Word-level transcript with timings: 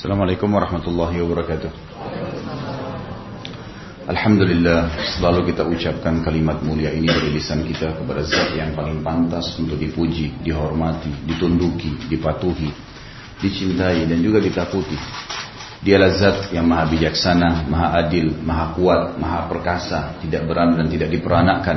Assalamualaikum 0.00 0.48
warahmatullahi 0.48 1.20
wabarakatuh. 1.20 1.70
Alhamdulillah 4.08 4.96
selalu 5.20 5.52
kita 5.52 5.68
ucapkan 5.68 6.24
kalimat 6.24 6.56
mulia 6.64 6.88
ini 6.88 7.04
dari 7.04 7.28
lisan 7.36 7.60
kita 7.68 8.00
kepada 8.00 8.24
zat 8.24 8.56
yang 8.56 8.72
paling 8.72 9.04
pantas 9.04 9.52
untuk 9.60 9.76
dipuji, 9.76 10.40
dihormati, 10.40 11.12
ditunduki, 11.28 12.08
dipatuhi, 12.08 12.72
dicintai 13.44 14.08
dan 14.08 14.24
juga 14.24 14.40
ditakuti. 14.40 14.96
Dialah 15.84 16.16
zat 16.16 16.38
yang 16.56 16.64
maha 16.64 16.88
bijaksana, 16.88 17.68
maha 17.68 18.00
adil, 18.00 18.40
maha 18.40 18.72
kuat, 18.72 19.20
maha 19.20 19.52
perkasa, 19.52 20.16
tidak 20.24 20.48
beran 20.48 20.80
dan 20.80 20.88
tidak 20.88 21.12
diperanakkan. 21.12 21.76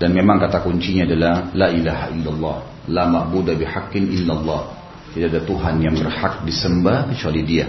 Dan 0.00 0.16
memang 0.16 0.40
kata 0.40 0.64
kuncinya 0.64 1.04
adalah 1.04 1.52
La 1.52 1.68
ilaha 1.68 2.16
illallah, 2.16 2.88
La 2.88 3.04
ma'buda 3.12 3.52
bihaqqin 3.52 4.08
illallah. 4.08 4.81
Tidak 5.12 5.28
ada 5.28 5.42
Tuhan 5.44 5.74
yang 5.84 5.94
berhak 5.96 6.44
disembah 6.48 7.12
kecuali 7.12 7.40
dia. 7.44 7.68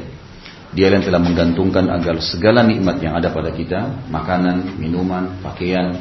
Dia 0.74 0.90
yang 0.90 1.06
telah 1.06 1.22
menggantungkan 1.22 1.86
agar 1.92 2.18
segala 2.24 2.66
nikmat 2.66 2.98
yang 2.98 3.14
ada 3.14 3.30
pada 3.30 3.54
kita, 3.54 4.10
makanan, 4.10 4.82
minuman, 4.82 5.38
pakaian, 5.46 5.94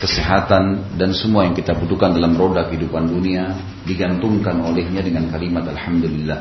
kesehatan, 0.00 0.96
dan 0.96 1.12
semua 1.12 1.44
yang 1.44 1.52
kita 1.52 1.76
butuhkan 1.76 2.16
dalam 2.16 2.32
roda 2.32 2.64
kehidupan 2.64 3.12
dunia, 3.12 3.52
digantungkan 3.84 4.56
olehnya 4.64 5.04
dengan 5.04 5.28
kalimat 5.28 5.68
Alhamdulillah. 5.68 6.40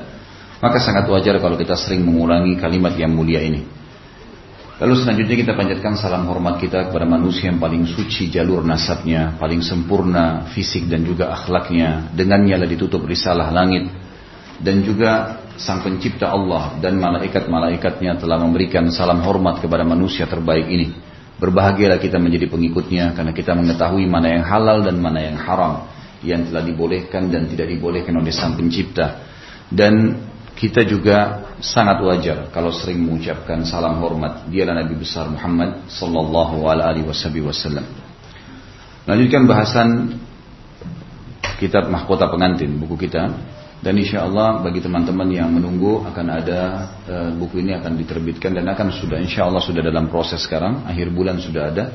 Maka 0.63 0.77
sangat 0.79 1.11
wajar 1.11 1.35
kalau 1.43 1.59
kita 1.59 1.75
sering 1.75 2.07
mengulangi 2.07 2.55
kalimat 2.55 2.95
yang 2.95 3.11
mulia 3.11 3.43
ini. 3.43 3.67
Lalu 4.75 4.93
selanjutnya 4.99 5.35
kita 5.39 5.53
panjatkan 5.55 5.95
salam 5.95 6.27
hormat 6.27 6.59
kita 6.59 6.91
kepada 6.91 7.07
manusia 7.07 7.47
yang 7.47 7.63
paling 7.63 7.87
suci 7.87 8.27
jalur 8.27 8.59
nasabnya, 8.59 9.39
paling 9.39 9.63
sempurna 9.63 10.51
fisik 10.51 10.91
dan 10.91 11.07
juga 11.07 11.31
akhlaknya. 11.31 12.11
Dengannya 12.11 12.59
lah 12.59 12.67
ditutup 12.67 13.07
risalah 13.07 13.55
langit. 13.55 13.87
Dan 14.61 14.85
juga 14.85 15.43
sang 15.55 15.83
pencipta 15.83 16.31
Allah 16.31 16.79
dan 16.83 16.99
malaikat-malaikatnya 16.99 18.19
telah 18.19 18.39
memberikan 18.39 18.87
salam 18.91 19.23
hormat 19.23 19.63
kepada 19.63 19.87
manusia 19.87 20.27
terbaik 20.27 20.67
ini. 20.67 20.95
Berbahagialah 21.35 21.99
kita 21.99 22.15
menjadi 22.15 22.47
pengikutnya 22.47 23.11
karena 23.11 23.31
kita 23.35 23.51
mengetahui 23.51 24.07
mana 24.07 24.39
yang 24.39 24.43
halal 24.47 24.83
dan 24.83 24.95
mana 24.99 25.19
yang 25.19 25.37
haram. 25.39 25.91
Yang 26.23 26.49
telah 26.49 26.63
dibolehkan 26.63 27.27
dan 27.29 27.45
tidak 27.51 27.67
dibolehkan 27.69 28.15
oleh 28.15 28.31
sang 28.31 28.55
pencipta. 28.55 29.21
Dan 29.67 30.15
kita 30.55 30.87
juga 30.87 31.51
sangat 31.59 31.99
wajar 31.99 32.47
kalau 32.55 32.71
sering 32.71 33.03
mengucapkan 33.03 33.67
salam 33.67 33.99
hormat. 33.99 34.47
Dialah 34.47 34.79
Nabi 34.79 34.95
besar 34.95 35.27
Muhammad 35.27 35.91
sallallahu 35.91 36.63
alaihi 36.63 37.03
wasallam. 37.43 37.83
Lanjutkan 39.05 39.43
bahasan 39.45 39.89
kitab 41.61 41.91
Mahkota 41.91 42.31
Pengantin, 42.31 42.73
buku 42.79 43.05
kita 43.05 43.35
dan 43.83 43.93
insya 43.99 44.23
Allah 44.23 44.63
bagi 44.63 44.79
teman-teman 44.79 45.27
yang 45.27 45.51
menunggu 45.51 46.07
akan 46.07 46.27
ada 46.31 46.59
uh, 47.05 47.29
buku 47.35 47.59
ini 47.59 47.75
akan 47.75 47.99
diterbitkan 47.99 48.55
dan 48.55 48.65
akan 48.71 48.89
sudah 48.95 49.19
insya 49.19 49.45
Allah 49.45 49.59
sudah 49.59 49.83
dalam 49.83 50.07
proses 50.07 50.39
sekarang 50.47 50.87
akhir 50.87 51.11
bulan 51.11 51.37
sudah 51.37 51.63
ada. 51.69 51.85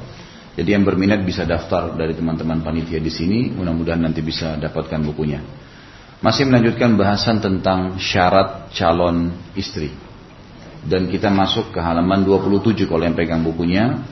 Jadi 0.60 0.76
yang 0.76 0.84
berminat 0.84 1.24
bisa 1.24 1.48
daftar 1.48 1.94
dari 1.96 2.12
teman-teman 2.12 2.60
panitia 2.60 3.00
di 3.00 3.08
sini. 3.08 3.48
Mudah-mudahan 3.54 4.02
nanti 4.02 4.20
bisa 4.20 4.60
dapatkan 4.60 5.00
bukunya. 5.08 5.40
Masih 6.20 6.44
melanjutkan 6.44 7.00
bahasan 7.00 7.40
tentang 7.40 7.96
syarat 7.96 8.68
calon 8.76 9.32
istri. 9.56 9.88
Dan 10.84 11.08
kita 11.08 11.32
masuk 11.32 11.72
ke 11.72 11.80
halaman 11.80 12.28
27 12.28 12.84
kalau 12.84 13.08
yang 13.08 13.16
pegang 13.16 13.40
bukunya. 13.40 14.04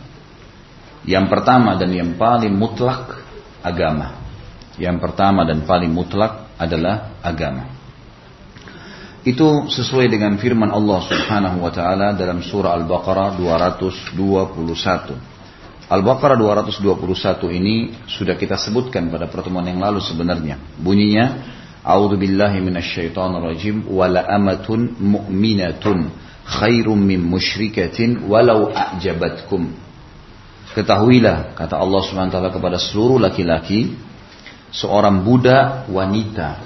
Yang 1.05 1.27
pertama 1.29 1.77
dan 1.77 1.93
yang 1.93 2.17
paling 2.17 2.55
mutlak 2.55 3.23
agama. 3.61 4.25
Yang 4.81 5.05
pertama 5.05 5.45
dan 5.45 5.69
paling 5.69 5.93
mutlak 5.93 6.48
adalah 6.59 7.17
agama. 7.23 7.79
Itu 9.23 9.67
sesuai 9.71 10.11
dengan 10.11 10.39
firman 10.39 10.71
Allah 10.71 10.99
Subhanahu 11.05 11.63
wa 11.63 11.71
taala 11.75 12.15
dalam 12.15 12.43
surah 12.43 12.75
Al-Baqarah 12.79 13.37
221. 13.39 14.17
Al-Baqarah 15.89 16.37
221 16.37 17.49
ini 17.57 17.93
sudah 18.07 18.37
kita 18.37 18.61
sebutkan 18.61 19.09
pada 19.09 19.27
pertemuan 19.31 19.65
yang 19.65 19.81
lalu 19.81 20.05
sebenarnya. 20.05 20.61
Bunyinya 20.77 21.57
A'udzu 21.89 22.21
billahi 22.21 22.61
minasyaitonir 22.61 23.43
rajim 23.43 23.89
wala 23.89 24.27
amatun 24.29 24.99
mu'minatun 24.99 26.11
khairum 26.45 26.99
min 26.99 27.23
musyrikatin 27.25 28.29
walau 28.29 28.69
a'jabatkum. 28.73 29.73
Ketahuilah 30.77 31.57
kata 31.57 31.81
Allah 31.81 32.01
Subhanahu 32.05 32.29
wa 32.29 32.35
taala 32.37 32.51
kepada 32.53 32.77
seluruh 32.77 33.17
laki-laki 33.17 34.08
seorang 34.73 35.25
budak 35.25 35.89
wanita. 35.89 36.65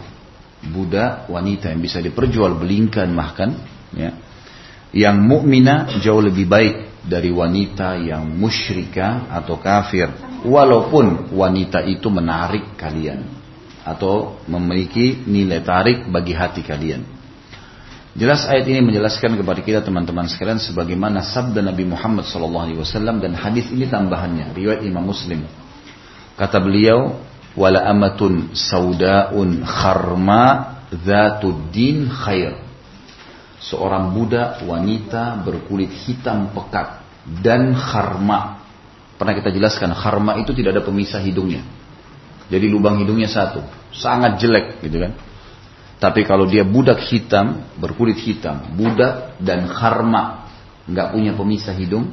Budak 0.63 1.27
wanita 1.27 1.75
yang 1.75 1.83
bisa 1.83 1.99
diperjualbelikan 1.99 3.11
bahkan 3.15 3.59
ya. 3.95 4.15
Yang 4.93 5.17
mukmina 5.25 5.89
jauh 6.05 6.21
lebih 6.21 6.47
baik 6.47 7.03
dari 7.03 7.33
wanita 7.33 7.99
yang 7.99 8.29
musyrika 8.29 9.27
atau 9.33 9.59
kafir. 9.59 10.13
Walaupun 10.43 11.35
wanita 11.35 11.87
itu 11.87 12.11
menarik 12.11 12.75
kalian 12.75 13.27
atau 13.83 14.39
memiliki 14.47 15.23
nilai 15.27 15.63
tarik 15.63 16.07
bagi 16.07 16.35
hati 16.35 16.63
kalian. 16.63 17.03
Jelas 18.13 18.45
ayat 18.45 18.69
ini 18.69 18.85
menjelaskan 18.85 19.41
kepada 19.41 19.65
kita 19.65 19.81
teman-teman 19.81 20.29
sekalian 20.29 20.61
sebagaimana 20.61 21.25
sabda 21.25 21.65
Nabi 21.65 21.89
Muhammad 21.89 22.29
SAW 22.29 22.77
dan 23.25 23.33
hadis 23.33 23.73
ini 23.73 23.89
tambahannya. 23.89 24.53
Riwayat 24.53 24.85
Imam 24.85 25.09
Muslim. 25.09 25.49
Kata 26.37 26.61
beliau 26.61 27.17
wala 27.57 27.85
amatun 27.89 28.57
saudaun 28.57 29.65
kharma 29.65 30.45
zatuddin 30.93 32.09
khair. 32.09 32.57
Seorang 33.63 34.11
budak 34.13 34.67
wanita 34.67 35.39
berkulit 35.47 35.93
hitam 36.05 36.51
pekat 36.51 37.03
dan 37.41 37.73
kharma. 37.79 38.59
Pernah 39.15 39.35
kita 39.39 39.55
jelaskan 39.55 39.95
kharma 39.95 40.43
itu 40.43 40.51
tidak 40.51 40.81
ada 40.81 40.83
pemisah 40.83 41.23
hidungnya. 41.23 41.63
Jadi 42.51 42.67
lubang 42.69 42.99
hidungnya 42.99 43.31
satu, 43.31 43.63
sangat 43.95 44.43
jelek 44.43 44.83
gitu 44.83 44.99
kan. 44.99 45.15
Tapi 46.03 46.27
kalau 46.27 46.51
dia 46.51 46.67
budak 46.67 46.99
hitam, 47.07 47.63
berkulit 47.79 48.19
hitam, 48.19 48.75
budak 48.75 49.39
dan 49.39 49.71
kharma, 49.71 50.51
nggak 50.91 51.15
punya 51.15 51.33
pemisah 51.39 51.73
hidung, 51.79 52.11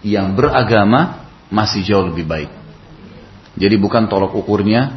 yang 0.00 0.32
beragama 0.32 1.28
masih 1.52 1.84
jauh 1.84 2.08
lebih 2.08 2.24
baik. 2.24 2.61
Jadi 3.52 3.76
bukan 3.76 4.08
tolok 4.08 4.32
ukurnya 4.38 4.96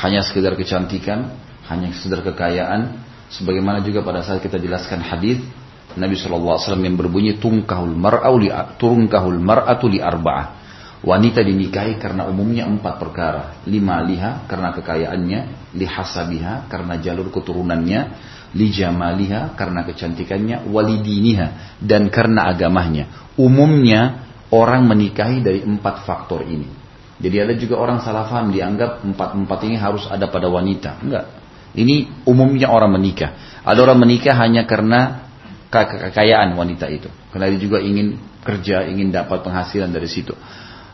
hanya 0.00 0.24
sekedar 0.24 0.56
kecantikan, 0.56 1.36
hanya 1.68 1.92
sekedar 1.92 2.24
kekayaan, 2.24 2.96
sebagaimana 3.28 3.84
juga 3.84 4.00
pada 4.00 4.24
saat 4.24 4.40
kita 4.40 4.56
jelaskan 4.56 5.04
hadis 5.04 5.42
Nabi 5.98 6.14
SAW 6.14 6.78
yang 6.78 6.94
berbunyi 6.94 7.42
tungkahul 7.42 7.98
mar'au 7.98 8.38
li 8.38 8.48
tungkahul 8.78 9.42
mar'atu 9.42 9.90
li 9.90 9.98
arba'ah. 9.98 10.60
Wanita 11.00 11.40
dinikahi 11.40 11.96
karena 11.96 12.28
umumnya 12.28 12.68
empat 12.68 13.00
perkara. 13.00 13.64
Lima 13.64 14.04
liha 14.04 14.44
karena 14.44 14.68
kekayaannya, 14.76 15.72
lihasabiha 15.72 16.68
karena 16.68 17.00
jalur 17.00 17.32
keturunannya, 17.32 18.00
lijamaliha 18.52 19.56
karena 19.56 19.80
kecantikannya, 19.88 20.68
walidiniha 20.68 21.80
dan 21.80 22.12
karena 22.12 22.52
agamanya. 22.52 23.32
Umumnya 23.40 24.28
orang 24.52 24.84
menikahi 24.84 25.40
dari 25.40 25.64
empat 25.64 26.04
faktor 26.04 26.44
ini. 26.44 26.79
Jadi 27.20 27.36
ada 27.36 27.52
juga 27.52 27.76
orang 27.76 28.00
salah 28.00 28.24
paham 28.24 28.48
dianggap 28.48 29.04
empat-empat 29.04 29.58
ini 29.68 29.76
harus 29.76 30.08
ada 30.08 30.24
pada 30.32 30.48
wanita. 30.48 31.04
Enggak. 31.04 31.24
Ini 31.76 32.24
umumnya 32.24 32.72
orang 32.72 32.96
menikah. 32.96 33.60
Ada 33.62 33.78
orang 33.84 34.00
menikah 34.00 34.34
hanya 34.40 34.64
karena 34.64 35.28
kekayaan 35.70 36.56
wanita 36.56 36.88
itu. 36.88 37.12
Karena 37.30 37.52
dia 37.52 37.60
juga 37.60 37.78
ingin 37.78 38.18
kerja, 38.42 38.88
ingin 38.88 39.12
dapat 39.12 39.44
penghasilan 39.44 39.92
dari 39.92 40.08
situ. 40.08 40.32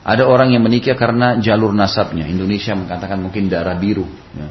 Ada 0.03 0.27
orang 0.27 0.51
yang 0.53 0.67
menikah 0.67 0.99
karena 0.99 1.39
jalur 1.39 1.71
nasabnya. 1.71 2.27
Indonesia 2.27 2.75
mengatakan 2.75 3.23
mungkin 3.23 3.47
darah 3.47 3.79
biru. 3.79 4.05
Ya. 4.35 4.51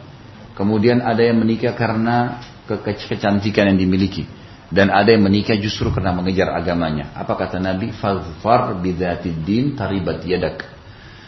Kemudian 0.56 1.04
ada 1.04 1.20
yang 1.20 1.44
menikah 1.44 1.76
karena 1.76 2.40
ke 2.66 2.80
kecantikan 3.12 3.76
yang 3.76 3.78
dimiliki. 3.78 4.24
Dan 4.72 4.90
ada 4.90 5.12
yang 5.14 5.22
menikah 5.28 5.60
justru 5.60 5.92
karena 5.94 6.16
mengejar 6.16 6.50
agamanya. 6.56 7.14
Apa 7.14 7.38
kata 7.38 7.62
Nabi? 7.62 7.94
Fadfar 7.94 8.80
bidatid 8.82 9.46
din 9.46 9.78
taribat 9.78 10.26
yadak 10.26 10.75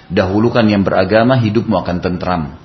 Dahulukan 0.08 0.64
yang 0.64 0.88
beragama, 0.88 1.36
hidupmu 1.36 1.76
akan 1.84 1.98
tentram. 2.00 2.56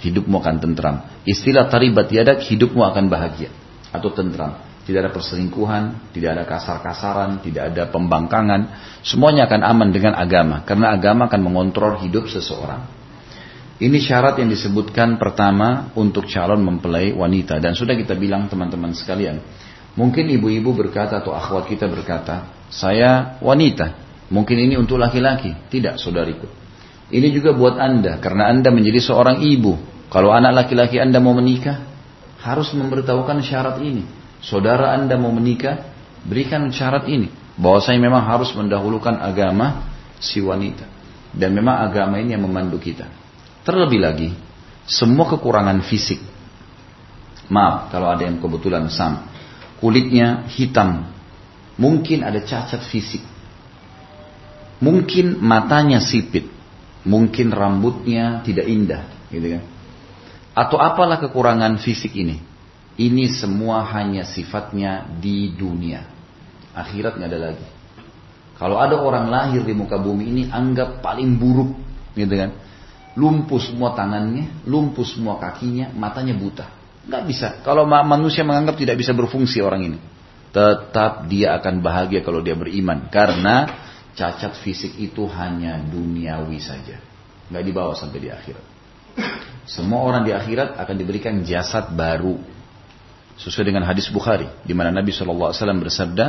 Hidupmu 0.00 0.36
akan 0.40 0.56
tentram. 0.60 0.96
Istilah 1.24 1.68
taribat 1.72 2.12
yadak, 2.12 2.44
hidupmu 2.44 2.84
akan 2.84 3.08
bahagia. 3.08 3.48
Atau 3.92 4.12
tentram. 4.12 4.60
Tidak 4.84 5.06
ada 5.06 5.12
perselingkuhan, 5.12 6.12
tidak 6.12 6.30
ada 6.36 6.44
kasar-kasaran, 6.44 7.40
tidak 7.44 7.72
ada 7.72 7.88
pembangkangan. 7.88 8.60
Semuanya 9.04 9.48
akan 9.48 9.60
aman 9.64 9.88
dengan 9.92 10.12
agama. 10.16 10.64
Karena 10.64 10.92
agama 10.92 11.28
akan 11.28 11.40
mengontrol 11.40 12.00
hidup 12.04 12.28
seseorang. 12.28 12.84
Ini 13.80 13.96
syarat 13.96 14.36
yang 14.36 14.52
disebutkan 14.52 15.16
pertama 15.16 15.88
untuk 15.96 16.28
calon 16.28 16.60
mempelai 16.60 17.16
wanita. 17.16 17.56
Dan 17.64 17.72
sudah 17.72 17.96
kita 17.96 18.12
bilang 18.12 18.44
teman-teman 18.52 18.92
sekalian. 18.92 19.40
Mungkin 19.96 20.28
ibu-ibu 20.36 20.76
berkata 20.76 21.24
atau 21.24 21.32
akhwat 21.32 21.64
kita 21.64 21.88
berkata, 21.88 22.68
saya 22.68 23.40
wanita. 23.40 23.96
Mungkin 24.28 24.56
ini 24.68 24.76
untuk 24.76 25.00
laki-laki. 25.00 25.56
Tidak 25.72 25.96
saudariku. 25.96 26.59
Ini 27.10 27.28
juga 27.34 27.50
buat 27.50 27.74
Anda, 27.76 28.22
karena 28.22 28.48
Anda 28.50 28.70
menjadi 28.70 29.02
seorang 29.02 29.42
ibu. 29.42 29.76
Kalau 30.10 30.30
anak 30.30 30.66
laki-laki 30.66 30.98
Anda 30.98 31.18
mau 31.18 31.34
menikah, 31.34 31.90
harus 32.40 32.72
memberitahukan 32.72 33.44
syarat 33.44 33.76
ini. 33.84 34.04
Saudara 34.40 34.96
anda 34.96 35.20
mau 35.20 35.28
menikah, 35.30 35.92
berikan 36.24 36.72
syarat 36.72 37.04
ini. 37.06 37.28
Bahwa 37.60 37.80
saya 37.84 38.00
memang 38.00 38.24
harus 38.24 38.48
mendahulukan 38.56 39.20
agama 39.20 39.84
si 40.16 40.40
wanita. 40.40 40.88
Dan 41.30 41.52
memang 41.52 41.84
agama 41.84 42.16
ini 42.16 42.32
yang 42.32 42.48
memandu 42.48 42.80
kita. 42.80 43.06
Terlebih 43.62 44.00
lagi, 44.00 44.28
semua 44.88 45.28
kekurangan 45.28 45.84
fisik. 45.84 46.18
Maaf 47.52 47.92
kalau 47.92 48.08
ada 48.08 48.24
yang 48.24 48.40
kebetulan 48.40 48.88
sam. 48.88 49.28
Kulitnya 49.76 50.48
hitam. 50.48 51.12
Mungkin 51.76 52.24
ada 52.24 52.40
cacat 52.40 52.80
fisik. 52.88 53.20
Mungkin 54.80 55.36
matanya 55.44 56.00
sipit. 56.00 56.48
Mungkin 57.06 57.52
rambutnya 57.54 58.44
tidak 58.44 58.66
indah. 58.68 59.02
Gitu 59.32 59.58
kan. 59.58 59.62
Atau 60.52 60.76
apalah 60.76 61.22
kekurangan 61.22 61.78
fisik 61.80 62.12
ini. 62.18 62.42
Ini 63.00 63.32
semua 63.32 63.86
hanya 63.96 64.28
sifatnya 64.28 65.08
di 65.08 65.54
dunia. 65.56 66.04
Akhirat 66.76 67.16
nggak 67.16 67.30
ada 67.32 67.40
lagi. 67.52 67.66
Kalau 68.60 68.76
ada 68.76 69.00
orang 69.00 69.32
lahir 69.32 69.64
di 69.64 69.72
muka 69.72 69.96
bumi 69.96 70.28
ini 70.28 70.42
anggap 70.52 71.00
paling 71.00 71.40
buruk, 71.40 71.72
gitu 72.12 72.34
kan? 72.36 72.52
Lumpuh 73.16 73.56
semua 73.56 73.96
tangannya, 73.96 74.68
lumpuh 74.68 75.08
semua 75.08 75.40
kakinya, 75.40 75.88
matanya 75.96 76.36
buta. 76.36 76.68
Nggak 77.08 77.22
bisa. 77.24 77.48
Kalau 77.64 77.88
manusia 77.88 78.44
menganggap 78.44 78.76
tidak 78.76 79.00
bisa 79.00 79.16
berfungsi 79.16 79.64
orang 79.64 79.88
ini, 79.88 79.98
tetap 80.52 81.24
dia 81.24 81.56
akan 81.56 81.80
bahagia 81.80 82.20
kalau 82.20 82.44
dia 82.44 82.52
beriman, 82.52 83.08
karena 83.08 83.64
cacat 84.14 84.58
fisik 84.60 84.98
itu 84.98 85.26
hanya 85.30 85.78
duniawi 85.80 86.58
saja, 86.58 86.98
nggak 87.50 87.64
dibawa 87.64 87.92
sampai 87.94 88.18
di 88.18 88.28
akhirat. 88.30 88.64
Semua 89.66 90.02
orang 90.02 90.26
di 90.26 90.32
akhirat 90.34 90.78
akan 90.78 90.96
diberikan 90.98 91.42
jasad 91.46 91.94
baru, 91.94 92.38
sesuai 93.40 93.72
dengan 93.72 93.88
hadis 93.88 94.12
Bukhari, 94.12 94.46
di 94.66 94.74
mana 94.76 94.92
Nabi 94.92 95.14
saw 95.14 95.24
bersabda, 95.78 96.26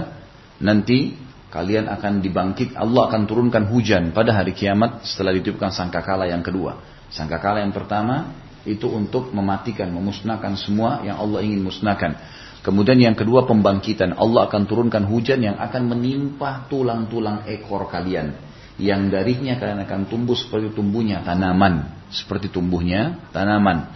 nanti 0.64 1.18
kalian 1.52 1.92
akan 1.92 2.24
dibangkit, 2.24 2.80
Allah 2.80 3.12
akan 3.12 3.28
turunkan 3.28 3.68
hujan 3.68 4.16
pada 4.16 4.32
hari 4.32 4.56
kiamat 4.56 5.04
setelah 5.04 5.36
ditiupkan 5.36 5.76
sangkakala 5.76 6.32
yang 6.32 6.40
kedua. 6.40 6.80
Sangkakala 7.12 7.60
yang 7.60 7.76
pertama 7.76 8.32
itu 8.64 8.88
untuk 8.88 9.36
mematikan, 9.36 9.92
memusnahkan 9.92 10.56
semua 10.56 11.04
yang 11.04 11.20
Allah 11.20 11.44
ingin 11.44 11.60
musnahkan. 11.66 12.16
Kemudian 12.62 13.02
yang 13.02 13.18
kedua 13.18 13.50
pembangkitan, 13.50 14.14
Allah 14.14 14.46
akan 14.46 14.70
turunkan 14.70 15.10
hujan 15.10 15.42
yang 15.42 15.58
akan 15.58 15.98
menimpa 15.98 16.70
tulang-tulang 16.70 17.50
ekor 17.50 17.90
kalian. 17.90 18.38
Yang 18.78 19.02
darinya 19.14 19.58
kalian 19.58 19.82
akan 19.86 20.02
tumbuh 20.10 20.38
seperti 20.38 20.74
tumbuhnya 20.74 21.26
tanaman, 21.26 22.06
seperti 22.14 22.54
tumbuhnya 22.54 23.30
tanaman. 23.34 23.90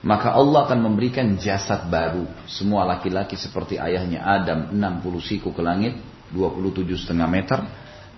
Maka 0.00 0.32
Allah 0.32 0.64
akan 0.68 0.88
memberikan 0.88 1.36
jasad 1.36 1.88
baru. 1.92 2.24
Semua 2.48 2.88
laki-laki 2.88 3.36
seperti 3.36 3.76
ayahnya 3.76 4.24
Adam 4.24 4.72
60 4.72 5.28
siku 5.28 5.52
ke 5.52 5.60
langit 5.60 5.96
27 6.32 7.08
setengah 7.08 7.28
meter 7.28 7.60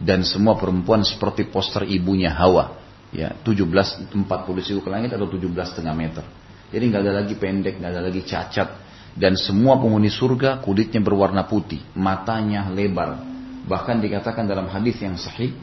dan 0.01 0.25
semua 0.25 0.57
perempuan 0.57 1.05
seperti 1.05 1.47
poster 1.47 1.85
ibunya 1.87 2.33
Hawa 2.33 2.81
ya 3.13 3.37
17 3.43 4.11
40 4.11 4.67
siku 4.67 4.81
ke 4.81 4.91
langit 4.91 5.13
atau 5.13 5.29
17 5.29 5.51
setengah 5.51 5.95
meter 5.95 6.25
jadi 6.73 6.83
nggak 6.89 7.03
ada 7.05 7.13
lagi 7.23 7.35
pendek 7.37 7.79
nggak 7.79 7.91
ada 7.91 8.03
lagi 8.03 8.23
cacat 8.25 8.69
dan 9.19 9.35
semua 9.35 9.79
penghuni 9.79 10.11
surga 10.11 10.63
kulitnya 10.63 11.03
berwarna 11.03 11.47
putih 11.47 11.83
matanya 11.95 12.71
lebar 12.71 13.23
bahkan 13.67 13.99
dikatakan 13.99 14.47
dalam 14.47 14.71
hadis 14.71 14.99
yang 15.03 15.19
sahih 15.19 15.55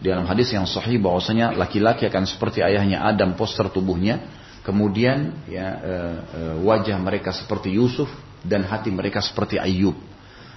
dalam 0.00 0.28
hadis 0.28 0.52
yang 0.52 0.68
sahih 0.68 1.00
bahwasanya 1.00 1.56
laki-laki 1.56 2.08
akan 2.08 2.24
seperti 2.28 2.60
ayahnya 2.60 3.04
Adam 3.04 3.36
poster 3.36 3.68
tubuhnya 3.72 4.20
kemudian 4.64 5.46
ya 5.48 5.66
e, 5.76 5.94
e, 6.36 6.40
wajah 6.64 6.96
mereka 7.00 7.32
seperti 7.32 7.76
Yusuf 7.76 8.08
dan 8.44 8.64
hati 8.64 8.92
mereka 8.92 9.24
seperti 9.24 9.56
Ayub 9.56 9.96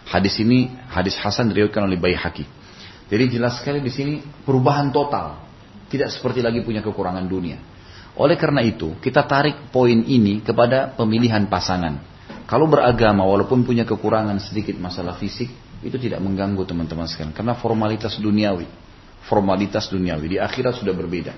Hadis 0.10 0.42
ini 0.42 0.74
hadis 0.90 1.14
Hasan 1.22 1.54
diriwayatkan 1.54 1.86
oleh 1.86 2.02
Baihaqi. 2.02 2.46
Jadi 3.10 3.24
jelas 3.30 3.62
sekali 3.62 3.78
di 3.78 3.94
sini 3.94 4.18
perubahan 4.22 4.90
total. 4.90 5.46
Tidak 5.86 6.10
seperti 6.10 6.42
lagi 6.42 6.66
punya 6.66 6.82
kekurangan 6.82 7.26
dunia. 7.30 7.58
Oleh 8.18 8.38
karena 8.38 8.66
itu, 8.66 8.98
kita 9.02 9.26
tarik 9.26 9.70
poin 9.70 10.02
ini 10.06 10.42
kepada 10.42 10.94
pemilihan 10.98 11.46
pasangan. 11.46 12.02
Kalau 12.50 12.66
beragama 12.66 13.30
walaupun 13.30 13.62
punya 13.62 13.86
kekurangan 13.86 14.42
sedikit 14.42 14.74
masalah 14.82 15.14
fisik, 15.22 15.54
itu 15.86 15.98
tidak 16.02 16.18
mengganggu 16.18 16.66
teman-teman 16.66 17.06
sekalian. 17.06 17.30
Karena 17.30 17.54
formalitas 17.54 18.18
duniawi. 18.18 18.66
Formalitas 19.30 19.86
duniawi. 19.94 20.34
Di 20.34 20.38
akhirat 20.42 20.82
sudah 20.82 20.98
berbeda. 20.98 21.38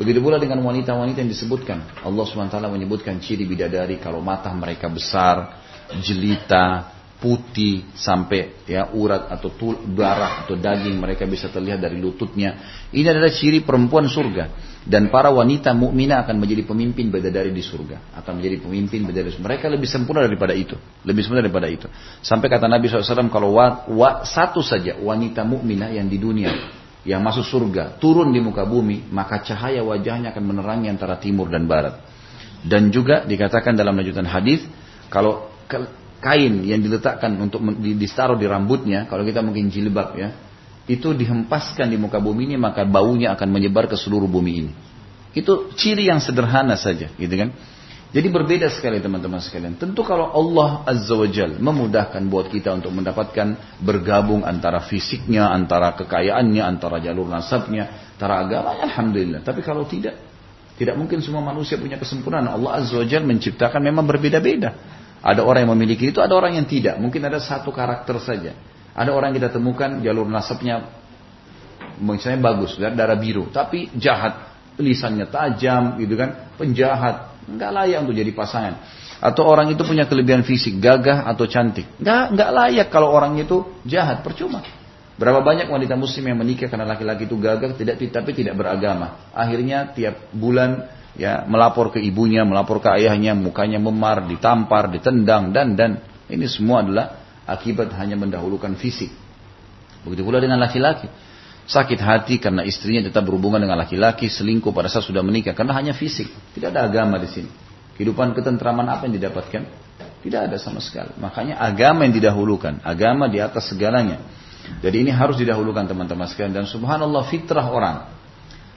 Begitu 0.00 0.24
pula 0.24 0.40
dengan 0.40 0.64
wanita-wanita 0.64 1.20
yang 1.20 1.28
disebutkan. 1.28 2.00
Allah 2.00 2.24
SWT 2.24 2.56
menyebutkan 2.64 3.20
ciri 3.20 3.44
bidadari 3.44 4.00
kalau 4.00 4.24
mata 4.24 4.48
mereka 4.56 4.88
besar, 4.88 5.60
jelita, 6.00 6.96
putih 7.18 7.82
sampai 7.98 8.62
ya 8.64 8.94
urat 8.94 9.28
atau 9.28 9.50
tul, 9.52 9.74
darah 9.92 10.46
atau 10.46 10.54
daging 10.54 10.96
mereka 10.96 11.26
bisa 11.26 11.50
terlihat 11.50 11.82
dari 11.82 11.98
lututnya. 11.98 12.56
Ini 12.94 13.10
adalah 13.10 13.28
ciri 13.28 13.60
perempuan 13.60 14.06
surga 14.06 14.77
dan 14.88 15.12
para 15.12 15.28
wanita 15.28 15.76
mukminah 15.76 16.24
akan 16.24 16.40
menjadi 16.40 16.64
pemimpin 16.64 17.12
bidadari 17.12 17.52
di 17.52 17.60
surga, 17.60 18.16
akan 18.24 18.40
menjadi 18.40 18.56
pemimpin 18.64 19.04
bidadari. 19.04 19.36
Mereka 19.36 19.68
lebih 19.68 19.84
sempurna 19.84 20.24
daripada 20.24 20.56
itu, 20.56 20.80
lebih 21.04 21.20
sempurna 21.20 21.44
daripada 21.44 21.68
itu. 21.68 21.84
Sampai 22.24 22.48
kata 22.48 22.64
Nabi 22.64 22.88
SAW 22.88 23.28
kalau 23.28 23.52
wa, 23.52 23.84
wa, 23.92 24.24
satu 24.24 24.64
saja 24.64 24.96
wanita 24.96 25.44
mukminah 25.44 25.92
yang 25.92 26.08
di 26.08 26.16
dunia 26.16 26.72
yang 27.04 27.20
masuk 27.20 27.44
surga 27.44 28.00
turun 28.00 28.32
di 28.32 28.40
muka 28.40 28.64
bumi, 28.64 29.12
maka 29.12 29.44
cahaya 29.44 29.84
wajahnya 29.84 30.32
akan 30.32 30.44
menerangi 30.56 30.88
antara 30.88 31.20
timur 31.20 31.52
dan 31.52 31.68
barat. 31.68 32.00
Dan 32.64 32.88
juga 32.88 33.28
dikatakan 33.28 33.76
dalam 33.76 33.92
lanjutan 33.92 34.24
hadis 34.24 34.64
kalau 35.12 35.52
kain 36.18 36.64
yang 36.64 36.80
diletakkan 36.80 37.36
untuk 37.36 37.60
ditaruh 37.76 38.40
di 38.40 38.48
rambutnya, 38.48 39.04
kalau 39.04 39.20
kita 39.22 39.44
mungkin 39.44 39.68
jilbab 39.68 40.16
ya, 40.16 40.47
itu 40.88 41.12
dihempaskan 41.12 41.92
di 41.92 42.00
muka 42.00 42.16
bumi 42.16 42.48
ini 42.48 42.56
maka 42.56 42.82
baunya 42.88 43.36
akan 43.36 43.48
menyebar 43.52 43.86
ke 43.86 43.94
seluruh 43.94 44.26
bumi 44.26 44.52
ini. 44.64 44.72
Itu 45.36 45.70
ciri 45.76 46.08
yang 46.08 46.18
sederhana 46.18 46.74
saja, 46.80 47.12
gitu 47.14 47.34
kan? 47.36 47.52
Jadi 48.08 48.24
berbeda 48.32 48.72
sekali 48.72 49.04
teman-teman 49.04 49.36
sekalian. 49.36 49.76
Tentu 49.76 50.00
kalau 50.00 50.32
Allah 50.32 50.80
Azza 50.88 51.12
wa 51.12 51.28
Jal 51.28 51.60
memudahkan 51.60 52.24
buat 52.32 52.48
kita 52.48 52.72
untuk 52.72 52.88
mendapatkan 52.96 53.76
bergabung 53.84 54.48
antara 54.48 54.80
fisiknya, 54.80 55.52
antara 55.52 55.92
kekayaannya, 55.92 56.64
antara 56.64 57.04
jalur 57.04 57.28
nasabnya, 57.28 58.16
antara 58.16 58.48
agama, 58.48 58.80
Alhamdulillah. 58.80 59.44
Tapi 59.44 59.60
kalau 59.60 59.84
tidak, 59.84 60.16
tidak 60.80 60.96
mungkin 60.96 61.20
semua 61.20 61.44
manusia 61.44 61.76
punya 61.76 62.00
kesempurnaan. 62.00 62.48
Allah 62.48 62.80
Azza 62.80 62.96
wa 62.96 63.04
Jal 63.04 63.28
menciptakan 63.28 63.84
memang 63.84 64.08
berbeda-beda. 64.08 64.72
Ada 65.20 65.44
orang 65.44 65.68
yang 65.68 65.76
memiliki 65.76 66.08
itu, 66.08 66.24
ada 66.24 66.32
orang 66.32 66.56
yang 66.56 66.64
tidak. 66.64 66.96
Mungkin 66.96 67.20
ada 67.28 67.44
satu 67.44 67.68
karakter 67.68 68.16
saja. 68.24 68.56
Ada 68.98 69.14
orang 69.14 69.30
kita 69.30 69.54
temukan 69.54 70.02
jalur 70.02 70.26
nasabnya 70.26 70.90
misalnya 72.02 72.50
bagus, 72.50 72.74
darah 72.78 73.14
biru, 73.14 73.50
tapi 73.54 73.94
jahat, 73.94 74.58
lisannya 74.78 75.30
tajam, 75.30 75.98
gitu 76.02 76.18
kan, 76.18 76.50
penjahat, 76.58 77.46
nggak 77.46 77.70
layak 77.70 77.98
untuk 78.02 78.16
jadi 78.18 78.32
pasangan. 78.34 78.74
Atau 79.18 79.46
orang 79.46 79.70
itu 79.74 79.82
punya 79.82 80.06
kelebihan 80.06 80.46
fisik, 80.46 80.78
gagah 80.78 81.26
atau 81.26 81.46
cantik, 81.46 81.86
nggak 81.98 82.38
nggak 82.38 82.50
layak 82.54 82.88
kalau 82.90 83.14
orang 83.14 83.38
itu 83.38 83.66
jahat, 83.86 84.22
percuma. 84.22 84.62
Berapa 85.18 85.42
banyak 85.42 85.66
wanita 85.66 85.98
muslim 85.98 86.30
yang 86.30 86.38
menikah 86.38 86.70
karena 86.70 86.86
laki-laki 86.86 87.26
itu 87.26 87.34
gagah, 87.34 87.74
tidak 87.74 87.98
tapi 87.98 88.30
tidak 88.34 88.54
beragama. 88.54 89.30
Akhirnya 89.34 89.90
tiap 89.90 90.30
bulan 90.30 90.86
ya 91.18 91.42
melapor 91.42 91.90
ke 91.90 91.98
ibunya, 91.98 92.46
melapor 92.46 92.78
ke 92.78 92.86
ayahnya, 92.94 93.34
mukanya 93.34 93.82
memar, 93.82 94.26
ditampar, 94.30 94.86
ditendang 94.90 95.50
dan 95.50 95.74
dan. 95.74 95.92
Ini 96.28 96.46
semua 96.46 96.86
adalah 96.86 97.27
akibat 97.48 97.88
hanya 97.96 98.20
mendahulukan 98.20 98.76
fisik. 98.76 99.08
Begitu 100.04 100.22
pula 100.22 100.38
dengan 100.38 100.60
laki-laki. 100.60 101.08
Sakit 101.68 102.00
hati 102.00 102.40
karena 102.40 102.64
istrinya 102.64 103.08
tetap 103.08 103.28
berhubungan 103.28 103.60
dengan 103.60 103.76
laki-laki, 103.76 104.28
selingkuh 104.28 104.72
pada 104.72 104.88
saat 104.88 105.04
sudah 105.04 105.20
menikah 105.20 105.52
karena 105.52 105.76
hanya 105.76 105.92
fisik. 105.92 106.28
Tidak 106.56 106.68
ada 106.72 106.88
agama 106.88 107.20
di 107.20 107.28
sini. 107.28 107.50
Kehidupan 107.96 108.32
ketentraman 108.32 108.88
apa 108.88 109.04
yang 109.08 109.20
didapatkan? 109.20 109.62
Tidak 110.24 110.40
ada 110.48 110.56
sama 110.56 110.80
sekali. 110.80 111.12
Makanya 111.20 111.60
agama 111.60 112.08
yang 112.08 112.14
didahulukan, 112.16 112.80
agama 112.84 113.28
di 113.28 113.40
atas 113.40 113.68
segalanya. 113.68 114.20
Jadi 114.80 115.08
ini 115.08 115.10
harus 115.12 115.36
didahulukan 115.40 115.88
teman-teman 115.88 116.28
sekalian 116.28 116.62
dan 116.62 116.64
subhanallah 116.68 117.24
fitrah 117.28 117.68
orang 117.68 118.18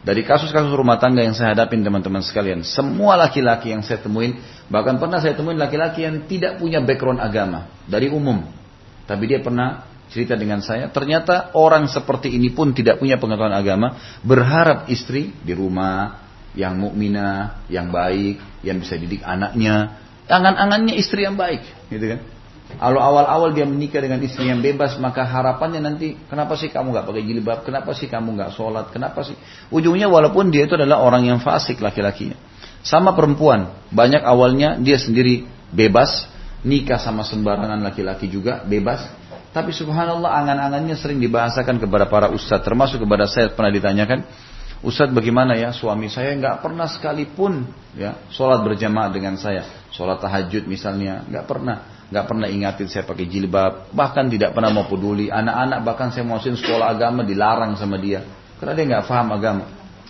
dari 0.01 0.25
kasus-kasus 0.25 0.73
rumah 0.73 0.97
tangga 0.97 1.21
yang 1.21 1.37
saya 1.37 1.53
hadapin 1.53 1.85
teman-teman 1.85 2.25
sekalian, 2.25 2.65
semua 2.65 3.13
laki-laki 3.13 3.69
yang 3.69 3.85
saya 3.85 4.01
temuin, 4.01 4.41
bahkan 4.65 4.97
pernah 4.97 5.21
saya 5.21 5.37
temuin 5.37 5.61
laki-laki 5.61 6.01
yang 6.01 6.25
tidak 6.25 6.57
punya 6.57 6.81
background 6.81 7.21
agama 7.21 7.69
dari 7.85 8.09
umum. 8.09 8.41
Tapi 9.11 9.23
dia 9.27 9.43
pernah 9.43 9.83
cerita 10.07 10.39
dengan 10.39 10.63
saya, 10.63 10.87
ternyata 10.87 11.51
orang 11.51 11.91
seperti 11.91 12.31
ini 12.31 12.47
pun 12.55 12.71
tidak 12.71 13.03
punya 13.03 13.19
pengetahuan 13.19 13.51
agama, 13.51 13.99
berharap 14.23 14.87
istri 14.87 15.35
di 15.43 15.51
rumah 15.51 16.23
yang 16.55 16.79
mukminah, 16.79 17.67
yang 17.67 17.91
baik, 17.91 18.63
yang 18.63 18.79
bisa 18.79 18.95
didik 18.95 19.19
anaknya, 19.23 19.99
angan-angannya 20.31 20.95
istri 20.95 21.27
yang 21.27 21.35
baik, 21.35 21.63
gitu 21.91 22.07
kan? 22.15 22.19
Kalau 22.71 23.03
awal-awal 23.03 23.51
dia 23.51 23.67
menikah 23.67 23.99
dengan 23.99 24.23
istri 24.23 24.47
yang 24.47 24.63
bebas, 24.63 24.95
maka 24.95 25.27
harapannya 25.27 25.83
nanti, 25.83 26.15
kenapa 26.31 26.55
sih 26.55 26.71
kamu 26.71 26.95
nggak 26.95 27.05
pakai 27.11 27.23
jilbab? 27.27 27.59
Kenapa 27.67 27.91
sih 27.91 28.07
kamu 28.07 28.39
nggak 28.39 28.51
sholat? 28.55 28.95
Kenapa 28.95 29.27
sih? 29.27 29.35
Ujungnya 29.75 30.07
walaupun 30.07 30.55
dia 30.55 30.71
itu 30.71 30.79
adalah 30.79 31.03
orang 31.03 31.27
yang 31.27 31.43
fasik 31.43 31.83
laki-lakinya. 31.83 32.39
Sama 32.79 33.11
perempuan, 33.11 33.75
banyak 33.91 34.23
awalnya 34.23 34.79
dia 34.79 34.95
sendiri 34.95 35.43
bebas, 35.75 36.31
nikah 36.61 37.01
sama 37.01 37.25
sembarangan 37.25 37.81
laki-laki 37.81 38.29
juga 38.29 38.61
bebas. 38.65 39.05
Tapi 39.51 39.75
subhanallah 39.75 40.31
angan-angannya 40.31 40.95
sering 40.95 41.19
dibahasakan 41.19 41.75
kepada 41.75 42.07
para 42.07 42.31
ustadz, 42.31 42.63
termasuk 42.63 43.03
kepada 43.03 43.27
saya 43.27 43.51
pernah 43.51 43.67
ditanyakan, 43.67 44.23
Ustadz 44.81 45.13
bagaimana 45.13 45.53
ya 45.53 45.69
suami 45.69 46.09
saya 46.09 46.33
nggak 46.41 46.65
pernah 46.65 46.89
sekalipun 46.89 47.69
ya 47.93 48.17
sholat 48.33 48.65
berjamaah 48.65 49.13
dengan 49.13 49.37
saya, 49.37 49.85
sholat 49.93 50.17
tahajud 50.17 50.65
misalnya 50.65 51.21
nggak 51.29 51.45
pernah, 51.45 51.85
nggak 52.09 52.25
pernah 52.25 52.47
ingatin 52.49 52.89
saya 52.89 53.05
pakai 53.05 53.29
jilbab, 53.29 53.93
bahkan 53.93 54.25
tidak 54.25 54.57
pernah 54.57 54.73
mau 54.73 54.89
peduli. 54.89 55.29
Anak-anak 55.29 55.85
bahkan 55.85 56.09
saya 56.09 56.25
masukin 56.25 56.57
sekolah 56.57 56.97
agama 56.97 57.21
dilarang 57.21 57.77
sama 57.77 58.01
dia 58.01 58.25
karena 58.57 58.73
dia 58.73 58.85
nggak 58.89 59.05
paham 59.05 59.27
agama. 59.37 59.65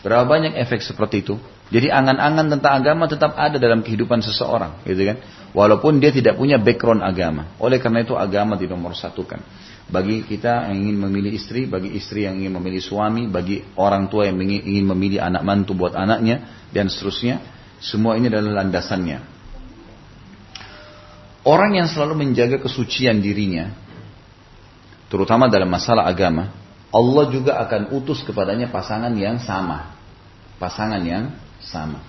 Berapa 0.07 0.23
banyak 0.23 0.55
efek 0.55 0.79
seperti 0.79 1.27
itu? 1.27 1.35
Jadi 1.71 1.87
angan-angan 1.87 2.51
tentang 2.51 2.83
agama 2.83 3.07
tetap 3.07 3.31
ada 3.39 3.55
dalam 3.55 3.79
kehidupan 3.79 4.19
seseorang, 4.19 4.83
gitu 4.83 5.07
kan? 5.07 5.17
Walaupun 5.55 6.03
dia 6.03 6.11
tidak 6.11 6.35
punya 6.35 6.59
background 6.59 6.99
agama. 6.99 7.55
Oleh 7.63 7.79
karena 7.79 8.03
itu 8.03 8.11
agama 8.11 8.59
di 8.59 8.67
nomor 8.67 8.91
satukan. 8.91 9.39
Bagi 9.87 10.27
kita 10.27 10.67
yang 10.67 10.83
ingin 10.87 10.99
memilih 10.99 11.31
istri, 11.31 11.67
bagi 11.71 11.95
istri 11.95 12.27
yang 12.27 12.39
ingin 12.43 12.59
memilih 12.59 12.83
suami, 12.83 13.31
bagi 13.31 13.63
orang 13.79 14.11
tua 14.11 14.27
yang 14.27 14.35
ingin 14.43 14.83
memilih 14.83 15.23
anak 15.23 15.47
mantu 15.47 15.71
buat 15.71 15.95
anaknya, 15.95 16.43
dan 16.75 16.91
seterusnya. 16.91 17.39
Semua 17.79 18.19
ini 18.19 18.27
adalah 18.27 18.61
landasannya. 18.63 19.19
Orang 21.47 21.73
yang 21.73 21.87
selalu 21.87 22.19
menjaga 22.19 22.61
kesucian 22.61 23.23
dirinya, 23.23 23.73
terutama 25.09 25.49
dalam 25.49 25.71
masalah 25.71 26.05
agama, 26.05 26.53
Allah 26.91 27.25
juga 27.31 27.57
akan 27.63 27.95
utus 27.95 28.21
kepadanya 28.21 28.67
pasangan 28.69 29.15
yang 29.15 29.39
sama. 29.39 29.95
Pasangan 30.61 31.01
yang 31.01 31.33
sama. 31.63 32.01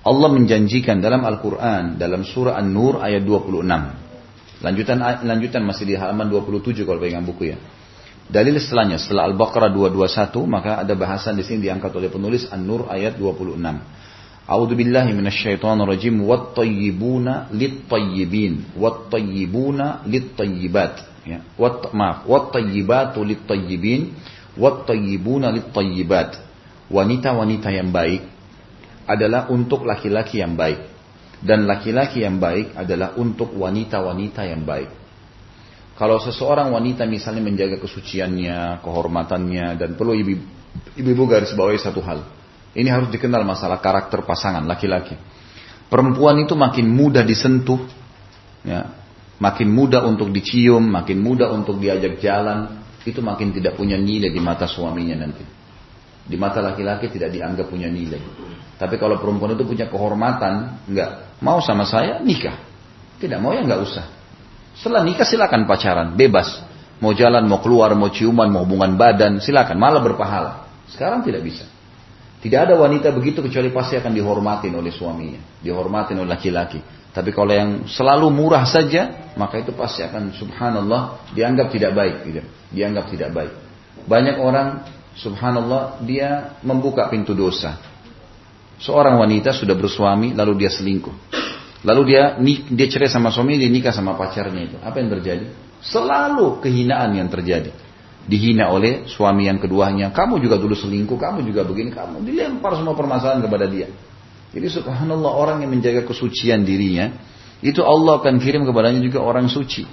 Allah 0.00 0.28
menjanjikan 0.32 1.04
dalam 1.04 1.28
Al-Quran, 1.28 2.00
dalam 2.00 2.24
surah 2.24 2.56
An-Nur 2.56 3.04
ayat 3.04 3.20
26. 3.20 3.60
Lanjutan 4.60 5.00
lanjutan 5.00 5.62
masih 5.64 5.84
di 5.88 5.94
halaman 5.96 6.28
27 6.28 6.84
kalau 6.88 7.00
pegang 7.00 7.24
buku 7.24 7.52
ya. 7.52 7.58
Dalil 8.30 8.56
setelahnya 8.56 8.96
setelah 8.96 9.28
Al-Baqarah 9.28 9.74
221 9.74 10.46
maka 10.46 10.80
ada 10.80 10.94
bahasan 10.94 11.36
di 11.36 11.44
sini 11.44 11.68
diangkat 11.68 11.92
oleh 11.92 12.08
penulis 12.08 12.48
An-Nur 12.48 12.88
ayat 12.88 13.18
26. 13.20 13.60
A'udzu 14.50 14.74
billahi 14.74 15.12
minasyaitonir 15.12 15.84
rajim 15.84 16.16
wat-tayyibuna 16.24 17.52
lit-tayyibin 17.52 18.78
wat-tayyibuna 18.78 20.06
lit-tayyibat 20.08 20.94
ya. 21.28 21.44
Wat 21.60 21.92
maaf, 21.92 22.24
wat-tayyibatu 22.24 23.20
lit-tayyibin 23.20 24.16
wat-tayyibuna 24.56 25.52
lit-tayyibat. 25.52 26.40
Wanita-wanita 26.90 27.68
yang 27.70 27.92
baik 27.92 28.39
adalah 29.10 29.50
untuk 29.50 29.82
laki-laki 29.82 30.38
yang 30.38 30.54
baik 30.54 30.90
dan 31.40 31.64
laki-laki 31.64 32.20
yang 32.20 32.36
baik 32.36 32.76
adalah 32.76 33.16
untuk 33.16 33.56
wanita-wanita 33.56 34.44
yang 34.44 34.62
baik. 34.68 34.92
Kalau 35.96 36.20
seseorang 36.20 36.72
wanita 36.72 37.04
misalnya 37.04 37.44
menjaga 37.44 37.76
kesuciannya, 37.80 38.80
kehormatannya, 38.84 39.76
dan 39.76 39.96
perlu 39.96 40.16
ibu-ibu 40.16 41.22
garis 41.28 41.52
bawahi 41.52 41.80
satu 41.80 42.00
hal. 42.04 42.24
Ini 42.72 42.88
harus 42.88 43.08
dikenal 43.12 43.44
masalah 43.44 43.80
karakter 43.80 44.24
pasangan 44.24 44.64
laki-laki. 44.64 45.16
Perempuan 45.90 46.40
itu 46.40 46.56
makin 46.56 46.88
mudah 46.88 47.24
disentuh, 47.26 47.84
ya, 48.64 48.96
makin 49.36 49.68
mudah 49.72 50.06
untuk 50.06 50.32
dicium, 50.32 50.88
makin 50.88 51.20
mudah 51.20 51.52
untuk 51.52 51.76
diajak 51.76 52.16
jalan, 52.20 52.80
itu 53.04 53.20
makin 53.20 53.52
tidak 53.52 53.76
punya 53.76 54.00
nilai 54.00 54.32
di 54.32 54.40
mata 54.40 54.64
suaminya 54.64 55.20
nanti. 55.20 55.59
Di 56.30 56.38
mata 56.38 56.62
laki-laki 56.62 57.10
tidak 57.10 57.34
dianggap 57.34 57.66
punya 57.66 57.90
nilai. 57.90 58.22
Tapi 58.78 58.94
kalau 59.02 59.18
perempuan 59.18 59.58
itu 59.58 59.66
punya 59.66 59.90
kehormatan, 59.90 60.86
enggak. 60.86 61.42
Mau 61.42 61.58
sama 61.58 61.82
saya, 61.82 62.22
nikah. 62.22 62.54
Tidak 63.18 63.42
mau 63.42 63.50
ya 63.50 63.66
nggak 63.66 63.80
usah. 63.82 64.06
Setelah 64.78 65.02
nikah 65.02 65.26
silakan 65.26 65.66
pacaran, 65.66 66.14
bebas. 66.14 66.62
Mau 67.02 67.10
jalan, 67.10 67.50
mau 67.50 67.58
keluar, 67.58 67.90
mau 67.98 68.14
ciuman, 68.14 68.46
mau 68.46 68.62
hubungan 68.62 68.94
badan, 68.94 69.42
silakan. 69.42 69.74
Malah 69.74 70.00
berpahala. 70.06 70.52
Sekarang 70.86 71.26
tidak 71.26 71.42
bisa. 71.42 71.66
Tidak 72.40 72.56
ada 72.56 72.78
wanita 72.78 73.12
begitu 73.12 73.44
kecuali 73.44 73.68
pasti 73.68 74.00
akan 74.00 74.12
dihormatin 74.14 74.72
oleh 74.72 74.88
suaminya. 74.88 75.40
Dihormatin 75.60 76.16
oleh 76.16 76.30
laki-laki. 76.30 76.80
Tapi 77.10 77.34
kalau 77.34 77.52
yang 77.52 77.70
selalu 77.90 78.30
murah 78.30 78.64
saja, 78.64 79.34
maka 79.34 79.60
itu 79.60 79.74
pasti 79.74 80.00
akan 80.06 80.32
subhanallah 80.32 81.34
dianggap 81.34 81.68
tidak 81.74 81.92
baik. 81.92 82.16
Gitu. 82.24 82.40
Dianggap 82.72 83.12
tidak 83.12 83.34
baik. 83.34 83.52
Banyak 84.08 84.40
orang 84.40 84.88
subhanallah 85.16 86.02
dia 86.04 86.58
membuka 86.62 87.06
pintu 87.10 87.34
dosa. 87.34 87.78
Seorang 88.80 89.20
wanita 89.20 89.52
sudah 89.52 89.76
bersuami 89.76 90.32
lalu 90.32 90.64
dia 90.64 90.70
selingkuh. 90.72 91.12
Lalu 91.80 92.12
dia 92.12 92.36
dia 92.68 92.86
cerai 92.88 93.08
sama 93.08 93.32
suami, 93.32 93.56
dia 93.56 93.68
nikah 93.72 93.92
sama 93.92 94.16
pacarnya 94.16 94.68
itu. 94.68 94.76
Apa 94.80 95.00
yang 95.00 95.08
terjadi? 95.08 95.48
Selalu 95.80 96.60
kehinaan 96.60 97.16
yang 97.16 97.28
terjadi. 97.32 97.72
Dihina 98.28 98.68
oleh 98.68 99.08
suami 99.08 99.48
yang 99.48 99.56
keduanya. 99.56 100.12
Kamu 100.12 100.36
juga 100.44 100.60
dulu 100.60 100.76
selingkuh, 100.76 101.16
kamu 101.16 101.40
juga 101.48 101.64
begini, 101.64 101.88
kamu 101.88 102.20
dilempar 102.20 102.76
semua 102.76 102.92
permasalahan 102.92 103.40
kepada 103.40 103.64
dia. 103.64 103.88
Jadi 104.52 104.66
subhanallah 104.66 105.32
orang 105.32 105.64
yang 105.64 105.72
menjaga 105.72 106.04
kesucian 106.04 106.68
dirinya, 106.68 107.16
itu 107.64 107.80
Allah 107.80 108.20
akan 108.20 108.36
kirim 108.40 108.68
kepadanya 108.68 109.00
juga 109.00 109.24
orang 109.24 109.48
suci. 109.48 109.88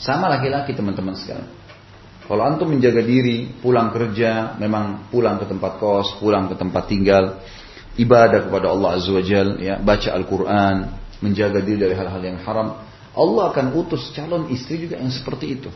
Sama 0.00 0.32
laki-laki 0.32 0.74
teman-teman 0.74 1.12
sekalian. 1.14 1.59
Kalau 2.30 2.46
antum 2.46 2.70
menjaga 2.70 3.02
diri, 3.02 3.50
pulang 3.58 3.90
kerja, 3.90 4.54
memang 4.54 5.10
pulang 5.10 5.42
ke 5.42 5.50
tempat 5.50 5.82
kos, 5.82 6.14
pulang 6.22 6.46
ke 6.46 6.54
tempat 6.54 6.86
tinggal, 6.86 7.42
ibadah 7.98 8.46
kepada 8.46 8.70
Allah 8.70 9.02
Azza 9.02 9.10
wa 9.10 9.18
Jal, 9.18 9.58
ya, 9.58 9.82
baca 9.82 10.14
Al-Quran, 10.14 10.76
menjaga 11.26 11.58
diri 11.58 11.90
dari 11.90 11.94
hal-hal 11.98 12.22
yang 12.22 12.38
haram, 12.46 12.86
Allah 13.18 13.44
akan 13.50 13.74
utus 13.74 14.14
calon 14.14 14.46
istri 14.54 14.78
juga 14.78 15.02
yang 15.02 15.10
seperti 15.10 15.58
itu. 15.58 15.74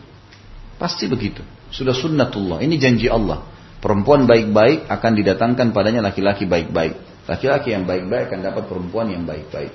Pasti 0.78 1.10
begitu. 1.10 1.42
Sudah 1.74 1.90
sunnatullah. 1.90 2.62
Ini 2.62 2.78
janji 2.78 3.10
Allah. 3.10 3.42
Perempuan 3.82 4.22
baik-baik 4.24 4.86
akan 4.86 5.12
didatangkan 5.18 5.74
padanya 5.74 6.06
laki-laki 6.06 6.46
baik-baik. 6.46 7.26
Laki-laki 7.26 7.74
yang 7.74 7.82
baik-baik 7.82 8.30
akan 8.30 8.40
dapat 8.46 8.64
perempuan 8.70 9.10
yang 9.10 9.26
baik-baik. 9.26 9.74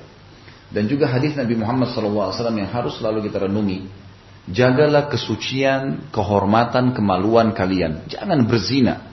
Dan 0.72 0.88
juga 0.88 1.12
hadis 1.12 1.36
Nabi 1.36 1.60
Muhammad 1.60 1.92
SAW 1.92 2.32
yang 2.56 2.72
harus 2.72 2.96
selalu 3.04 3.28
kita 3.28 3.52
renungi. 3.52 4.08
Jagalah 4.50 5.13
kesucian, 5.13 6.10
kehormatan, 6.10 6.98
kemaluan 6.98 7.53
kalian. 7.53 8.10
Jangan 8.10 8.50
berzina. 8.50 9.06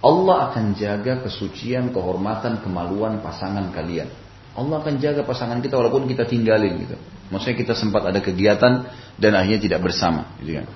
Allah 0.00 0.48
akan 0.48 0.72
jaga 0.72 1.20
kesucian, 1.20 1.92
kehormatan, 1.92 2.64
kemaluan 2.64 3.20
pasangan 3.20 3.68
kalian. 3.76 4.08
Allah 4.56 4.80
akan 4.80 4.96
jaga 4.96 5.22
pasangan 5.28 5.60
kita 5.60 5.76
walaupun 5.76 6.08
kita 6.08 6.24
tinggalin 6.24 6.80
gitu. 6.80 6.96
Maksudnya 7.28 7.56
kita 7.60 7.74
sempat 7.76 8.08
ada 8.08 8.24
kegiatan 8.24 8.88
dan 9.20 9.32
akhirnya 9.36 9.60
tidak 9.60 9.80
bersama. 9.84 10.32
Gitu 10.40 10.64
kan. 10.64 10.66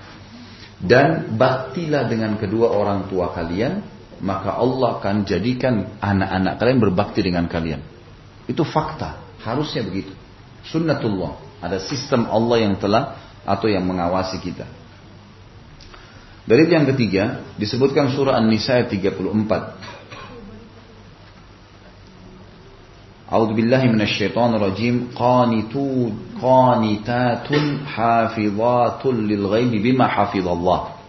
Dan 0.84 1.08
baktilah 1.40 2.04
dengan 2.04 2.37
kedua 2.37 2.76
orang 2.76 3.08
tua 3.08 3.32
kalian, 3.32 3.80
maka 4.20 4.61
Allah 4.61 5.00
akan 5.00 5.25
jadikan 5.25 5.96
anak-anak 5.99 6.61
kalian 6.61 6.78
berbakti 6.78 7.20
dengan 7.25 7.49
kalian. 7.49 7.80
Itu 8.44 8.62
fakta, 8.62 9.40
harusnya 9.40 9.80
begitu. 9.80 10.12
Sunnatullah, 10.68 11.61
ada 11.64 11.80
sistem 11.80 12.28
Allah 12.28 12.68
yang 12.68 12.76
telah 12.76 13.16
atau 13.44 13.68
yang 13.68 13.84
mengawasi 13.84 14.40
kita. 14.40 14.66
Dalil 16.44 16.68
yang 16.68 16.84
ketiga 16.84 17.40
disebutkan 17.56 18.12
surah 18.12 18.36
An-Nisa 18.36 18.84
ayat 18.84 18.92
34. 18.92 19.24
A'udzu 23.24 23.56
billahi 23.56 23.88
minasyaitonir 23.88 24.60
rajim 24.60 25.08
qanitun 25.16 26.36
qanitatun 26.36 27.88
hafizatun 27.88 29.24
lil 29.24 29.48
ghaibi 29.48 29.80
bima 29.80 30.04
hafizallah. 30.04 31.00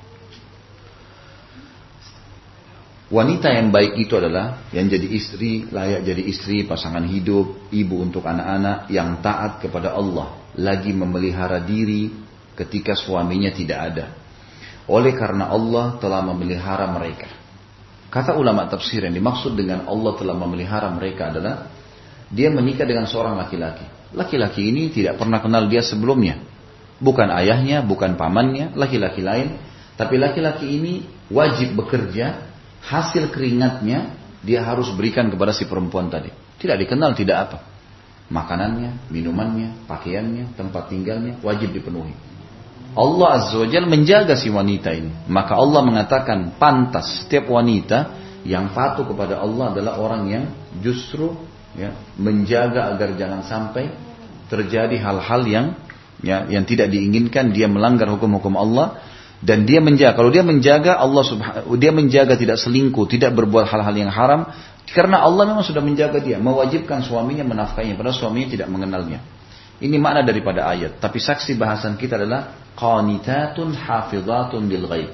Wanita 3.05 3.53
yang 3.53 3.69
baik 3.69 4.01
itu 4.01 4.17
adalah 4.17 4.65
yang 4.73 4.89
jadi 4.89 5.05
istri, 5.05 5.69
layak 5.69 6.01
jadi 6.07 6.23
istri, 6.25 6.65
pasangan 6.65 7.05
hidup, 7.05 7.69
ibu 7.69 8.01
untuk 8.01 8.25
anak-anak 8.25 8.89
yang 8.89 9.21
taat 9.21 9.61
kepada 9.61 9.93
Allah, 9.93 10.33
lagi 10.57 10.89
memelihara 10.89 11.61
diri 11.61 12.24
ketika 12.55 12.95
suaminya 12.95 13.51
tidak 13.51 13.79
ada 13.79 14.05
oleh 14.85 15.13
karena 15.17 15.49
Allah 15.49 15.97
telah 15.97 16.21
memelihara 16.21 16.85
mereka. 16.93 17.29
Kata 18.13 18.37
ulama 18.37 18.69
tafsir 18.69 19.03
yang 19.03 19.11
dimaksud 19.17 19.57
dengan 19.57 19.89
Allah 19.89 20.13
telah 20.15 20.37
memelihara 20.37 20.87
mereka 20.93 21.33
adalah 21.33 21.67
dia 22.29 22.53
menikah 22.53 22.85
dengan 22.85 23.09
seorang 23.09 23.35
laki-laki. 23.35 23.83
Laki-laki 24.15 24.71
ini 24.71 24.93
tidak 24.93 25.19
pernah 25.19 25.41
kenal 25.41 25.67
dia 25.67 25.83
sebelumnya. 25.83 26.39
Bukan 27.01 27.27
ayahnya, 27.27 27.83
bukan 27.83 28.15
pamannya, 28.15 28.71
laki-laki 28.77 29.19
lain. 29.19 29.59
Tapi 29.99 30.15
laki-laki 30.15 30.63
ini 30.69 31.03
wajib 31.27 31.75
bekerja, 31.75 32.39
hasil 32.85 33.33
keringatnya 33.35 34.15
dia 34.45 34.63
harus 34.63 34.87
berikan 34.95 35.27
kepada 35.27 35.51
si 35.51 35.67
perempuan 35.67 36.07
tadi. 36.07 36.31
Tidak 36.61 36.77
dikenal, 36.77 37.17
tidak 37.17 37.37
apa. 37.49 37.57
Makanannya, 38.31 39.11
minumannya, 39.11 39.85
pakaiannya, 39.89 40.55
tempat 40.55 40.87
tinggalnya 40.87 41.35
wajib 41.43 41.75
dipenuhi. 41.75 42.34
Allah 42.95 43.27
Azza 43.43 43.59
wa 43.59 43.67
Jalla 43.67 43.91
menjaga 43.91 44.39
si 44.39 44.47
wanita 44.47 44.95
ini. 44.95 45.11
Maka 45.27 45.59
Allah 45.59 45.83
mengatakan 45.83 46.55
pantas 46.55 47.23
setiap 47.23 47.51
wanita 47.51 48.15
yang 48.47 48.71
patuh 48.71 49.03
kepada 49.03 49.43
Allah 49.43 49.75
adalah 49.75 49.99
orang 49.99 50.23
yang 50.31 50.43
justru 50.79 51.35
ya, 51.75 51.91
menjaga 52.15 52.95
agar 52.95 53.19
jangan 53.19 53.43
sampai 53.43 53.91
terjadi 54.47 54.95
hal-hal 55.01 55.41
yang 55.43 55.65
ya 56.23 56.47
yang 56.47 56.63
tidak 56.63 56.87
diinginkan, 56.87 57.51
dia 57.51 57.67
melanggar 57.67 58.07
hukum-hukum 58.15 58.55
Allah 58.55 59.03
dan 59.43 59.67
dia 59.67 59.83
menjaga. 59.83 60.15
Kalau 60.15 60.31
dia 60.31 60.47
menjaga 60.47 60.95
Allah 60.95 61.23
subhanahu 61.27 61.75
dia 61.75 61.91
menjaga 61.91 62.39
tidak 62.39 62.63
selingkuh, 62.63 63.11
tidak 63.11 63.35
berbuat 63.35 63.67
hal-hal 63.67 63.91
yang 63.91 64.13
haram 64.13 64.47
karena 64.87 65.19
Allah 65.19 65.49
memang 65.49 65.65
sudah 65.65 65.83
menjaga 65.83 66.23
dia, 66.23 66.39
mewajibkan 66.39 67.03
suaminya 67.03 67.43
menafkahinya 67.43 67.99
padahal 67.99 68.15
suaminya 68.15 68.47
tidak 68.55 68.67
mengenalnya. 68.71 69.19
Ini 69.81 69.99
makna 69.99 70.23
daripada 70.23 70.71
ayat. 70.71 71.03
Tapi 71.03 71.19
saksi 71.19 71.59
bahasan 71.59 71.99
kita 71.99 72.15
adalah 72.15 72.71
qanitatun 72.79 73.75
hafizatun 73.75 74.61
bil 74.71 74.87
ghaib. 74.87 75.11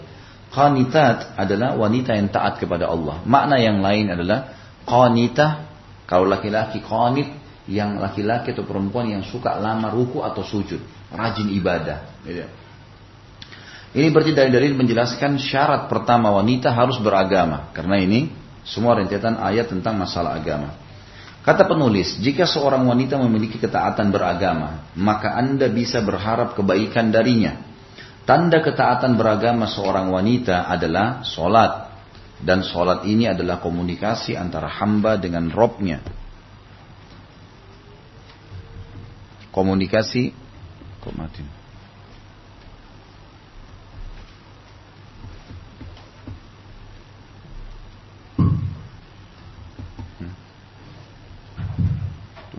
Qanitat 0.52 1.40
adalah 1.40 1.80
wanita 1.80 2.14
yang 2.14 2.28
taat 2.30 2.60
kepada 2.60 2.92
Allah. 2.92 3.24
Makna 3.24 3.58
yang 3.58 3.80
lain 3.80 4.12
adalah 4.12 4.54
qanitah 4.84 5.72
kalau 6.06 6.28
laki-laki 6.28 6.84
qanit 6.84 7.32
yang 7.72 7.98
laki-laki 8.04 8.52
atau 8.52 8.68
perempuan 8.68 9.08
yang 9.08 9.24
suka 9.24 9.56
lama 9.56 9.88
ruku 9.88 10.20
atau 10.20 10.44
sujud, 10.44 10.82
rajin 11.14 11.48
ibadah. 11.56 12.20
Gitu. 12.28 12.46
Ini 13.92 14.08
berarti 14.08 14.32
dari 14.32 14.52
dalil 14.52 14.76
menjelaskan 14.76 15.36
syarat 15.36 15.92
pertama 15.92 16.32
wanita 16.32 16.72
harus 16.72 17.00
beragama. 17.00 17.72
Karena 17.76 18.00
ini 18.00 18.32
semua 18.64 18.96
rentetan 18.96 19.36
ayat 19.36 19.68
tentang 19.68 20.00
masalah 20.00 20.40
agama. 20.40 20.76
Kata 21.42 21.66
penulis, 21.66 22.22
jika 22.22 22.46
seorang 22.46 22.86
wanita 22.86 23.18
memiliki 23.18 23.58
ketaatan 23.58 24.14
beragama, 24.14 24.94
maka 24.94 25.34
Anda 25.34 25.74
bisa 25.74 25.98
berharap 26.06 26.54
kebaikan 26.54 27.10
darinya. 27.10 27.58
Tanda 28.30 28.62
ketaatan 28.62 29.18
beragama 29.18 29.66
seorang 29.66 30.14
wanita 30.14 30.70
adalah 30.70 31.26
solat. 31.26 31.90
Dan 32.42 32.66
solat 32.66 33.06
ini 33.10 33.30
adalah 33.30 33.62
komunikasi 33.62 34.38
antara 34.38 34.70
hamba 34.70 35.18
dengan 35.18 35.50
robnya. 35.50 36.02
Komunikasi, 39.50 40.34
kok 41.02 41.14
mati? 41.18 41.61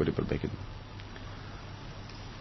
Coba 0.02 0.10
diperbaiki. 0.10 0.50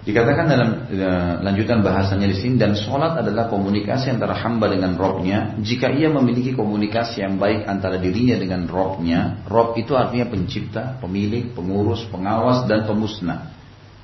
Dikatakan 0.01 0.45
dalam 0.49 0.69
uh, 0.89 1.45
lanjutan 1.45 1.85
bahasanya 1.85 2.25
di 2.25 2.33
sini 2.33 2.57
dan 2.57 2.73
sholat 2.73 3.21
adalah 3.21 3.53
komunikasi 3.53 4.09
antara 4.09 4.33
hamba 4.33 4.65
dengan 4.73 4.97
robnya. 4.97 5.53
Jika 5.61 5.93
ia 5.93 6.09
memiliki 6.09 6.57
komunikasi 6.57 7.21
yang 7.21 7.37
baik 7.37 7.69
antara 7.69 8.01
dirinya 8.01 8.33
dengan 8.41 8.65
robnya, 8.65 9.45
rob 9.45 9.77
itu 9.77 9.93
artinya 9.93 10.25
pencipta, 10.25 10.97
pemilik, 10.97 11.53
pengurus, 11.53 12.01
pengawas 12.09 12.65
dan 12.65 12.89
pemusnah. 12.89 13.53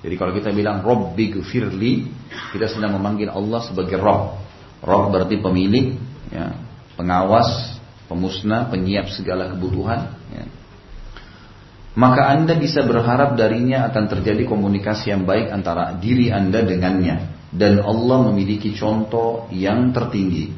Jadi 0.06 0.14
kalau 0.22 0.38
kita 0.38 0.54
bilang 0.54 0.86
rob 0.86 1.18
big 1.18 1.34
firli, 1.42 2.06
kita 2.54 2.70
sedang 2.70 2.94
memanggil 2.94 3.34
Allah 3.34 3.66
sebagai 3.66 3.98
Rob. 3.98 4.38
Rob 4.86 5.10
berarti 5.10 5.42
pemilik, 5.42 5.98
ya, 6.30 6.54
pengawas, 6.94 7.74
pemusnah, 8.06 8.70
penyiap 8.70 9.10
segala 9.10 9.50
kebutuhan. 9.50 10.14
Ya 10.30 10.46
maka 11.98 12.30
Anda 12.30 12.54
bisa 12.54 12.86
berharap 12.86 13.34
darinya 13.34 13.89
akan 13.89 14.06
terjadi 14.06 14.46
komunikasi 14.46 15.10
yang 15.10 15.25
baik 15.25 15.50
antara 15.50 15.98
diri 15.98 16.30
Anda 16.30 16.62
dengannya. 16.62 17.34
Dan 17.50 17.82
Allah 17.82 18.30
memiliki 18.30 18.77
contoh 18.77 19.50
yang 19.50 19.89
tertinggi. 19.98 20.54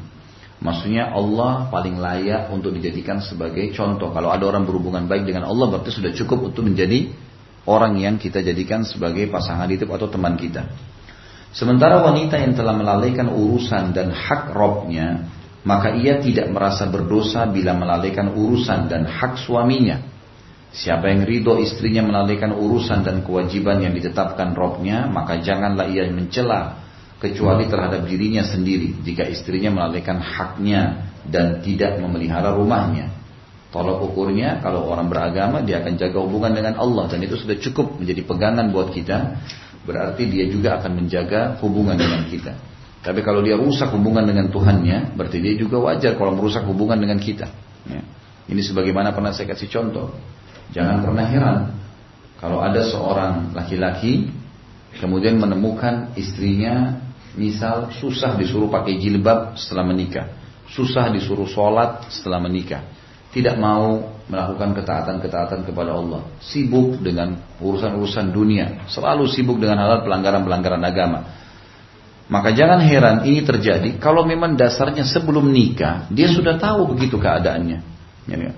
Maksudnya 0.60 1.16
Allah 1.16 1.72
paling 1.72 1.96
layak 1.96 2.52
untuk 2.52 2.76
dijadikan 2.76 3.24
sebagai 3.24 3.72
contoh. 3.72 4.12
Kalau 4.12 4.28
ada 4.28 4.44
orang 4.44 4.68
berhubungan 4.68 5.08
baik 5.08 5.24
dengan 5.24 5.48
Allah 5.48 5.72
berarti 5.72 5.88
sudah 5.88 6.12
cukup 6.12 6.52
untuk 6.52 6.68
menjadi 6.68 7.08
orang 7.64 7.96
yang 7.96 8.20
kita 8.20 8.44
jadikan 8.44 8.84
sebagai 8.84 9.24
pasangan 9.32 9.64
hidup 9.72 9.96
atau 9.96 10.12
teman 10.12 10.36
kita. 10.36 10.68
Sementara 11.56 12.04
wanita 12.04 12.36
yang 12.36 12.52
telah 12.52 12.76
melalaikan 12.76 13.32
urusan 13.32 13.96
dan 13.96 14.12
hak 14.12 14.52
robnya, 14.52 15.24
maka 15.64 15.96
ia 15.96 16.20
tidak 16.20 16.52
merasa 16.52 16.84
berdosa 16.84 17.48
bila 17.48 17.72
melalaikan 17.72 18.36
urusan 18.36 18.92
dan 18.92 19.08
hak 19.08 19.40
suaminya. 19.40 20.09
Siapa 20.70 21.10
yang 21.10 21.26
ridho 21.26 21.58
istrinya 21.58 22.06
melalaikan 22.06 22.54
urusan 22.54 23.02
dan 23.02 23.26
kewajiban 23.26 23.82
yang 23.82 23.90
ditetapkan 23.90 24.54
robnya, 24.54 25.10
maka 25.10 25.42
janganlah 25.42 25.90
ia 25.90 26.06
mencela 26.06 26.78
kecuali 27.18 27.66
terhadap 27.66 28.06
dirinya 28.06 28.46
sendiri 28.46 29.02
jika 29.02 29.26
istrinya 29.26 29.74
melalaikan 29.74 30.22
haknya 30.22 31.10
dan 31.26 31.58
tidak 31.60 31.98
memelihara 31.98 32.54
rumahnya. 32.54 33.10
Tolak 33.70 34.02
ukurnya 34.02 34.58
kalau 34.62 34.90
orang 34.90 35.06
beragama 35.06 35.62
dia 35.62 35.78
akan 35.78 35.94
jaga 35.94 36.18
hubungan 36.18 36.54
dengan 36.54 36.74
Allah 36.78 37.06
dan 37.06 37.22
itu 37.22 37.38
sudah 37.38 37.54
cukup 37.58 38.02
menjadi 38.02 38.22
pegangan 38.26 38.66
buat 38.74 38.90
kita. 38.90 39.38
Berarti 39.86 40.26
dia 40.26 40.46
juga 40.50 40.78
akan 40.78 41.02
menjaga 41.02 41.58
hubungan 41.62 41.94
dengan 41.98 42.26
kita. 42.26 42.52
Tapi 43.00 43.24
kalau 43.24 43.40
dia 43.40 43.56
rusak 43.56 43.90
hubungan 43.96 44.26
dengan 44.28 44.52
Tuhannya, 44.52 45.16
berarti 45.16 45.40
dia 45.40 45.54
juga 45.56 45.80
wajar 45.80 46.20
kalau 46.20 46.36
merusak 46.36 46.68
hubungan 46.68 47.00
dengan 47.00 47.16
kita. 47.16 47.48
Ya. 47.88 48.02
Ini 48.50 48.60
sebagaimana 48.60 49.14
pernah 49.14 49.32
saya 49.32 49.48
kasih 49.54 49.70
contoh. 49.72 50.12
Jangan 50.70 51.02
pernah 51.02 51.26
heran 51.26 51.58
kalau 52.38 52.62
ada 52.62 52.80
seorang 52.86 53.52
laki-laki 53.52 54.30
kemudian 54.96 55.38
menemukan 55.38 56.14
istrinya 56.16 56.98
misal 57.38 57.94
susah 57.94 58.34
disuruh 58.34 58.72
pakai 58.72 58.98
jilbab 58.98 59.54
setelah 59.54 59.86
menikah, 59.86 60.26
susah 60.70 61.12
disuruh 61.14 61.46
sholat 61.46 62.10
setelah 62.10 62.42
menikah, 62.42 62.86
tidak 63.30 63.54
mau 63.60 64.18
melakukan 64.26 64.74
ketaatan-ketaatan 64.74 65.62
kepada 65.62 65.94
Allah, 65.94 66.26
sibuk 66.42 66.98
dengan 66.98 67.38
urusan-urusan 67.62 68.34
dunia, 68.34 68.86
selalu 68.90 69.30
sibuk 69.30 69.58
dengan 69.62 69.78
hal 69.82 70.02
pelanggaran-pelanggaran 70.02 70.82
agama. 70.82 71.20
Maka 72.30 72.54
jangan 72.54 72.78
heran 72.86 73.26
ini 73.26 73.42
terjadi 73.42 73.98
kalau 73.98 74.22
memang 74.22 74.54
dasarnya 74.54 75.02
sebelum 75.02 75.50
nikah 75.50 76.06
dia 76.14 76.30
sudah 76.30 76.54
tahu 76.62 76.94
begitu 76.94 77.18
keadaannya. 77.18 77.78
Ya, 78.30 78.36
ya. 78.38 78.52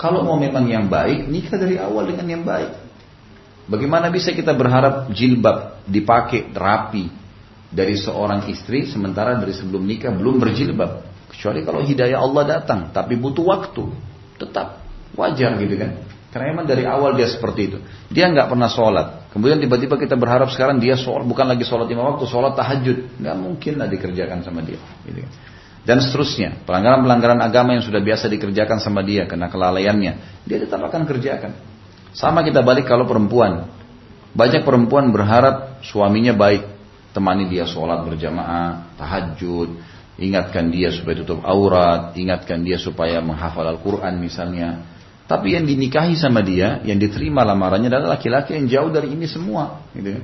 Kalau 0.00 0.24
mau 0.24 0.40
memang 0.40 0.64
yang 0.64 0.88
baik, 0.88 1.28
nikah 1.28 1.60
dari 1.60 1.76
awal 1.76 2.08
dengan 2.08 2.24
yang 2.24 2.40
baik. 2.40 2.72
Bagaimana 3.68 4.08
bisa 4.08 4.32
kita 4.32 4.56
berharap 4.56 5.12
jilbab 5.12 5.84
dipakai 5.84 6.48
rapi 6.56 7.12
dari 7.68 8.00
seorang 8.00 8.48
istri 8.48 8.88
sementara 8.88 9.36
dari 9.36 9.52
sebelum 9.52 9.84
nikah 9.84 10.08
belum 10.08 10.40
berjilbab? 10.40 11.04
Kecuali 11.28 11.60
kalau 11.68 11.84
hidayah 11.84 12.16
Allah 12.16 12.58
datang, 12.58 12.88
tapi 12.96 13.20
butuh 13.20 13.44
waktu. 13.44 13.92
Tetap 14.40 14.80
wajar 15.20 15.60
gitu 15.60 15.76
kan. 15.76 16.08
Karena 16.32 16.56
memang 16.56 16.64
dari 16.64 16.88
awal 16.88 17.20
dia 17.20 17.28
seperti 17.28 17.60
itu. 17.68 17.78
Dia 18.08 18.32
nggak 18.32 18.48
pernah 18.48 18.72
sholat. 18.72 19.28
Kemudian 19.36 19.60
tiba-tiba 19.60 20.00
kita 20.00 20.16
berharap 20.16 20.48
sekarang 20.48 20.80
dia 20.80 20.96
sholat, 20.96 21.28
bukan 21.28 21.44
lagi 21.44 21.68
sholat 21.68 21.84
lima 21.92 22.08
waktu, 22.08 22.24
sholat 22.24 22.56
tahajud. 22.56 23.20
Nggak 23.20 23.36
mungkin 23.36 23.72
lah 23.76 23.86
dikerjakan 23.92 24.40
sama 24.48 24.64
dia. 24.64 24.80
Gitu 25.04 25.28
kan 25.28 25.49
dan 25.84 25.98
seterusnya. 26.00 26.64
Pelanggaran-pelanggaran 26.68 27.40
agama 27.40 27.76
yang 27.76 27.84
sudah 27.84 28.00
biasa 28.00 28.28
dikerjakan 28.28 28.78
sama 28.80 29.00
dia 29.00 29.24
karena 29.24 29.48
kelalaiannya, 29.48 30.12
dia 30.44 30.58
tetap 30.60 30.80
akan 30.84 31.02
kerjakan. 31.08 31.56
Sama 32.12 32.42
kita 32.42 32.60
balik 32.60 32.90
kalau 32.90 33.06
perempuan. 33.06 33.70
Banyak 34.30 34.62
perempuan 34.62 35.10
berharap 35.10 35.82
suaminya 35.82 36.30
baik, 36.36 36.62
temani 37.10 37.50
dia 37.50 37.66
sholat 37.66 38.06
berjamaah, 38.06 38.94
tahajud, 38.94 39.74
ingatkan 40.22 40.70
dia 40.70 40.94
supaya 40.94 41.18
tutup 41.22 41.42
aurat, 41.42 42.14
ingatkan 42.14 42.62
dia 42.62 42.78
supaya 42.78 43.18
menghafal 43.18 43.66
Al-Quran 43.66 44.22
misalnya. 44.22 44.86
Tapi 45.26 45.54
yang 45.54 45.66
dinikahi 45.66 46.18
sama 46.18 46.42
dia, 46.42 46.82
yang 46.82 46.98
diterima 46.98 47.46
lamarannya 47.46 47.86
adalah 47.86 48.18
laki-laki 48.18 48.58
yang 48.58 48.66
jauh 48.66 48.90
dari 48.90 49.14
ini 49.14 49.26
semua. 49.30 49.82
Gitu. 49.94 50.18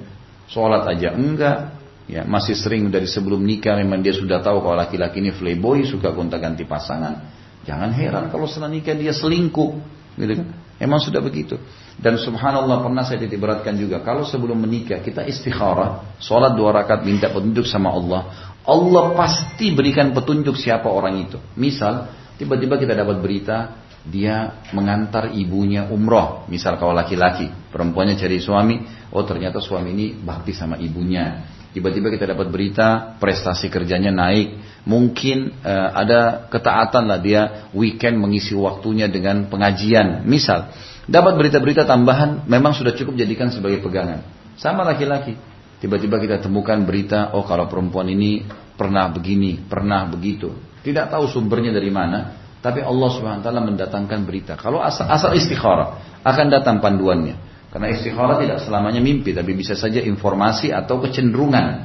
Sholat 0.51 0.87
aja 0.87 1.15
enggak, 1.15 1.75
ya 2.07 2.23
masih 2.23 2.55
sering 2.55 2.87
dari 2.89 3.11
sebelum 3.11 3.43
nikah 3.43 3.75
memang 3.79 4.03
dia 4.03 4.15
sudah 4.15 4.39
tahu 4.39 4.63
kalau 4.63 4.79
laki-laki 4.79 5.19
ini 5.19 5.35
playboy 5.35 5.83
suka 5.87 6.15
gonta-ganti 6.15 6.63
pasangan. 6.67 7.35
Jangan 7.67 7.91
heran 7.99 8.25
kalau 8.31 8.47
setelah 8.47 8.71
nikah 8.71 8.95
dia 8.95 9.11
selingkuh 9.11 9.71
gitu 10.17 10.33
kan? 10.39 10.49
Emang 10.77 11.01
sudah 11.01 11.25
begitu. 11.25 11.57
Dan 11.97 12.21
subhanallah 12.21 12.85
pernah 12.85 13.01
saya 13.01 13.25
titik 13.25 13.41
beratkan 13.41 13.75
juga 13.81 14.05
kalau 14.05 14.23
sebelum 14.23 14.61
menikah 14.61 15.01
kita 15.01 15.25
istikharah 15.25 16.21
sholat 16.21 16.53
dua 16.53 16.77
rakaat 16.77 17.03
minta 17.03 17.33
petunjuk 17.33 17.65
sama 17.65 17.89
Allah 17.89 18.53
Allah 18.67 19.15
pasti 19.17 19.73
berikan 19.73 20.13
petunjuk 20.13 20.59
siapa 20.59 20.91
orang 20.91 21.27
itu. 21.27 21.39
Misal 21.57 22.13
tiba-tiba 22.37 22.77
kita 22.77 22.93
dapat 22.93 23.23
berita 23.25 23.83
dia 24.07 24.63
mengantar 24.71 25.35
ibunya 25.35 25.89
umroh. 25.89 26.45
Misal 26.53 26.79
kalau 26.79 26.93
laki-laki 26.93 27.51
perempuannya 27.73 28.15
cari 28.15 28.39
suami 28.39 28.77
oh 29.11 29.25
ternyata 29.25 29.59
suami 29.59 29.91
ini 29.97 30.07
bakti 30.19 30.53
sama 30.53 30.77
ibunya 30.77 31.56
Tiba-tiba 31.77 32.09
kita 32.09 32.25
dapat 32.33 32.49
berita 32.49 33.21
prestasi 33.21 33.69
kerjanya 33.69 34.09
naik. 34.09 34.81
Mungkin 34.89 35.61
uh, 35.61 35.93
ada 35.93 36.49
ketaatan 36.49 37.05
lah 37.05 37.21
dia 37.21 37.69
weekend 37.77 38.17
mengisi 38.17 38.57
waktunya 38.57 39.13
dengan 39.13 39.45
pengajian. 39.53 40.25
Misal, 40.25 40.73
dapat 41.05 41.37
berita-berita 41.37 41.85
tambahan 41.85 42.49
memang 42.49 42.73
sudah 42.73 42.97
cukup 42.97 43.21
jadikan 43.21 43.53
sebagai 43.53 43.85
pegangan. 43.85 44.25
Sama 44.57 44.89
laki-laki. 44.89 45.37
Tiba-tiba 45.77 46.17
kita 46.17 46.41
temukan 46.41 46.81
berita, 46.89 47.37
oh 47.37 47.45
kalau 47.45 47.69
perempuan 47.69 48.09
ini 48.09 48.41
pernah 48.73 49.13
begini, 49.13 49.61
pernah 49.61 50.09
begitu. 50.09 50.57
Tidak 50.81 51.13
tahu 51.13 51.29
sumbernya 51.29 51.77
dari 51.77 51.93
mana, 51.93 52.41
tapi 52.65 52.81
Allah 52.81 53.09
Subhanahu 53.13 53.45
wa 53.45 53.45
taala 53.45 53.61
mendatangkan 53.61 54.25
berita. 54.25 54.57
Kalau 54.57 54.81
asal, 54.81 55.05
asal 55.13 55.37
istikharah 55.37 56.25
akan 56.25 56.47
datang 56.49 56.81
panduannya. 56.81 57.46
Karena 57.77 57.93
istikharah 57.93 58.41
tidak 58.41 58.65
selamanya 58.65 59.05
mimpi, 59.05 59.37
tapi 59.37 59.53
bisa 59.53 59.77
saja 59.77 60.01
informasi 60.01 60.73
atau 60.73 60.97
kecenderungan. 60.97 61.85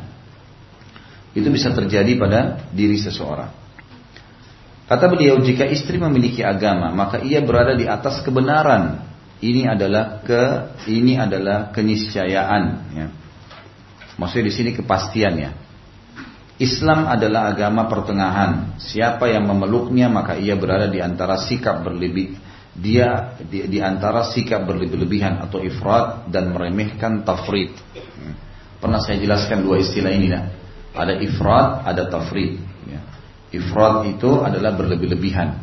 Itu 1.36 1.52
bisa 1.52 1.76
terjadi 1.76 2.16
pada 2.16 2.64
diri 2.72 2.96
seseorang. 2.96 3.52
Kata 4.88 5.12
beliau, 5.12 5.44
jika 5.44 5.68
istri 5.68 6.00
memiliki 6.00 6.48
agama, 6.48 6.96
maka 6.96 7.20
ia 7.20 7.44
berada 7.44 7.76
di 7.76 7.92
atas 7.92 8.24
kebenaran. 8.24 9.04
Ini 9.44 9.68
adalah 9.68 10.24
ke 10.24 10.44
ini 10.88 11.20
adalah 11.20 11.76
keniscayaan. 11.76 12.64
Ya. 12.96 13.12
Maksudnya 14.16 14.48
di 14.48 14.54
sini 14.56 14.72
kepastiannya. 14.72 15.52
Islam 16.56 17.04
adalah 17.12 17.52
agama 17.52 17.92
pertengahan. 17.92 18.80
Siapa 18.80 19.28
yang 19.28 19.44
memeluknya 19.44 20.08
maka 20.08 20.40
ia 20.40 20.56
berada 20.56 20.88
di 20.88 21.04
antara 21.04 21.36
sikap 21.36 21.84
berlebih 21.84 22.40
dia 22.72 23.36
di, 23.44 23.68
di 23.68 23.80
antara 23.84 24.32
sikap 24.32 24.64
berlebih-lebihan 24.64 25.44
atau 25.44 25.60
ifrat 25.60 26.32
dan 26.32 26.56
meremehkan 26.56 27.28
tafrid. 27.28 27.76
Pernah 28.80 29.00
saya 29.04 29.20
jelaskan 29.20 29.62
dua 29.62 29.84
istilah 29.84 30.10
ini. 30.10 30.32
Ada 30.92 31.20
ifrat, 31.20 31.86
ada 31.86 32.08
tafrid. 32.08 32.72
Ifrat 33.52 34.08
itu 34.08 34.40
adalah 34.40 34.72
berlebih-lebihan. 34.80 35.60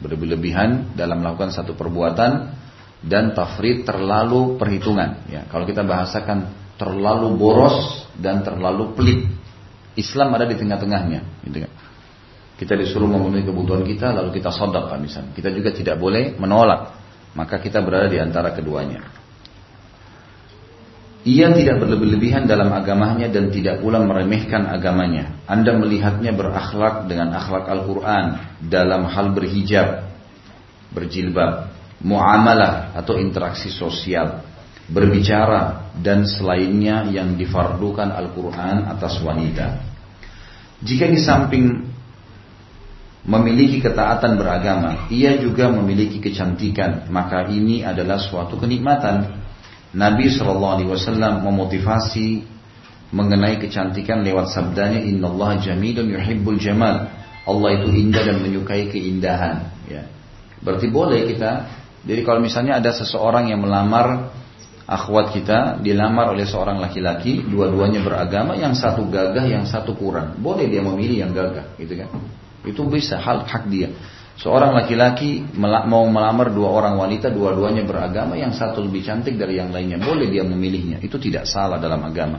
Berlebih-lebihan 0.00 0.96
dalam 0.96 1.20
melakukan 1.20 1.52
satu 1.52 1.76
perbuatan 1.76 2.56
dan 3.04 3.36
tafrid 3.36 3.84
terlalu 3.84 4.56
perhitungan. 4.56 5.28
Ya, 5.28 5.44
kalau 5.52 5.68
kita 5.68 5.84
bahasakan 5.84 6.48
terlalu 6.80 7.36
boros 7.36 8.08
dan 8.16 8.40
terlalu 8.40 8.96
pelit. 8.96 9.20
Islam 9.98 10.32
ada 10.32 10.48
di 10.48 10.56
tengah-tengahnya. 10.56 11.20
Gitu 11.44 11.68
kan. 11.68 11.72
Kita 12.58 12.74
disuruh 12.74 13.06
memenuhi 13.06 13.46
kebutuhan 13.46 13.86
kita, 13.86 14.10
lalu 14.10 14.34
kita 14.42 14.50
sodap 14.50 14.90
misalnya. 14.98 15.30
Kita 15.30 15.54
juga 15.54 15.70
tidak 15.70 15.96
boleh 16.02 16.34
menolak. 16.34 16.98
Maka 17.38 17.62
kita 17.62 17.78
berada 17.86 18.10
di 18.10 18.18
antara 18.18 18.50
keduanya. 18.50 19.06
Ia 21.22 21.54
tidak 21.54 21.82
berlebih-lebihan 21.82 22.50
dalam 22.50 22.72
agamanya 22.74 23.30
dan 23.30 23.52
tidak 23.54 23.78
pula 23.78 24.02
meremehkan 24.02 24.66
agamanya. 24.66 25.38
Anda 25.46 25.76
melihatnya 25.76 26.34
berakhlak 26.34 27.06
dengan 27.06 27.36
akhlak 27.36 27.68
Al-Quran 27.68 28.24
dalam 28.66 29.06
hal 29.06 29.36
berhijab, 29.36 30.08
berjilbab, 30.90 31.70
muamalah 32.02 32.96
atau 32.96 33.20
interaksi 33.20 33.68
sosial, 33.68 34.40
berbicara 34.88 35.92
dan 36.00 36.24
selainnya 36.24 37.04
yang 37.12 37.36
difardukan 37.36 38.08
Al-Quran 38.08 38.88
atas 38.88 39.20
wanita. 39.20 39.84
Jika 40.80 41.10
di 41.10 41.18
samping 41.20 41.64
memiliki 43.28 43.84
ketaatan 43.84 44.40
beragama, 44.40 45.04
ia 45.12 45.36
juga 45.36 45.68
memiliki 45.68 46.16
kecantikan, 46.16 47.12
maka 47.12 47.44
ini 47.52 47.84
adalah 47.84 48.16
suatu 48.16 48.56
kenikmatan. 48.56 49.36
Nabi 49.92 50.32
Shallallahu 50.32 50.74
Alaihi 50.80 50.88
Wasallam 50.88 51.44
memotivasi 51.44 52.44
mengenai 53.12 53.60
kecantikan 53.60 54.24
lewat 54.24 54.52
sabdanya 54.52 55.04
Inna 55.04 55.28
Allah 55.28 55.60
jamilun 55.60 56.08
yuhibbul 56.08 56.56
jamal. 56.56 57.12
Allah 57.44 57.68
itu 57.80 57.88
indah 57.92 58.24
dan 58.24 58.40
menyukai 58.40 58.88
keindahan. 58.92 59.72
Ya. 59.88 60.08
Berarti 60.58 60.90
boleh 60.90 61.24
kita 61.24 61.70
Jadi 62.02 62.20
kalau 62.26 62.42
misalnya 62.42 62.82
ada 62.82 62.90
seseorang 62.90 63.46
yang 63.46 63.62
melamar 63.62 64.34
Akhwat 64.90 65.30
kita 65.30 65.78
dilamar 65.78 66.34
oleh 66.34 66.42
seorang 66.50 66.82
laki-laki 66.82 67.46
Dua-duanya 67.46 68.02
beragama 68.02 68.58
Yang 68.58 68.82
satu 68.82 69.06
gagah, 69.06 69.46
yang 69.46 69.64
satu 69.64 69.94
kurang. 69.94 70.34
Boleh 70.42 70.66
dia 70.66 70.82
memilih 70.82 71.24
yang 71.24 71.32
gagah 71.32 71.78
gitu 71.78 71.94
kan 71.94 72.10
Itu 72.68 72.84
bisa, 72.86 73.16
hal 73.16 73.48
hak 73.48 73.64
dia 73.72 73.88
Seorang 74.38 74.70
laki-laki 74.70 75.42
mau 75.58 76.06
melamar 76.06 76.54
dua 76.54 76.70
orang 76.70 76.94
wanita, 76.94 77.26
dua-duanya 77.26 77.82
beragama, 77.82 78.38
yang 78.38 78.54
satu 78.54 78.86
lebih 78.86 79.02
cantik 79.02 79.34
dari 79.34 79.58
yang 79.58 79.74
lainnya. 79.74 79.98
Boleh 79.98 80.30
dia 80.30 80.46
memilihnya. 80.46 81.02
Itu 81.02 81.18
tidak 81.18 81.50
salah 81.50 81.82
dalam 81.82 81.98
agama. 82.06 82.38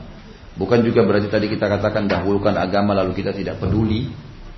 Bukan 0.56 0.80
juga 0.80 1.04
berarti 1.04 1.28
tadi 1.28 1.52
kita 1.52 1.68
katakan 1.68 2.08
dahulukan 2.08 2.56
agama 2.56 2.96
lalu 2.96 3.12
kita 3.20 3.36
tidak 3.36 3.60
peduli 3.60 4.08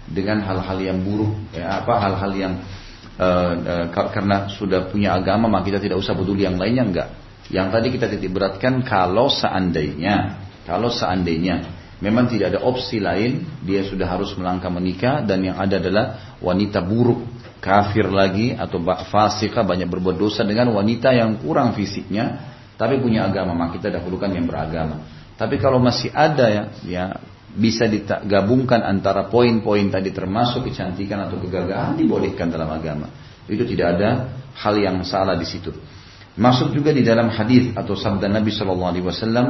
dengan 0.06 0.38
hal-hal 0.38 0.78
yang 0.78 0.98
buruk, 1.02 1.34
ya, 1.50 1.82
apa 1.82 1.94
hal-hal 1.98 2.32
yang 2.34 2.54
uh, 3.18 3.86
uh, 3.90 4.10
karena 4.10 4.46
sudah 4.50 4.90
punya 4.90 5.14
agama 5.14 5.50
maka 5.50 5.74
kita 5.74 5.78
tidak 5.82 5.98
usah 5.98 6.14
peduli 6.14 6.46
yang 6.46 6.54
lainnya 6.62 6.84
enggak. 6.86 7.08
Yang 7.50 7.68
tadi 7.74 7.88
kita 7.90 8.06
titik 8.06 8.30
beratkan 8.30 8.86
kalau 8.86 9.26
seandainya, 9.26 10.46
kalau 10.62 10.94
seandainya 10.94 11.81
memang 12.02 12.26
tidak 12.26 12.58
ada 12.58 12.60
opsi 12.66 12.98
lain, 12.98 13.62
dia 13.62 13.86
sudah 13.86 14.10
harus 14.10 14.34
melangkah 14.34 14.68
menikah 14.68 15.22
dan 15.22 15.38
yang 15.46 15.56
ada 15.56 15.78
adalah 15.78 16.36
wanita 16.42 16.82
buruk, 16.82 17.22
kafir 17.62 18.10
lagi 18.10 18.50
atau 18.58 18.82
fasika 19.06 19.62
banyak 19.62 19.86
berbuat 19.86 20.18
dosa 20.18 20.42
dengan 20.42 20.74
wanita 20.74 21.14
yang 21.14 21.38
kurang 21.38 21.78
fisiknya 21.78 22.52
tapi 22.74 22.98
punya 22.98 23.30
agama, 23.30 23.54
maka 23.54 23.78
kita 23.78 23.94
dahulukan 23.94 24.26
yang 24.34 24.50
beragama. 24.50 25.06
Tapi 25.38 25.54
kalau 25.62 25.78
masih 25.78 26.10
ada 26.10 26.50
ya, 26.50 26.62
ya 26.82 27.04
bisa 27.54 27.86
digabungkan 27.86 28.82
antara 28.82 29.30
poin-poin 29.30 29.86
tadi 29.86 30.10
termasuk 30.10 30.66
kecantikan 30.66 31.30
atau 31.30 31.38
kegagahan 31.38 31.94
dibolehkan 31.94 32.50
dalam 32.50 32.66
agama. 32.74 33.06
Itu 33.46 33.62
tidak 33.62 33.98
ada 33.98 34.34
hal 34.58 34.74
yang 34.82 34.98
salah 35.06 35.38
di 35.38 35.46
situ. 35.46 35.70
Masuk 36.34 36.74
juga 36.74 36.90
di 36.90 37.06
dalam 37.06 37.30
hadis 37.30 37.70
atau 37.76 37.92
sabda 37.92 38.26
Nabi 38.26 38.50
Shallallahu 38.50 38.90
Alaihi 38.90 39.06
Wasallam 39.06 39.46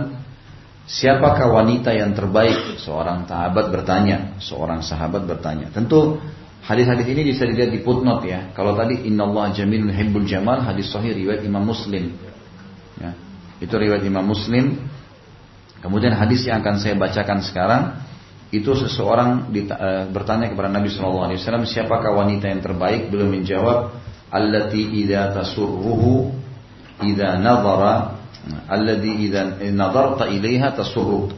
Siapakah 0.82 1.46
wanita 1.46 1.94
yang 1.94 2.10
terbaik? 2.10 2.82
Seorang 2.82 3.30
sahabat 3.30 3.70
bertanya, 3.70 4.34
seorang 4.42 4.82
sahabat 4.82 5.22
bertanya. 5.30 5.70
Tentu 5.70 6.18
hadis-hadis 6.66 7.06
ini 7.06 7.22
bisa 7.30 7.46
dilihat 7.46 7.70
di 7.70 7.86
footnote 7.86 8.26
ya. 8.26 8.50
Kalau 8.50 8.74
tadi 8.74 9.06
Inna 9.06 9.30
Allah 9.30 9.54
Jamilun 9.54 9.94
Hibbul 9.94 10.26
Jamal 10.26 10.62
hadis 10.66 10.90
sahih 10.90 11.14
riwayat 11.14 11.46
Imam 11.46 11.62
Muslim. 11.62 12.18
Ya, 12.98 13.14
itu 13.62 13.70
riwayat 13.70 14.02
Imam 14.02 14.26
Muslim. 14.26 14.82
Kemudian 15.82 16.14
hadis 16.14 16.46
yang 16.46 16.62
akan 16.62 16.78
saya 16.78 16.94
bacakan 16.98 17.42
sekarang 17.42 17.82
itu 18.52 18.70
seseorang 18.76 19.48
uh, 19.50 20.06
bertanya 20.12 20.52
kepada 20.52 20.68
Nabi 20.68 20.92
Shallallahu 20.92 21.30
Alaihi 21.30 21.38
Wasallam 21.42 21.64
siapakah 21.64 22.12
wanita 22.14 22.52
yang 22.52 22.60
terbaik? 22.60 23.08
Beliau 23.08 23.32
menjawab, 23.32 23.96
allati 24.28 24.82
idza 25.02 25.32
tasurruhu 25.32 26.30
idza 27.00 27.40
nadhara 27.40 28.21
alladhi 28.68 29.28
idza 29.28 29.62
nadarta 29.70 30.26
ilaiha 30.26 30.74
tasurruk 30.74 31.32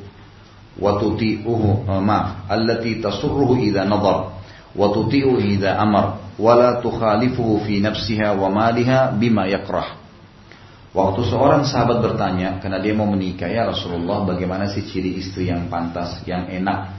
wa 0.80 0.98
tuti'uhu 0.98 1.86
maaf 1.86 2.48
allati 2.50 2.98
tasurruhu 2.98 3.60
idza 3.60 3.84
nadar 3.84 4.40
wa 4.74 4.86
tuti'u 4.90 5.38
idza 5.38 5.78
amar 5.78 6.34
wa 6.34 6.52
la 6.58 6.82
tukhalifuhu 6.82 7.62
fi 7.62 7.78
nafsiha 7.78 8.34
wa 8.34 8.50
maliha 8.50 9.14
bima 9.14 9.46
yakrah 9.46 10.04
Waktu 10.94 11.26
seorang 11.26 11.66
sahabat 11.66 12.06
bertanya, 12.06 12.62
karena 12.62 12.78
dia 12.78 12.94
mau 12.94 13.10
menikah, 13.10 13.50
ya 13.50 13.66
Rasulullah, 13.66 14.22
bagaimana 14.30 14.70
sih 14.70 14.86
ciri 14.86 15.18
istri 15.18 15.50
yang 15.50 15.66
pantas, 15.66 16.22
yang 16.22 16.46
enak, 16.46 16.94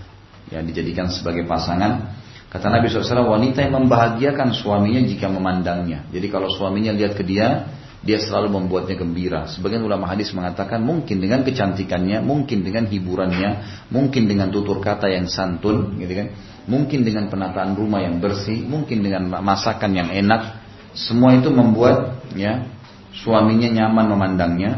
yang 0.51 0.67
dijadikan 0.67 1.07
sebagai 1.07 1.47
pasangan? 1.47 2.11
Kata 2.51 2.67
Nabi 2.67 2.91
SAW, 2.91 3.23
wanita 3.23 3.63
yang 3.63 3.79
membahagiakan 3.79 4.51
suaminya 4.51 4.99
jika 4.99 5.31
memandangnya. 5.31 6.11
Jadi 6.11 6.27
kalau 6.27 6.51
suaminya 6.51 6.91
lihat 6.91 7.15
ke 7.15 7.23
dia, 7.23 7.71
dia 8.05 8.21
selalu 8.21 8.61
membuatnya 8.61 8.95
gembira. 9.01 9.49
Sebagian 9.49 9.81
ulama 9.81 10.05
hadis 10.05 10.29
mengatakan 10.29 10.77
mungkin 10.85 11.17
dengan 11.17 11.41
kecantikannya, 11.41 12.21
mungkin 12.21 12.61
dengan 12.61 12.85
hiburannya, 12.85 13.49
mungkin 13.89 14.29
dengan 14.29 14.53
tutur 14.53 14.77
kata 14.77 15.09
yang 15.09 15.25
santun, 15.25 15.97
gitu 15.97 16.13
kan? 16.13 16.27
Mungkin 16.69 17.01
dengan 17.01 17.33
penataan 17.33 17.73
rumah 17.73 18.05
yang 18.05 18.21
bersih, 18.21 18.61
mungkin 18.61 19.01
dengan 19.01 19.41
masakan 19.41 19.91
yang 19.97 20.09
enak. 20.13 20.61
Semua 20.93 21.33
itu 21.33 21.49
membuat 21.49 22.21
ya 22.37 22.69
suaminya 23.11 23.73
nyaman 23.73 24.05
memandangnya, 24.13 24.71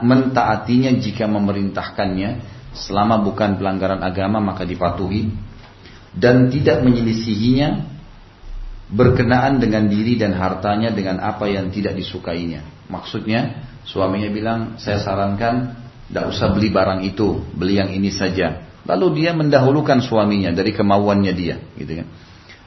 mentaatinya 0.00 0.96
jika 0.96 1.28
memerintahkannya, 1.28 2.30
selama 2.74 3.22
bukan 3.22 3.60
pelanggaran 3.60 4.02
agama 4.02 4.42
maka 4.42 4.66
dipatuhi 4.66 5.30
dan 6.16 6.50
tidak 6.50 6.82
menyelisihinya 6.82 7.93
berkenaan 8.90 9.60
dengan 9.62 9.88
diri 9.88 10.20
dan 10.20 10.36
hartanya 10.36 10.92
dengan 10.92 11.20
apa 11.20 11.48
yang 11.48 11.72
tidak 11.72 11.96
disukainya. 11.96 12.64
Maksudnya 12.92 13.64
suaminya 13.88 14.28
bilang 14.28 14.60
saya 14.76 15.00
sarankan 15.00 15.84
tidak 16.08 16.24
usah 16.36 16.52
beli 16.52 16.68
barang 16.68 17.00
itu, 17.04 17.40
beli 17.56 17.80
yang 17.80 17.90
ini 17.90 18.12
saja. 18.12 18.68
Lalu 18.84 19.24
dia 19.24 19.32
mendahulukan 19.32 20.04
suaminya 20.04 20.52
dari 20.52 20.76
kemauannya 20.76 21.32
dia, 21.32 21.56
gitu 21.80 22.04
kan. 22.04 22.08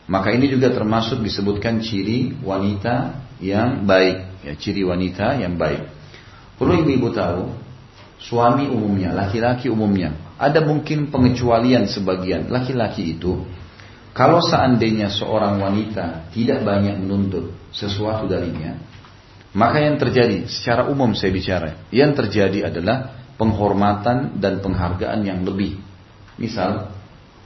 Maka 0.10 0.34
ini 0.34 0.49
juga 0.49 0.73
termasuk 0.73 1.21
disebutkan 1.21 1.77
ciri 1.84 2.34
wanita 2.41 3.21
yang 3.38 3.86
baik, 3.86 4.41
ya 4.41 4.53
ciri 4.58 4.82
wanita 4.82 5.38
yang 5.38 5.60
baik. 5.62 5.86
Perlu 6.58 6.82
ibu-ibu 6.82 7.13
tahu, 7.13 7.53
suami 8.17 8.65
umumnya, 8.65 9.13
laki-laki 9.13 9.69
umumnya, 9.69 10.17
ada 10.41 10.65
mungkin 10.65 11.13
pengecualian 11.13 11.86
sebagian 11.86 12.49
laki-laki 12.49 13.13
itu 13.13 13.45
kalau 14.17 14.41
seandainya 14.41 15.13
seorang 15.13 15.62
wanita 15.62 16.34
tidak 16.34 16.65
banyak 16.65 16.97
menuntut 16.97 17.53
sesuatu 17.69 18.25
darinya, 18.25 18.73
maka 19.53 19.77
yang 19.77 20.01
terjadi 20.01 20.49
secara 20.49 20.89
umum 20.89 21.13
saya 21.13 21.30
bicara, 21.30 21.86
yang 21.93 22.17
terjadi 22.17 22.73
adalah 22.73 23.13
penghormatan 23.38 24.41
dan 24.41 24.58
penghargaan 24.58 25.21
yang 25.21 25.45
lebih. 25.45 25.77
Misal, 26.41 26.97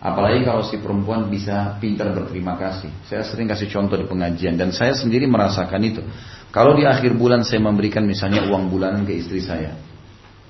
Apalagi 0.01 0.41
kalau 0.41 0.65
si 0.65 0.81
perempuan 0.81 1.29
bisa 1.29 1.77
pintar 1.77 2.09
berterima 2.09 2.57
kasih. 2.57 2.89
Saya 3.05 3.21
sering 3.21 3.45
kasih 3.45 3.69
contoh 3.69 4.01
di 4.01 4.09
pengajian 4.09 4.57
dan 4.57 4.73
saya 4.73 4.97
sendiri 4.97 5.29
merasakan 5.29 5.77
itu. 5.85 6.01
Kalau 6.49 6.73
di 6.73 6.89
akhir 6.89 7.13
bulan 7.13 7.45
saya 7.45 7.61
memberikan 7.61 8.09
misalnya 8.09 8.49
uang 8.49 8.73
bulanan 8.73 9.05
ke 9.05 9.13
istri 9.13 9.45
saya. 9.45 9.77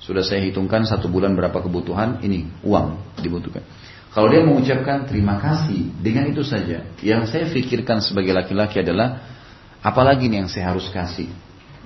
Sudah 0.00 0.24
saya 0.24 0.40
hitungkan 0.48 0.88
satu 0.88 1.06
bulan 1.12 1.36
berapa 1.36 1.60
kebutuhan, 1.60 2.24
ini 2.24 2.48
uang 2.64 3.20
dibutuhkan. 3.20 3.60
Kalau 4.12 4.28
dia 4.28 4.44
mengucapkan 4.44 5.08
terima 5.08 5.40
kasih 5.40 5.88
dengan 6.04 6.28
itu 6.28 6.44
saja. 6.44 6.84
Yang 7.00 7.32
saya 7.32 7.44
pikirkan 7.48 8.04
sebagai 8.04 8.36
laki-laki 8.36 8.84
adalah 8.84 9.24
apalagi 9.80 10.28
nih 10.28 10.44
yang 10.44 10.50
saya 10.52 10.68
harus 10.68 10.92
kasih. 10.92 11.32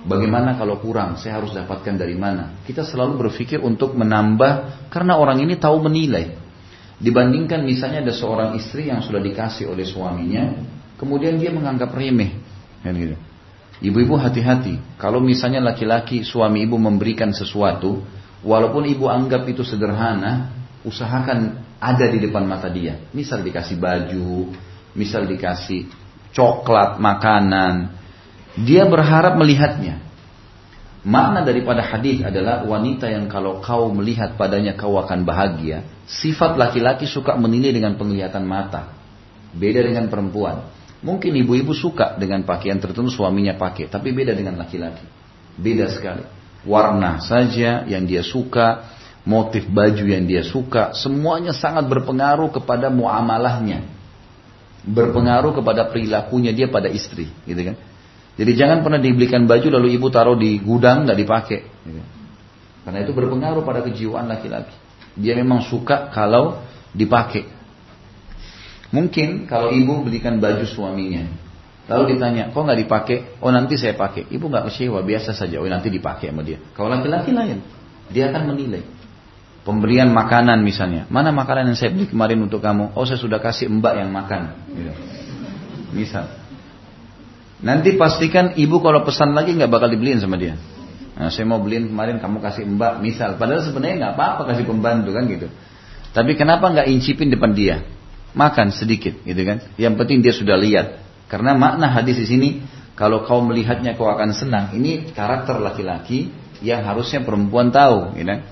Bagaimana 0.03 0.59
kalau 0.59 0.79
kurang, 0.79 1.15
saya 1.19 1.39
harus 1.39 1.55
dapatkan 1.55 1.95
dari 1.95 2.15
mana? 2.19 2.59
Kita 2.67 2.83
selalu 2.83 3.27
berpikir 3.27 3.63
untuk 3.63 3.95
menambah 3.95 4.87
karena 4.91 5.15
orang 5.15 5.39
ini 5.39 5.55
tahu 5.55 5.83
menilai. 5.83 6.35
Dibandingkan 6.99 7.63
misalnya 7.63 8.03
ada 8.03 8.13
seorang 8.15 8.55
istri 8.59 8.91
yang 8.91 9.03
sudah 9.03 9.19
dikasih 9.19 9.67
oleh 9.67 9.87
suaminya, 9.87 10.63
kemudian 10.99 11.39
dia 11.39 11.51
menganggap 11.51 11.91
remeh. 11.95 12.39
Kan 12.83 12.93
gitu. 12.95 13.15
Ibu-ibu 13.77 14.17
hati-hati, 14.17 14.97
kalau 14.97 15.21
misalnya 15.21 15.61
laki-laki 15.61 16.25
suami 16.25 16.65
ibu 16.65 16.81
memberikan 16.81 17.29
sesuatu, 17.29 18.01
walaupun 18.41 18.89
ibu 18.89 19.05
anggap 19.05 19.45
itu 19.45 19.61
sederhana, 19.61 20.49
usahakan 20.81 21.66
ada 21.77 22.05
di 22.09 22.17
depan 22.21 22.45
mata 22.45 22.69
dia. 22.69 22.97
Misal 23.13 23.45
dikasih 23.45 23.77
baju, 23.77 24.53
misal 24.97 25.29
dikasih 25.29 25.89
coklat, 26.33 26.97
makanan. 26.97 27.93
Dia 28.57 28.89
berharap 28.89 29.37
melihatnya. 29.37 30.01
Makna 31.07 31.45
daripada 31.47 31.79
hadis 31.85 32.19
adalah 32.19 32.67
wanita 32.67 33.07
yang 33.07 33.31
kalau 33.31 33.63
kau 33.63 33.93
melihat 33.95 34.35
padanya 34.35 34.75
kau 34.75 34.97
akan 34.99 35.23
bahagia. 35.23 35.87
Sifat 36.03 36.59
laki-laki 36.59 37.07
suka 37.07 37.37
menilai 37.39 37.71
dengan 37.71 37.95
penglihatan 37.95 38.43
mata. 38.43 38.91
Beda 39.55 39.79
dengan 39.85 40.11
perempuan. 40.11 40.67
Mungkin 41.05 41.31
ibu-ibu 41.45 41.71
suka 41.77 42.17
dengan 42.17 42.41
pakaian 42.41 42.81
tertentu 42.81 43.13
suaminya 43.13 43.53
pakai, 43.53 43.87
tapi 43.87 44.11
beda 44.11 44.33
dengan 44.33 44.57
laki-laki. 44.57 45.05
Beda 45.55 45.87
sekali. 45.93 46.25
Warna 46.65 47.21
saja 47.21 47.85
yang 47.85 48.03
dia 48.09 48.25
suka, 48.25 48.96
motif 49.27 49.67
baju 49.67 50.07
yang 50.07 50.23
dia 50.23 50.47
suka, 50.47 50.95
semuanya 50.95 51.51
sangat 51.51 51.83
berpengaruh 51.91 52.47
kepada 52.55 52.87
muamalahnya. 52.87 53.83
Berpengaruh 54.87 55.51
kepada 55.51 55.91
perilakunya 55.91 56.55
dia 56.55 56.71
pada 56.71 56.87
istri, 56.87 57.27
gitu 57.43 57.59
kan? 57.59 57.75
Jadi 58.39 58.51
jangan 58.55 58.87
pernah 58.87 59.03
dibelikan 59.03 59.43
baju 59.43 59.67
lalu 59.67 59.99
ibu 59.99 60.07
taruh 60.07 60.39
di 60.39 60.55
gudang 60.63 61.03
nggak 61.03 61.19
dipakai. 61.19 61.59
Karena 62.87 63.03
itu 63.03 63.11
berpengaruh 63.11 63.67
pada 63.67 63.83
kejiwaan 63.83 64.31
laki-laki. 64.31 64.71
Dia 65.19 65.35
memang 65.35 65.67
suka 65.67 66.07
kalau 66.07 66.63
dipakai. 66.95 67.43
Mungkin 68.95 69.43
kalau 69.51 69.75
ibu 69.75 70.07
belikan 70.07 70.39
baju 70.39 70.63
suaminya, 70.63 71.27
lalu 71.91 72.15
ditanya, 72.15 72.55
kok 72.55 72.63
nggak 72.63 72.79
dipakai? 72.87 73.17
Oh 73.43 73.51
nanti 73.51 73.75
saya 73.75 73.91
pakai. 73.91 74.31
Ibu 74.31 74.47
nggak 74.47 74.71
kecewa, 74.71 75.03
biasa 75.03 75.35
saja. 75.35 75.59
Oh 75.59 75.67
nanti 75.67 75.91
dipakai 75.91 76.31
sama 76.31 76.47
dia. 76.47 76.63
Kalau 76.71 76.87
laki-laki 76.87 77.35
lain, 77.35 77.59
dia 78.07 78.31
akan 78.31 78.55
menilai. 78.55 78.96
Pemberian 79.67 80.07
makanan 80.15 80.63
misalnya, 80.63 81.03
mana 81.11 81.35
makanan 81.35 81.75
yang 81.75 81.77
saya 81.77 81.91
beli 81.91 82.07
kemarin 82.07 82.39
untuk 82.39 82.63
kamu? 82.63 82.95
Oh 82.95 83.03
saya 83.03 83.19
sudah 83.19 83.43
kasih 83.43 83.67
mbak 83.67 83.99
yang 83.99 84.15
makan. 84.15 84.55
Gitu. 84.71 84.91
Misal, 85.91 86.31
Nanti 87.57 87.97
pastikan 87.97 88.53
ibu 88.53 88.77
kalau 88.85 89.01
pesan 89.01 89.33
lagi 89.33 89.57
nggak 89.57 89.71
bakal 89.71 89.89
dibeliin 89.89 90.21
sama 90.21 90.37
dia. 90.37 90.53
Nah, 91.17 91.33
saya 91.33 91.49
mau 91.49 91.57
beliin 91.57 91.89
kemarin 91.89 92.21
kamu 92.21 92.37
kasih 92.37 92.69
mbak 92.69 93.01
misal. 93.01 93.33
Padahal 93.41 93.65
sebenarnya 93.65 93.95
nggak 94.05 94.13
apa-apa 94.13 94.41
kasih 94.53 94.65
pembantu 94.69 95.09
kan 95.17 95.25
gitu. 95.25 95.49
Tapi 96.13 96.37
kenapa 96.37 96.69
nggak 96.69 96.87
incipin 96.93 97.33
depan 97.33 97.57
dia? 97.57 97.81
Makan 98.37 98.69
sedikit 98.69 99.17
gitu 99.25 99.41
kan. 99.41 99.65
Yang 99.81 99.93
penting 99.97 100.17
dia 100.21 100.33
sudah 100.37 100.53
lihat. 100.53 101.01
Karena 101.25 101.57
makna 101.57 101.89
hadis 101.89 102.21
di 102.21 102.29
sini 102.29 102.49
kalau 102.93 103.25
kau 103.25 103.41
melihatnya 103.41 103.97
kau 103.97 104.05
akan 104.05 104.37
senang. 104.37 104.77
Ini 104.77 105.17
karakter 105.17 105.57
laki-laki 105.57 106.29
yang 106.61 106.85
harusnya 106.85 107.25
perempuan 107.25 107.73
tahu. 107.73 108.13
Gitu 108.13 108.29
kan. 108.29 108.45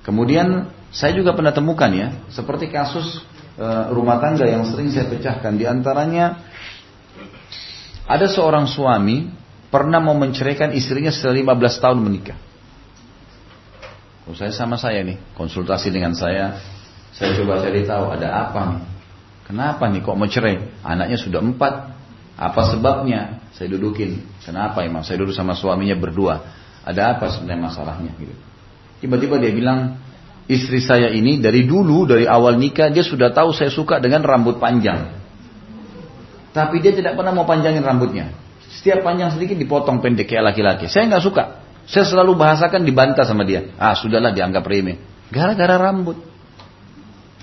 Kemudian 0.00 0.72
saya 0.90 1.12
juga 1.14 1.36
pernah 1.36 1.54
temukan 1.54 1.90
ya. 1.92 2.16
Seperti 2.32 2.72
kasus 2.72 3.20
e, 3.54 3.66
rumah 3.94 4.18
tangga 4.18 4.48
yang 4.48 4.66
sering 4.66 4.90
saya 4.90 5.06
pecahkan. 5.06 5.54
Di 5.54 5.68
antaranya 5.68 6.40
ada 8.10 8.26
seorang 8.26 8.66
suami 8.66 9.30
pernah 9.70 10.02
mau 10.02 10.18
menceraikan 10.18 10.74
istrinya 10.74 11.14
setelah 11.14 11.54
15 11.54 11.82
tahun 11.84 11.98
menikah. 12.02 12.38
Oh, 14.26 14.34
saya 14.34 14.54
sama 14.54 14.78
saya 14.78 15.02
nih, 15.02 15.18
konsultasi 15.34 15.90
dengan 15.90 16.14
saya. 16.14 16.58
Saya 17.14 17.34
coba 17.38 17.62
cari 17.62 17.82
tahu 17.82 18.04
ada 18.14 18.28
apa 18.46 18.60
nih. 18.74 18.82
Kenapa 19.50 19.90
nih 19.90 20.00
kok 20.06 20.14
mau 20.14 20.30
cerai? 20.30 20.62
Anaknya 20.86 21.18
sudah 21.18 21.42
empat. 21.42 21.74
Apa 22.38 22.70
sebabnya? 22.70 23.42
Saya 23.50 23.74
dudukin. 23.74 24.22
Kenapa 24.46 24.86
imam? 24.86 25.02
Saya 25.02 25.20
duduk 25.26 25.34
sama 25.34 25.58
suaminya 25.58 25.98
berdua. 25.98 26.46
Ada 26.86 27.18
apa 27.18 27.34
sebenarnya 27.34 27.62
masalahnya? 27.66 28.14
Gitu. 28.14 28.49
Tiba-tiba 29.00 29.40
dia 29.40 29.52
bilang, 29.52 29.96
istri 30.44 30.84
saya 30.84 31.08
ini 31.08 31.40
dari 31.40 31.64
dulu, 31.64 32.04
dari 32.04 32.28
awal 32.28 32.60
nikah, 32.60 32.92
dia 32.92 33.00
sudah 33.00 33.32
tahu 33.32 33.56
saya 33.56 33.72
suka 33.72 33.96
dengan 33.98 34.20
rambut 34.20 34.60
panjang. 34.60 35.16
Tapi 36.50 36.82
dia 36.82 36.92
tidak 36.92 37.16
pernah 37.16 37.32
mau 37.32 37.46
panjangin 37.48 37.80
rambutnya. 37.80 38.34
Setiap 38.70 39.02
panjang 39.02 39.32
sedikit 39.32 39.56
dipotong 39.56 40.02
pendek 40.02 40.30
kayak 40.30 40.52
laki-laki. 40.52 40.86
Saya 40.90 41.08
nggak 41.10 41.24
suka. 41.24 41.44
Saya 41.90 42.06
selalu 42.06 42.38
bahasakan 42.38 42.86
dibantah 42.86 43.26
sama 43.26 43.42
dia. 43.42 43.70
Ah 43.78 43.98
sudahlah 43.98 44.30
dianggap 44.30 44.62
remeh. 44.62 44.98
Gara-gara 45.30 45.78
rambut. 45.78 46.18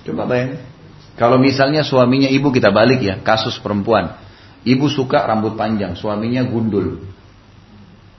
Coba 0.08 0.24
bayangin. 0.28 0.60
Kalau 1.18 1.42
misalnya 1.42 1.82
suaminya 1.82 2.30
ibu 2.30 2.54
kita 2.54 2.70
balik 2.70 3.02
ya, 3.02 3.18
kasus 3.26 3.58
perempuan. 3.58 4.22
Ibu 4.68 4.86
suka 4.92 5.26
rambut 5.26 5.58
panjang, 5.58 5.98
suaminya 5.98 6.46
gundul. 6.46 7.02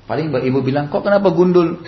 Paling 0.09 0.33
ibu 0.33 0.59
bilang, 0.65 0.89
kok 0.89 1.05
kenapa 1.05 1.31
gundul? 1.31 1.85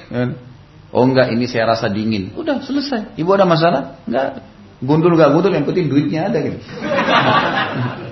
Oh 0.90 1.06
enggak, 1.06 1.30
ini 1.30 1.46
saya 1.46 1.70
rasa 1.70 1.86
dingin. 1.86 2.34
Udah 2.34 2.58
selesai. 2.62 3.14
Ibu 3.14 3.30
ada 3.34 3.46
masalah? 3.46 4.02
Enggak. 4.06 4.42
Gundul 4.80 5.14
enggak 5.14 5.30
gundul, 5.36 5.52
yang 5.54 5.68
penting 5.68 5.86
duitnya 5.86 6.32
ada 6.32 6.38
gitu. 6.40 6.58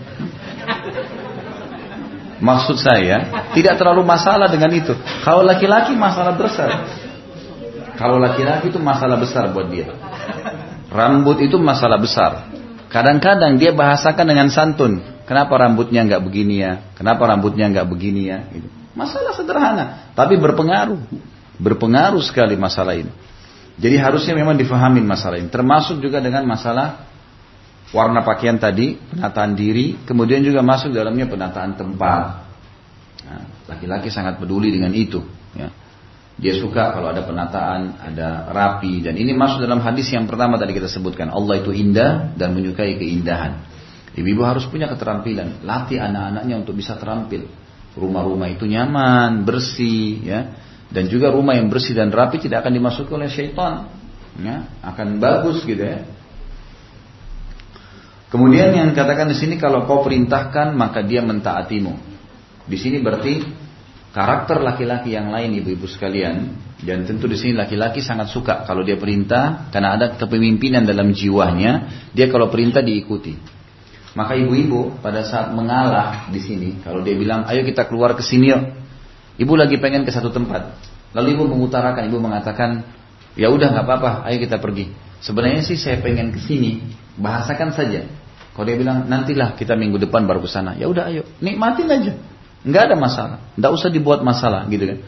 Maksud 2.39 2.79
saya, 2.79 3.51
tidak 3.51 3.83
terlalu 3.83 4.07
masalah 4.07 4.47
dengan 4.47 4.71
itu. 4.71 4.95
Kalau 5.27 5.43
laki-laki 5.43 5.99
masalah 5.99 6.39
besar. 6.39 6.71
Kalau 7.99 8.23
laki-laki 8.23 8.71
itu 8.71 8.79
masalah 8.79 9.19
besar 9.19 9.51
buat 9.51 9.67
dia. 9.75 9.91
Rambut 10.87 11.43
itu 11.43 11.59
masalah 11.59 11.99
besar. 11.99 12.47
Kadang-kadang 12.95 13.59
dia 13.59 13.75
bahasakan 13.75 14.23
dengan 14.23 14.49
santun. 14.55 15.03
Kenapa 15.27 15.59
rambutnya 15.59 16.07
nggak 16.07 16.23
begini 16.25 16.63
ya? 16.63 16.81
Kenapa 16.95 17.27
rambutnya 17.27 17.69
nggak 17.69 17.91
begini 17.91 18.31
ya? 18.31 18.39
Gitu. 18.49 18.71
Masalah 18.95 19.35
sederhana, 19.35 20.15
tapi 20.15 20.39
berpengaruh. 20.39 20.97
Berpengaruh 21.59 22.23
sekali 22.23 22.55
masalah 22.55 22.95
ini. 22.95 23.11
Jadi 23.79 23.95
harusnya 23.99 24.35
memang 24.35 24.59
difahamin 24.59 25.07
masalah 25.07 25.39
ini. 25.39 25.51
Termasuk 25.51 26.03
juga 26.03 26.19
dengan 26.19 26.43
masalah 26.47 27.07
warna 27.95 28.27
pakaian 28.27 28.59
tadi, 28.59 28.99
penataan 28.99 29.55
diri, 29.55 29.99
kemudian 30.03 30.43
juga 30.43 30.61
masuk 30.67 30.91
dalamnya 30.91 31.31
penataan 31.31 31.79
tempat. 31.79 32.25
Nah, 33.29 33.43
laki-laki 33.71 34.09
nah, 34.11 34.15
sangat 34.15 34.35
peduli 34.43 34.75
dengan 34.75 34.93
itu. 34.93 35.23
Ya. 35.55 35.71
Dia 36.39 36.55
suka 36.55 36.95
kalau 36.95 37.11
ada 37.11 37.27
penataan, 37.27 37.99
ada 37.99 38.47
rapi, 38.55 39.03
dan 39.03 39.19
ini 39.19 39.35
masuk 39.35 39.59
dalam 39.59 39.83
hadis 39.83 40.07
yang 40.15 40.31
pertama 40.31 40.55
tadi 40.55 40.71
kita 40.71 40.87
sebutkan. 40.87 41.35
Allah 41.35 41.59
itu 41.59 41.75
indah 41.75 42.31
dan 42.39 42.55
menyukai 42.55 42.95
keindahan. 42.95 43.67
Ibu-ibu 44.15 44.43
harus 44.47 44.67
punya 44.71 44.87
keterampilan, 44.87 45.67
latih 45.67 45.99
anak-anaknya 45.99 46.63
untuk 46.63 46.79
bisa 46.79 46.95
terampil. 46.95 47.51
Rumah-rumah 47.99 48.55
itu 48.55 48.71
nyaman, 48.71 49.43
bersih, 49.43 50.23
ya. 50.23 50.41
Dan 50.89 51.07
juga 51.13 51.29
rumah 51.29 51.57
yang 51.57 51.69
bersih 51.69 51.93
dan 51.93 52.09
rapi 52.09 52.41
tidak 52.41 52.65
akan 52.65 52.73
dimasuki 52.73 53.13
oleh 53.13 53.29
syaitan. 53.29 53.93
Ya, 54.39 54.71
akan 54.81 55.19
bagus 55.21 55.67
gitu 55.67 55.83
ya. 55.83 56.07
Kemudian 58.29 58.77
yang 58.77 58.93
katakan 58.93 59.33
di 59.33 59.37
sini 59.37 59.57
kalau 59.57 59.89
kau 59.89 60.05
perintahkan 60.05 60.77
maka 60.77 61.01
dia 61.01 61.25
mentaatimu. 61.25 61.97
Di 62.69 62.77
sini 62.77 63.01
berarti 63.01 63.41
karakter 64.13 64.61
laki-laki 64.61 65.17
yang 65.17 65.33
lain 65.33 65.57
ibu-ibu 65.65 65.89
sekalian 65.89 66.53
dan 66.85 67.09
tentu 67.09 67.25
di 67.25 67.41
sini 67.41 67.57
laki-laki 67.57 68.05
sangat 68.05 68.29
suka 68.29 68.69
kalau 68.69 68.85
dia 68.85 69.01
perintah 69.01 69.73
karena 69.73 69.97
ada 69.97 70.07
kepemimpinan 70.21 70.85
dalam 70.85 71.17
jiwanya 71.17 71.89
dia 72.13 72.29
kalau 72.29 72.53
perintah 72.53 72.85
diikuti. 72.85 73.33
Maka 74.13 74.37
ibu-ibu 74.37 75.01
pada 75.01 75.25
saat 75.25 75.49
mengalah 75.57 76.29
di 76.29 76.41
sini 76.45 76.85
kalau 76.85 77.01
dia 77.01 77.17
bilang 77.17 77.49
ayo 77.49 77.65
kita 77.65 77.89
keluar 77.89 78.13
ke 78.13 78.21
sini 78.21 78.53
yuk. 78.53 78.63
Ibu 79.39 79.55
lagi 79.55 79.79
pengen 79.79 80.03
ke 80.03 80.11
satu 80.11 80.35
tempat. 80.35 80.75
Lalu 81.15 81.39
ibu 81.39 81.45
mengutarakan, 81.47 82.11
ibu 82.11 82.19
mengatakan 82.19 82.85
ya 83.39 83.49
udah 83.49 83.71
nggak 83.71 83.85
apa-apa, 83.87 84.11
ayo 84.29 84.37
kita 84.43 84.59
pergi. 84.59 84.91
Sebenarnya 85.23 85.63
sih 85.63 85.79
saya 85.79 86.03
pengen 86.03 86.35
ke 86.35 86.43
sini, 86.43 86.83
bahasakan 87.15 87.71
saja. 87.71 88.07
Kalau 88.55 88.67
dia 88.67 88.75
bilang 88.75 89.07
nantilah 89.07 89.55
kita 89.55 89.79
minggu 89.79 90.03
depan 90.03 90.27
baru 90.27 90.43
ke 90.43 90.51
sana, 90.51 90.75
ya 90.75 90.91
udah 90.91 91.07
ayo, 91.15 91.23
nikmatin 91.39 91.87
aja. 91.87 92.13
Nggak 92.67 92.83
ada 92.91 92.97
masalah, 92.99 93.39
nggak 93.55 93.71
usah 93.71 93.89
dibuat 93.95 94.27
masalah 94.27 94.67
gitu 94.67 94.91
kan. 94.91 94.99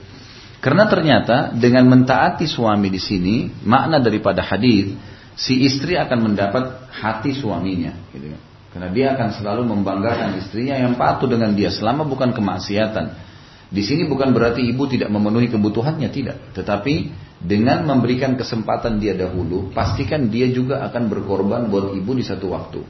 Karena 0.62 0.86
ternyata 0.86 1.36
dengan 1.50 1.90
mentaati 1.90 2.46
suami 2.46 2.86
di 2.86 3.02
sini 3.02 3.50
makna 3.66 3.98
daripada 3.98 4.46
hadis 4.46 4.94
si 5.34 5.66
istri 5.66 5.98
akan 5.98 6.30
mendapat 6.30 6.90
hati 6.94 7.34
suaminya, 7.34 7.90
gitu 8.14 8.30
kan. 8.30 8.40
Karena 8.70 8.88
dia 8.94 9.06
akan 9.18 9.28
selalu 9.34 9.62
membanggakan 9.66 10.38
istrinya 10.38 10.78
yang 10.78 10.94
patuh 10.94 11.26
dengan 11.26 11.50
dia 11.58 11.74
selama 11.74 12.06
bukan 12.06 12.30
kemaksiatan. 12.30 13.29
Di 13.70 13.86
sini 13.86 14.02
bukan 14.10 14.34
berarti 14.34 14.66
ibu 14.66 14.82
tidak 14.90 15.14
memenuhi 15.14 15.46
kebutuhannya, 15.46 16.10
tidak. 16.10 16.42
Tetapi 16.58 16.94
dengan 17.38 17.86
memberikan 17.86 18.34
kesempatan 18.34 18.98
dia 18.98 19.14
dahulu, 19.14 19.70
pastikan 19.70 20.26
dia 20.26 20.50
juga 20.50 20.82
akan 20.90 21.06
berkorban 21.06 21.70
buat 21.70 21.94
ibu 21.94 22.10
di 22.18 22.26
satu 22.26 22.50
waktu. 22.50 22.82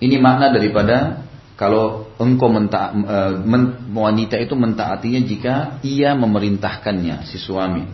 Ini 0.00 0.16
makna 0.16 0.50
daripada 0.50 1.28
kalau 1.60 2.08
engkau 2.16 2.48
menta, 2.48 2.90
e, 2.90 3.18
men, 3.44 3.92
wanita 3.92 4.40
itu 4.40 4.56
mentaatinya 4.56 5.20
jika 5.22 5.54
ia 5.84 6.16
memerintahkannya 6.16 7.28
si 7.28 7.36
suami. 7.36 7.84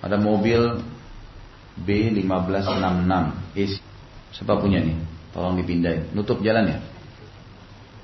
Ada 0.00 0.16
mobil 0.16 0.80
B1566 1.76 3.84
Siapa 4.32 4.58
punya 4.58 4.82
nih? 4.82 5.15
Tolong 5.36 5.60
dipindahin. 5.60 6.16
Nutup 6.16 6.40
jalan 6.40 6.64
ya. 6.64 6.78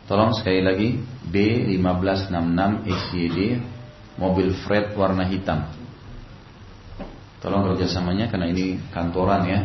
Tolong 0.05 0.37
sekali 0.37 0.61
lagi 0.61 1.01
B1566 1.33 2.61
SYD 2.85 3.39
mobil 4.21 4.53
freight 4.53 4.93
warna 4.93 5.25
hitam. 5.25 5.65
Tolong 7.41 7.73
kerjasamanya 7.73 8.29
karena 8.29 8.53
ini 8.53 8.77
kantoran 8.93 9.49
ya 9.49 9.65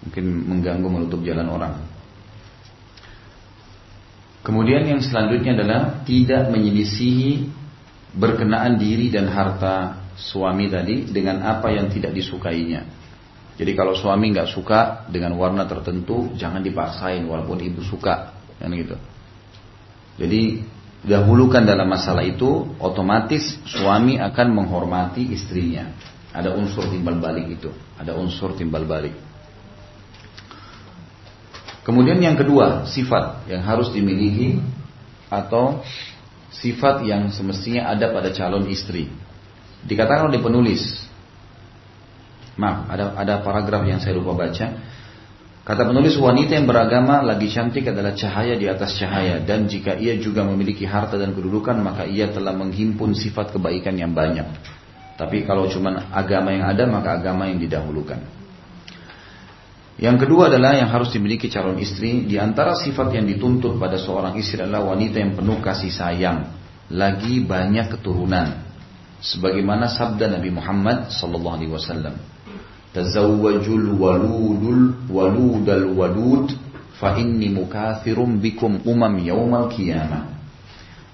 mungkin 0.00 0.24
mengganggu 0.48 0.88
menutup 0.88 1.20
jalan 1.20 1.52
orang. 1.52 1.74
Kemudian 4.40 4.88
yang 4.88 5.04
selanjutnya 5.04 5.52
adalah 5.58 5.80
tidak 6.08 6.48
menyelisihi 6.48 7.50
berkenaan 8.16 8.80
diri 8.80 9.12
dan 9.12 9.28
harta 9.28 10.00
suami 10.16 10.72
tadi 10.72 11.12
dengan 11.12 11.44
apa 11.44 11.68
yang 11.74 11.92
tidak 11.92 12.16
disukainya. 12.16 12.86
Jadi 13.56 13.72
kalau 13.72 13.96
suami 13.96 14.36
nggak 14.36 14.52
suka 14.52 15.08
dengan 15.08 15.32
warna 15.40 15.64
tertentu, 15.64 16.36
jangan 16.36 16.60
dipaksain 16.60 17.24
walaupun 17.24 17.56
ibu 17.64 17.80
suka, 17.80 18.36
kan 18.60 18.68
gitu. 18.76 18.96
Jadi 20.20 20.60
dahulukan 21.00 21.64
dalam 21.64 21.88
masalah 21.88 22.20
itu, 22.20 22.68
otomatis 22.76 23.56
suami 23.64 24.20
akan 24.20 24.46
menghormati 24.52 25.32
istrinya. 25.32 25.88
Ada 26.36 26.52
unsur 26.52 26.84
timbal 26.92 27.16
balik 27.16 27.48
itu, 27.48 27.72
ada 27.96 28.12
unsur 28.12 28.52
timbal 28.52 28.84
balik. 28.84 29.16
Kemudian 31.80 32.20
yang 32.20 32.36
kedua, 32.36 32.84
sifat 32.84 33.48
yang 33.48 33.64
harus 33.64 33.88
dimiliki 33.88 34.60
atau 35.32 35.80
sifat 36.52 37.06
yang 37.08 37.32
semestinya 37.32 37.88
ada 37.88 38.10
pada 38.10 38.34
calon 38.36 38.68
istri. 38.68 39.08
Dikatakan 39.86 40.28
oleh 40.28 40.42
penulis, 40.42 41.05
maaf, 42.56 42.88
ada 42.90 43.16
ada 43.16 43.34
paragraf 43.40 43.84
yang 43.84 44.00
saya 44.00 44.16
lupa 44.16 44.36
baca. 44.36 44.66
Kata 45.66 45.82
penulis 45.82 46.14
wanita 46.14 46.54
yang 46.54 46.70
beragama 46.70 47.26
lagi 47.26 47.50
cantik 47.50 47.90
adalah 47.90 48.14
cahaya 48.14 48.54
di 48.54 48.70
atas 48.70 48.94
cahaya 48.94 49.42
dan 49.42 49.66
jika 49.66 49.98
ia 49.98 50.14
juga 50.14 50.46
memiliki 50.46 50.86
harta 50.86 51.18
dan 51.18 51.34
kedudukan 51.34 51.74
maka 51.82 52.06
ia 52.06 52.30
telah 52.30 52.54
menghimpun 52.54 53.18
sifat 53.18 53.50
kebaikan 53.50 53.98
yang 53.98 54.14
banyak. 54.14 54.46
Tapi 55.18 55.42
kalau 55.42 55.66
cuma 55.66 56.06
agama 56.14 56.54
yang 56.54 56.70
ada 56.70 56.86
maka 56.86 57.18
agama 57.18 57.50
yang 57.50 57.58
didahulukan. 57.58 58.20
Yang 59.96 60.28
kedua 60.28 60.52
adalah 60.52 60.76
yang 60.76 60.92
harus 60.92 61.08
dimiliki 61.08 61.48
calon 61.48 61.80
istri. 61.80 62.28
Di 62.28 62.36
antara 62.36 62.76
sifat 62.76 63.16
yang 63.16 63.24
dituntut 63.24 63.80
pada 63.80 63.96
seorang 63.96 64.36
istri 64.36 64.60
adalah 64.60 64.92
wanita 64.92 65.16
yang 65.16 65.32
penuh 65.32 65.56
kasih 65.64 65.88
sayang. 65.88 66.52
Lagi 66.92 67.40
banyak 67.42 67.96
keturunan. 67.96 68.60
Sebagaimana 69.24 69.88
sabda 69.88 70.36
Nabi 70.36 70.52
Muhammad 70.52 71.08
sallallahu 71.08 71.56
alaihi 71.56 71.72
wasallam. 71.72 72.35
Tazawwajul 72.96 73.92
waludul 74.00 74.96
waludal 75.12 75.92
wadud 75.92 76.48
fa 76.96 77.12
inni 77.20 77.52
mukathirum 77.52 78.40
bikum 78.40 78.80
umam 78.88 79.20
yaumal 79.20 79.68
qiyamah. 79.68 80.32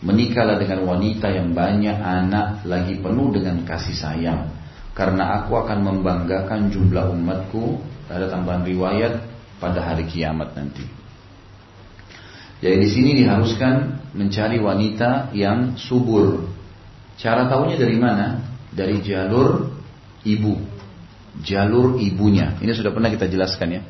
Menikahlah 0.06 0.62
dengan 0.62 0.86
wanita 0.86 1.26
yang 1.34 1.50
banyak 1.50 1.98
anak 1.98 2.62
lagi 2.70 3.02
penuh 3.02 3.34
dengan 3.34 3.66
kasih 3.66 3.98
sayang. 3.98 4.46
Karena 4.94 5.42
aku 5.42 5.58
akan 5.58 5.82
membanggakan 5.82 6.70
jumlah 6.70 7.10
umatku 7.18 7.82
ada 8.06 8.30
tambahan 8.30 8.62
riwayat 8.62 9.18
pada 9.58 9.82
hari 9.82 10.06
kiamat 10.06 10.54
nanti. 10.54 10.86
Jadi 12.62 12.78
di 12.78 12.88
sini 12.94 13.10
diharuskan 13.18 14.06
mencari 14.14 14.62
wanita 14.62 15.34
yang 15.34 15.74
subur. 15.74 16.46
Cara 17.18 17.50
tahunya 17.50 17.74
dari 17.74 17.98
mana? 17.98 18.38
Dari 18.70 19.02
jalur 19.02 19.66
ibu. 20.22 20.81
Jalur 21.40 21.96
ibunya. 21.96 22.60
Ini 22.60 22.76
sudah 22.76 22.92
pernah 22.92 23.08
kita 23.08 23.24
jelaskan 23.24 23.68
ya. 23.72 23.82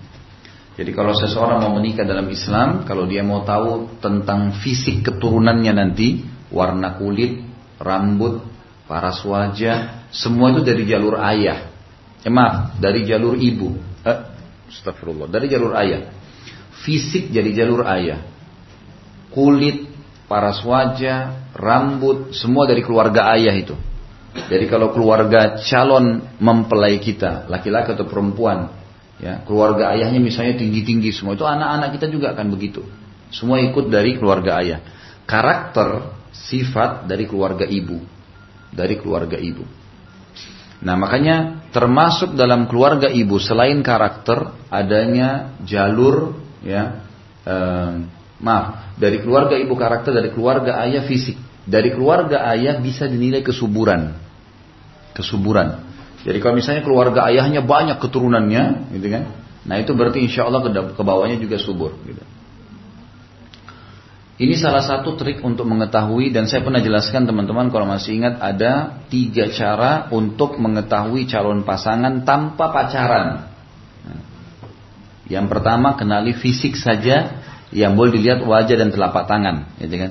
Jadi 0.73 0.91
kalau 0.97 1.13
seseorang 1.13 1.61
mau 1.61 1.73
menikah 1.77 2.07
dalam 2.07 2.31
Islam, 2.33 2.89
kalau 2.89 3.05
dia 3.05 3.21
mau 3.21 3.45
tahu 3.45 4.01
tentang 4.01 4.57
fisik 4.63 5.05
keturunannya 5.05 5.73
nanti, 5.75 6.25
warna 6.49 6.97
kulit, 6.97 7.45
rambut, 7.77 8.41
paras 8.89 9.21
wajah, 9.21 10.09
semua 10.09 10.53
itu 10.57 10.65
dari 10.65 10.89
jalur 10.89 11.21
ayah. 11.21 11.69
Eh, 12.23 12.33
maaf, 12.33 12.81
dari 12.81 13.05
jalur 13.05 13.37
ibu. 13.37 13.77
Eh, 14.01 14.19
astagfirullah. 14.73 15.29
Dari 15.29 15.47
jalur 15.53 15.77
ayah. 15.77 16.09
Fisik 16.87 17.29
jadi 17.29 17.53
jalur 17.53 17.85
ayah. 17.85 18.25
Kulit, 19.29 19.93
paras 20.25 20.65
wajah, 20.65 21.53
rambut, 21.53 22.33
semua 22.33 22.65
dari 22.65 22.81
keluarga 22.81 23.29
ayah 23.37 23.53
itu. 23.53 23.77
Jadi 24.33 24.65
kalau 24.65 24.97
keluarga 24.97 25.61
calon 25.61 26.25
mempelai 26.41 26.97
kita, 26.97 27.49
laki-laki 27.53 27.93
atau 27.93 28.09
perempuan, 28.09 28.73
ya 29.21 29.45
keluarga 29.45 29.93
ayahnya 29.93 30.21
misalnya 30.25 30.57
tinggi-tinggi 30.57 31.13
semua 31.13 31.37
itu 31.37 31.45
anak-anak 31.45 32.01
kita 32.01 32.07
juga 32.09 32.33
akan 32.33 32.49
begitu. 32.49 32.81
Semua 33.29 33.61
ikut 33.61 33.93
dari 33.93 34.17
keluarga 34.17 34.61
ayah. 34.65 34.81
Karakter, 35.29 36.17
sifat 36.33 37.05
dari 37.05 37.29
keluarga 37.29 37.69
ibu, 37.69 38.01
dari 38.73 38.97
keluarga 38.97 39.37
ibu. 39.37 39.65
Nah 40.83 40.97
makanya 40.99 41.69
termasuk 41.71 42.35
dalam 42.35 42.67
keluarga 42.67 43.13
ibu 43.13 43.39
selain 43.39 43.85
karakter 43.85 44.51
adanya 44.67 45.55
jalur 45.63 46.35
ya 46.65 47.07
eh, 47.47 47.93
maaf 48.43 48.99
dari 48.99 49.23
keluarga 49.23 49.55
ibu 49.55 49.79
karakter 49.79 50.11
dari 50.11 50.35
keluarga 50.35 50.83
ayah 50.83 51.07
fisik 51.07 51.39
dari 51.65 51.95
keluarga 51.95 52.49
ayah 52.55 52.79
bisa 52.83 53.07
dinilai 53.07 53.45
kesuburan 53.45 54.17
kesuburan 55.15 55.83
jadi 56.23 56.39
kalau 56.39 56.55
misalnya 56.59 56.83
keluarga 56.87 57.27
ayahnya 57.31 57.63
banyak 57.63 57.99
keturunannya 57.99 58.95
gitu 58.99 59.07
kan 59.11 59.25
nah 59.63 59.79
itu 59.79 59.95
berarti 59.95 60.27
insya 60.27 60.47
Allah 60.47 60.67
ke 60.69 61.03
bawahnya 61.03 61.39
juga 61.39 61.55
subur 61.59 61.95
gitu. 62.03 62.23
Ini 64.43 64.59
salah 64.59 64.83
satu 64.83 65.15
trik 65.15 65.39
untuk 65.47 65.69
mengetahui 65.71 66.35
dan 66.35 66.51
saya 66.51 66.67
pernah 66.67 66.83
jelaskan 66.83 67.31
teman-teman 67.31 67.71
kalau 67.71 67.87
masih 67.87 68.19
ingat 68.19 68.43
ada 68.43 69.05
tiga 69.07 69.47
cara 69.55 70.11
untuk 70.11 70.59
mengetahui 70.59 71.31
calon 71.31 71.63
pasangan 71.63 72.27
tanpa 72.27 72.75
pacaran. 72.75 73.53
Yang 75.31 75.47
pertama 75.47 75.95
kenali 75.95 76.35
fisik 76.35 76.75
saja 76.75 77.39
yang 77.71 77.95
boleh 77.95 78.19
dilihat 78.19 78.43
wajah 78.43 78.77
dan 78.83 78.91
telapak 78.91 79.31
tangan, 79.31 79.79
gitu 79.79 79.95
kan? 80.01 80.11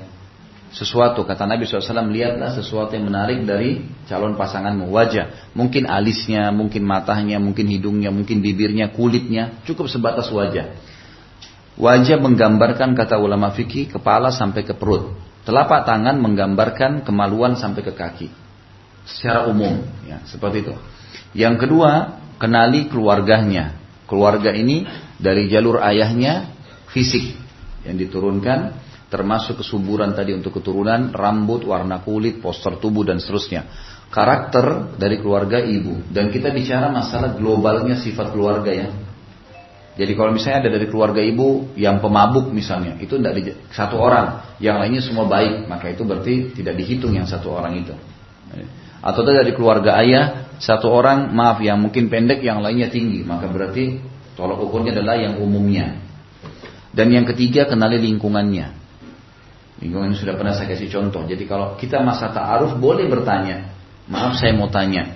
Sesuatu 0.71 1.27
kata 1.27 1.43
Nabi 1.43 1.67
SAW 1.67 2.07
lihatlah 2.07 2.55
sesuatu 2.55 2.95
yang 2.95 3.11
menarik 3.11 3.43
dari 3.43 3.83
calon 4.07 4.39
pasanganmu 4.39 4.87
wajah, 4.87 5.51
mungkin 5.51 5.83
alisnya, 5.83 6.47
mungkin 6.55 6.87
matanya, 6.87 7.43
mungkin 7.43 7.67
hidungnya, 7.67 8.07
mungkin 8.07 8.39
bibirnya, 8.39 8.95
kulitnya, 8.95 9.59
cukup 9.67 9.91
sebatas 9.91 10.31
wajah. 10.31 10.71
Wajah 11.75 12.17
menggambarkan 12.23 12.95
kata 12.95 13.19
ulama 13.19 13.51
fikih 13.51 13.91
kepala 13.91 14.31
sampai 14.31 14.63
ke 14.63 14.71
perut. 14.71 15.11
Telapak 15.43 15.83
tangan 15.83 16.15
menggambarkan 16.23 17.03
kemaluan 17.03 17.59
sampai 17.59 17.81
ke 17.83 17.91
kaki. 17.91 18.27
Secara 19.03 19.51
umum, 19.51 19.83
ya, 20.07 20.23
seperti 20.23 20.63
itu. 20.63 20.75
Yang 21.35 21.67
kedua, 21.67 22.21
kenali 22.39 22.87
keluarganya. 22.87 23.75
Keluarga 24.07 24.55
ini 24.55 24.87
dari 25.19 25.51
jalur 25.51 25.83
ayahnya 25.83 26.51
fisik 26.91 27.35
yang 27.87 27.95
diturunkan 27.97 28.75
termasuk 29.11 29.59
kesuburan 29.59 30.15
tadi 30.15 30.31
untuk 30.31 30.63
keturunan, 30.63 31.11
rambut, 31.11 31.67
warna 31.67 31.99
kulit, 31.99 32.39
poster 32.39 32.79
tubuh 32.79 33.03
dan 33.03 33.19
seterusnya. 33.19 33.67
Karakter 34.07 34.95
dari 34.95 35.19
keluarga 35.19 35.59
ibu 35.59 36.07
dan 36.11 36.31
kita 36.31 36.51
bicara 36.51 36.87
masalah 36.87 37.35
globalnya 37.35 37.99
sifat 37.99 38.31
keluarga 38.31 38.71
ya. 38.71 38.87
Jadi 39.91 40.15
kalau 40.15 40.31
misalnya 40.31 40.67
ada 40.67 40.71
dari 40.79 40.87
keluarga 40.87 41.19
ibu 41.19 41.75
yang 41.75 41.99
pemabuk 41.99 42.47
misalnya, 42.55 42.95
itu 43.03 43.19
tidak 43.19 43.33
di, 43.35 43.51
satu 43.75 43.99
orang, 43.99 44.55
yang 44.63 44.79
lainnya 44.79 45.03
semua 45.03 45.27
baik, 45.27 45.67
maka 45.67 45.91
itu 45.91 46.07
berarti 46.07 46.55
tidak 46.55 46.79
dihitung 46.79 47.11
yang 47.11 47.27
satu 47.27 47.51
orang 47.51 47.75
itu. 47.83 47.91
Atau 49.03 49.27
dari 49.27 49.51
keluarga 49.51 49.99
ayah, 49.99 50.55
satu 50.63 50.87
orang 50.87 51.35
maaf 51.35 51.59
yang 51.59 51.83
mungkin 51.83 52.07
pendek, 52.07 52.39
yang 52.39 52.63
lainnya 52.63 52.87
tinggi, 52.87 53.27
maka 53.27 53.51
berarti 53.51 53.99
tolak 54.39 54.63
ukurnya 54.63 54.95
adalah 54.95 55.19
yang 55.19 55.43
umumnya. 55.43 55.99
Dan 56.95 57.11
yang 57.11 57.27
ketiga 57.27 57.67
kenali 57.67 57.99
lingkungannya. 57.99 58.80
Lingkungan 59.81 60.13
sudah 60.13 60.37
pernah 60.37 60.53
saya 60.53 60.69
kasih 60.69 60.93
contoh. 60.93 61.25
Jadi 61.25 61.49
kalau 61.49 61.73
kita 61.73 61.99
masa 62.05 62.29
ta'aruf 62.29 62.77
boleh 62.77 63.09
bertanya. 63.09 63.73
Maaf 64.05 64.37
saya 64.37 64.53
mau 64.53 64.67
tanya, 64.67 65.07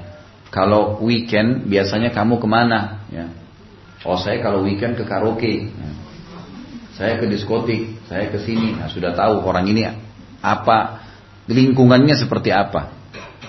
kalau 0.53 1.03
weekend 1.03 1.67
biasanya 1.67 2.15
kamu 2.15 2.39
ke 2.39 2.47
mana? 2.47 3.03
Ya. 3.11 3.27
Oh 4.05 4.15
saya 4.15 4.39
kalau 4.39 4.63
weekend 4.63 4.95
ke 4.95 5.03
karaoke, 5.03 5.67
ya. 5.67 5.89
saya 6.95 7.13
ke 7.19 7.25
diskotik, 7.27 7.97
saya 8.07 8.29
ke 8.29 8.39
sini. 8.39 8.77
Nah, 8.77 8.87
sudah 8.87 9.11
tahu 9.17 9.41
orang 9.43 9.65
ini 9.67 9.83
apa 10.39 11.01
lingkungannya 11.49 12.13
seperti 12.13 12.53
apa. 12.53 12.93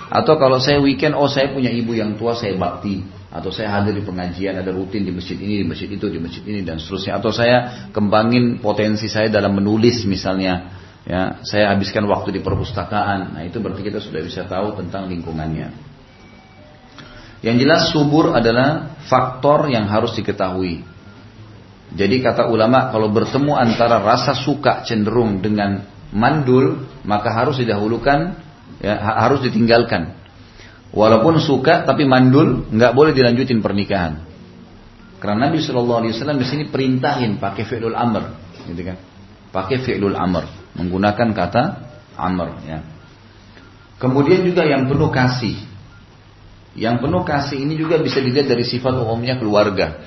Atau 0.07 0.39
kalau 0.39 0.63
saya 0.63 0.79
weekend, 0.79 1.19
oh 1.19 1.27
saya 1.27 1.51
punya 1.51 1.69
ibu 1.71 1.93
yang 1.93 2.15
tua, 2.15 2.39
saya 2.39 2.55
bakti. 2.55 3.03
Atau 3.27 3.53
saya 3.53 3.75
hadir 3.75 4.01
di 4.01 4.05
pengajian, 4.07 4.57
ada 4.57 4.71
rutin 4.73 5.05
di 5.05 5.13
masjid 5.13 5.37
ini, 5.37 5.61
di 5.61 5.67
masjid 5.67 5.91
itu, 5.91 6.07
di 6.09 6.17
masjid 6.17 6.41
ini, 6.47 6.63
dan 6.63 6.79
seterusnya. 6.79 7.19
Atau 7.21 7.35
saya 7.35 7.91
kembangin 7.91 8.63
potensi 8.63 9.11
saya 9.11 9.29
dalam 9.29 9.59
menulis 9.59 10.07
misalnya. 10.09 10.73
Ya, 11.07 11.39
saya 11.47 11.71
habiskan 11.71 12.03
waktu 12.11 12.35
di 12.35 12.41
perpustakaan. 12.43 13.39
Nah 13.39 13.43
itu 13.47 13.63
berarti 13.63 13.87
kita 13.87 14.03
sudah 14.03 14.27
bisa 14.27 14.43
tahu 14.43 14.75
tentang 14.75 15.07
lingkungannya. 15.07 15.71
Yang 17.47 17.57
jelas 17.63 17.83
subur 17.95 18.35
adalah 18.35 18.99
faktor 19.07 19.71
yang 19.71 19.87
harus 19.87 20.19
diketahui. 20.19 20.83
Jadi 21.95 22.17
kata 22.19 22.51
ulama 22.51 22.91
kalau 22.91 23.07
bertemu 23.15 23.55
antara 23.55 24.03
rasa 24.03 24.35
suka 24.35 24.83
cenderung 24.83 25.39
dengan 25.39 25.87
mandul 26.11 26.83
maka 27.07 27.31
harus 27.31 27.63
didahulukan 27.63 28.35
ya, 28.83 28.99
harus 28.99 29.47
ditinggalkan. 29.47 30.11
Walaupun 30.91 31.39
suka 31.39 31.87
tapi 31.87 32.03
mandul 32.03 32.67
nggak 32.67 32.93
boleh 32.99 33.15
dilanjutin 33.15 33.63
pernikahan. 33.63 34.27
Karena 35.23 35.47
Nabi 35.49 35.63
Shallallahu 35.63 36.01
Alaihi 36.03 36.13
Wasallam 36.19 36.39
di 36.43 36.47
sini 36.51 36.65
perintahin 36.67 37.39
pakai 37.39 37.63
fi'lul 37.63 37.97
amr, 37.97 38.37
gitu 38.69 38.83
kan? 38.85 38.97
Pakai 39.49 39.81
fi'lul 39.81 40.13
amr, 40.13 40.45
menggunakan 40.77 41.29
kata 41.33 41.63
amr. 42.15 42.49
Ya. 42.69 42.79
Kemudian 43.97 44.45
juga 44.45 44.69
yang 44.69 44.87
penuh 44.87 45.09
kasih. 45.09 45.57
Yang 46.77 47.09
penuh 47.09 47.25
kasih 47.25 47.57
ini 47.65 47.81
juga 47.81 47.97
bisa 47.97 48.21
dilihat 48.21 48.53
dari 48.53 48.63
sifat 48.63 48.93
umumnya 49.01 49.41
keluarga. 49.41 50.05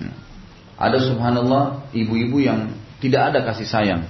Ya. 0.00 0.12
Ada 0.80 1.04
subhanallah 1.12 1.92
ibu-ibu 1.92 2.40
yang 2.40 2.72
tidak 3.04 3.32
ada 3.32 3.38
kasih 3.44 3.68
sayang. 3.68 4.02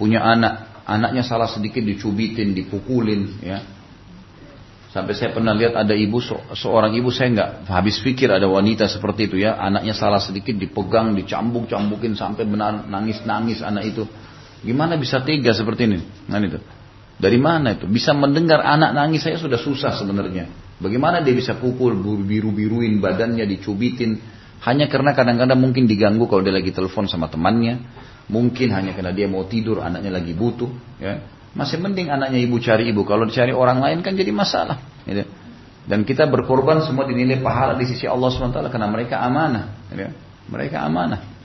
Punya 0.00 0.24
anak, 0.24 0.84
anaknya 0.88 1.24
salah 1.24 1.48
sedikit 1.48 1.84
dicubitin, 1.84 2.56
dipukulin, 2.56 3.40
ya. 3.44 3.60
Sampai 4.96 5.12
saya 5.12 5.36
pernah 5.36 5.52
lihat 5.52 5.76
ada 5.76 5.92
ibu 5.92 6.16
seorang 6.56 6.96
ibu 6.96 7.12
saya 7.12 7.28
nggak 7.28 7.50
habis 7.68 8.00
pikir 8.00 8.32
ada 8.32 8.48
wanita 8.48 8.88
seperti 8.88 9.28
itu 9.28 9.36
ya, 9.44 9.60
anaknya 9.60 9.92
salah 9.92 10.24
sedikit 10.24 10.56
dipegang, 10.56 11.12
dicambuk-cambukin 11.12 12.16
sampai 12.16 12.48
benar 12.48 12.88
nangis-nangis 12.88 13.60
anak 13.60 13.92
itu. 13.92 14.08
Gimana 14.66 14.98
bisa 14.98 15.22
tega 15.22 15.54
seperti 15.54 15.86
ini? 15.86 15.98
Nah 16.26 16.42
itu. 16.42 16.58
Dari 17.16 17.38
mana 17.38 17.78
itu? 17.78 17.86
Bisa 17.86 18.12
mendengar 18.12 18.60
anak 18.60 18.92
nangis 18.92 19.22
saya 19.24 19.38
sudah 19.38 19.56
susah 19.56 19.94
sebenarnya. 19.94 20.50
Bagaimana 20.82 21.24
dia 21.24 21.32
bisa 21.32 21.56
pukul 21.56 21.96
biru-biruin 22.26 23.00
badannya 23.00 23.46
dicubitin 23.48 24.20
hanya 24.66 24.90
karena 24.90 25.16
kadang-kadang 25.16 25.56
mungkin 25.56 25.88
diganggu 25.88 26.28
kalau 26.28 26.44
dia 26.44 26.52
lagi 26.52 26.74
telepon 26.74 27.08
sama 27.08 27.32
temannya 27.32 27.80
Mungkin 28.26 28.74
hanya 28.74 28.90
karena 28.90 29.14
dia 29.14 29.30
mau 29.30 29.46
tidur, 29.46 29.78
anaknya 29.78 30.10
lagi 30.10 30.34
butuh. 30.34 30.66
Ya. 30.98 31.22
Masih 31.54 31.78
mending 31.78 32.10
anaknya 32.10 32.42
ibu 32.42 32.58
cari 32.58 32.90
ibu. 32.90 33.06
Kalau 33.06 33.22
dicari 33.24 33.54
orang 33.54 33.78
lain 33.78 34.02
kan 34.02 34.18
jadi 34.18 34.34
masalah. 34.34 34.82
Gitu. 35.06 35.22
Dan 35.86 36.02
kita 36.02 36.26
berkorban 36.26 36.82
semua 36.82 37.06
dinilai 37.06 37.38
pahala 37.38 37.78
di 37.78 37.86
sisi 37.86 38.10
Allah 38.10 38.26
SWT 38.26 38.58
karena 38.66 38.90
mereka 38.90 39.22
amanah. 39.22 39.86
Gitu. 39.94 40.10
Mereka 40.50 40.82
amanah. 40.82 41.35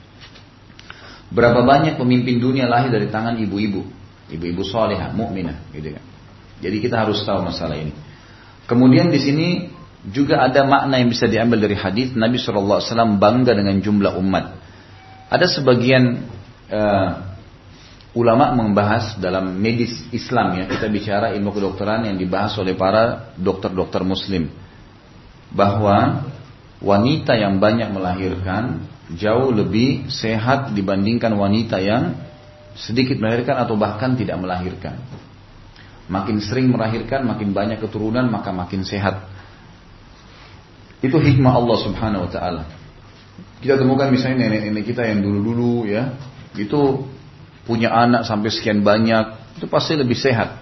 Berapa 1.32 1.64
banyak 1.64 1.96
pemimpin 1.96 2.36
dunia 2.38 2.68
lahir 2.68 2.92
dari 2.92 3.08
tangan 3.08 3.40
ibu-ibu. 3.40 3.80
Ibu-ibu 4.28 4.62
solehah, 4.64 5.16
mukminah, 5.16 5.72
gitu 5.72 5.96
kan. 5.96 6.04
Jadi 6.60 6.76
kita 6.78 7.00
harus 7.00 7.24
tahu 7.24 7.40
masalah 7.42 7.80
ini. 7.80 7.92
Kemudian 8.68 9.08
di 9.08 9.20
sini 9.20 9.48
juga 10.08 10.44
ada 10.44 10.62
makna 10.68 11.00
yang 11.00 11.10
bisa 11.10 11.26
diambil 11.26 11.64
dari 11.64 11.74
hadis 11.74 12.14
Nabi 12.14 12.38
SAW 12.38 13.18
bangga 13.18 13.52
dengan 13.56 13.80
jumlah 13.80 14.14
umat. 14.20 14.60
Ada 15.32 15.48
sebagian 15.48 16.22
uh, 16.68 17.10
ulama 18.12 18.52
membahas 18.52 19.16
dalam 19.16 19.56
medis 19.56 20.04
Islam 20.12 20.60
ya 20.60 20.64
kita 20.68 20.86
bicara 20.92 21.32
ilmu 21.32 21.48
kedokteran 21.48 22.04
yang 22.04 22.20
dibahas 22.20 22.52
oleh 22.60 22.76
para 22.76 23.32
dokter-dokter 23.40 24.04
muslim 24.04 24.52
bahwa 25.48 26.28
wanita 26.84 27.32
yang 27.40 27.56
banyak 27.56 27.88
melahirkan 27.88 28.84
jauh 29.18 29.52
lebih 29.52 30.08
sehat 30.08 30.72
dibandingkan 30.72 31.32
wanita 31.36 31.80
yang 31.82 32.16
sedikit 32.72 33.20
melahirkan 33.20 33.60
atau 33.60 33.76
bahkan 33.76 34.16
tidak 34.16 34.40
melahirkan. 34.40 34.96
Makin 36.08 36.42
sering 36.42 36.68
melahirkan, 36.72 37.24
makin 37.24 37.54
banyak 37.54 37.78
keturunan, 37.80 38.26
maka 38.28 38.50
makin 38.50 38.84
sehat. 38.84 39.28
Itu 41.00 41.18
hikmah 41.18 41.52
Allah 41.56 41.78
Subhanahu 41.82 42.26
wa 42.28 42.30
taala. 42.30 42.62
Kita 43.62 43.78
temukan 43.78 44.10
misalnya 44.10 44.46
nenek-nenek 44.50 44.84
kita 44.86 45.06
yang 45.06 45.22
dulu-dulu 45.22 45.86
ya, 45.86 46.18
itu 46.58 47.06
punya 47.62 47.94
anak 47.94 48.26
sampai 48.26 48.50
sekian 48.50 48.82
banyak, 48.82 49.56
itu 49.58 49.66
pasti 49.70 49.94
lebih 49.94 50.18
sehat. 50.18 50.58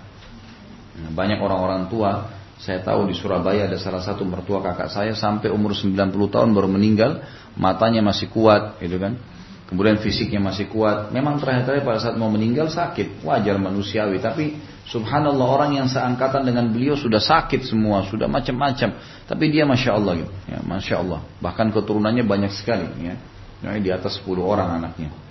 Nah, 1.01 1.11
banyak 1.17 1.41
orang-orang 1.41 1.89
tua, 1.89 2.29
saya 2.61 2.85
tahu 2.85 3.09
di 3.09 3.17
Surabaya 3.17 3.65
ada 3.65 3.81
salah 3.81 4.05
satu 4.05 4.21
mertua 4.29 4.61
kakak 4.61 4.93
saya 4.93 5.17
sampai 5.17 5.49
umur 5.49 5.73
90 5.73 5.97
tahun 6.13 6.53
baru 6.53 6.69
meninggal, 6.69 7.25
matanya 7.57 8.05
masih 8.05 8.29
kuat, 8.29 8.77
gitu 8.85 9.01
kan. 9.01 9.17
Kemudian 9.65 9.97
fisiknya 10.03 10.45
masih 10.45 10.69
kuat. 10.69 11.09
Memang 11.15 11.41
terakhir-terakhir 11.41 11.87
pada 11.87 11.99
saat 12.03 12.21
mau 12.21 12.29
meninggal 12.29 12.69
sakit, 12.69 13.25
wajar 13.25 13.57
manusiawi. 13.57 14.21
Tapi 14.21 14.61
subhanallah 14.85 15.47
orang 15.47 15.79
yang 15.79 15.87
seangkatan 15.89 16.43
dengan 16.45 16.69
beliau 16.69 16.99
sudah 16.99 17.23
sakit 17.23 17.65
semua, 17.65 18.05
sudah 18.05 18.29
macam-macam. 18.29 18.99
Tapi 19.25 19.45
dia 19.49 19.65
masya 19.65 19.97
Allah 19.97 20.27
gitu, 20.27 20.33
ya, 20.51 20.59
masya 20.61 20.95
Allah. 21.01 21.25
Bahkan 21.41 21.73
keturunannya 21.73 22.27
banyak 22.29 22.53
sekali, 22.53 22.93
ya. 22.99 23.17
Nah, 23.65 23.79
di 23.81 23.89
atas 23.89 24.21
10 24.21 24.43
orang 24.45 24.85
anaknya. 24.85 25.30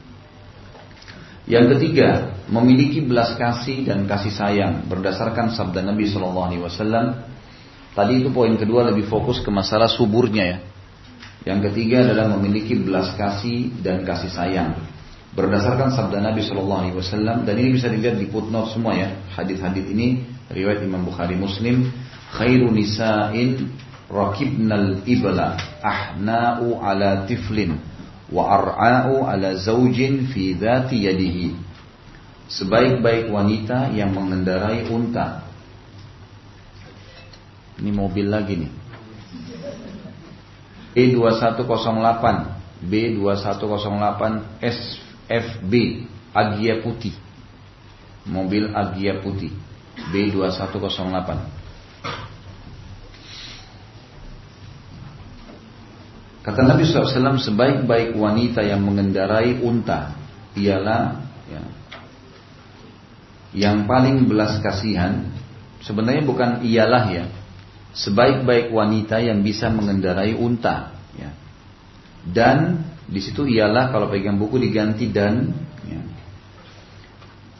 Yang 1.49 1.65
ketiga, 1.75 2.37
memiliki 2.45 3.01
belas 3.01 3.33
kasih 3.33 3.89
dan 3.89 4.05
kasih 4.05 4.29
sayang 4.29 4.85
berdasarkan 4.85 5.49
sabda 5.57 5.81
Nabi 5.81 6.05
Shallallahu 6.05 6.47
Alaihi 6.53 6.61
Wasallam. 6.61 7.25
Tadi 7.97 8.21
itu 8.21 8.29
poin 8.29 8.53
kedua 8.53 8.85
lebih 8.85 9.09
fokus 9.09 9.41
ke 9.41 9.49
masalah 9.49 9.89
suburnya 9.89 10.45
ya. 10.45 10.57
Yang 11.49 11.73
ketiga 11.73 12.05
adalah 12.05 12.29
memiliki 12.37 12.77
belas 12.77 13.17
kasih 13.17 13.81
dan 13.81 14.05
kasih 14.05 14.29
sayang 14.29 14.77
berdasarkan 15.33 15.93
sabda 15.93 16.25
Nabi 16.25 16.41
Shallallahu 16.41 16.81
Alaihi 16.85 16.95
Wasallam 16.97 17.45
dan 17.45 17.53
ini 17.61 17.77
bisa 17.77 17.85
dilihat 17.85 18.17
di 18.17 18.25
footnote 18.33 18.73
semua 18.73 18.97
ya 18.97 19.13
hadis-hadis 19.37 19.85
ini 19.85 20.25
riwayat 20.49 20.81
Imam 20.81 21.05
Bukhari 21.05 21.37
Muslim 21.37 21.85
khairu 22.33 22.73
nisa'in 22.73 23.69
rakibnal 24.09 25.05
ibla 25.05 25.53
ahna'u 25.85 26.81
ala 26.81 27.29
tiflin 27.29 27.77
wa 28.29 28.43
ar'a'u 28.57 29.25
ala 29.25 29.57
zaujin 29.57 30.29
fi 30.29 30.53
dhati 30.53 31.05
yadihi. 31.09 31.47
Sebaik-baik 32.49 33.29
wanita 33.29 33.93
yang 33.93 34.13
mengendarai 34.13 34.89
unta. 34.89 35.45
Ini 37.77 37.91
mobil 37.93 38.25
lagi 38.25 38.65
nih. 38.65 38.71
E2108 40.97 42.23
B2108 42.89 44.21
SFB 44.65 45.73
Agia 46.33 46.81
Putih. 46.81 47.13
Mobil 48.25 48.73
Agia 48.73 49.21
Putih 49.21 49.53
B2108 50.09 51.58
Kata 56.49 56.65
Nabi 56.65 56.81
SAW 56.81 57.37
sebaik-baik 57.37 58.17
wanita 58.17 58.65
yang 58.65 58.81
mengendarai 58.81 59.61
unta 59.61 60.17
ialah 60.57 61.21
ya, 61.45 61.61
yang 63.53 63.85
paling 63.85 64.25
belas 64.25 64.57
kasihan. 64.57 65.29
Sebenarnya 65.85 66.25
bukan 66.25 66.65
ialah 66.65 67.05
ya, 67.13 67.29
sebaik-baik 67.93 68.73
wanita 68.73 69.21
yang 69.21 69.45
bisa 69.45 69.69
mengendarai 69.69 70.33
unta. 70.33 70.97
Ya. 71.13 71.37
Dan 72.25 72.81
di 73.05 73.21
situ 73.21 73.45
ialah 73.45 73.93
kalau 73.93 74.09
pegang 74.09 74.41
buku 74.41 74.57
diganti 74.57 75.05
dan 75.05 75.53
ya, 75.85 76.01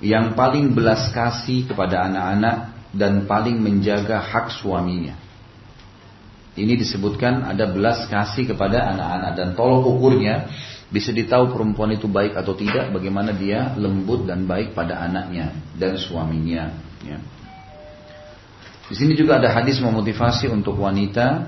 yang 0.02 0.34
paling 0.34 0.74
belas 0.74 1.14
kasih 1.14 1.70
kepada 1.70 2.10
anak-anak 2.10 2.74
dan 2.98 3.30
paling 3.30 3.62
menjaga 3.62 4.18
hak 4.18 4.50
suaminya. 4.50 5.29
Ini 6.58 6.74
disebutkan 6.76 7.46
ada 7.46 7.70
belas 7.70 8.10
kasih 8.10 8.50
kepada 8.54 8.90
anak-anak 8.96 9.32
dan 9.38 9.48
tolong 9.54 9.86
ukurnya 9.86 10.50
bisa 10.90 11.14
ditahu 11.14 11.54
perempuan 11.54 11.94
itu 11.94 12.10
baik 12.10 12.34
atau 12.34 12.58
tidak 12.58 12.90
bagaimana 12.90 13.30
dia 13.30 13.78
lembut 13.78 14.26
dan 14.26 14.50
baik 14.50 14.74
pada 14.74 14.98
anaknya 15.06 15.54
dan 15.78 15.94
suaminya. 16.02 16.74
Ya. 17.06 17.22
Di 18.90 18.96
sini 18.98 19.14
juga 19.14 19.38
ada 19.38 19.54
hadis 19.54 19.78
memotivasi 19.78 20.50
untuk 20.50 20.82
wanita 20.82 21.46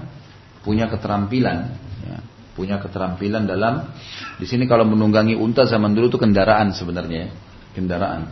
punya 0.61 0.85
keterampilan, 0.85 1.73
ya. 2.05 2.17
punya 2.53 2.77
keterampilan 2.77 3.49
dalam 3.49 3.89
di 4.37 4.45
sini 4.45 4.69
kalau 4.69 4.85
menunggangi 4.85 5.33
unta 5.33 5.65
zaman 5.65 5.97
dulu 5.97 6.13
itu 6.13 6.21
kendaraan 6.21 6.69
sebenarnya, 6.77 7.21
ya. 7.25 7.29
kendaraan. 7.73 8.29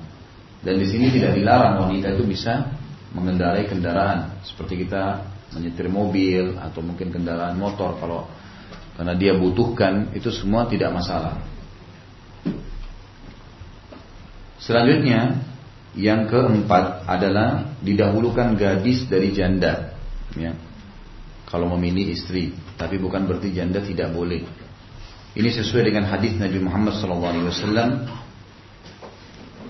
Dan 0.61 0.77
di 0.77 0.85
sini 0.85 1.09
tidak 1.09 1.33
dilarang 1.33 1.89
wanita 1.89 2.13
itu 2.13 2.23
bisa 2.29 2.69
mengendarai 3.17 3.65
kendaraan 3.65 4.45
seperti 4.45 4.85
kita 4.85 5.25
menyetir 5.55 5.89
mobil 5.89 6.57
atau 6.57 6.85
mungkin 6.85 7.09
kendaraan 7.09 7.57
motor 7.57 7.97
kalau 7.97 8.29
karena 8.99 9.15
dia 9.15 9.33
butuhkan 9.33 10.11
itu 10.11 10.27
semua 10.27 10.67
tidak 10.67 10.91
masalah. 10.91 11.39
Selanjutnya 14.59 15.39
yang 15.95 16.27
keempat 16.27 17.07
adalah 17.07 17.79
didahulukan 17.79 18.59
gadis 18.59 19.07
dari 19.07 19.31
janda. 19.31 19.95
Ya. 20.35 20.53
Kalau 21.49 21.71
memilih 21.73 22.13
istri, 22.13 22.53
tapi 22.77 23.01
bukan 23.01 23.25
berarti 23.25 23.49
janda 23.55 23.81
tidak 23.81 24.13
boleh. 24.13 24.45
Ini 25.33 25.49
sesuai 25.49 25.89
dengan 25.89 26.05
hadis 26.05 26.37
Nabi 26.37 26.59
Muhammad 26.61 26.99
SAW 26.99 28.05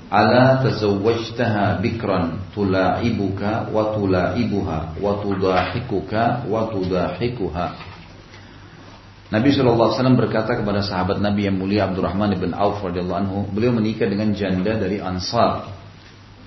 Ala 0.10 0.66
tazawwajtaha 0.66 1.86
bikran 1.86 2.50
tula'ibuka 2.58 3.70
wa 3.70 3.94
tula'ibuha 3.94 4.98
wa 4.98 5.12
tudahikuka 5.22 6.50
wa 6.50 6.66
tudahikuha. 6.74 7.66
Nabi 9.30 9.54
SAW 9.54 10.18
berkata 10.18 10.58
kepada 10.58 10.82
sahabat 10.82 11.22
Nabi 11.22 11.46
yang 11.46 11.62
mulia 11.62 11.86
Abdurrahman 11.86 12.34
bin 12.42 12.58
Auf 12.58 12.82
radhiyallahu 12.82 13.20
anhu, 13.22 13.38
beliau 13.54 13.70
menikah 13.70 14.10
dengan 14.10 14.34
janda 14.34 14.82
dari 14.82 14.98
Ansar. 14.98 15.70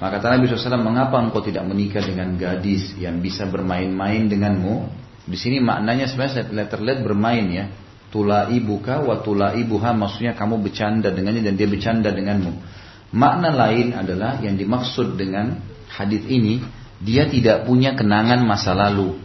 Maka 0.02 0.18
kata 0.18 0.34
Nabi 0.34 0.50
SAW, 0.50 0.82
mengapa 0.82 1.22
engkau 1.22 1.46
tidak 1.46 1.62
menikah 1.62 2.02
dengan 2.02 2.34
gadis 2.34 2.98
yang 2.98 3.22
bisa 3.22 3.46
bermain-main 3.46 4.26
denganmu? 4.26 4.90
Di 5.30 5.38
sini 5.38 5.62
maknanya 5.62 6.10
sebenarnya 6.10 6.66
terlihat 6.66 7.06
bermain 7.06 7.46
ya. 7.46 7.70
Tula 8.10 8.50
ibuka 8.50 8.98
wa 8.98 9.22
tula 9.22 9.54
ibuha 9.54 9.94
maksudnya 9.94 10.34
kamu 10.34 10.66
bercanda 10.66 11.14
dengannya 11.14 11.46
dan 11.46 11.54
dia 11.54 11.70
bercanda 11.70 12.10
denganmu. 12.10 12.81
Makna 13.12 13.52
lain 13.52 13.92
adalah 13.92 14.40
yang 14.40 14.56
dimaksud 14.56 15.20
dengan 15.20 15.60
hadis 15.92 16.24
ini, 16.24 16.64
dia 16.96 17.28
tidak 17.28 17.68
punya 17.68 17.92
kenangan 17.92 18.40
masa 18.40 18.72
lalu. 18.72 19.20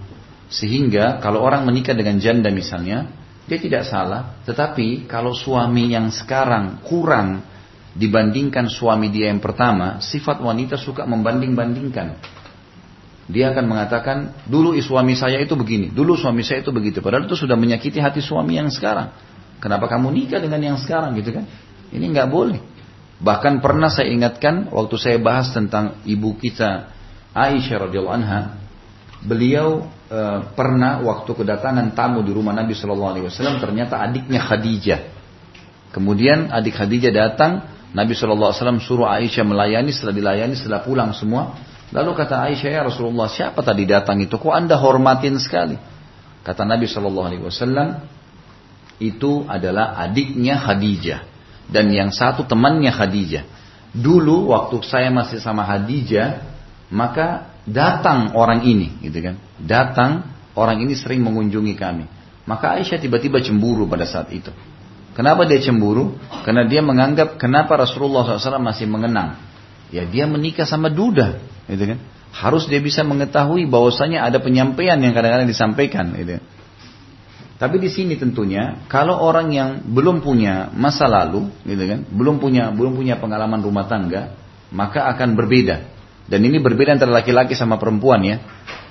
Sehingga 0.51 1.23
kalau 1.23 1.39
orang 1.43 1.63
menikah 1.63 1.95
dengan 1.95 2.19
janda 2.19 2.51
misalnya, 2.51 3.07
dia 3.47 3.59
tidak 3.59 3.87
salah. 3.87 4.43
Tetapi 4.43 5.07
kalau 5.07 5.31
suami 5.31 5.95
yang 5.95 6.11
sekarang 6.11 6.83
kurang 6.83 7.47
dibandingkan 7.95 8.67
suami 8.67 9.07
dia 9.07 9.31
yang 9.31 9.39
pertama, 9.39 10.03
sifat 10.03 10.43
wanita 10.43 10.75
suka 10.75 11.07
membanding-bandingkan. 11.07 12.19
Dia 13.27 13.51
akan 13.51 13.65
mengatakan, 13.67 14.47
dulu 14.47 14.75
suami 14.79 15.15
saya 15.15 15.39
itu 15.39 15.55
begini, 15.55 15.91
dulu 15.91 16.15
suami 16.15 16.43
saya 16.43 16.63
itu 16.63 16.71
begitu. 16.71 17.03
Padahal 17.03 17.27
itu 17.27 17.35
sudah 17.35 17.59
menyakiti 17.59 17.99
hati 17.99 18.23
suami 18.23 18.55
yang 18.55 18.71
sekarang. 18.71 19.11
Kenapa 19.59 19.87
kamu 19.91 20.11
nikah 20.11 20.39
dengan 20.39 20.59
yang 20.63 20.77
sekarang 20.79 21.15
gitu 21.19 21.35
kan? 21.35 21.43
Ini 21.91 22.03
nggak 22.03 22.29
boleh. 22.29 22.76
Bahkan 23.17 23.65
pernah 23.65 23.89
saya 23.89 24.13
ingatkan 24.13 24.69
waktu 24.69 24.95
saya 25.01 25.17
bahas 25.17 25.49
tentang 25.49 25.97
ibu 26.05 26.37
kita 26.37 26.93
Aisyah 27.33 27.89
radhiyallahu 27.89 28.17
anha, 28.17 28.61
beliau 29.25 29.89
e, 30.09 30.21
pernah 30.53 31.01
waktu 31.01 31.29
kedatangan 31.33 31.97
tamu 31.97 32.21
di 32.21 32.29
rumah 32.33 32.53
Nabi 32.53 32.77
Shallallahu 32.77 33.11
alaihi 33.17 33.25
wasallam 33.29 33.57
ternyata 33.57 34.01
adiknya 34.01 34.41
Khadijah. 34.41 35.01
Kemudian 35.93 36.53
adik 36.53 36.77
Khadijah 36.77 37.13
datang, 37.13 37.65
Nabi 37.93 38.13
Shallallahu 38.13 38.53
alaihi 38.53 38.61
wasallam 38.61 38.81
suruh 38.81 39.09
Aisyah 39.09 39.45
melayani, 39.45 39.89
setelah 39.89 40.13
dilayani 40.13 40.53
setelah 40.53 40.85
pulang 40.85 41.13
semua, 41.17 41.57
lalu 41.89 42.13
kata 42.13 42.41
Aisyah 42.53 42.69
ya 42.69 42.81
Rasulullah, 42.85 43.29
siapa 43.29 43.65
tadi 43.65 43.85
datang 43.89 44.21
itu? 44.21 44.37
Kok 44.37 44.53
Anda 44.53 44.77
hormatin 44.77 45.41
sekali? 45.41 45.77
Kata 46.45 46.65
Nabi 46.65 46.85
Shallallahu 46.85 47.27
alaihi 47.33 47.43
wasallam, 47.45 48.01
itu 49.01 49.45
adalah 49.45 49.97
adiknya 49.97 50.57
Khadijah 50.57 51.36
dan 51.67 51.91
yang 51.91 52.09
satu 52.15 52.47
temannya 52.47 52.91
Khadijah. 52.91 53.43
Dulu 53.91 54.51
waktu 54.51 54.83
saya 54.83 55.11
masih 55.11 55.39
sama 55.39 55.63
Khadijah, 55.67 56.43
maka 56.91 57.51
datang 57.67 58.35
orang 58.35 58.63
ini, 58.63 58.99
gitu 59.03 59.19
kan? 59.19 59.35
Datang 59.59 60.27
orang 60.55 60.83
ini 60.83 60.95
sering 60.95 61.23
mengunjungi 61.23 61.75
kami. 61.75 62.05
Maka 62.47 62.79
Aisyah 62.79 62.99
tiba-tiba 63.03 63.43
cemburu 63.43 63.83
pada 63.91 64.07
saat 64.07 64.31
itu. 64.31 64.51
Kenapa 65.11 65.43
dia 65.43 65.59
cemburu? 65.59 66.15
Karena 66.47 66.63
dia 66.63 66.79
menganggap 66.79 67.35
kenapa 67.41 67.75
Rasulullah 67.75 68.23
SAW 68.23 68.61
masih 68.61 68.87
mengenang. 68.87 69.35
Ya 69.91 70.07
dia 70.07 70.29
menikah 70.29 70.63
sama 70.63 70.87
duda, 70.87 71.41
gitu 71.67 71.95
kan? 71.95 71.99
Harus 72.31 72.69
dia 72.69 72.79
bisa 72.79 73.01
mengetahui 73.01 73.65
bahwasanya 73.65 74.23
ada 74.23 74.37
penyampaian 74.37 74.99
yang 74.99 75.11
kadang-kadang 75.11 75.49
disampaikan, 75.49 76.13
gitu. 76.15 76.39
Kan? 76.39 76.43
Tapi 77.57 77.81
di 77.81 77.89
sini 77.89 78.13
tentunya 78.21 78.85
kalau 78.85 79.17
orang 79.17 79.49
yang 79.49 79.69
belum 79.81 80.21
punya 80.21 80.69
masa 80.77 81.09
lalu, 81.09 81.49
gitu 81.65 81.83
kan, 81.89 82.05
belum 82.05 82.37
punya 82.37 82.69
belum 82.69 82.93
punya 82.93 83.17
pengalaman 83.17 83.65
rumah 83.65 83.89
tangga, 83.89 84.37
maka 84.69 85.09
akan 85.09 85.33
berbeda. 85.33 85.97
Dan 86.29 86.45
ini 86.45 86.61
berbeda 86.61 86.93
antara 86.93 87.09
laki-laki 87.09 87.57
sama 87.57 87.81
perempuan 87.81 88.21
ya. 88.21 88.37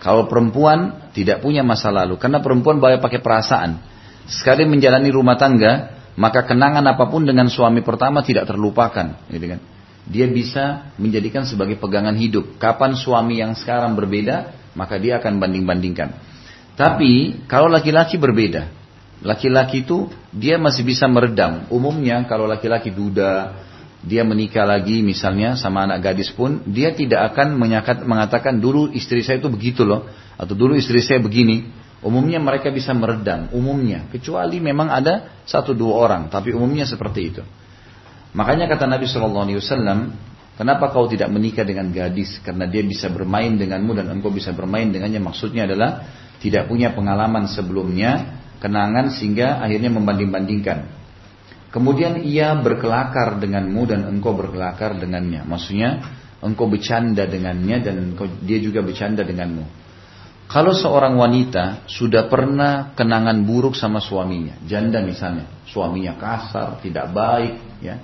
Kalau 0.03 0.27
perempuan 0.27 1.13
tidak 1.15 1.47
punya 1.47 1.63
masa 1.63 1.95
lalu, 1.95 2.19
karena 2.19 2.43
perempuan 2.43 2.83
banyak 2.83 2.99
pakai 2.99 3.23
perasaan. 3.23 3.79
Sekali 4.27 4.67
menjalani 4.67 5.15
rumah 5.15 5.39
tangga, 5.39 5.95
maka 6.19 6.43
kenangan 6.43 6.83
apa 6.83 7.07
pun 7.07 7.23
dengan 7.23 7.47
suami 7.47 7.87
pertama 7.87 8.27
tidak 8.27 8.51
terlupakan, 8.51 9.15
gitu 9.31 9.47
kan. 9.47 9.61
Dia 10.07 10.27
bisa 10.27 10.91
menjadikan 10.99 11.47
sebagai 11.47 11.79
pegangan 11.79 12.15
hidup. 12.19 12.59
Kapan 12.59 12.99
suami 12.99 13.39
yang 13.39 13.55
sekarang 13.55 13.95
berbeda, 13.95 14.55
maka 14.75 14.99
dia 14.99 15.23
akan 15.23 15.39
banding-bandingkan. 15.39 16.15
Tapi 16.77 17.43
kalau 17.49 17.73
laki-laki 17.73 18.21
berbeda. 18.21 18.69
Laki-laki 19.25 19.83
itu 19.83 20.13
dia 20.29 20.61
masih 20.61 20.85
bisa 20.85 21.09
meredam. 21.09 21.65
Umumnya 21.73 22.21
kalau 22.29 22.45
laki-laki 22.45 22.93
duda, 22.93 23.57
dia 24.05 24.23
menikah 24.23 24.69
lagi 24.69 25.01
misalnya 25.01 25.57
sama 25.57 25.89
anak 25.89 26.05
gadis 26.05 26.29
pun, 26.31 26.61
dia 26.69 26.93
tidak 26.93 27.33
akan 27.33 27.57
mengatakan 28.05 28.61
dulu 28.61 28.93
istri 28.93 29.25
saya 29.25 29.41
itu 29.41 29.49
begitu 29.49 29.89
loh. 29.89 30.05
Atau 30.37 30.53
dulu 30.53 30.77
istri 30.77 31.01
saya 31.01 31.19
begini. 31.19 31.65
Umumnya 32.05 32.37
mereka 32.39 32.69
bisa 32.69 32.93
meredam, 32.93 33.49
umumnya. 33.57 34.05
Kecuali 34.13 34.61
memang 34.61 34.93
ada 34.93 35.43
satu 35.49 35.73
dua 35.73 35.97
orang, 36.07 36.29
tapi 36.29 36.53
umumnya 36.53 36.85
seperti 36.85 37.21
itu. 37.25 37.43
Makanya 38.37 38.69
kata 38.69 38.85
Nabi 38.85 39.09
Shallallahu 39.09 39.45
Alaihi 39.49 39.59
Wasallam, 39.65 39.99
kenapa 40.61 40.93
kau 40.93 41.09
tidak 41.09 41.33
menikah 41.33 41.65
dengan 41.65 41.89
gadis? 41.89 42.37
Karena 42.45 42.69
dia 42.69 42.85
bisa 42.85 43.09
bermain 43.09 43.57
denganmu 43.57 43.97
dan 43.97 44.13
engkau 44.13 44.29
bisa 44.29 44.53
bermain 44.53 44.93
dengannya. 44.93 45.25
Maksudnya 45.25 45.65
adalah 45.65 46.05
tidak 46.41 46.69
punya 46.69 46.93
pengalaman 46.93 47.49
sebelumnya, 47.49 48.41
kenangan 48.61 49.13
sehingga 49.13 49.61
akhirnya 49.63 49.89
membanding-bandingkan. 49.93 50.79
Kemudian 51.73 52.25
ia 52.25 52.57
berkelakar 52.57 53.37
denganmu 53.37 53.83
dan 53.85 54.09
engkau 54.09 54.33
berkelakar 54.33 54.97
dengannya. 54.97 55.45
Maksudnya 55.45 56.01
engkau 56.41 56.69
bercanda 56.69 57.29
dengannya 57.29 57.77
dan 57.85 57.95
engkau, 58.13 58.29
dia 58.41 58.57
juga 58.61 58.81
bercanda 58.81 59.25
denganmu. 59.27 59.65
Kalau 60.47 60.71
seorang 60.71 61.19
wanita 61.19 61.91
sudah 61.91 62.31
pernah 62.31 62.95
kenangan 62.95 63.43
buruk 63.43 63.75
sama 63.75 63.99
suaminya, 63.99 64.55
janda 64.63 65.03
misalnya, 65.03 65.51
suaminya 65.67 66.15
kasar, 66.15 66.79
tidak 66.87 67.11
baik, 67.11 67.83
ya. 67.83 67.99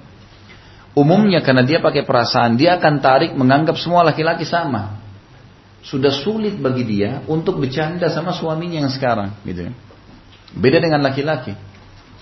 Umumnya 0.92 1.40
karena 1.40 1.62
dia 1.62 1.78
pakai 1.78 2.02
perasaan, 2.02 2.58
dia 2.58 2.76
akan 2.82 2.98
tarik 2.98 3.32
menganggap 3.38 3.78
semua 3.78 4.02
laki-laki 4.02 4.42
sama 4.42 5.01
sudah 5.82 6.14
sulit 6.14 6.62
bagi 6.62 6.86
dia 6.86 7.26
untuk 7.26 7.58
bercanda 7.58 8.06
sama 8.06 8.30
suaminya 8.30 8.86
yang 8.86 8.92
sekarang 8.92 9.34
gitu 9.42 9.66
kan. 9.66 9.74
Beda 10.54 10.78
dengan 10.78 11.02
laki-laki. 11.02 11.52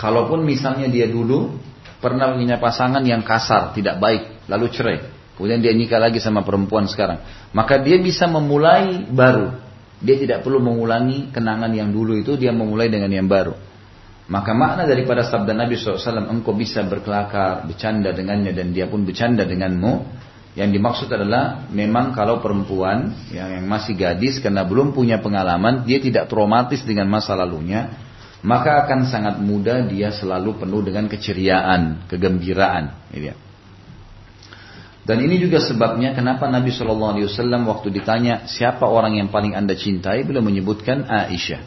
Kalaupun 0.00 0.40
misalnya 0.48 0.88
dia 0.88 1.04
dulu 1.04 1.60
pernah 2.00 2.32
punya 2.32 2.56
pasangan 2.56 3.04
yang 3.04 3.20
kasar, 3.20 3.76
tidak 3.76 4.00
baik, 4.00 4.48
lalu 4.48 4.66
cerai. 4.72 4.98
Kemudian 5.36 5.60
dia 5.60 5.72
nikah 5.76 6.00
lagi 6.00 6.20
sama 6.20 6.40
perempuan 6.40 6.88
sekarang. 6.88 7.20
Maka 7.52 7.80
dia 7.80 8.00
bisa 8.00 8.24
memulai 8.28 9.04
baru. 9.08 9.52
Dia 10.00 10.16
tidak 10.16 10.40
perlu 10.40 10.64
mengulangi 10.64 11.28
kenangan 11.28 11.68
yang 11.76 11.92
dulu 11.92 12.16
itu, 12.16 12.40
dia 12.40 12.52
memulai 12.56 12.88
dengan 12.88 13.12
yang 13.12 13.28
baru. 13.28 13.52
Maka 14.30 14.54
makna 14.56 14.86
daripada 14.86 15.26
sabda 15.26 15.52
Nabi 15.52 15.76
SAW, 15.76 16.28
engkau 16.30 16.56
bisa 16.56 16.86
berkelakar, 16.86 17.68
bercanda 17.68 18.14
dengannya 18.14 18.54
dan 18.54 18.72
dia 18.72 18.88
pun 18.88 19.04
bercanda 19.04 19.42
denganmu, 19.44 19.92
yang 20.58 20.74
dimaksud 20.74 21.06
adalah 21.06 21.70
memang 21.70 22.10
kalau 22.10 22.42
perempuan 22.42 23.14
yang, 23.30 23.62
yang 23.62 23.66
masih 23.70 23.94
gadis 23.94 24.42
karena 24.42 24.66
belum 24.66 24.90
punya 24.90 25.22
pengalaman, 25.22 25.86
dia 25.86 26.02
tidak 26.02 26.26
traumatis 26.26 26.82
dengan 26.82 27.06
masa 27.06 27.38
lalunya, 27.38 27.94
maka 28.42 28.82
akan 28.86 29.06
sangat 29.06 29.38
mudah 29.38 29.86
dia 29.86 30.10
selalu 30.10 30.58
penuh 30.58 30.82
dengan 30.82 31.06
keceriaan, 31.06 32.08
kegembiraan. 32.10 33.14
Gitu 33.14 33.30
ya. 33.30 33.36
Dan 35.06 35.22
ini 35.26 35.40
juga 35.40 35.62
sebabnya 35.62 36.12
kenapa 36.12 36.46
Nabi 36.50 36.70
Shallallahu 36.70 37.12
Alaihi 37.18 37.26
Wasallam 37.30 37.66
waktu 37.66 37.88
ditanya 37.94 38.46
siapa 38.46 38.84
orang 38.84 39.16
yang 39.22 39.28
paling 39.32 39.54
anda 39.54 39.74
cintai, 39.74 40.26
beliau 40.26 40.44
menyebutkan 40.44 41.06
Aisyah. 41.08 41.62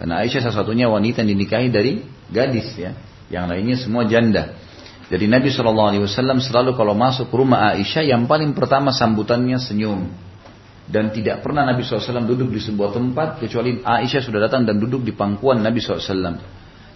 Karena 0.00 0.22
Aisyah 0.24 0.48
salah 0.48 0.64
satunya 0.64 0.88
wanita 0.88 1.20
yang 1.20 1.36
dinikahi 1.36 1.68
dari 1.68 2.02
gadis 2.32 2.72
ya, 2.78 2.96
yang 3.28 3.50
lainnya 3.50 3.76
semua 3.76 4.08
janda. 4.08 4.56
Jadi 5.10 5.26
Nabi 5.26 5.50
Shallallahu 5.50 5.88
Alaihi 5.90 6.02
Wasallam 6.06 6.38
selalu 6.38 6.78
kalau 6.78 6.94
masuk 6.94 7.26
ke 7.26 7.34
rumah 7.34 7.74
Aisyah 7.74 8.06
yang 8.06 8.30
paling 8.30 8.54
pertama 8.54 8.94
sambutannya 8.94 9.58
senyum 9.58 10.06
dan 10.90 11.10
tidak 11.14 11.42
pernah 11.42 11.62
Nabi 11.62 11.86
SAW 11.86 12.26
duduk 12.26 12.50
di 12.50 12.58
sebuah 12.58 12.90
tempat 12.90 13.38
kecuali 13.38 13.78
Aisyah 13.82 14.22
sudah 14.26 14.50
datang 14.50 14.66
dan 14.66 14.78
duduk 14.78 15.06
di 15.06 15.14
pangkuan 15.14 15.62
Nabi 15.62 15.78
SAW 15.78 16.38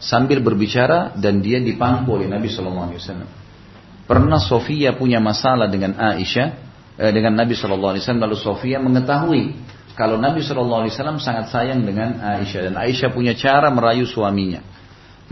sambil 0.02 0.42
berbicara 0.42 1.14
dan 1.14 1.38
dia 1.38 1.62
dipangku 1.62 2.10
oleh 2.18 2.26
Nabi 2.26 2.50
SAW. 2.50 3.02
Pernah 4.04 4.40
Sofia 4.42 4.92
punya 4.98 5.22
masalah 5.22 5.70
dengan 5.70 5.96
Aisyah 5.96 6.46
eh, 7.00 7.12
dengan 7.14 7.38
Nabi 7.38 7.56
Shallallahu 7.56 7.96
Alaihi 7.96 8.02
Wasallam 8.04 8.24
lalu 8.28 8.36
Sofia 8.36 8.76
mengetahui 8.82 9.42
kalau 9.94 10.18
Nabi 10.18 10.42
Shallallahu 10.42 10.84
Alaihi 10.84 10.92
Wasallam 10.92 11.18
sangat 11.22 11.54
sayang 11.54 11.86
dengan 11.86 12.18
Aisyah 12.18 12.68
dan 12.68 12.74
Aisyah 12.74 13.14
punya 13.14 13.32
cara 13.38 13.70
merayu 13.70 14.04
suaminya. 14.04 14.73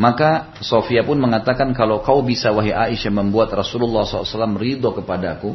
Maka 0.00 0.56
Sofia 0.64 1.04
pun 1.04 1.20
mengatakan 1.20 1.76
kalau 1.76 2.00
kau 2.00 2.24
bisa 2.24 2.48
wahai 2.48 2.72
Aisyah 2.72 3.12
membuat 3.12 3.52
Rasulullah 3.52 4.08
SAW 4.08 4.56
ridho 4.56 4.96
kepadaku, 4.96 5.52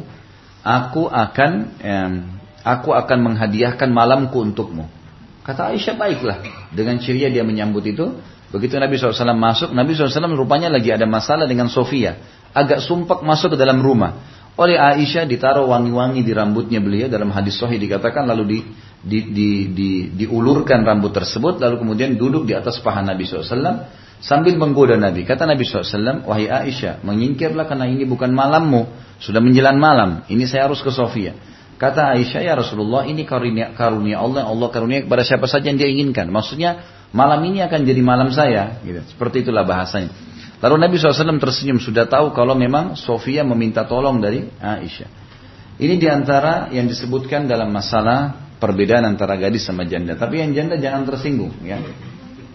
aku 0.62 1.10
akan 1.10 1.52
eh, 1.82 2.10
aku 2.62 2.94
akan 2.94 3.18
menghadiahkan 3.18 3.90
malamku 3.90 4.38
untukmu. 4.38 4.86
Kata 5.42 5.74
Aisyah 5.74 5.96
baiklah. 5.96 6.38
Dengan 6.70 7.00
ceria 7.00 7.32
dia 7.32 7.42
menyambut 7.42 7.82
itu. 7.88 8.20
Begitu 8.48 8.80
Nabi 8.80 8.96
SAW 8.96 9.32
masuk, 9.36 9.72
Nabi 9.72 9.92
SAW 9.92 10.32
rupanya 10.36 10.72
lagi 10.72 10.92
ada 10.92 11.04
masalah 11.04 11.48
dengan 11.48 11.72
Sofia. 11.72 12.20
Agak 12.52 12.84
sumpah 12.84 13.20
masuk 13.24 13.56
ke 13.56 13.58
dalam 13.60 13.80
rumah. 13.80 14.20
Oleh 14.58 14.74
Aisyah 14.74 15.24
ditaruh 15.24 15.70
wangi-wangi 15.70 16.20
di 16.20 16.32
rambutnya 16.36 16.82
beliau. 16.84 17.08
Dalam 17.08 17.32
hadis 17.32 17.56
Sahih 17.56 17.78
dikatakan 17.80 18.26
lalu 18.26 18.44
di, 18.44 18.58
di, 19.00 19.18
di, 19.30 19.48
di, 19.70 19.90
diulurkan 20.14 20.84
rambut 20.84 21.16
tersebut. 21.16 21.62
Lalu 21.62 21.80
kemudian 21.80 22.18
duduk 22.18 22.44
di 22.44 22.52
atas 22.52 22.82
paha 22.82 23.00
Nabi 23.00 23.24
SAW. 23.24 24.07
Sambil 24.18 24.58
menggoda 24.58 24.98
Nabi. 24.98 25.22
Kata 25.22 25.46
Nabi 25.46 25.62
SAW, 25.62 26.26
Wahai 26.26 26.50
Aisyah, 26.50 27.06
menyingkirlah 27.06 27.70
karena 27.70 27.86
ini 27.86 28.02
bukan 28.02 28.34
malammu. 28.34 28.90
Sudah 29.22 29.38
menjelang 29.38 29.78
malam. 29.78 30.26
Ini 30.26 30.42
saya 30.46 30.66
harus 30.66 30.82
ke 30.82 30.90
Sofia. 30.90 31.38
Kata 31.78 32.18
Aisyah, 32.18 32.42
ya 32.42 32.54
Rasulullah, 32.58 33.06
ini 33.06 33.22
karunia, 33.22 33.70
karunia 33.78 34.18
Allah, 34.18 34.50
Allah 34.50 34.68
karunia 34.74 35.06
kepada 35.06 35.22
siapa 35.22 35.46
saja 35.46 35.70
yang 35.70 35.78
dia 35.78 35.86
inginkan. 35.86 36.26
Maksudnya, 36.26 36.82
malam 37.14 37.38
ini 37.46 37.62
akan 37.62 37.86
jadi 37.86 38.02
malam 38.02 38.34
saya. 38.34 38.82
Gitu. 38.82 39.06
Seperti 39.14 39.46
itulah 39.46 39.62
bahasanya. 39.62 40.10
Lalu 40.58 40.74
Nabi 40.82 40.94
SAW 40.98 41.38
tersenyum, 41.38 41.78
sudah 41.78 42.10
tahu 42.10 42.34
kalau 42.34 42.58
memang 42.58 42.98
Sofia 42.98 43.46
meminta 43.46 43.86
tolong 43.86 44.18
dari 44.18 44.42
Aisyah. 44.58 45.06
Ini 45.78 45.94
di 45.94 46.10
antara 46.10 46.66
yang 46.74 46.90
disebutkan 46.90 47.46
dalam 47.46 47.70
masalah 47.70 48.50
perbedaan 48.58 49.06
antara 49.06 49.38
gadis 49.38 49.62
sama 49.62 49.86
janda. 49.86 50.18
Tapi 50.18 50.42
yang 50.42 50.50
janda 50.50 50.74
jangan 50.74 51.06
tersinggung. 51.06 51.54
ya. 51.62 51.78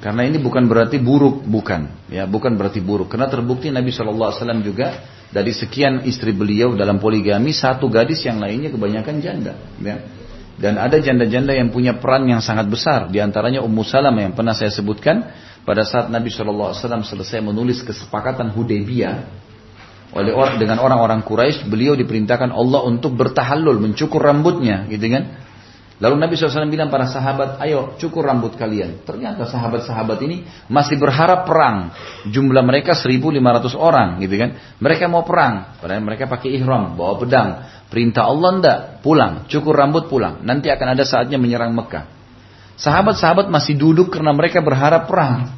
Karena 0.04 0.28
ini 0.28 0.36
bukan 0.36 0.68
berarti 0.68 0.99
buruk, 0.99 1.47
bukan. 1.47 2.12
ya 2.12 2.28
Bukan 2.28 2.60
berarti 2.60 2.84
buruk. 2.84 3.08
Karena 3.08 3.32
terbukti 3.32 3.72
Nabi 3.72 3.88
SAW 3.95 4.36
juga 4.60 4.99
dari 5.34 5.56
sekian 5.56 6.06
istri 6.06 6.36
beliau 6.36 6.78
dalam 6.78 7.01
poligami 7.01 7.56
satu 7.56 7.89
gadis 7.89 8.22
yang 8.22 8.38
lainnya 8.38 8.70
kebanyakan 8.70 9.16
janda 9.18 9.58
ya. 9.82 9.97
dan 10.62 10.78
ada 10.78 11.01
janda-janda 11.01 11.58
yang 11.58 11.74
punya 11.74 11.97
peran 11.97 12.30
yang 12.30 12.38
sangat 12.38 12.70
besar 12.70 13.10
Di 13.10 13.18
antaranya 13.18 13.66
Ummu 13.66 13.82
Salamah 13.82 14.30
yang 14.30 14.38
pernah 14.38 14.54
saya 14.54 14.70
sebutkan 14.70 15.34
pada 15.66 15.82
saat 15.82 16.14
Nabi 16.14 16.30
SAW 16.30 16.78
selesai 17.01 17.41
menulis 17.41 17.82
kesepakatan 17.82 18.54
Hudaybiyah 18.54 19.41
oleh 20.14 20.30
orang 20.30 20.62
dengan 20.62 20.78
orang-orang 20.78 21.26
Quraisy 21.26 21.66
beliau 21.66 21.97
diperintahkan 21.97 22.54
Allah 22.54 22.86
untuk 22.86 23.18
bertahallul 23.18 23.82
mencukur 23.82 24.22
rambutnya 24.22 24.86
gitu 24.86 25.10
kan 25.10 25.43
Lalu 26.04 26.20
Nabi 26.20 26.36
SAW 26.36 26.68
bilang 26.68 26.91
para 26.91 27.08
sahabat, 27.08 27.64
ayo 27.64 27.95
cukur 27.95 28.28
rambut 28.28 28.60
kalian. 28.60 29.08
Ternyata 29.08 29.47
sahabat-sahabat 29.47 30.20
ini 30.28 30.43
masih 30.68 30.99
berharap 30.99 31.47
perang. 31.47 31.95
Jumlah 32.28 32.60
mereka 32.60 32.91
1.500 32.91 33.39
orang 33.80 34.20
gitu 34.20 34.36
kan. 34.36 34.60
Mereka 34.84 35.08
mau 35.08 35.24
perang. 35.24 35.80
Padahal 35.80 36.04
mereka 36.04 36.28
pakai 36.28 36.60
ihram, 36.60 36.99
bawa 36.99 37.16
pedang. 37.16 37.64
Perintah 37.88 38.28
Allah 38.28 38.49
ndak, 38.60 38.78
pulang. 38.99 39.47
Cukur 39.47 39.80
rambut 39.80 40.12
pulang. 40.12 40.43
Nanti 40.43 40.68
akan 40.68 40.91
ada 40.91 41.08
saatnya 41.08 41.39
menyerang 41.39 41.72
Mekah. 41.72 42.04
Sahabat-sahabat 42.76 43.47
masih 43.47 43.80
duduk 43.80 44.12
karena 44.12 44.36
mereka 44.36 44.60
berharap 44.60 45.08
perang. 45.08 45.56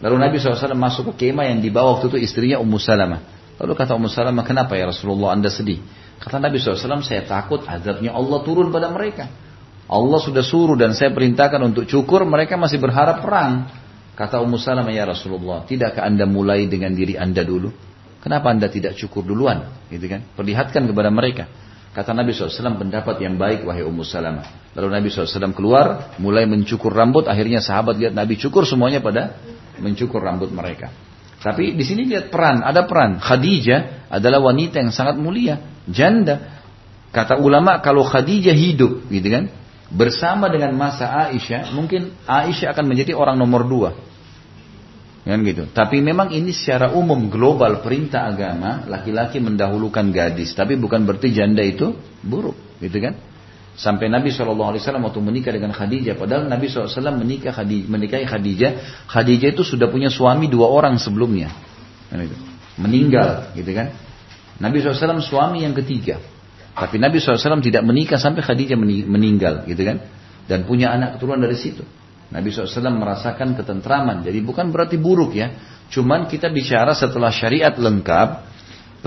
Lalu 0.00 0.16
Nabi 0.16 0.40
SAW 0.40 0.72
masuk 0.72 1.12
ke 1.12 1.28
kemah 1.28 1.44
yang 1.52 1.60
dibawa 1.60 2.00
waktu 2.00 2.08
itu 2.08 2.24
istrinya 2.24 2.56
Ummu 2.56 2.80
Salamah. 2.80 3.20
Lalu 3.60 3.72
kata 3.76 3.92
Ummu 4.00 4.08
Salamah, 4.08 4.48
kenapa 4.48 4.80
ya 4.80 4.88
Rasulullah 4.88 5.36
anda 5.36 5.52
sedih? 5.52 5.84
Kata 6.24 6.40
Nabi 6.40 6.56
SAW, 6.56 7.04
saya 7.04 7.20
takut 7.28 7.68
azabnya 7.68 8.16
Allah 8.16 8.40
turun 8.40 8.72
pada 8.72 8.88
mereka. 8.88 9.28
Allah 9.84 10.20
sudah 10.20 10.40
suruh 10.40 10.76
dan 10.80 10.96
saya 10.96 11.12
perintahkan 11.12 11.60
untuk 11.60 11.84
cukur, 11.84 12.24
mereka 12.24 12.56
masih 12.56 12.80
berharap 12.80 13.20
perang. 13.20 13.68
Kata 14.14 14.40
Ummu 14.40 14.56
Salamah 14.56 14.94
ya 14.94 15.04
Rasulullah, 15.04 15.66
tidakkah 15.66 16.06
anda 16.06 16.24
mulai 16.24 16.70
dengan 16.70 16.94
diri 16.94 17.18
anda 17.18 17.42
dulu? 17.42 17.68
Kenapa 18.22 18.48
anda 18.48 18.72
tidak 18.72 18.96
cukur 18.96 19.20
duluan? 19.26 19.68
Gitu 19.92 20.08
kan? 20.08 20.24
Perlihatkan 20.32 20.88
kepada 20.88 21.12
mereka. 21.12 21.44
Kata 21.94 22.10
Nabi 22.10 22.34
SAW 22.34 22.80
pendapat 22.80 23.20
yang 23.20 23.36
baik 23.36 23.68
wahai 23.68 23.84
Ummu 23.84 24.02
Salamah. 24.02 24.74
Lalu 24.74 24.88
Nabi 24.88 25.06
SAW 25.12 25.52
keluar, 25.54 26.16
mulai 26.18 26.48
mencukur 26.48 26.90
rambut. 26.90 27.28
Akhirnya 27.28 27.60
sahabat 27.60 28.00
lihat 28.00 28.16
Nabi 28.16 28.34
cukur 28.40 28.64
semuanya 28.66 28.98
pada 29.04 29.38
mencukur 29.78 30.18
rambut 30.18 30.50
mereka. 30.50 30.90
Tapi 31.38 31.76
di 31.76 31.84
sini 31.84 32.08
lihat 32.08 32.32
peran, 32.32 32.64
ada 32.64 32.88
peran. 32.88 33.20
Khadijah 33.20 34.08
adalah 34.08 34.40
wanita 34.40 34.80
yang 34.80 34.90
sangat 34.90 35.20
mulia, 35.20 35.60
janda. 35.84 36.64
Kata 37.12 37.36
ulama 37.38 37.78
kalau 37.84 38.02
Khadijah 38.02 38.56
hidup, 38.56 39.06
gitu 39.12 39.28
kan? 39.28 39.44
Bersama 39.94 40.50
dengan 40.50 40.74
masa 40.74 41.30
Aisyah, 41.30 41.70
mungkin 41.72 42.12
Aisyah 42.26 42.74
akan 42.74 42.84
menjadi 42.90 43.14
orang 43.14 43.38
nomor 43.38 43.62
dua. 43.64 43.90
Kan 45.24 45.40
gitu. 45.40 45.64
Tapi 45.72 46.04
memang 46.04 46.36
ini 46.36 46.52
secara 46.52 46.92
umum 46.92 47.32
global 47.32 47.80
perintah 47.80 48.28
agama 48.28 48.84
laki-laki 48.84 49.40
mendahulukan 49.40 50.12
gadis. 50.12 50.52
Tapi 50.52 50.76
bukan 50.76 51.08
berarti 51.08 51.32
janda 51.32 51.64
itu 51.64 51.96
buruk, 52.20 52.58
gitu 52.84 53.00
kan? 53.00 53.16
Sampai 53.74 54.06
Nabi 54.06 54.30
SAW 54.30 54.76
waktu 54.76 55.20
menikah 55.24 55.50
dengan 55.50 55.74
Khadijah, 55.74 56.14
padahal 56.14 56.46
Nabi 56.46 56.70
SAW 56.70 56.94
menikah 57.16 57.50
Khadijah, 57.50 57.88
menikahi 57.90 58.22
Khadijah, 58.28 58.70
Khadijah 59.10 59.50
itu 59.50 59.66
sudah 59.66 59.90
punya 59.90 60.12
suami 60.12 60.46
dua 60.46 60.70
orang 60.70 60.94
sebelumnya, 61.00 61.50
kan 62.06 62.22
gitu. 62.22 62.36
meninggal, 62.78 63.50
gitu 63.58 63.74
kan? 63.74 63.90
Nabi 64.62 64.78
SAW 64.78 65.18
suami 65.18 65.66
yang 65.66 65.74
ketiga, 65.74 66.22
tapi 66.74 66.98
Nabi 66.98 67.22
SAW 67.22 67.62
tidak 67.62 67.86
menikah 67.86 68.18
sampai 68.18 68.42
Khadijah 68.42 68.74
meninggal, 69.06 69.62
gitu 69.70 69.82
kan? 69.86 70.02
Dan 70.50 70.66
punya 70.66 70.90
anak 70.90 71.16
keturunan 71.16 71.46
dari 71.46 71.54
situ. 71.54 71.86
Nabi 72.34 72.50
SAW 72.50 72.90
merasakan 72.98 73.54
ketentraman. 73.54 74.26
Jadi 74.26 74.42
bukan 74.42 74.74
berarti 74.74 74.98
buruk 74.98 75.38
ya. 75.38 75.54
Cuman 75.86 76.26
kita 76.26 76.50
bicara 76.50 76.90
setelah 76.90 77.30
syariat 77.30 77.70
lengkap, 77.78 78.28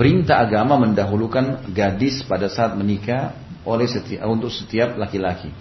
perintah 0.00 0.40
agama 0.40 0.80
mendahulukan 0.80 1.68
gadis 1.68 2.24
pada 2.24 2.48
saat 2.48 2.72
menikah 2.72 3.36
oleh 3.68 3.84
setiap, 3.84 4.24
untuk 4.24 4.48
setiap 4.48 4.96
laki-laki. 4.96 5.52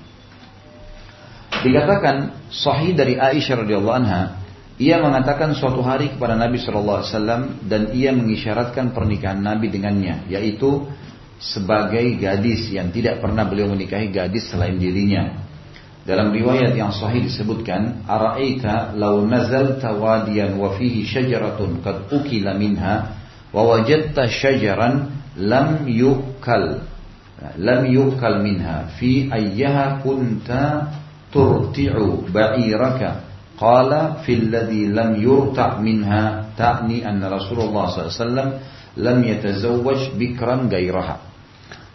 Dikatakan 1.60 2.48
sahih 2.48 2.96
dari 2.96 3.20
Aisyah 3.20 3.68
radhiyallahu 3.68 3.98
anha, 3.98 4.40
ia 4.80 5.02
mengatakan 5.02 5.58
suatu 5.58 5.84
hari 5.84 6.16
kepada 6.16 6.38
Nabi 6.38 6.62
SAW 6.62 7.04
dan 7.66 7.92
ia 7.92 8.14
mengisyaratkan 8.14 8.96
pernikahan 8.96 9.42
Nabi 9.42 9.74
dengannya, 9.74 10.30
yaitu 10.32 10.86
sebagai 11.38 12.18
gadis 12.18 12.70
yang 12.74 12.90
tidak 12.90 13.22
pernah 13.22 13.46
beliau 13.46 13.70
menikahi 13.70 14.10
gadis 14.10 14.50
selain 14.50 14.78
dirinya. 14.78 15.46
Dalam 16.08 16.32
riwayat 16.32 16.72
yang 16.74 16.96
sahih 16.96 17.20
disebutkan, 17.20 18.08
"Ara'aita 18.08 18.96
law 18.96 19.20
nazalta 19.28 19.92
wadiyan 19.92 20.56
wa 20.56 20.72
fihi 20.80 21.04
syajaratun 21.04 21.84
qad 21.84 22.08
ukila 22.10 22.56
minha 22.56 23.12
wa 23.52 23.62
wajadta 23.76 24.32
syajaran 24.32 25.12
lam 25.36 25.84
yukal 25.86 26.82
lam 27.60 27.82
yukal 27.86 28.42
minha 28.42 28.90
fi 28.98 29.30
ayyaha 29.30 30.02
kunta 30.02 30.90
turti'u 31.30 32.26
ba'iraka 32.34 33.28
qala 33.60 34.24
fil 34.26 34.50
ladhi 34.50 34.90
lam 34.90 35.14
yurta' 35.18 35.78
minha 35.82 36.56
ta'ni 36.58 37.06
anna 37.06 37.30
Rasulullah 37.30 37.94
sallallahu 37.94 38.10
alaihi 38.10 38.22
wasallam 38.24 38.50
lam 38.98 39.22
yatazawwaj 39.22 40.18
bikran 40.18 40.68
gairaha 40.68 41.28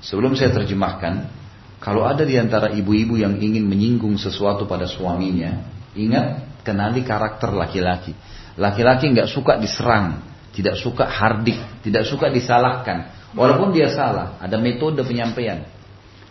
Sebelum 0.03 0.35
saya 0.35 0.51
terjemahkan, 0.51 1.31
kalau 1.79 2.03
ada 2.03 2.27
di 2.27 2.35
antara 2.35 2.75
ibu-ibu 2.75 3.15
yang 3.15 3.39
ingin 3.39 3.63
menyinggung 3.63 4.19
sesuatu 4.19 4.67
pada 4.67 4.91
suaminya, 4.91 5.63
ingat 5.95 6.59
kenali 6.67 7.07
karakter 7.07 7.55
laki-laki. 7.55 8.11
Laki-laki 8.59 9.15
nggak 9.15 9.31
suka 9.31 9.63
diserang, 9.63 10.19
tidak 10.51 10.75
suka 10.83 11.07
hardik, 11.07 11.55
tidak 11.87 12.03
suka 12.11 12.35
disalahkan. 12.35 13.15
Walaupun 13.39 13.71
dia 13.71 13.95
salah, 13.95 14.43
ada 14.43 14.59
metode 14.59 15.07
penyampaian. 15.07 15.63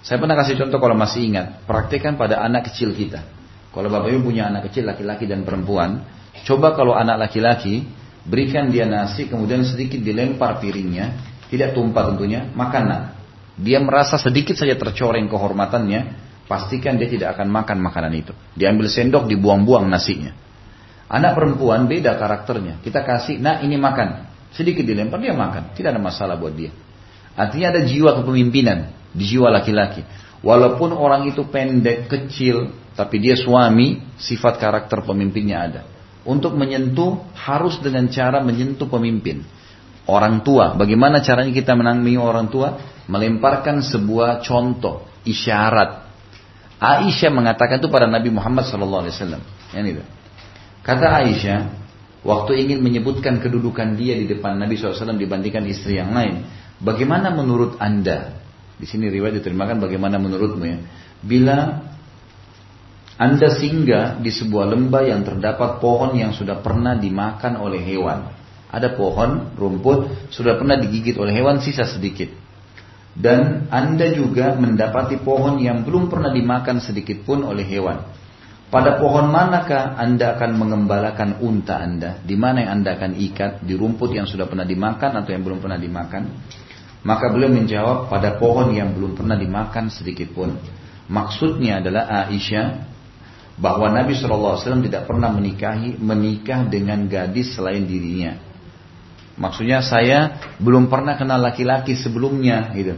Saya 0.04 0.20
pernah 0.20 0.36
kasih 0.36 0.60
contoh 0.60 0.80
kalau 0.84 0.96
masih 1.00 1.32
ingat, 1.32 1.64
praktekkan 1.64 2.20
pada 2.20 2.44
anak 2.44 2.68
kecil 2.68 2.92
kita. 2.92 3.24
Kalau 3.72 3.88
bapak 3.88 4.12
ibu 4.12 4.28
punya 4.28 4.52
anak 4.52 4.68
kecil 4.68 4.84
laki-laki 4.84 5.32
dan 5.32 5.48
perempuan, 5.48 6.04
coba 6.44 6.76
kalau 6.76 6.92
anak 6.92 7.24
laki-laki 7.28 7.88
berikan 8.26 8.70
dia 8.70 8.86
nasi 8.86 9.26
kemudian 9.26 9.66
sedikit 9.66 10.02
dilempar 10.02 10.62
piringnya, 10.62 11.18
tidak 11.50 11.76
tumpah 11.76 12.14
tentunya, 12.14 12.48
makan 12.54 12.84
nak. 12.88 13.04
Dia 13.60 13.84
merasa 13.84 14.16
sedikit 14.16 14.56
saja 14.56 14.74
tercoreng 14.80 15.28
kehormatannya, 15.28 16.00
pastikan 16.48 16.96
dia 16.96 17.12
tidak 17.12 17.38
akan 17.38 17.52
makan 17.52 17.78
makanan 17.84 18.14
itu. 18.16 18.34
Diambil 18.56 18.88
sendok, 18.88 19.28
dibuang-buang 19.28 19.86
nasinya. 19.92 20.32
Anak 21.12 21.36
perempuan 21.36 21.92
beda 21.92 22.16
karakternya. 22.16 22.80
Kita 22.80 23.04
kasih, 23.04 23.44
nah 23.44 23.60
ini 23.60 23.76
makan. 23.76 24.32
Sedikit 24.56 24.88
dilempar, 24.88 25.20
dia 25.20 25.36
makan. 25.36 25.76
Tidak 25.76 25.92
ada 25.92 26.00
masalah 26.00 26.40
buat 26.40 26.56
dia. 26.56 26.72
Artinya 27.36 27.76
ada 27.76 27.82
jiwa 27.84 28.16
kepemimpinan 28.24 28.92
di 29.12 29.24
jiwa 29.28 29.52
laki-laki. 29.52 30.04
Walaupun 30.42 30.96
orang 30.96 31.28
itu 31.28 31.46
pendek, 31.52 32.08
kecil, 32.08 32.72
tapi 32.96 33.20
dia 33.20 33.36
suami, 33.36 34.00
sifat 34.18 34.58
karakter 34.58 35.04
pemimpinnya 35.04 35.58
ada. 35.60 35.82
Untuk 36.22 36.54
menyentuh 36.54 37.34
harus 37.34 37.82
dengan 37.82 38.06
cara 38.14 38.46
menyentuh 38.46 38.86
pemimpin. 38.86 39.42
orang 40.10 40.42
tua. 40.42 40.74
Bagaimana 40.76 41.22
caranya 41.22 41.54
kita 41.54 41.78
menangmi 41.78 42.18
orang 42.18 42.50
tua? 42.50 42.82
Melemparkan 43.08 43.80
sebuah 43.86 44.44
contoh, 44.44 45.08
isyarat. 45.24 46.10
Aisyah 46.82 47.30
mengatakan 47.30 47.78
itu 47.78 47.88
pada 47.94 48.10
Nabi 48.10 48.34
Muhammad 48.34 48.66
SAW. 48.66 49.06
Yang 49.72 49.86
itu. 49.86 50.04
Kata 50.82 51.22
Aisyah, 51.22 51.60
waktu 52.26 52.66
ingin 52.66 52.82
menyebutkan 52.82 53.38
kedudukan 53.38 53.94
dia 53.94 54.18
di 54.18 54.26
depan 54.26 54.58
Nabi 54.58 54.82
SAW 54.82 55.14
dibandingkan 55.14 55.62
istri 55.70 56.02
yang 56.02 56.12
lain. 56.18 56.42
Bagaimana 56.82 57.30
menurut 57.30 57.78
anda? 57.78 58.42
Di 58.82 58.90
sini 58.90 59.14
riwayat 59.14 59.38
diterimakan 59.38 59.78
bagaimana 59.78 60.18
menurutmu 60.18 60.66
ya. 60.66 60.82
Bila 61.22 61.86
anda 63.22 63.54
singgah 63.54 64.18
di 64.18 64.34
sebuah 64.34 64.66
lembah 64.74 65.06
yang 65.06 65.22
terdapat 65.22 65.78
pohon 65.78 66.18
yang 66.18 66.34
sudah 66.34 66.58
pernah 66.58 66.98
dimakan 66.98 67.62
oleh 67.62 67.78
hewan. 67.78 68.34
Ada 68.66 68.98
pohon, 68.98 69.54
rumput, 69.54 70.34
sudah 70.34 70.58
pernah 70.58 70.74
digigit 70.82 71.14
oleh 71.22 71.38
hewan, 71.38 71.62
sisa 71.62 71.86
sedikit. 71.86 72.34
Dan 73.14 73.70
Anda 73.70 74.10
juga 74.10 74.58
mendapati 74.58 75.22
pohon 75.22 75.62
yang 75.62 75.86
belum 75.86 76.10
pernah 76.10 76.34
dimakan 76.34 76.82
sedikit 76.82 77.22
pun 77.22 77.46
oleh 77.46 77.62
hewan. 77.62 78.02
Pada 78.74 78.98
pohon 78.98 79.30
manakah 79.30 80.02
Anda 80.02 80.34
akan 80.40 80.58
mengembalakan 80.58 81.46
unta 81.46 81.78
Anda? 81.78 82.18
Di 82.26 82.34
mana 82.34 82.66
yang 82.66 82.82
Anda 82.82 82.98
akan 82.98 83.22
ikat? 83.22 83.62
Di 83.62 83.78
rumput 83.78 84.18
yang 84.18 84.26
sudah 84.26 84.50
pernah 84.50 84.66
dimakan 84.66 85.22
atau 85.22 85.30
yang 85.30 85.46
belum 85.46 85.62
pernah 85.62 85.78
dimakan? 85.78 86.26
Maka 87.06 87.30
beliau 87.30 87.54
menjawab 87.54 88.10
pada 88.10 88.34
pohon 88.42 88.74
yang 88.74 88.98
belum 88.98 89.14
pernah 89.14 89.38
dimakan 89.38 89.94
sedikit 89.94 90.34
pun. 90.34 90.58
Maksudnya 91.12 91.84
adalah 91.84 92.08
Aisyah 92.26 92.91
bahwa 93.62 93.94
Nabi 93.94 94.18
SAW 94.18 94.58
tidak 94.58 95.06
pernah 95.06 95.30
menikahi 95.30 96.02
menikah 96.02 96.66
dengan 96.66 97.06
gadis 97.06 97.54
selain 97.54 97.86
dirinya. 97.86 98.42
Maksudnya 99.38 99.86
saya 99.86 100.42
belum 100.58 100.90
pernah 100.90 101.14
kenal 101.14 101.38
laki-laki 101.38 101.94
sebelumnya 101.94 102.74
gitu. 102.74 102.98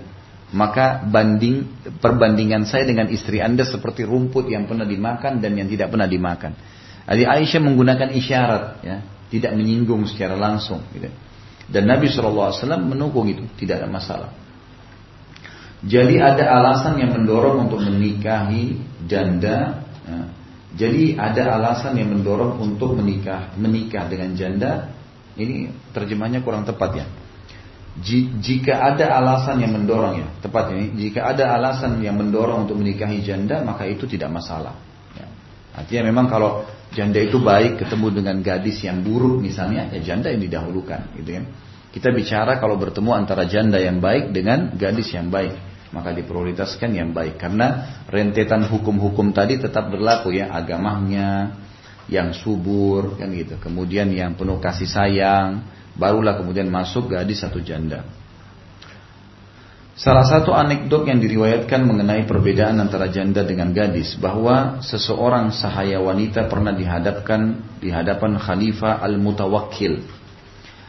Maka 0.56 1.04
banding 1.04 1.68
perbandingan 2.00 2.64
saya 2.64 2.88
dengan 2.88 3.12
istri 3.12 3.44
Anda 3.44 3.68
seperti 3.68 4.08
rumput 4.08 4.48
yang 4.48 4.64
pernah 4.70 4.88
dimakan 4.88 5.44
dan 5.44 5.52
yang 5.60 5.68
tidak 5.68 5.92
pernah 5.92 6.08
dimakan. 6.08 6.56
Jadi 7.04 7.28
Aisyah 7.28 7.60
menggunakan 7.60 8.10
isyarat 8.16 8.64
ya, 8.86 8.98
tidak 9.34 9.52
menyinggung 9.60 10.08
secara 10.08 10.40
langsung 10.40 10.80
gitu. 10.96 11.12
Dan 11.68 11.90
Nabi 11.90 12.08
SAW 12.08 12.54
menukung 12.80 13.28
itu, 13.28 13.44
tidak 13.60 13.84
ada 13.84 13.90
masalah. 13.90 14.32
Jadi 15.84 16.16
ada 16.22 16.48
alasan 16.64 16.96
yang 17.02 17.12
mendorong 17.12 17.68
untuk 17.68 17.84
menikahi 17.84 18.80
janda. 19.04 19.84
Ya. 20.08 20.43
Jadi 20.74 21.14
ada 21.14 21.54
alasan 21.54 21.94
yang 22.02 22.10
mendorong 22.10 22.58
untuk 22.58 22.98
menikah 22.98 23.54
menikah 23.62 24.10
dengan 24.10 24.34
janda 24.34 24.90
ini 25.38 25.70
terjemahnya 25.94 26.42
kurang 26.46 26.66
tepat 26.66 26.92
ya. 26.98 27.06
Jika 28.42 28.74
ada 28.74 29.22
alasan 29.22 29.62
yang 29.62 29.78
mendorong 29.78 30.18
ya, 30.18 30.28
tepat 30.42 30.74
ini. 30.74 30.98
Jika 30.98 31.30
ada 31.30 31.54
alasan 31.54 32.02
yang 32.02 32.18
mendorong 32.18 32.66
untuk 32.66 32.82
menikahi 32.82 33.22
janda, 33.22 33.62
maka 33.62 33.86
itu 33.86 34.10
tidak 34.10 34.34
masalah. 34.34 34.74
Ya. 35.14 35.30
Artinya 35.78 36.10
memang 36.10 36.26
kalau 36.26 36.66
janda 36.90 37.22
itu 37.22 37.38
baik 37.38 37.86
ketemu 37.86 38.08
dengan 38.10 38.42
gadis 38.42 38.82
yang 38.82 39.06
buruk 39.06 39.46
misalnya, 39.46 39.94
ya 39.94 40.02
janda 40.02 40.34
yang 40.34 40.42
didahulukan, 40.42 41.14
gitu 41.22 41.38
ya. 41.38 41.46
Kita 41.94 42.10
bicara 42.10 42.58
kalau 42.58 42.82
bertemu 42.82 43.14
antara 43.14 43.46
janda 43.46 43.78
yang 43.78 44.02
baik 44.02 44.34
dengan 44.34 44.74
gadis 44.74 45.14
yang 45.14 45.30
baik, 45.30 45.54
maka 45.94 46.10
diprioritaskan 46.12 46.90
yang 46.98 47.14
baik 47.14 47.38
karena 47.38 48.02
rentetan 48.10 48.66
hukum-hukum 48.66 49.30
tadi 49.32 49.62
tetap 49.62 49.94
berlaku 49.94 50.34
ya 50.34 50.50
agamanya, 50.50 51.54
yang 52.12 52.36
subur 52.36 53.16
kan 53.16 53.32
gitu. 53.32 53.56
Kemudian 53.62 54.12
yang 54.12 54.36
penuh 54.36 54.60
kasih 54.60 54.90
sayang, 54.90 55.64
barulah 55.96 56.36
kemudian 56.36 56.68
masuk 56.68 57.14
gadis 57.14 57.46
satu 57.46 57.64
janda. 57.64 58.04
Salah 59.94 60.26
satu 60.26 60.58
anekdot 60.58 61.06
yang 61.06 61.22
diriwayatkan 61.22 61.86
mengenai 61.86 62.26
perbedaan 62.26 62.82
antara 62.82 63.14
janda 63.14 63.46
dengan 63.46 63.70
gadis 63.78 64.18
bahwa 64.18 64.82
seseorang 64.82 65.54
sahaya 65.54 66.02
wanita 66.02 66.50
pernah 66.50 66.74
dihadapkan 66.74 67.62
di 67.78 67.94
hadapan 67.94 68.42
Khalifah 68.42 69.06
Al-Mutawakkil. 69.06 70.02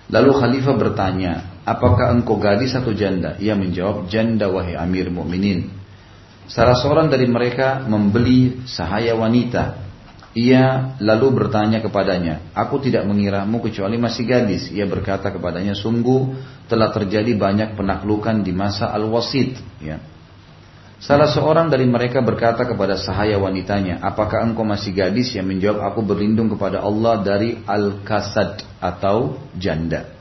Lalu 0.08 0.30
Khalifah 0.40 0.74
bertanya, 0.80 1.53
"Apakah 1.64 2.12
engkau 2.12 2.36
gadis 2.36 2.76
atau 2.76 2.92
janda?" 2.92 3.36
Ia 3.40 3.56
menjawab, 3.58 4.06
"Janda 4.12 4.52
wahai 4.52 4.76
Amir 4.76 5.08
Mukminin." 5.08 5.72
Salah 6.44 6.76
seorang 6.76 7.08
dari 7.08 7.24
mereka 7.24 7.80
membeli 7.88 8.68
sahaya 8.68 9.16
wanita 9.16 9.84
ia 10.34 10.98
lalu 10.98 11.30
bertanya 11.30 11.78
kepadanya, 11.78 12.50
aku 12.58 12.82
tidak 12.82 13.06
mengiramu 13.06 13.62
kecuali 13.62 13.94
masih 13.94 14.26
gadis. 14.26 14.66
Ia 14.74 14.82
berkata 14.82 15.30
kepadanya, 15.30 15.78
sungguh 15.78 16.34
telah 16.66 16.90
terjadi 16.90 17.38
banyak 17.38 17.78
penaklukan 17.78 18.42
di 18.42 18.50
masa 18.50 18.90
Al-Wasid. 18.90 19.54
Ya. 19.78 20.02
Salah 20.98 21.30
seorang 21.30 21.70
dari 21.70 21.86
mereka 21.86 22.18
berkata 22.18 22.66
kepada 22.66 22.98
sahaya 22.98 23.38
wanitanya, 23.38 24.02
apakah 24.02 24.42
engkau 24.42 24.66
masih 24.66 24.90
gadis? 24.90 25.30
Yang 25.38 25.54
menjawab, 25.54 25.86
aku 25.94 26.00
berlindung 26.02 26.50
kepada 26.50 26.82
Allah 26.82 27.22
dari 27.22 27.62
Al-Kasad 27.62 28.58
atau 28.82 29.38
janda. 29.54 30.13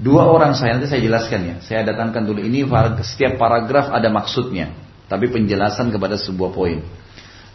Dua 0.00 0.32
orang 0.32 0.56
saya, 0.56 0.80
nanti 0.80 0.88
saya 0.88 1.04
jelaskan 1.04 1.40
ya. 1.44 1.56
Saya 1.60 1.80
datangkan 1.84 2.24
dulu 2.24 2.40
ini, 2.40 2.64
setiap 3.04 3.36
paragraf 3.36 3.92
ada 3.92 4.08
maksudnya. 4.08 4.72
Tapi 5.12 5.28
penjelasan 5.28 5.92
kepada 5.92 6.16
sebuah 6.16 6.56
poin. 6.56 6.80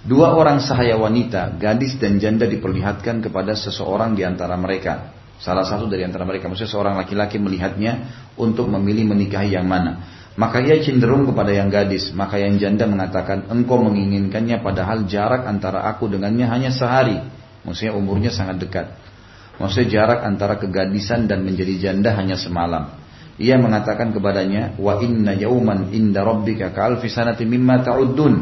Dua 0.05 0.37
orang 0.37 0.61
sahaya 0.61 0.93
wanita, 1.01 1.57
gadis 1.57 1.97
dan 1.97 2.21
janda 2.21 2.45
diperlihatkan 2.45 3.25
kepada 3.25 3.57
seseorang 3.57 4.13
di 4.13 4.21
antara 4.21 4.53
mereka. 4.53 5.09
Salah 5.41 5.65
satu 5.65 5.89
dari 5.89 6.05
antara 6.05 6.21
mereka, 6.21 6.45
maksudnya 6.45 6.69
seorang 6.69 6.93
laki-laki 7.01 7.41
melihatnya 7.41 8.13
untuk 8.37 8.69
memilih 8.69 9.09
menikahi 9.17 9.57
yang 9.57 9.65
mana. 9.65 10.05
Maka 10.37 10.61
ia 10.61 10.77
cenderung 10.85 11.25
kepada 11.25 11.49
yang 11.49 11.73
gadis, 11.73 12.13
maka 12.13 12.37
yang 12.37 12.61
janda 12.61 12.85
mengatakan, 12.85 13.49
engkau 13.49 13.81
menginginkannya 13.81 14.61
padahal 14.61 15.09
jarak 15.09 15.49
antara 15.49 15.81
aku 15.89 16.05
dengannya 16.11 16.45
hanya 16.45 16.69
sehari. 16.69 17.17
Maksudnya 17.65 17.97
umurnya 17.97 18.29
sangat 18.29 18.61
dekat. 18.61 18.93
Maksudnya 19.55 19.87
jarak 19.87 20.19
antara 20.27 20.59
kegadisan 20.59 21.31
dan 21.31 21.47
menjadi 21.47 21.79
janda 21.89 22.11
hanya 22.15 22.35
semalam. 22.35 22.99
Ia 23.35 23.59
mengatakan 23.59 24.15
kepadanya, 24.15 24.79
wa 24.79 24.99
inna 25.03 25.35
yauman 25.35 25.91
inda 25.91 26.23
rabbika 26.23 26.71
ka'alfi 26.71 27.11
sanati 27.11 27.43
mimma 27.43 27.83
ta'uddun. 27.83 28.33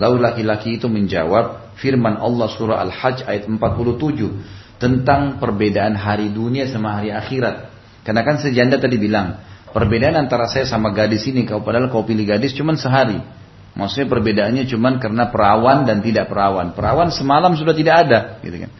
Lalu 0.00 0.16
laki-laki 0.24 0.80
itu 0.80 0.88
menjawab 0.88 1.76
firman 1.76 2.16
Allah 2.16 2.48
surah 2.48 2.80
Al-Hajj 2.88 3.28
ayat 3.28 3.44
47 3.44 4.80
tentang 4.80 5.36
perbedaan 5.36 5.98
hari 5.98 6.32
dunia 6.32 6.64
sama 6.70 6.96
hari 6.96 7.12
akhirat. 7.12 7.68
Karena 8.06 8.24
kan 8.24 8.40
sejanda 8.40 8.80
tadi 8.80 8.96
bilang, 8.96 9.36
perbedaan 9.74 10.16
antara 10.16 10.48
saya 10.48 10.64
sama 10.64 10.96
gadis 10.96 11.28
ini, 11.28 11.44
kau 11.44 11.60
padahal 11.60 11.92
kau 11.92 12.08
pilih 12.08 12.24
gadis 12.24 12.56
cuma 12.56 12.72
sehari. 12.72 13.20
Maksudnya 13.76 14.08
perbedaannya 14.08 14.64
cuma 14.64 14.96
karena 14.96 15.28
perawan 15.28 15.84
dan 15.84 16.00
tidak 16.00 16.32
perawan. 16.32 16.72
Perawan 16.72 17.12
semalam 17.12 17.52
sudah 17.52 17.76
tidak 17.76 17.94
ada, 18.08 18.18
gitu 18.40 18.64
kan. 18.64 18.72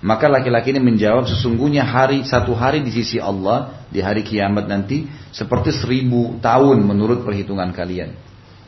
Maka 0.00 0.32
laki-laki 0.32 0.72
ini 0.72 0.80
menjawab 0.80 1.28
sesungguhnya 1.28 1.84
hari 1.84 2.24
satu 2.24 2.56
hari 2.56 2.80
di 2.80 2.88
sisi 2.88 3.20
Allah 3.20 3.84
di 3.92 4.00
hari 4.00 4.24
kiamat 4.24 4.64
nanti 4.64 5.04
seperti 5.28 5.76
seribu 5.76 6.40
tahun 6.40 6.80
menurut 6.80 7.20
perhitungan 7.20 7.68
kalian. 7.76 8.16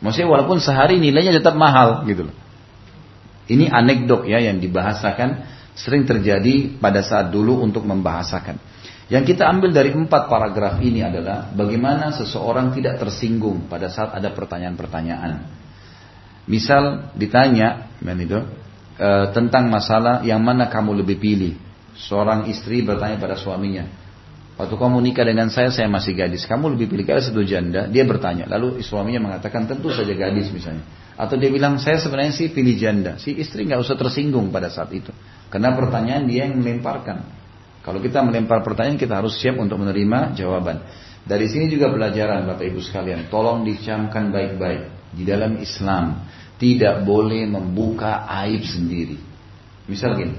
Maksudnya 0.04 0.28
walaupun 0.28 0.60
sehari 0.60 1.00
nilainya 1.00 1.32
tetap 1.40 1.56
mahal 1.56 2.04
gitu 2.04 2.28
loh. 2.28 2.36
Ini 3.48 3.72
anekdot 3.72 4.28
ya 4.28 4.44
yang 4.44 4.60
dibahasakan 4.60 5.48
sering 5.72 6.04
terjadi 6.04 6.76
pada 6.76 7.00
saat 7.00 7.32
dulu 7.32 7.64
untuk 7.64 7.88
membahasakan. 7.88 8.60
Yang 9.08 9.36
kita 9.36 9.48
ambil 9.48 9.72
dari 9.72 9.92
empat 9.92 10.28
paragraf 10.28 10.80
ini 10.84 11.00
adalah 11.00 11.48
bagaimana 11.52 12.12
seseorang 12.12 12.76
tidak 12.76 13.00
tersinggung 13.00 13.72
pada 13.72 13.88
saat 13.88 14.12
ada 14.16 14.32
pertanyaan-pertanyaan. 14.32 15.48
Misal 16.48 17.12
ditanya, 17.16 17.92
itu, 18.02 18.40
e, 18.96 19.08
tentang 19.32 19.68
masalah 19.68 20.24
yang 20.26 20.40
mana 20.42 20.68
kamu 20.68 21.04
lebih 21.04 21.20
pilih. 21.20 21.54
Seorang 21.92 22.48
istri 22.48 22.80
bertanya 22.80 23.20
pada 23.20 23.36
suaminya, 23.36 23.84
Waktu 24.52 24.76
kamu 24.76 25.00
nikah 25.00 25.24
dengan 25.24 25.48
saya, 25.48 25.72
saya 25.72 25.88
masih 25.88 26.12
gadis. 26.12 26.44
Kamu 26.44 26.76
lebih 26.76 26.92
pilih 26.92 27.08
gadis 27.08 27.32
atau 27.32 27.40
janda? 27.40 27.88
Dia 27.88 28.04
bertanya. 28.04 28.44
Lalu 28.46 28.84
suaminya 28.84 29.32
mengatakan, 29.32 29.64
tentu 29.64 29.88
saja 29.88 30.12
gadis 30.12 30.52
misalnya. 30.52 30.84
Atau 31.16 31.40
dia 31.40 31.48
bilang, 31.48 31.80
saya 31.80 31.96
sebenarnya 31.96 32.36
sih 32.36 32.52
pilih 32.52 32.76
janda. 32.76 33.16
Si 33.16 33.32
istri 33.32 33.64
nggak 33.64 33.80
usah 33.80 33.96
tersinggung 33.96 34.52
pada 34.52 34.68
saat 34.68 34.92
itu. 34.92 35.08
Karena 35.48 35.72
pertanyaan 35.72 36.28
dia 36.28 36.44
yang 36.44 36.60
melemparkan. 36.60 37.24
Kalau 37.80 37.98
kita 37.98 38.20
melempar 38.20 38.60
pertanyaan, 38.60 39.00
kita 39.00 39.18
harus 39.18 39.40
siap 39.40 39.56
untuk 39.56 39.80
menerima 39.80 40.36
jawaban. 40.36 40.84
Dari 41.24 41.46
sini 41.48 41.72
juga 41.72 41.88
pelajaran 41.88 42.44
Bapak 42.44 42.62
Ibu 42.62 42.80
sekalian. 42.84 43.32
Tolong 43.32 43.64
dicamkan 43.64 44.30
baik-baik. 44.30 45.16
Di 45.16 45.24
dalam 45.24 45.58
Islam, 45.58 46.28
tidak 46.56 47.04
boleh 47.04 47.48
membuka 47.48 48.24
aib 48.44 48.64
sendiri. 48.64 49.18
Misal 49.86 50.14
gini, 50.14 50.36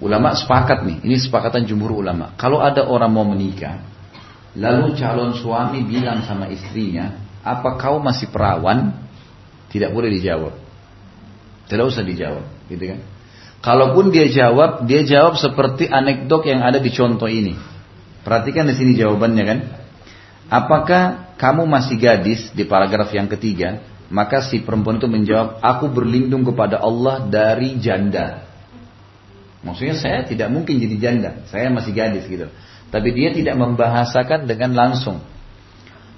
Ulama 0.00 0.32
sepakat 0.32 0.88
nih, 0.88 1.04
ini 1.04 1.16
sepakatan 1.20 1.68
jumhur 1.68 1.92
ulama. 2.00 2.32
Kalau 2.40 2.64
ada 2.64 2.88
orang 2.88 3.12
mau 3.12 3.28
menikah, 3.28 3.84
lalu 4.56 4.96
calon 4.96 5.36
suami 5.36 5.84
bilang 5.84 6.24
sama 6.24 6.48
istrinya, 6.48 7.20
apa 7.44 7.76
kau 7.76 8.00
masih 8.00 8.32
perawan? 8.32 8.96
Tidak 9.68 9.92
boleh 9.92 10.08
dijawab. 10.08 10.56
Tidak 11.68 11.84
usah 11.84 12.00
dijawab, 12.00 12.48
gitu 12.72 12.96
kan? 12.96 13.00
Kalaupun 13.60 14.08
dia 14.08 14.24
jawab, 14.32 14.88
dia 14.88 15.04
jawab 15.04 15.36
seperti 15.36 15.84
anekdot 15.84 16.48
yang 16.48 16.64
ada 16.64 16.80
di 16.80 16.88
contoh 16.88 17.28
ini. 17.28 17.52
Perhatikan 18.24 18.64
di 18.72 18.74
sini 18.80 18.96
jawabannya 18.96 19.44
kan. 19.44 19.58
Apakah 20.48 21.36
kamu 21.36 21.68
masih 21.68 22.00
gadis 22.00 22.48
di 22.56 22.64
paragraf 22.64 23.12
yang 23.12 23.28
ketiga? 23.28 23.84
Maka 24.10 24.42
si 24.42 24.66
perempuan 24.66 24.98
itu 24.98 25.06
menjawab, 25.06 25.62
aku 25.62 25.86
berlindung 25.86 26.42
kepada 26.42 26.82
Allah 26.82 27.30
dari 27.30 27.78
janda. 27.78 28.42
Maksudnya 29.62 29.94
saya 29.94 30.18
tidak 30.26 30.50
mungkin 30.50 30.82
jadi 30.82 30.96
janda, 30.98 31.30
saya 31.46 31.70
masih 31.70 31.94
gadis 31.94 32.26
gitu. 32.26 32.50
Tapi 32.90 33.08
dia 33.14 33.30
tidak 33.30 33.54
membahasakan 33.54 34.50
dengan 34.50 34.74
langsung. 34.74 35.22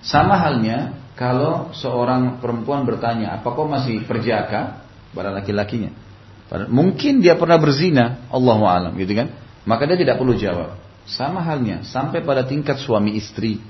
Sama 0.01 0.41
halnya 0.41 0.97
kalau 1.13 1.71
seorang 1.77 2.41
perempuan 2.41 2.89
bertanya, 2.89 3.37
apa 3.37 3.53
kau 3.53 3.69
masih 3.69 4.09
perjaka? 4.09 4.81
Pada 5.13 5.29
laki-lakinya. 5.29 5.93
Mungkin 6.73 7.21
dia 7.21 7.37
pernah 7.37 7.61
berzina, 7.61 8.25
Allah 8.33 8.57
alam 8.65 8.93
gitu 8.97 9.13
kan. 9.13 9.29
Maka 9.69 9.85
dia 9.85 10.01
tidak 10.01 10.17
perlu 10.17 10.33
jawab. 10.37 10.81
Sama 11.05 11.45
halnya, 11.45 11.85
sampai 11.85 12.25
pada 12.25 12.49
tingkat 12.49 12.81
suami 12.81 13.21
istri. 13.21 13.61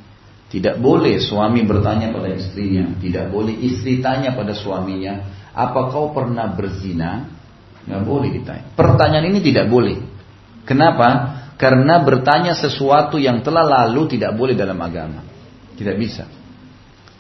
Tidak 0.53 0.77
boleh 0.85 1.17
suami 1.17 1.65
bertanya 1.65 2.13
pada 2.13 2.29
istrinya. 2.29 2.93
Tidak 3.01 3.33
boleh 3.33 3.57
istri 3.57 4.05
tanya 4.05 4.37
pada 4.37 4.53
suaminya. 4.53 5.25
Apa 5.57 5.89
kau 5.89 6.13
pernah 6.13 6.53
berzina? 6.53 7.25
Nggak 7.89 8.03
boleh 8.05 8.29
ditanya. 8.37 8.65
Pertanyaan 8.77 9.33
ini 9.33 9.41
tidak 9.41 9.73
boleh. 9.73 9.97
Kenapa? 10.69 11.41
Karena 11.57 12.05
bertanya 12.05 12.53
sesuatu 12.53 13.17
yang 13.17 13.41
telah 13.41 13.65
lalu 13.65 14.13
tidak 14.13 14.37
boleh 14.37 14.53
dalam 14.53 14.77
agama. 14.77 15.25
Tidak 15.73 15.97
bisa. 15.97 16.29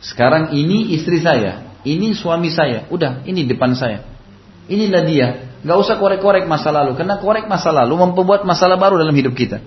Sekarang 0.04 0.52
ini 0.52 0.92
istri 0.92 1.16
saya. 1.24 1.72
Ini 1.88 2.12
suami 2.12 2.52
saya. 2.52 2.84
Udah, 2.92 3.24
ini 3.24 3.48
depan 3.48 3.72
saya. 3.72 4.04
Inilah 4.68 5.02
dia. 5.08 5.28
Gak 5.64 5.78
usah 5.80 5.96
korek-korek 5.96 6.44
masa 6.44 6.68
lalu. 6.68 7.00
Karena 7.00 7.16
korek 7.16 7.48
masa 7.48 7.72
lalu 7.72 7.96
membuat 7.96 8.44
masalah 8.44 8.76
baru 8.76 9.00
dalam 9.00 9.16
hidup 9.16 9.32
kita. 9.32 9.64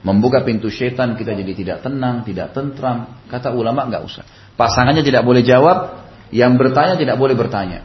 Membuka 0.00 0.40
pintu 0.40 0.72
setan 0.72 1.12
kita 1.12 1.36
jadi 1.36 1.52
tidak 1.52 1.78
tenang, 1.84 2.24
tidak 2.24 2.56
tentram. 2.56 3.20
Kata 3.28 3.52
ulama 3.52 3.84
nggak 3.84 4.02
usah. 4.02 4.24
Pasangannya 4.56 5.04
tidak 5.04 5.24
boleh 5.24 5.44
jawab, 5.44 6.08
yang 6.32 6.56
bertanya 6.56 6.96
tidak 6.96 7.20
boleh 7.20 7.36
bertanya. 7.36 7.84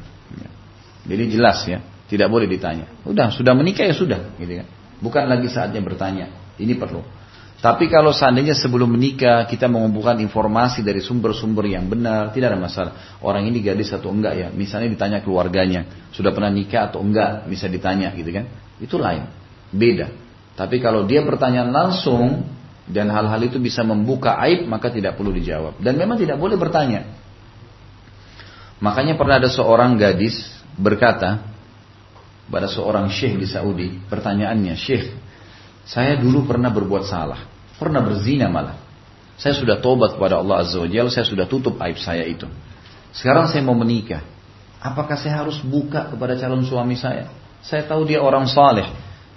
Jadi 1.06 1.24
jelas 1.30 1.62
ya, 1.70 1.84
tidak 2.10 2.32
boleh 2.34 2.50
ditanya. 2.50 2.90
Udah, 3.06 3.30
sudah 3.30 3.54
menikah 3.54 3.86
ya 3.86 3.94
sudah, 3.94 4.34
gitu 4.42 4.64
kan. 4.64 4.68
Bukan 5.04 5.24
lagi 5.30 5.48
saatnya 5.52 5.84
bertanya. 5.84 6.32
Ini 6.58 6.80
perlu. 6.80 7.04
Tapi 7.62 7.90
kalau 7.90 8.14
seandainya 8.14 8.54
sebelum 8.54 8.94
menikah 8.94 9.50
kita 9.50 9.66
mengumpulkan 9.66 10.22
informasi 10.22 10.86
dari 10.86 11.02
sumber-sumber 11.02 11.66
yang 11.66 11.90
benar, 11.90 12.30
tidak 12.30 12.54
ada 12.54 12.60
masalah. 12.62 12.94
Orang 13.26 13.50
ini 13.50 13.58
gadis 13.64 13.90
atau 13.90 14.14
enggak 14.14 14.34
ya. 14.38 14.48
Misalnya 14.54 14.92
ditanya 14.94 15.20
keluarganya, 15.26 16.10
sudah 16.14 16.30
pernah 16.30 16.54
nikah 16.54 16.94
atau 16.94 17.02
enggak, 17.02 17.50
bisa 17.50 17.66
ditanya 17.66 18.14
gitu 18.14 18.30
kan. 18.30 18.46
Itu 18.78 19.02
lain. 19.02 19.26
Beda. 19.74 20.25
Tapi 20.56 20.80
kalau 20.80 21.04
dia 21.04 21.20
bertanya 21.20 21.68
langsung 21.68 22.48
dan 22.88 23.12
hal-hal 23.12 23.42
itu 23.44 23.60
bisa 23.60 23.84
membuka 23.84 24.40
aib 24.48 24.68
maka 24.72 24.88
tidak 24.88 25.20
perlu 25.20 25.36
dijawab. 25.36 25.84
Dan 25.84 26.00
memang 26.00 26.16
tidak 26.16 26.40
boleh 26.40 26.56
bertanya. 26.56 27.12
Makanya 28.80 29.20
pernah 29.20 29.40
ada 29.40 29.52
seorang 29.52 30.00
gadis 30.00 30.36
berkata 30.76 31.44
pada 32.48 32.68
seorang 32.72 33.12
syekh 33.12 33.42
di 33.42 33.48
Saudi, 33.50 34.00
pertanyaannya, 34.06 34.76
"Syekh, 34.78 35.06
saya 35.86 36.18
dulu 36.18 36.50
pernah 36.50 36.74
berbuat 36.74 37.04
salah, 37.06 37.46
pernah 37.78 38.02
berzina 38.02 38.50
malah. 38.50 38.82
Saya 39.36 39.54
sudah 39.54 39.78
tobat 39.84 40.16
kepada 40.16 40.40
Allah 40.40 40.64
Azza 40.64 40.80
wa 40.80 40.88
Jalla, 40.88 41.12
saya 41.12 41.28
sudah 41.28 41.46
tutup 41.46 41.76
aib 41.84 42.00
saya 42.00 42.24
itu. 42.24 42.48
Sekarang 43.12 43.46
saya 43.52 43.62
mau 43.62 43.76
menikah. 43.76 44.24
Apakah 44.80 45.20
saya 45.20 45.44
harus 45.44 45.60
buka 45.60 46.10
kepada 46.10 46.38
calon 46.40 46.64
suami 46.64 46.96
saya? 46.96 47.30
Saya 47.66 47.86
tahu 47.90 48.06
dia 48.06 48.22
orang 48.22 48.46
saleh, 48.46 48.86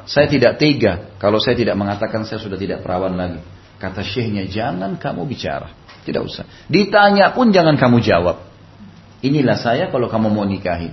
saya 0.09 0.25
tidak 0.25 0.57
tega 0.57 1.13
kalau 1.21 1.37
saya 1.37 1.53
tidak 1.53 1.77
mengatakan 1.77 2.25
saya 2.25 2.41
sudah 2.41 2.57
tidak 2.57 2.81
perawan 2.81 3.13
lagi. 3.13 3.45
Kata 3.77 4.01
syekhnya, 4.03 4.49
jangan 4.49 4.97
kamu 4.97 5.29
bicara. 5.29 5.71
Tidak 6.03 6.25
usah. 6.25 6.49
Ditanya 6.67 7.37
pun 7.37 7.53
jangan 7.53 7.77
kamu 7.77 8.01
jawab. 8.01 8.43
Inilah 9.21 9.61
saya 9.61 9.93
kalau 9.93 10.09
kamu 10.09 10.33
mau 10.33 10.49
nikahi. 10.49 10.91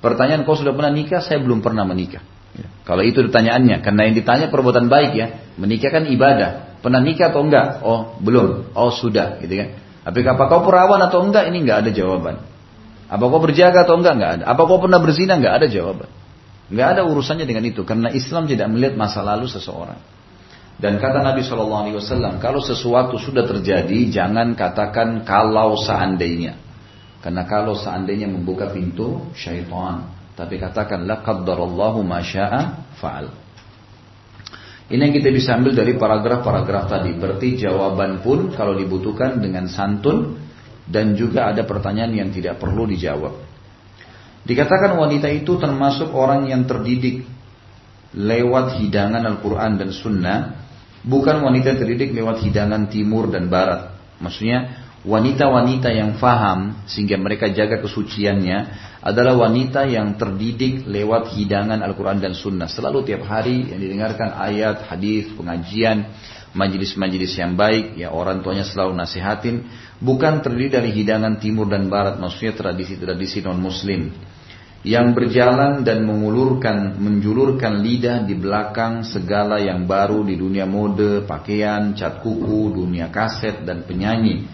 Pertanyaan 0.00 0.48
kau 0.48 0.56
sudah 0.56 0.72
pernah 0.72 0.90
nikah? 0.90 1.20
Saya 1.20 1.44
belum 1.44 1.60
pernah 1.60 1.84
menikah. 1.84 2.24
Ya. 2.56 2.66
Kalau 2.88 3.04
itu 3.04 3.20
pertanyaannya, 3.20 3.84
karena 3.84 4.00
yang 4.08 4.14
ditanya 4.16 4.46
perbuatan 4.48 4.88
baik 4.88 5.12
ya. 5.12 5.26
Menikah 5.60 5.90
kan 5.92 6.08
ibadah. 6.08 6.80
Pernah 6.80 7.00
nikah 7.04 7.32
atau 7.32 7.44
enggak? 7.44 7.66
Oh, 7.84 8.16
belum. 8.20 8.72
Oh, 8.72 8.90
sudah, 8.90 9.40
gitu 9.44 9.54
kan. 9.60 9.68
Tapi 10.04 10.18
apa 10.24 10.42
kau 10.48 10.64
perawan 10.64 11.00
atau 11.04 11.20
enggak? 11.20 11.52
Ini 11.52 11.58
enggak 11.60 11.78
ada 11.86 11.90
jawaban. 11.92 12.40
Apa 13.12 13.24
kau 13.28 13.40
berjaga 13.40 13.84
atau 13.84 14.00
enggak? 14.00 14.14
Enggak 14.16 14.32
ada. 14.40 14.44
Apa 14.48 14.62
kau 14.64 14.80
pernah 14.80 14.98
berzina? 15.00 15.36
Enggak 15.36 15.60
ada 15.60 15.66
jawaban. 15.68 16.08
Nggak 16.72 16.88
ada 16.96 17.02
urusannya 17.04 17.44
dengan 17.44 17.64
itu 17.68 17.84
karena 17.84 18.08
Islam 18.08 18.48
tidak 18.48 18.72
melihat 18.72 18.94
masa 18.96 19.20
lalu 19.20 19.44
seseorang. 19.48 20.00
Dan 20.74 20.98
kata 20.98 21.22
Nabi 21.22 21.46
Shallallahu 21.46 21.82
Alaihi 21.86 21.96
Wasallam, 22.02 22.42
kalau 22.42 22.58
sesuatu 22.58 23.14
sudah 23.14 23.46
terjadi, 23.46 24.10
jangan 24.10 24.58
katakan 24.58 25.22
kalau 25.22 25.78
seandainya, 25.78 26.58
karena 27.22 27.46
kalau 27.46 27.78
seandainya 27.78 28.26
membuka 28.26 28.74
pintu 28.74 29.30
syaitan. 29.38 30.10
Tapi 30.34 30.58
katakan 30.58 31.06
la 31.06 31.22
qaddarallahu 31.22 32.02
ma 32.02 32.18
syaa 32.18 32.90
fa'al. 32.98 33.30
Ini 34.90 34.98
yang 34.98 35.14
kita 35.14 35.30
bisa 35.30 35.54
ambil 35.54 35.78
dari 35.78 35.94
paragraf-paragraf 35.94 36.90
tadi. 36.90 37.14
Berarti 37.14 37.54
jawaban 37.54 38.18
pun 38.20 38.50
kalau 38.52 38.74
dibutuhkan 38.74 39.38
dengan 39.38 39.70
santun 39.70 40.36
dan 40.84 41.14
juga 41.16 41.54
ada 41.54 41.62
pertanyaan 41.64 42.12
yang 42.12 42.28
tidak 42.34 42.60
perlu 42.60 42.84
dijawab. 42.84 43.53
Dikatakan 44.44 45.00
wanita 45.00 45.32
itu 45.32 45.56
termasuk 45.56 46.12
orang 46.12 46.52
yang 46.52 46.68
terdidik 46.68 47.24
lewat 48.12 48.76
hidangan 48.76 49.24
Al-Quran 49.24 49.80
dan 49.80 49.88
Sunnah, 49.88 50.38
bukan 51.00 51.40
wanita 51.40 51.72
yang 51.72 51.80
terdidik 51.80 52.12
lewat 52.12 52.44
hidangan 52.44 52.92
Timur 52.92 53.32
dan 53.32 53.48
Barat. 53.48 53.96
Maksudnya 54.20 54.84
wanita-wanita 55.00 55.88
yang 55.96 56.20
faham 56.20 56.84
sehingga 56.84 57.16
mereka 57.16 57.48
jaga 57.48 57.80
kesuciannya 57.80 58.58
adalah 59.00 59.48
wanita 59.48 59.88
yang 59.88 60.16
terdidik 60.20 60.84
lewat 60.84 61.32
hidangan 61.32 61.80
Al-Quran 61.80 62.20
dan 62.20 62.36
Sunnah. 62.36 62.68
Selalu 62.68 63.00
tiap 63.08 63.24
hari 63.24 63.72
yang 63.72 63.80
didengarkan 63.80 64.28
ayat, 64.28 64.84
hadis, 64.92 65.32
pengajian, 65.32 66.04
majelis-majelis 66.52 67.32
yang 67.40 67.56
baik, 67.56 67.96
ya 67.96 68.12
orang 68.12 68.44
tuanya 68.44 68.68
selalu 68.68 68.92
nasihatin, 68.92 69.64
bukan 70.04 70.44
terdiri 70.44 70.68
dari 70.68 70.90
hidangan 70.92 71.40
timur 71.40 71.64
dan 71.64 71.88
barat, 71.88 72.20
maksudnya 72.20 72.52
tradisi-tradisi 72.52 73.40
non-muslim 73.40 74.33
yang 74.84 75.16
berjalan 75.16 75.80
dan 75.80 76.04
mengulurkan, 76.04 77.00
menjulurkan 77.00 77.80
lidah 77.80 78.28
di 78.28 78.36
belakang 78.36 79.00
segala 79.00 79.56
yang 79.56 79.88
baru 79.88 80.20
di 80.28 80.36
dunia 80.36 80.68
mode, 80.68 81.24
pakaian, 81.24 81.96
cat 81.96 82.20
kuku, 82.20 82.76
dunia 82.76 83.08
kaset 83.08 83.64
dan 83.64 83.88
penyanyi. 83.88 84.44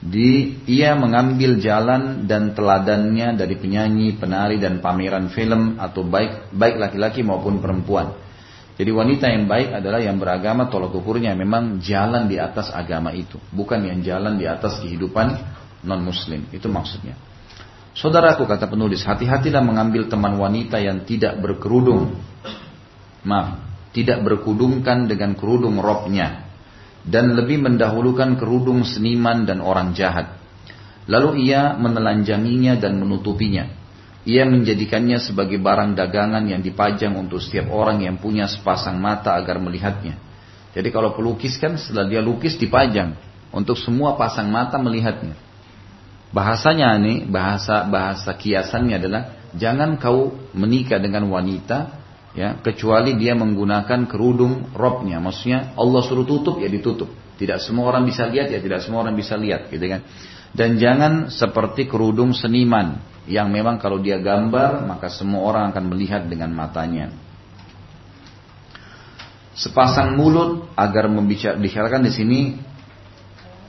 Di, 0.00 0.60
ia 0.68 0.96
mengambil 0.96 1.60
jalan 1.60 2.28
dan 2.28 2.52
teladannya 2.52 3.40
dari 3.40 3.56
penyanyi, 3.56 4.20
penari 4.20 4.60
dan 4.60 4.84
pameran 4.84 5.32
film 5.32 5.80
atau 5.80 6.04
baik 6.04 6.52
baik 6.52 6.76
laki-laki 6.76 7.24
maupun 7.24 7.60
perempuan. 7.60 8.16
Jadi 8.80 8.88
wanita 8.96 9.28
yang 9.28 9.44
baik 9.44 9.76
adalah 9.76 10.00
yang 10.00 10.16
beragama 10.16 10.72
tolak 10.72 10.92
ukurnya 10.96 11.36
memang 11.36 11.84
jalan 11.84 12.28
di 12.28 12.40
atas 12.40 12.72
agama 12.72 13.12
itu, 13.12 13.36
bukan 13.52 13.80
yang 13.80 14.00
jalan 14.00 14.40
di 14.40 14.48
atas 14.48 14.80
kehidupan 14.80 15.36
non 15.84 16.00
muslim. 16.00 16.48
Itu 16.48 16.72
maksudnya. 16.72 17.29
Saudaraku 17.90 18.46
kata 18.46 18.70
penulis, 18.70 19.02
hati-hatilah 19.02 19.62
mengambil 19.62 20.06
teman 20.06 20.38
wanita 20.38 20.78
yang 20.78 21.02
tidak 21.02 21.38
berkerudung. 21.42 22.14
Maaf, 23.26 23.60
tidak 23.90 24.22
berkudungkan 24.22 25.10
dengan 25.10 25.34
kerudung 25.34 25.82
robnya. 25.82 26.46
Dan 27.00 27.34
lebih 27.34 27.64
mendahulukan 27.64 28.36
kerudung 28.36 28.84
seniman 28.84 29.48
dan 29.48 29.64
orang 29.64 29.96
jahat. 29.96 30.36
Lalu 31.10 31.50
ia 31.50 31.74
menelanjanginya 31.74 32.78
dan 32.78 33.00
menutupinya. 33.00 33.66
Ia 34.28 34.44
menjadikannya 34.44 35.16
sebagai 35.16 35.56
barang 35.56 35.96
dagangan 35.96 36.44
yang 36.44 36.60
dipajang 36.60 37.16
untuk 37.16 37.40
setiap 37.40 37.72
orang 37.72 38.04
yang 38.04 38.20
punya 38.20 38.44
sepasang 38.44 39.00
mata 39.00 39.32
agar 39.32 39.56
melihatnya. 39.58 40.20
Jadi 40.76 40.88
kalau 40.92 41.16
pelukis 41.16 41.56
kan 41.56 41.74
setelah 41.80 42.06
dia 42.06 42.20
lukis 42.22 42.54
dipajang 42.60 43.16
untuk 43.50 43.80
semua 43.80 44.14
pasang 44.14 44.46
mata 44.52 44.78
melihatnya. 44.78 45.34
Bahasanya 46.30 46.94
ini, 47.02 47.26
bahasa 47.26 47.82
bahasa 47.90 48.30
kiasannya 48.38 49.02
adalah 49.02 49.22
jangan 49.58 49.98
kau 49.98 50.30
menikah 50.54 51.02
dengan 51.02 51.26
wanita 51.26 51.98
ya 52.38 52.62
kecuali 52.62 53.18
dia 53.18 53.34
menggunakan 53.34 54.06
kerudung 54.06 54.70
robnya. 54.74 55.18
Maksudnya 55.18 55.74
Allah 55.74 56.00
suruh 56.06 56.26
tutup 56.26 56.62
ya 56.62 56.70
ditutup. 56.70 57.10
Tidak 57.34 57.58
semua 57.58 57.90
orang 57.90 58.04
bisa 58.06 58.28
lihat 58.28 58.52
ya 58.52 58.60
tidak 58.60 58.84
semua 58.84 59.02
orang 59.02 59.16
bisa 59.16 59.34
lihat 59.34 59.72
gitu 59.72 59.82
kan. 59.90 60.06
Dan 60.50 60.78
jangan 60.78 61.30
seperti 61.30 61.86
kerudung 61.86 62.34
seniman 62.34 63.02
yang 63.30 63.50
memang 63.50 63.78
kalau 63.78 64.02
dia 64.02 64.18
gambar 64.18 64.86
maka 64.86 65.10
semua 65.10 65.46
orang 65.46 65.74
akan 65.74 65.84
melihat 65.90 66.26
dengan 66.26 66.54
matanya. 66.54 67.10
Sepasang 69.50 70.14
mulut 70.14 70.70
agar 70.78 71.10
membicarakan 71.10 72.06
di 72.06 72.12
sini 72.14 72.40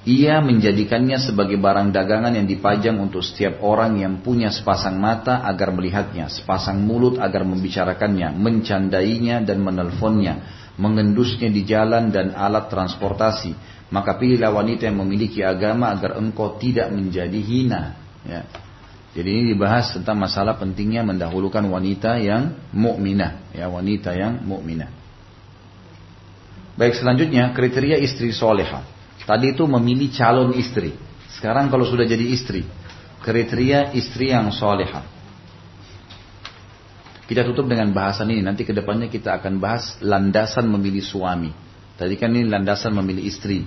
ia 0.01 0.41
menjadikannya 0.41 1.21
sebagai 1.21 1.61
barang 1.61 1.93
dagangan 1.93 2.33
yang 2.33 2.49
dipajang 2.49 2.97
untuk 2.97 3.21
setiap 3.21 3.61
orang 3.61 4.01
yang 4.01 4.25
punya 4.25 4.49
sepasang 4.49 4.97
mata 4.97 5.45
agar 5.45 5.69
melihatnya, 5.69 6.25
sepasang 6.25 6.81
mulut 6.81 7.21
agar 7.21 7.45
membicarakannya, 7.45 8.33
mencandainya 8.33 9.45
dan 9.45 9.61
menelponnya, 9.61 10.41
mengendusnya 10.81 11.53
di 11.53 11.61
jalan 11.61 12.09
dan 12.09 12.33
alat 12.33 12.73
transportasi. 12.73 13.53
Maka 13.93 14.17
pilihlah 14.17 14.49
wanita 14.49 14.89
yang 14.89 15.05
memiliki 15.05 15.45
agama 15.45 15.93
agar 15.93 16.17
engkau 16.17 16.57
tidak 16.57 16.89
menjadi 16.89 17.37
hina. 17.37 17.93
Ya. 18.25 18.41
Jadi 19.11 19.27
ini 19.27 19.43
dibahas 19.53 19.91
tentang 19.93 20.17
masalah 20.17 20.57
pentingnya 20.57 21.05
mendahulukan 21.05 21.61
wanita 21.61 22.17
yang 22.17 22.57
mukminah, 22.73 23.53
ya 23.53 23.69
wanita 23.69 24.15
yang 24.17 24.41
mukminah. 24.47 24.89
Baik 26.79 26.97
selanjutnya 26.97 27.51
kriteria 27.53 27.99
istri 27.99 28.31
soleha. 28.31 28.90
Tadi 29.25 29.53
itu 29.53 29.63
memilih 29.69 30.09
calon 30.13 30.57
istri. 30.57 30.93
Sekarang 31.31 31.69
kalau 31.71 31.85
sudah 31.87 32.03
jadi 32.03 32.25
istri, 32.33 32.65
kriteria 33.21 33.93
istri 33.93 34.33
yang 34.33 34.49
soleha. 34.49 35.05
Kita 37.29 37.47
tutup 37.47 37.71
dengan 37.71 37.95
bahasan 37.95 38.27
ini. 38.27 38.43
Nanti 38.43 38.67
ke 38.67 38.75
depannya 38.75 39.07
kita 39.07 39.39
akan 39.39 39.55
bahas 39.61 39.95
landasan 40.03 40.67
memilih 40.67 40.99
suami. 40.99 41.55
Tadi 41.95 42.19
kan 42.19 42.33
ini 42.35 42.43
landasan 42.43 42.91
memilih 42.91 43.23
istri. 43.23 43.63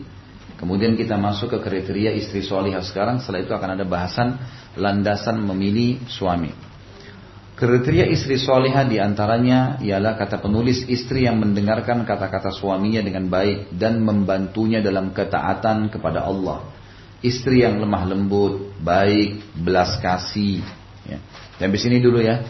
Kemudian 0.61 0.93
kita 0.95 1.17
masuk 1.17 1.57
ke 1.57 1.59
kriteria 1.65 2.13
istri 2.13 2.45
solihah 2.45 2.85
sekarang. 2.85 3.25
Setelah 3.25 3.41
itu 3.41 3.57
akan 3.57 3.71
ada 3.81 3.85
bahasan 3.89 4.37
landasan 4.77 5.41
memilih 5.41 6.05
suami. 6.13 6.74
Kriteria 7.65 8.05
istri 8.13 8.37
solihah 8.37 8.85
di 8.85 9.01
antaranya 9.01 9.81
ialah 9.81 10.21
kata 10.21 10.37
penulis 10.37 10.85
istri 10.85 11.25
yang 11.25 11.41
mendengarkan 11.41 12.05
kata-kata 12.05 12.53
suaminya 12.53 13.01
dengan 13.01 13.33
baik 13.33 13.73
dan 13.73 14.05
membantunya 14.05 14.85
dalam 14.85 15.17
ketaatan 15.17 15.89
kepada 15.89 16.29
Allah. 16.29 16.61
Istri 17.25 17.65
yang 17.65 17.81
lemah 17.81 18.05
lembut, 18.05 18.69
baik, 18.85 19.57
belas 19.57 19.97
kasih. 19.97 20.61
Ya. 21.09 21.25
Dan 21.57 21.73
di 21.73 21.81
sini 21.81 22.05
dulu 22.05 22.21
ya, 22.21 22.45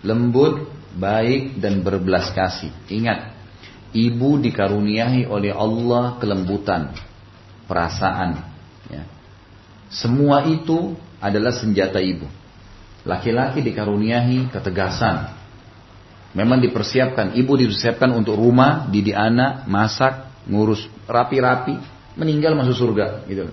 lembut, 0.00 0.64
baik 0.96 1.60
dan 1.60 1.84
berbelas 1.84 2.32
kasih. 2.32 2.72
Ingat, 2.88 3.36
ibu 3.92 4.40
dikaruniai 4.40 5.28
oleh 5.28 5.52
Allah 5.52 6.16
kelembutan, 6.16 6.96
perasaan. 7.68 8.48
Ya. 8.88 9.04
Semua 9.92 10.48
itu 10.48 10.96
adalah 11.20 11.52
senjata 11.52 12.00
ibu. 12.00 12.24
Laki-laki 13.04 13.60
dikaruniahi 13.60 14.48
ketegasan. 14.48 15.36
Memang 16.34 16.58
dipersiapkan, 16.58 17.36
ibu 17.38 17.52
dipersiapkan 17.54 18.10
untuk 18.10 18.34
rumah, 18.34 18.90
didik 18.90 19.14
anak, 19.14 19.68
masak, 19.70 20.34
ngurus 20.50 20.88
rapi-rapi, 21.06 21.78
meninggal 22.18 22.58
masuk 22.58 22.74
surga. 22.74 23.22
Gitu. 23.28 23.52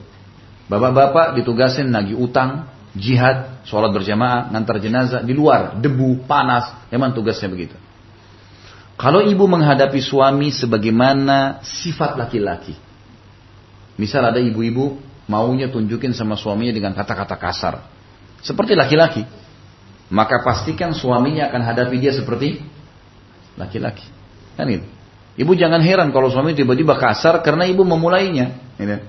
Bapak-bapak 0.66 1.38
ditugasin 1.38 1.91
nagih 1.91 2.18
utang, 2.18 2.72
jihad, 2.95 3.62
sholat 3.68 3.91
berjamaah, 3.91 4.49
ngantar 4.49 4.80
jenazah 4.80 5.22
di 5.22 5.36
luar, 5.36 5.78
debu, 5.78 6.26
panas, 6.26 6.72
memang 6.89 7.12
tugasnya 7.12 7.52
begitu. 7.52 7.76
Kalau 8.95 9.20
ibu 9.26 9.49
menghadapi 9.49 9.97
suami 9.97 10.54
sebagaimana 10.54 11.60
sifat 11.66 12.22
laki-laki, 12.22 12.78
misal 13.97 14.22
ada 14.26 14.38
ibu-ibu 14.38 15.02
maunya 15.26 15.72
tunjukin 15.74 16.14
sama 16.14 16.38
suaminya 16.38 16.70
dengan 16.76 16.93
kata-kata 16.93 17.36
kasar. 17.39 17.76
Seperti 18.45 18.78
laki-laki. 18.78 19.26
Maka 20.12 20.43
pastikan 20.43 20.91
suaminya 20.91 21.47
akan 21.47 21.62
hadapi 21.64 21.95
dia 21.95 22.12
seperti 22.12 22.59
laki-laki. 23.55 24.03
Kan 24.59 24.68
itu. 24.68 24.88
Ibu 25.39 25.55
jangan 25.55 25.80
heran 25.80 26.12
kalau 26.12 26.28
suami 26.28 26.51
tiba-tiba 26.51 26.99
kasar 26.99 27.39
karena 27.39 27.64
ibu 27.64 27.88
memulainya. 27.88 28.76
Gitu. 28.76 28.99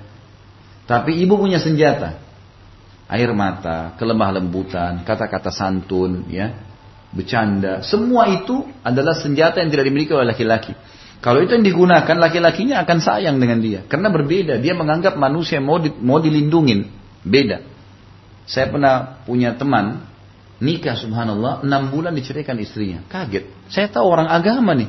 Tapi 0.86 1.18
ibu 1.18 1.34
punya 1.34 1.58
senjata. 1.58 2.22
Air 3.10 3.34
mata, 3.34 3.98
kelemah 3.98 4.40
lembutan, 4.40 5.04
kata-kata 5.04 5.52
santun, 5.52 6.24
ya, 6.32 6.54
bercanda. 7.12 7.84
Semua 7.84 8.30
itu 8.30 8.64
adalah 8.80 9.12
senjata 9.12 9.60
yang 9.60 9.68
tidak 9.68 9.90
dimiliki 9.90 10.14
oleh 10.16 10.32
laki-laki. 10.32 10.72
Kalau 11.22 11.38
itu 11.38 11.54
yang 11.54 11.66
digunakan, 11.66 12.16
laki-lakinya 12.18 12.82
akan 12.82 12.98
sayang 12.98 13.36
dengan 13.38 13.62
dia. 13.62 13.86
Karena 13.86 14.10
berbeda. 14.10 14.58
Dia 14.58 14.74
menganggap 14.74 15.14
manusia 15.14 15.62
mau, 15.62 15.78
di, 15.78 15.92
mau 16.02 16.18
dilindungin. 16.18 16.88
Beda. 17.22 17.62
Saya 18.42 18.72
pernah 18.72 19.22
punya 19.22 19.54
teman, 19.54 20.02
nikah 20.62 20.94
subhanallah, 20.94 21.66
enam 21.66 21.90
bulan 21.90 22.14
diceraikan 22.14 22.54
istrinya. 22.62 23.02
Kaget. 23.10 23.50
Saya 23.66 23.90
tahu 23.90 24.06
orang 24.06 24.30
agama 24.30 24.78
nih. 24.78 24.86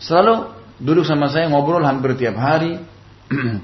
Selalu 0.00 0.56
duduk 0.80 1.04
sama 1.04 1.28
saya 1.28 1.52
ngobrol 1.52 1.84
hampir 1.84 2.16
tiap 2.16 2.40
hari. 2.40 2.80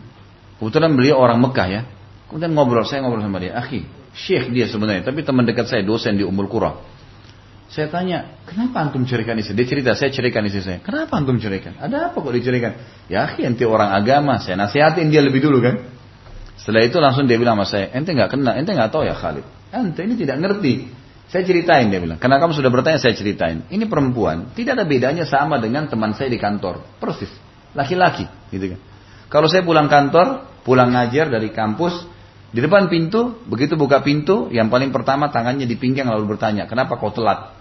Kebetulan 0.60 0.92
beliau 0.92 1.16
orang 1.16 1.40
Mekah 1.40 1.68
ya. 1.72 1.82
Kemudian 2.28 2.52
ngobrol, 2.52 2.84
saya 2.84 3.00
ngobrol 3.00 3.24
sama 3.24 3.40
dia. 3.40 3.56
Akhi, 3.56 3.88
syekh 4.12 4.52
dia 4.52 4.68
sebenarnya. 4.68 5.08
Tapi 5.08 5.24
teman 5.24 5.48
dekat 5.48 5.64
saya, 5.64 5.80
dosen 5.80 6.20
di 6.20 6.28
Umul 6.28 6.44
Qura. 6.52 6.76
Saya 7.68 7.92
tanya, 7.92 8.40
kenapa 8.48 8.80
antum 8.80 9.04
ceraikan 9.04 9.36
istri? 9.36 9.52
Dia 9.52 9.68
cerita, 9.68 9.90
saya 9.92 10.08
ceraikan 10.08 10.44
istri 10.48 10.64
saya. 10.64 10.78
Kenapa 10.80 11.20
antum 11.20 11.36
ceraikan? 11.36 11.76
Ada 11.76 12.12
apa 12.12 12.16
kok 12.16 12.32
diceraikan? 12.32 12.80
Ya 13.12 13.28
ente 13.44 13.64
orang 13.68 13.92
agama, 13.92 14.40
saya 14.40 14.56
nasihatin 14.56 15.12
dia 15.12 15.20
lebih 15.20 15.44
dulu 15.44 15.60
kan. 15.60 15.84
Setelah 16.56 16.84
itu 16.84 16.96
langsung 16.96 17.28
dia 17.28 17.36
bilang 17.36 17.60
sama 17.60 17.68
saya, 17.68 17.92
ente 17.92 18.12
nggak 18.12 18.32
kena, 18.32 18.56
ente 18.56 18.72
nggak 18.72 18.88
tahu 18.88 19.04
ya 19.04 19.12
Khalid. 19.12 19.44
Ente 19.68 20.00
ini 20.00 20.16
tidak 20.16 20.40
ngerti. 20.40 20.97
Saya 21.28 21.44
ceritain 21.44 21.92
dia 21.92 22.00
bilang, 22.00 22.16
karena 22.16 22.40
kamu 22.40 22.56
sudah 22.56 22.72
bertanya 22.72 22.96
saya 22.96 23.12
ceritain. 23.12 23.68
Ini 23.68 23.84
perempuan, 23.84 24.48
tidak 24.56 24.80
ada 24.80 24.84
bedanya 24.88 25.28
sama 25.28 25.60
dengan 25.60 25.84
teman 25.84 26.16
saya 26.16 26.32
di 26.32 26.40
kantor. 26.40 26.80
Persis, 26.96 27.28
laki-laki 27.76 28.24
gitu 28.48 28.72
kan. 28.72 28.80
Kalau 29.28 29.44
saya 29.44 29.60
pulang 29.60 29.92
kantor, 29.92 30.48
pulang 30.64 30.88
ngajar 30.88 31.28
dari 31.28 31.52
kampus, 31.52 32.08
di 32.48 32.64
depan 32.64 32.88
pintu, 32.88 33.44
begitu 33.44 33.76
buka 33.76 34.00
pintu, 34.00 34.48
yang 34.48 34.72
paling 34.72 34.88
pertama 34.88 35.28
tangannya 35.28 35.68
di 35.68 35.76
pinggang 35.76 36.08
lalu 36.08 36.32
bertanya, 36.32 36.64
kenapa 36.64 36.96
kau 36.96 37.12
telat? 37.12 37.52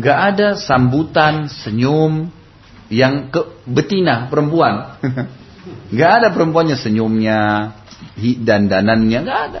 Gak 0.00 0.18
ada 0.32 0.48
sambutan, 0.56 1.52
senyum 1.52 2.32
yang 2.88 3.28
ke 3.28 3.68
betina 3.68 4.32
perempuan. 4.32 4.96
Gak 5.98 6.10
ada 6.24 6.28
perempuannya 6.32 6.80
senyumnya, 6.80 7.72
dan 8.44 8.68
danannya 8.68 9.20
gak 9.24 9.40
ada, 9.48 9.60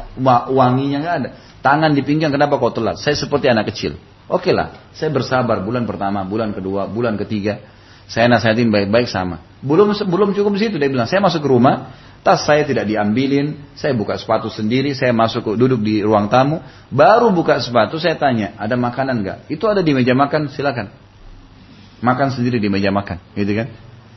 wanginya 0.52 0.98
gak 1.00 1.16
ada. 1.16 1.30
Tangan 1.64 1.96
di 1.96 2.04
pinggang 2.04 2.28
kenapa 2.28 2.60
kau 2.60 2.68
telat? 2.68 3.00
Saya 3.00 3.16
seperti 3.16 3.48
anak 3.48 3.72
kecil. 3.72 3.96
Oke 4.28 4.52
lah, 4.52 4.92
saya 4.92 5.08
bersabar 5.08 5.64
bulan 5.64 5.88
pertama, 5.88 6.20
bulan 6.20 6.52
kedua, 6.52 6.84
bulan 6.84 7.16
ketiga. 7.16 7.64
Saya 8.04 8.28
nasihatin 8.28 8.68
baik-baik 8.68 9.08
sama. 9.08 9.40
Belum 9.64 9.88
belum 9.96 10.36
cukup 10.36 10.60
situ 10.60 10.76
dia 10.76 10.92
bilang, 10.92 11.08
saya 11.08 11.24
masuk 11.24 11.40
ke 11.40 11.48
rumah, 11.48 11.96
Tas 12.24 12.40
saya 12.48 12.64
tidak 12.64 12.88
diambilin, 12.88 13.76
saya 13.76 13.92
buka 13.92 14.16
sepatu 14.16 14.48
sendiri, 14.48 14.96
saya 14.96 15.12
masuk 15.12 15.60
duduk 15.60 15.84
di 15.84 16.00
ruang 16.00 16.32
tamu, 16.32 16.64
baru 16.88 17.28
buka 17.28 17.60
sepatu 17.60 18.00
saya 18.00 18.16
tanya, 18.16 18.56
ada 18.56 18.80
makanan 18.80 19.20
nggak? 19.20 19.38
Itu 19.52 19.68
ada 19.68 19.84
di 19.84 19.92
meja 19.92 20.16
makan, 20.16 20.48
silakan. 20.48 20.88
Makan 22.00 22.28
sendiri 22.32 22.56
di 22.56 22.72
meja 22.72 22.88
makan, 22.88 23.20
gitu 23.36 23.52
kan? 23.60 23.68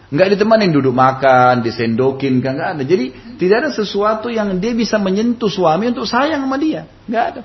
Nggak 0.08 0.40
ditemanin 0.40 0.72
duduk 0.72 0.96
makan, 0.96 1.68
disendokin, 1.68 2.40
kan 2.40 2.56
nggak 2.56 2.70
ada. 2.80 2.84
Jadi 2.88 3.36
tidak 3.36 3.68
ada 3.68 3.70
sesuatu 3.76 4.32
yang 4.32 4.56
dia 4.64 4.72
bisa 4.72 4.96
menyentuh 4.96 5.52
suami 5.52 5.92
untuk 5.92 6.08
sayang 6.08 6.48
sama 6.48 6.56
dia, 6.56 6.88
nggak 7.12 7.24
ada. 7.36 7.42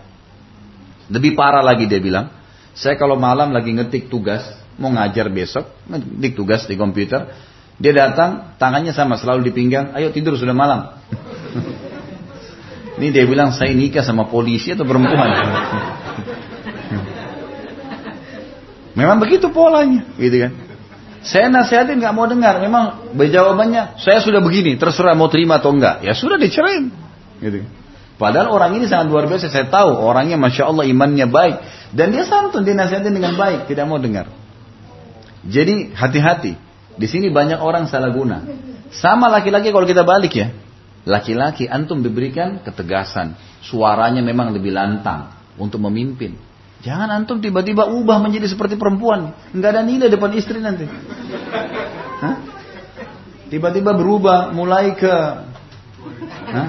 Lebih 1.11 1.35
parah 1.35 1.67
lagi 1.67 1.91
dia 1.91 1.99
bilang, 1.99 2.31
saya 2.71 2.95
kalau 2.95 3.19
malam 3.19 3.51
lagi 3.51 3.75
ngetik 3.75 4.07
tugas, 4.07 4.47
mau 4.79 4.95
ngajar 4.95 5.27
besok, 5.27 5.75
ngetik 5.91 6.39
tugas 6.39 6.63
di 6.71 6.79
komputer, 6.79 7.35
dia 7.83 7.93
datang, 7.99 8.55
tangannya 8.63 8.95
sama 8.95 9.19
selalu 9.19 9.51
di 9.51 9.53
pinggang, 9.59 9.91
ayo 9.99 10.15
tidur 10.15 10.39
sudah 10.39 10.55
malam. 10.55 10.87
Ini 13.03 13.11
dia 13.11 13.27
bilang 13.27 13.51
saya 13.51 13.75
nikah 13.75 14.07
sama 14.07 14.31
polisi 14.31 14.71
atau 14.71 14.87
perempuan. 14.87 15.35
Memang 18.99 19.19
begitu 19.19 19.51
polanya, 19.51 20.07
gitu 20.15 20.47
kan. 20.47 20.53
Saya 21.23 21.47
nasihatin 21.47 22.03
nggak 22.03 22.15
mau 22.15 22.27
dengar, 22.27 22.59
memang 22.59 23.15
jawabannya 23.15 23.99
saya 24.03 24.19
sudah 24.19 24.43
begini, 24.43 24.75
terserah 24.75 25.15
mau 25.15 25.31
terima 25.31 25.63
atau 25.63 25.71
enggak. 25.71 26.03
Ya 26.03 26.19
sudah 26.19 26.35
dicerain, 26.35 26.91
gitu. 27.39 27.63
Padahal 28.19 28.51
orang 28.51 28.79
ini 28.79 28.87
sangat 28.91 29.11
luar 29.11 29.31
biasa, 29.31 29.51
saya 29.51 29.67
tahu 29.71 29.99
orangnya 29.99 30.39
masya 30.39 30.71
Allah 30.71 30.87
imannya 30.87 31.27
baik 31.31 31.57
dan 31.95 32.11
dia 32.11 32.27
santun, 32.27 32.67
dia 32.67 32.75
nasihatin 32.75 33.15
dengan 33.15 33.39
baik, 33.39 33.71
tidak 33.71 33.87
mau 33.87 34.03
dengar. 34.03 34.31
Jadi 35.43 35.91
hati-hati. 35.95 36.55
Di 36.93 37.07
sini 37.09 37.33
banyak 37.33 37.59
orang 37.59 37.89
salah 37.91 38.13
guna. 38.13 38.45
Sama 38.93 39.33
laki-laki 39.33 39.73
kalau 39.73 39.89
kita 39.89 40.05
balik 40.05 40.33
ya. 40.37 40.55
Laki-laki 41.03 41.67
antum 41.67 41.99
diberikan 42.05 42.63
ketegasan. 42.63 43.35
Suaranya 43.65 44.23
memang 44.23 44.55
lebih 44.55 44.71
lantang 44.71 45.35
untuk 45.59 45.83
memimpin. 45.83 46.39
Jangan 46.83 47.09
antum 47.15 47.39
tiba-tiba 47.39 47.87
ubah 47.87 48.19
menjadi 48.19 48.51
seperti 48.51 48.75
perempuan. 48.75 49.31
Nggak 49.55 49.71
ada 49.71 49.83
nilai 49.87 50.11
depan 50.11 50.35
istri 50.35 50.59
nanti. 50.59 50.87
Tiba-tiba 53.53 53.95
berubah 53.95 54.51
mulai 54.51 54.97
ke 54.99 55.15
Hah? 56.53 56.69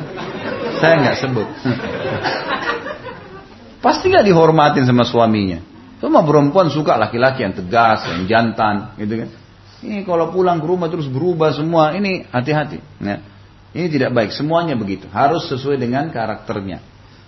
Saya 0.77 0.93
nggak 1.01 1.17
sebut. 1.17 1.47
Pasti 3.81 4.13
nggak 4.13 4.27
dihormatin 4.27 4.85
sama 4.87 5.03
suaminya. 5.03 5.59
Cuma 6.03 6.23
perempuan 6.23 6.67
suka 6.67 6.99
laki-laki 6.99 7.47
yang 7.47 7.55
tegas, 7.55 8.03
yang 8.07 8.27
jantan, 8.27 8.95
gitu 8.99 9.23
kan. 9.23 9.29
Ini 9.83 10.03
kalau 10.07 10.31
pulang 10.31 10.59
ke 10.59 10.67
rumah 10.67 10.87
terus 10.87 11.07
berubah 11.07 11.55
semua, 11.55 11.95
ini 11.95 12.27
hati-hati. 12.27 12.79
Ya. 12.99 13.23
Ini 13.73 13.87
tidak 13.87 14.11
baik, 14.11 14.31
semuanya 14.35 14.75
begitu. 14.75 15.07
Harus 15.11 15.47
sesuai 15.47 15.79
dengan 15.79 16.11
karakternya. 16.11 16.79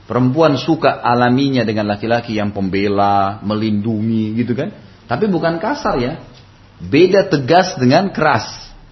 Perempuan 0.05 0.53
suka 0.61 1.01
alaminya 1.01 1.65
dengan 1.65 1.89
laki-laki 1.89 2.37
yang 2.37 2.53
pembela, 2.53 3.41
melindungi 3.41 4.37
gitu 4.37 4.53
kan. 4.53 4.69
Tapi 5.09 5.25
bukan 5.25 5.57
kasar 5.57 5.97
ya. 5.97 6.21
Beda 6.77 7.25
tegas 7.25 7.73
dengan 7.81 8.13
keras. 8.13 8.45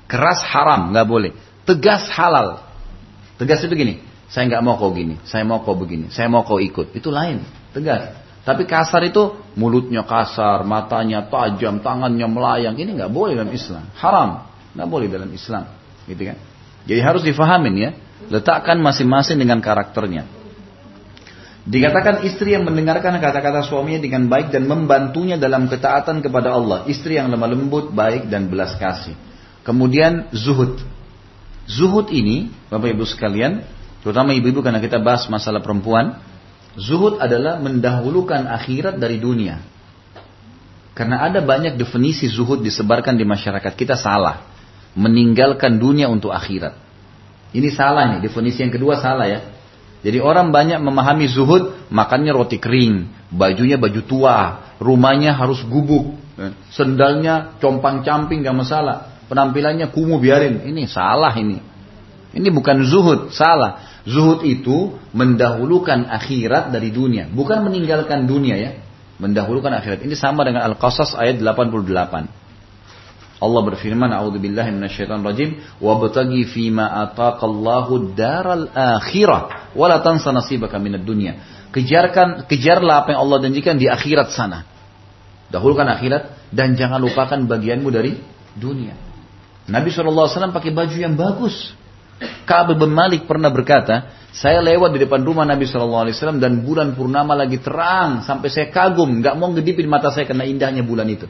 Keras 0.09 0.41
haram, 0.41 0.89
nggak 0.89 1.05
boleh. 1.05 1.31
Tegas 1.69 2.09
halal. 2.09 2.65
Tegas 3.37 3.61
itu 3.61 3.73
gini, 3.77 4.01
saya 4.25 4.49
nggak 4.49 4.63
mau 4.65 4.77
kau 4.77 4.89
gini, 4.89 5.21
saya 5.25 5.45
mau 5.45 5.61
kau 5.61 5.77
begini, 5.77 6.09
saya 6.09 6.29
mau 6.29 6.41
kau 6.41 6.57
ikut. 6.57 6.97
Itu 6.97 7.13
lain, 7.13 7.45
tegas. 7.77 8.17
Tapi 8.43 8.67
kasar 8.67 9.05
itu 9.07 9.39
mulutnya 9.55 10.03
kasar, 10.03 10.67
matanya 10.67 11.23
tajam, 11.29 11.79
tangannya 11.79 12.27
melayang. 12.27 12.75
Ini 12.75 12.91
nggak 12.99 13.11
boleh 13.13 13.39
dalam 13.39 13.53
Islam. 13.55 13.87
Haram, 13.95 14.49
nggak 14.75 14.89
boleh 14.89 15.07
dalam 15.07 15.29
Islam. 15.31 15.69
Gitu 16.09 16.27
kan? 16.27 16.37
Jadi 16.83 16.99
harus 16.99 17.23
difahamin 17.23 17.75
ya. 17.79 17.89
Letakkan 18.27 18.83
masing-masing 18.83 19.39
dengan 19.39 19.63
karakternya. 19.63 20.42
Dikatakan 21.63 22.27
istri 22.27 22.51
yang 22.51 22.67
mendengarkan 22.67 23.15
kata-kata 23.23 23.63
suaminya 23.63 24.03
dengan 24.03 24.27
baik 24.27 24.51
dan 24.51 24.67
membantunya 24.67 25.39
dalam 25.39 25.71
ketaatan 25.71 26.19
kepada 26.19 26.51
Allah. 26.51 26.83
Istri 26.91 27.15
yang 27.15 27.31
lemah 27.31 27.49
lembut, 27.55 27.95
baik 27.95 28.27
dan 28.27 28.51
belas 28.51 28.75
kasih. 28.75 29.15
Kemudian 29.63 30.27
zuhud. 30.35 30.83
Zuhud 31.63 32.11
ini, 32.11 32.51
Bapak 32.67 32.91
Ibu 32.91 33.07
sekalian, 33.07 33.63
terutama 34.03 34.35
ibu-ibu 34.35 34.59
karena 34.59 34.83
kita 34.83 34.99
bahas 34.99 35.23
masalah 35.31 35.63
perempuan, 35.63 36.19
Zuhud 36.73 37.21
adalah 37.21 37.61
mendahulukan 37.61 38.49
akhirat 38.49 38.97
dari 38.97 39.21
dunia. 39.21 39.61
Karena 40.93 41.25
ada 41.25 41.41
banyak 41.41 41.77
definisi 41.77 42.29
zuhud 42.29 42.61
disebarkan 42.61 43.17
di 43.17 43.25
masyarakat 43.25 43.73
kita 43.73 43.97
salah. 43.97 44.45
Meninggalkan 44.93 45.77
dunia 45.77 46.09
untuk 46.09 46.33
akhirat. 46.33 46.77
Ini 47.53 47.69
salah 47.73 48.17
nih, 48.17 48.29
definisi 48.29 48.61
yang 48.61 48.73
kedua 48.73 48.97
salah 48.97 49.25
ya. 49.29 49.41
Jadi 50.03 50.19
orang 50.19 50.51
banyak 50.51 50.83
memahami 50.83 51.31
zuhud, 51.31 51.87
makannya 51.87 52.35
roti 52.35 52.59
kering, 52.59 53.07
bajunya 53.31 53.79
baju 53.79 54.01
tua, 54.03 54.37
rumahnya 54.83 55.31
harus 55.31 55.63
gubuk, 55.63 56.19
sendalnya 56.75 57.55
compang-camping 57.63 58.43
gak 58.43 58.57
masalah, 58.57 59.23
penampilannya 59.31 59.87
kumuh 59.95 60.19
biarin. 60.19 60.67
Ini 60.67 60.91
salah 60.91 61.31
ini. 61.39 61.63
Ini 62.35 62.49
bukan 62.51 62.83
zuhud, 62.83 63.31
salah. 63.31 64.03
Zuhud 64.03 64.43
itu 64.43 64.99
mendahulukan 65.15 66.11
akhirat 66.11 66.75
dari 66.75 66.91
dunia, 66.91 67.31
bukan 67.31 67.63
meninggalkan 67.63 68.27
dunia 68.27 68.59
ya. 68.59 68.71
Mendahulukan 69.23 69.71
akhirat. 69.71 70.03
Ini 70.03 70.19
sama 70.19 70.43
dengan 70.43 70.67
Al-Qasas 70.67 71.15
ayat 71.15 71.39
88. 71.39 72.42
Allah 73.43 73.61
berfirman, 73.67 74.09
"A'udzubillahi 74.15 74.71
minasyaitonir 74.71 75.77
wa 75.83 75.99
bataghi 75.99 76.47
fima 76.47 76.87
ataqallahu 77.07 78.15
daral 78.15 78.71
akhirah 78.71 79.75
wa 79.75 79.85
la 79.91 79.99
tansa 79.99 80.31
nasibaka 80.31 80.79
minad 80.79 81.03
dunya." 81.03 81.35
Kejarkan 81.75 82.47
kejarlah 82.47 83.03
apa 83.03 83.17
yang 83.17 83.21
Allah 83.27 83.37
janjikan 83.43 83.75
di 83.75 83.91
akhirat 83.91 84.31
sana. 84.31 84.63
Dahulukan 85.51 85.85
akhirat 85.89 86.53
dan 86.53 86.77
jangan 86.77 87.01
lupakan 87.01 87.49
bagianmu 87.49 87.89
dari 87.89 88.15
dunia. 88.53 88.93
Nabi 89.65 89.89
SAW 89.89 90.53
pakai 90.53 90.69
baju 90.69 90.97
yang 90.97 91.17
bagus. 91.17 91.73
Ka'ab 92.45 92.77
bin 92.77 92.93
Malik 92.93 93.25
pernah 93.25 93.49
berkata, 93.49 94.13
saya 94.33 94.61
lewat 94.65 94.97
di 94.97 95.05
depan 95.05 95.21
rumah 95.21 95.45
Nabi 95.45 95.69
SAW 95.69 96.09
dan 96.41 96.65
bulan 96.65 96.97
purnama 96.97 97.37
lagi 97.37 97.61
terang 97.61 98.25
sampai 98.25 98.49
saya 98.49 98.67
kagum, 98.69 99.21
nggak 99.21 99.33
mau 99.37 99.53
ngedipin 99.53 99.85
mata 99.89 100.09
saya 100.09 100.25
karena 100.25 100.45
indahnya 100.45 100.81
bulan 100.85 101.05
itu. 101.09 101.29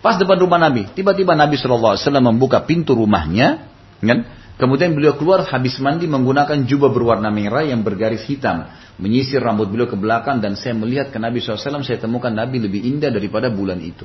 Pas 0.00 0.16
depan 0.16 0.40
rumah 0.40 0.56
Nabi, 0.56 0.88
tiba-tiba 0.96 1.36
Nabi 1.36 1.60
SAW 1.60 1.96
membuka 2.24 2.64
pintu 2.64 2.96
rumahnya, 2.96 3.68
kan? 4.00 4.24
Kemudian 4.60 4.92
beliau 4.92 5.16
keluar 5.16 5.48
habis 5.48 5.80
mandi 5.80 6.04
menggunakan 6.04 6.68
jubah 6.68 6.92
berwarna 6.92 7.32
merah 7.32 7.64
yang 7.64 7.80
bergaris 7.80 8.28
hitam. 8.28 8.68
Menyisir 9.00 9.40
rambut 9.40 9.72
beliau 9.72 9.88
ke 9.88 9.96
belakang 9.96 10.44
dan 10.44 10.52
saya 10.52 10.76
melihat 10.76 11.08
ke 11.08 11.16
Nabi 11.16 11.40
SAW, 11.40 11.80
saya 11.80 11.96
temukan 11.96 12.28
Nabi 12.28 12.60
lebih 12.60 12.84
indah 12.84 13.08
daripada 13.08 13.48
bulan 13.48 13.80
itu. 13.80 14.04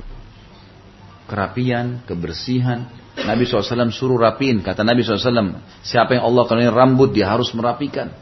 Kerapian, 1.28 2.00
kebersihan, 2.08 2.88
Nabi 3.20 3.44
SAW 3.44 3.92
suruh 3.92 4.16
rapiin. 4.16 4.64
Kata 4.64 4.80
Nabi 4.80 5.04
SAW, 5.04 5.60
siapa 5.84 6.16
yang 6.16 6.24
Allah 6.24 6.44
kenal 6.48 6.72
rambut, 6.72 7.12
dia 7.12 7.28
harus 7.28 7.52
merapikan. 7.52 8.12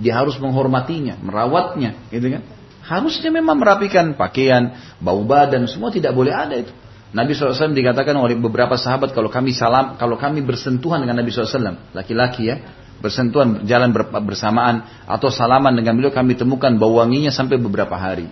Dia 0.00 0.20
harus 0.20 0.40
menghormatinya, 0.40 1.20
merawatnya. 1.20 2.08
Gitu 2.08 2.32
kan? 2.32 2.42
Harusnya 2.84 3.28
memang 3.28 3.60
merapikan 3.60 4.16
pakaian, 4.16 4.76
bau 5.00 5.20
badan, 5.24 5.68
semua 5.68 5.92
tidak 5.92 6.12
boleh 6.16 6.32
ada 6.32 6.60
itu. 6.60 6.72
Nabi 7.14 7.30
SAW 7.30 7.70
dikatakan 7.70 8.18
oleh 8.18 8.34
beberapa 8.34 8.74
sahabat 8.74 9.14
kalau 9.14 9.30
kami 9.30 9.54
salam, 9.54 9.94
kalau 9.94 10.18
kami 10.18 10.42
bersentuhan 10.42 10.98
dengan 10.98 11.22
Nabi 11.22 11.30
SAW, 11.30 11.94
laki-laki 11.94 12.50
ya, 12.50 12.58
bersentuhan 12.98 13.62
jalan 13.62 13.94
bersamaan 14.26 15.06
atau 15.06 15.30
salaman 15.30 15.78
dengan 15.78 15.94
beliau 15.94 16.10
kami 16.10 16.34
temukan 16.34 16.74
bau 16.74 16.98
wanginya 16.98 17.30
sampai 17.30 17.54
beberapa 17.62 17.94
hari. 17.94 18.26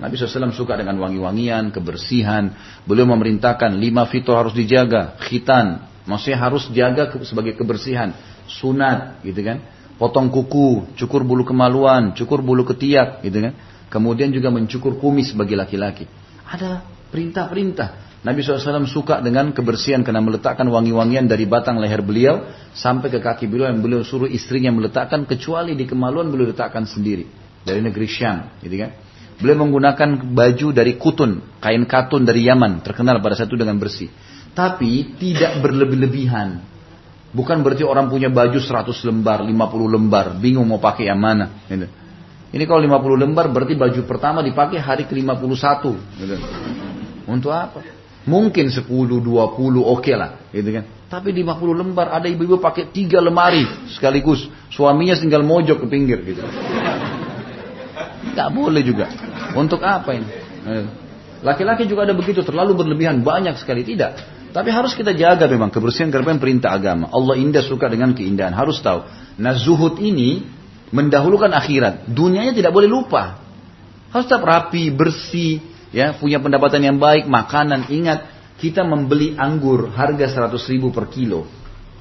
Nabi 0.00 0.14
SAW 0.16 0.56
suka 0.56 0.80
dengan 0.80 0.96
wangi-wangian, 1.04 1.68
kebersihan. 1.68 2.54
Beliau 2.88 3.04
memerintahkan 3.12 3.76
lima 3.76 4.08
fitur 4.08 4.40
harus 4.40 4.56
dijaga. 4.56 5.18
Khitan, 5.20 5.84
maksudnya 6.08 6.38
harus 6.40 6.64
jaga 6.72 7.12
sebagai 7.28 7.60
kebersihan. 7.60 8.16
Sunat, 8.48 9.20
gitu 9.20 9.42
kan. 9.44 9.60
Potong 10.00 10.32
kuku, 10.32 10.96
cukur 10.96 11.26
bulu 11.26 11.44
kemaluan, 11.44 12.14
cukur 12.14 12.40
bulu 12.40 12.64
ketiak, 12.64 13.20
gitu 13.26 13.50
kan. 13.50 13.52
Kemudian 13.90 14.32
juga 14.32 14.48
mencukur 14.48 14.96
kumis 14.96 15.34
bagi 15.34 15.58
laki-laki. 15.58 16.06
Ada 16.46 16.97
perintah-perintah. 17.10 18.08
Nabi 18.18 18.42
SAW 18.42 18.82
suka 18.90 19.22
dengan 19.22 19.54
kebersihan 19.54 20.02
karena 20.02 20.18
meletakkan 20.18 20.66
wangi-wangian 20.66 21.30
dari 21.30 21.46
batang 21.46 21.78
leher 21.78 22.02
beliau 22.02 22.50
sampai 22.74 23.14
ke 23.14 23.22
kaki 23.22 23.46
beliau 23.46 23.70
yang 23.70 23.78
beliau 23.78 24.02
suruh 24.02 24.26
istrinya 24.26 24.74
meletakkan 24.74 25.22
kecuali 25.22 25.78
di 25.78 25.86
kemaluan 25.86 26.26
beliau 26.26 26.50
letakkan 26.50 26.82
sendiri 26.82 27.30
dari 27.62 27.78
negeri 27.78 28.10
Syam, 28.10 28.58
gitu 28.58 28.74
kan. 28.74 28.90
Beliau 29.38 29.62
menggunakan 29.62 30.34
baju 30.34 30.68
dari 30.74 30.98
kutun, 30.98 31.62
kain 31.62 31.86
katun 31.86 32.26
dari 32.26 32.42
Yaman, 32.42 32.82
terkenal 32.82 33.22
pada 33.22 33.38
satu 33.38 33.54
dengan 33.54 33.78
bersih. 33.78 34.10
Tapi 34.50 35.14
tidak 35.14 35.62
berlebih-lebihan. 35.62 36.58
Bukan 37.30 37.62
berarti 37.62 37.86
orang 37.86 38.10
punya 38.10 38.26
baju 38.34 38.58
100 38.58 38.90
lembar, 39.06 39.46
50 39.46 39.54
lembar, 39.94 40.34
bingung 40.42 40.66
mau 40.66 40.82
pakai 40.82 41.06
yang 41.06 41.22
mana. 41.22 41.62
Gitu. 41.70 41.86
Ini 42.50 42.64
kalau 42.66 42.82
50 42.82 43.14
lembar 43.14 43.46
berarti 43.52 43.78
baju 43.78 44.00
pertama 44.10 44.42
dipakai 44.42 44.82
hari 44.82 45.06
ke-51. 45.06 45.86
Gitu. 46.18 46.36
Untuk 47.28 47.52
apa? 47.52 47.84
Mungkin 48.24 48.72
10, 48.72 48.88
20 48.88 49.20
oke 49.20 50.00
okay 50.00 50.16
lah. 50.16 50.40
Gitu 50.48 50.72
kan. 50.72 50.84
Tapi 51.08 51.32
50 51.32 51.80
lembar 51.80 52.12
ada 52.12 52.28
ibu-ibu 52.28 52.60
pakai 52.60 52.88
tiga 52.88 53.20
lemari 53.20 53.64
sekaligus. 53.92 54.48
Suaminya 54.72 55.16
tinggal 55.16 55.44
mojok 55.44 55.84
ke 55.84 55.86
pinggir 55.88 56.20
gitu. 56.24 56.40
Gak 58.32 58.48
boleh 58.52 58.80
juga. 58.84 59.08
Untuk 59.56 59.80
apa 59.80 60.12
ini? 60.16 60.28
Eh, 60.68 60.84
laki-laki 61.40 61.88
juga 61.88 62.04
ada 62.04 62.12
begitu, 62.12 62.44
terlalu 62.44 62.76
berlebihan, 62.76 63.24
banyak 63.24 63.56
sekali. 63.56 63.84
Tidak. 63.84 64.36
Tapi 64.52 64.68
harus 64.72 64.96
kita 64.96 65.12
jaga 65.12 65.44
memang 65.48 65.68
kebersihan 65.68 66.08
karena 66.08 66.36
perintah 66.36 66.72
agama. 66.72 67.08
Allah 67.12 67.36
indah 67.36 67.64
suka 67.64 67.88
dengan 67.88 68.12
keindahan. 68.16 68.52
Harus 68.56 68.80
tahu. 68.80 69.04
Nah 69.40 69.56
zuhud 69.56 70.00
ini 70.00 70.44
mendahulukan 70.92 71.52
akhirat. 71.52 72.08
Dunianya 72.08 72.56
tidak 72.56 72.72
boleh 72.72 72.88
lupa. 72.88 73.40
Harus 74.08 74.24
tetap 74.24 74.44
rapi, 74.44 74.88
bersih, 74.88 75.60
ya 75.94 76.16
punya 76.16 76.42
pendapatan 76.42 76.84
yang 76.84 76.98
baik, 77.00 77.28
makanan. 77.28 77.88
Ingat, 77.88 78.28
kita 78.58 78.82
membeli 78.82 79.38
anggur 79.38 79.92
harga 79.94 80.48
100 80.50 80.58
ribu 80.72 80.90
per 80.90 81.08
kilo. 81.08 81.46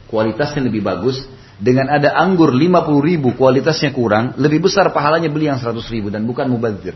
Kualitasnya 0.08 0.64
lebih 0.66 0.82
bagus 0.82 1.22
dengan 1.58 1.90
ada 1.90 2.14
anggur 2.14 2.54
50 2.54 3.02
ribu 3.02 3.34
kualitasnya 3.34 3.90
kurang, 3.90 4.38
lebih 4.38 4.70
besar 4.70 4.94
pahalanya 4.94 5.30
beli 5.34 5.50
yang 5.50 5.58
100 5.58 5.74
ribu 5.90 6.14
dan 6.14 6.26
bukan 6.30 6.46
mubazir. 6.46 6.94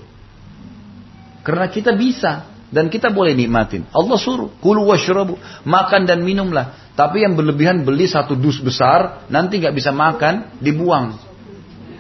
Karena 1.42 1.66
kita 1.74 1.98
bisa 1.98 2.46
dan 2.70 2.88
kita 2.88 3.10
boleh 3.10 3.34
nikmatin. 3.34 3.90
Allah 3.90 4.18
suruh, 4.22 4.54
kulu 4.62 4.86
washrabu, 4.94 5.36
makan 5.66 6.06
dan 6.06 6.22
minumlah. 6.22 6.94
Tapi 6.94 7.26
yang 7.26 7.34
berlebihan 7.34 7.82
beli 7.82 8.06
satu 8.06 8.38
dus 8.38 8.62
besar, 8.62 9.26
nanti 9.34 9.58
nggak 9.58 9.74
bisa 9.74 9.90
makan, 9.90 10.62
dibuang. 10.62 11.18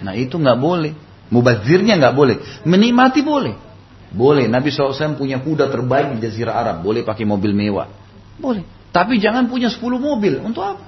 Nah 0.06 0.14
itu 0.14 0.38
nggak 0.38 0.60
boleh. 0.62 0.94
Mubazirnya 1.34 1.98
nggak 1.98 2.16
boleh. 2.16 2.38
Menikmati 2.70 3.26
boleh. 3.26 3.71
Boleh. 4.12 4.52
Nabi 4.52 4.72
SAW 4.72 5.16
punya 5.16 5.40
kuda 5.40 5.72
terbaik 5.72 6.20
di 6.20 6.28
Jazirah 6.28 6.56
Arab. 6.56 6.84
Boleh 6.84 7.02
pakai 7.08 7.24
mobil 7.24 7.56
mewah. 7.56 7.88
Boleh. 8.38 8.64
Tapi 8.92 9.18
jangan 9.24 9.48
punya 9.48 9.72
10 9.72 9.80
mobil. 9.96 10.44
Untuk 10.44 10.64
apa? 10.68 10.84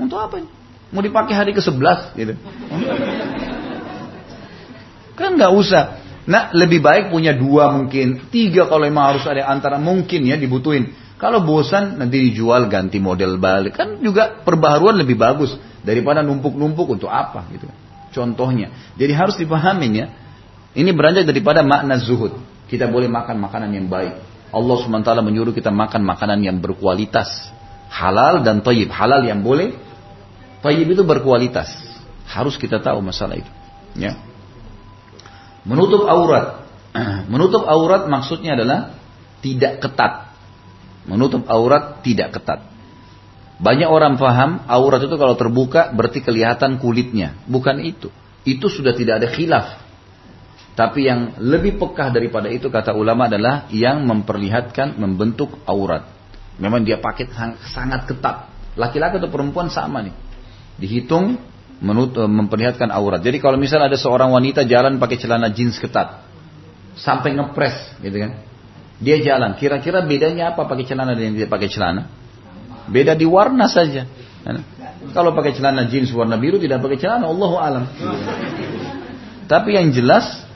Untuk 0.00 0.16
apa 0.16 0.40
ini? 0.40 0.48
Mau 0.92 1.02
dipakai 1.04 1.34
hari 1.36 1.52
ke-11 1.52 2.16
gitu. 2.16 2.32
Kan 5.16 5.36
nggak 5.36 5.52
usah. 5.52 6.00
Nah, 6.26 6.50
lebih 6.50 6.82
baik 6.82 7.14
punya 7.14 7.30
dua 7.38 7.70
mungkin, 7.70 8.26
tiga 8.34 8.66
kalau 8.66 8.82
memang 8.82 9.14
harus 9.14 9.24
ada 9.30 9.46
antara 9.46 9.78
mungkin 9.78 10.26
ya 10.26 10.34
dibutuhin. 10.34 10.90
Kalau 11.16 11.40
bosan 11.40 11.96
nanti 11.96 12.20
dijual 12.28 12.68
ganti 12.68 13.00
model 13.00 13.40
balik 13.40 13.72
kan 13.78 14.04
juga 14.04 14.44
perbaharuan 14.44 15.00
lebih 15.00 15.16
bagus 15.16 15.56
daripada 15.80 16.20
numpuk-numpuk 16.20 17.00
untuk 17.00 17.08
apa 17.08 17.48
gitu. 17.56 17.70
Contohnya. 18.12 18.68
Jadi 19.00 19.12
harus 19.16 19.36
dipahamin 19.40 19.92
ya. 19.96 20.06
Ini 20.76 20.92
beranjak 20.92 21.24
daripada 21.24 21.64
makna 21.64 21.96
zuhud. 21.96 22.36
Kita 22.68 22.84
boleh 22.92 23.08
makan 23.08 23.40
makanan 23.40 23.72
yang 23.72 23.88
baik. 23.88 24.20
Allah 24.52 24.76
SWT 24.76 25.10
menyuruh 25.24 25.56
kita 25.56 25.72
makan 25.72 26.04
makanan 26.04 26.44
yang 26.44 26.60
berkualitas. 26.60 27.48
Halal 27.88 28.44
dan 28.44 28.60
toyib. 28.60 28.92
Halal 28.92 29.24
yang 29.24 29.40
boleh, 29.40 29.72
Tayyib 30.66 30.98
itu 30.98 31.02
berkualitas. 31.06 31.70
Harus 32.26 32.58
kita 32.58 32.82
tahu 32.82 32.98
masalah 32.98 33.38
itu. 33.38 33.52
Ya. 33.94 34.18
Menutup 35.62 36.10
aurat. 36.10 36.66
Menutup 37.32 37.62
aurat 37.62 38.10
maksudnya 38.10 38.58
adalah 38.58 38.98
tidak 39.46 39.78
ketat. 39.78 40.34
Menutup 41.06 41.46
aurat 41.46 42.02
tidak 42.02 42.34
ketat. 42.34 42.66
Banyak 43.62 43.88
orang 43.88 44.18
paham 44.18 44.66
aurat 44.66 45.00
itu 45.00 45.14
kalau 45.14 45.38
terbuka 45.38 45.94
berarti 45.94 46.18
kelihatan 46.18 46.82
kulitnya. 46.82 47.38
Bukan 47.46 47.78
itu. 47.86 48.10
Itu 48.42 48.66
sudah 48.66 48.90
tidak 48.90 49.22
ada 49.22 49.28
khilaf. 49.30 49.85
Tapi 50.76 51.08
yang 51.08 51.40
lebih 51.40 51.80
pekah 51.80 52.12
daripada 52.12 52.52
itu 52.52 52.68
kata 52.68 52.92
ulama 52.92 53.32
adalah 53.32 53.64
yang 53.72 54.04
memperlihatkan 54.04 55.00
membentuk 55.00 55.56
aurat. 55.64 56.04
Memang 56.60 56.84
dia 56.84 57.00
pakai 57.00 57.32
sangat 57.72 58.04
ketat. 58.04 58.52
Laki-laki 58.76 59.16
atau 59.16 59.32
perempuan 59.32 59.72
sama 59.72 60.04
nih. 60.04 60.12
Dihitung 60.76 61.40
menut, 61.80 62.12
eh, 62.20 62.28
memperlihatkan 62.28 62.92
aurat. 62.92 63.24
Jadi 63.24 63.40
kalau 63.40 63.56
misalnya 63.56 63.88
ada 63.88 63.96
seorang 63.96 64.28
wanita 64.28 64.68
jalan 64.68 65.00
pakai 65.00 65.16
celana 65.16 65.48
jeans 65.48 65.80
ketat. 65.80 66.20
Sampai 66.92 67.32
ngepres 67.32 67.96
gitu 68.04 68.16
kan. 68.20 68.44
Dia 69.00 69.16
jalan. 69.24 69.56
Kira-kira 69.56 70.04
bedanya 70.04 70.52
apa 70.52 70.68
pakai 70.68 70.84
celana 70.84 71.16
dan 71.16 71.36
tidak 71.36 71.52
pakai 71.52 71.68
celana? 71.72 72.08
Beda 72.88 73.16
di 73.16 73.24
warna 73.24 73.64
saja. 73.64 74.04
Kalau 75.16 75.32
pakai 75.32 75.56
celana 75.56 75.88
jeans 75.88 76.12
warna 76.12 76.36
biru 76.36 76.60
tidak 76.60 76.84
pakai 76.84 77.00
celana, 77.00 77.24
Allah 77.28 77.52
alam. 77.64 77.84
Tapi 79.48 79.76
yang 79.76 79.88
jelas 79.92 80.46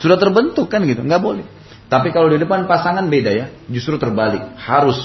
sudah 0.00 0.16
terbentuk 0.16 0.72
kan 0.72 0.80
gitu, 0.88 1.04
nggak 1.04 1.22
boleh. 1.22 1.46
Tapi 1.92 2.08
kalau 2.14 2.32
di 2.32 2.40
depan 2.40 2.64
pasangan 2.64 3.04
beda 3.04 3.30
ya, 3.34 3.46
justru 3.68 4.00
terbalik, 4.00 4.56
harus. 4.56 4.96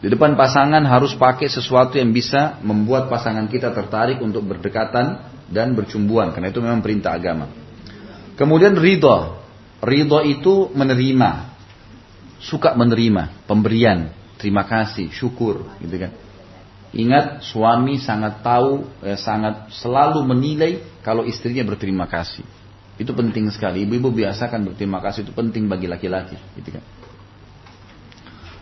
Di 0.00 0.08
depan 0.08 0.38
pasangan 0.38 0.80
harus 0.86 1.12
pakai 1.18 1.50
sesuatu 1.50 1.98
yang 1.98 2.14
bisa 2.14 2.62
membuat 2.64 3.12
pasangan 3.12 3.50
kita 3.50 3.74
tertarik 3.74 4.22
untuk 4.22 4.46
berdekatan 4.46 5.28
dan 5.50 5.74
bercumbuan, 5.74 6.30
karena 6.30 6.54
itu 6.54 6.62
memang 6.62 6.80
perintah 6.80 7.16
agama. 7.18 7.50
Kemudian 8.38 8.78
ridho, 8.78 9.42
ridho 9.82 10.20
itu 10.24 10.70
menerima, 10.72 11.30
suka 12.40 12.72
menerima, 12.78 13.44
pemberian, 13.44 14.14
terima 14.38 14.64
kasih, 14.64 15.10
syukur, 15.12 15.68
gitu 15.82 15.96
kan. 16.00 16.12
Ingat 16.90 17.44
suami 17.44 18.00
sangat 18.00 18.40
tahu, 18.44 18.88
eh, 19.04 19.18
sangat 19.18 19.72
selalu 19.72 20.20
menilai 20.24 20.80
kalau 21.00 21.24
istrinya 21.24 21.64
berterima 21.64 22.04
kasih. 22.08 22.59
Itu 23.00 23.16
penting 23.16 23.48
sekali. 23.48 23.88
Ibu-ibu 23.88 24.12
biasakan 24.12 24.68
berterima 24.68 25.00
kasih 25.00 25.24
itu 25.24 25.32
penting 25.32 25.64
bagi 25.72 25.88
laki-laki, 25.88 26.36
gitu 26.60 26.76
kan. 26.76 26.84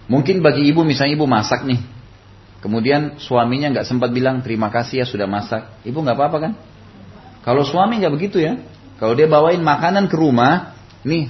Mungkin 0.06 0.40
bagi 0.40 0.70
ibu 0.70 0.86
misalnya 0.86 1.19
ibu 1.19 1.27
masak 1.27 1.66
nih, 1.66 1.82
kemudian 2.62 3.19
suaminya 3.19 3.74
nggak 3.74 3.86
sempat 3.90 4.15
bilang 4.15 4.40
terima 4.40 4.70
kasih 4.70 5.02
ya 5.02 5.06
sudah 5.10 5.27
masak, 5.27 5.82
ibu 5.82 5.98
nggak 5.98 6.16
apa-apa 6.16 6.39
kan? 6.39 6.52
Kalau 7.43 7.66
suami 7.66 7.98
nggak 7.98 8.15
begitu 8.15 8.39
ya, 8.39 8.62
kalau 9.02 9.19
dia 9.19 9.27
bawain 9.27 9.60
makanan 9.60 10.06
ke 10.06 10.16
rumah, 10.16 10.78
nih, 11.02 11.28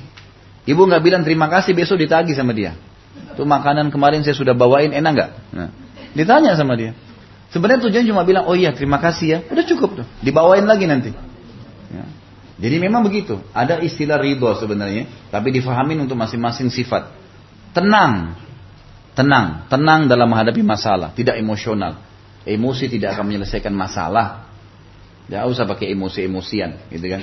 ibu 0.68 0.82
nggak 0.84 1.02
bilang 1.02 1.24
terima 1.24 1.48
kasih 1.48 1.72
besok 1.72 1.98
ditagi 1.98 2.36
sama 2.36 2.52
dia. 2.52 2.76
Itu 3.34 3.42
makanan 3.48 3.90
kemarin 3.90 4.22
saya 4.22 4.36
sudah 4.36 4.54
bawain 4.54 4.94
enak 4.94 5.12
nggak? 5.16 5.30
Nah, 5.56 5.70
Ditanya 6.16 6.56
sama 6.56 6.74
dia. 6.78 6.96
Sebenarnya 7.54 7.88
tujuan 7.88 8.04
cuma 8.04 8.22
bilang, 8.26 8.44
oh 8.44 8.56
iya 8.58 8.74
terima 8.74 9.00
kasih 9.00 9.26
ya. 9.26 9.38
Udah 9.48 9.64
cukup 9.64 9.90
tuh. 10.02 10.06
Dibawain 10.20 10.66
lagi 10.68 10.84
nanti. 10.84 11.10
Ya. 11.94 12.04
Jadi 12.58 12.76
memang 12.82 13.06
begitu. 13.06 13.38
Ada 13.54 13.78
istilah 13.78 14.18
ridho 14.18 14.50
sebenarnya. 14.58 15.30
Tapi 15.30 15.54
difahamin 15.54 16.02
untuk 16.02 16.18
masing-masing 16.18 16.74
sifat. 16.74 17.14
Tenang. 17.70 18.34
Tenang. 19.14 19.70
Tenang 19.70 20.10
dalam 20.10 20.26
menghadapi 20.26 20.66
masalah. 20.66 21.14
Tidak 21.14 21.38
emosional. 21.38 22.02
Emosi 22.42 22.90
tidak 22.90 23.14
akan 23.14 23.24
menyelesaikan 23.30 23.70
masalah. 23.70 24.50
Tidak 25.30 25.46
usah 25.46 25.70
pakai 25.70 25.94
emosi-emosian. 25.94 26.90
Gitu 26.90 27.06
kan. 27.06 27.22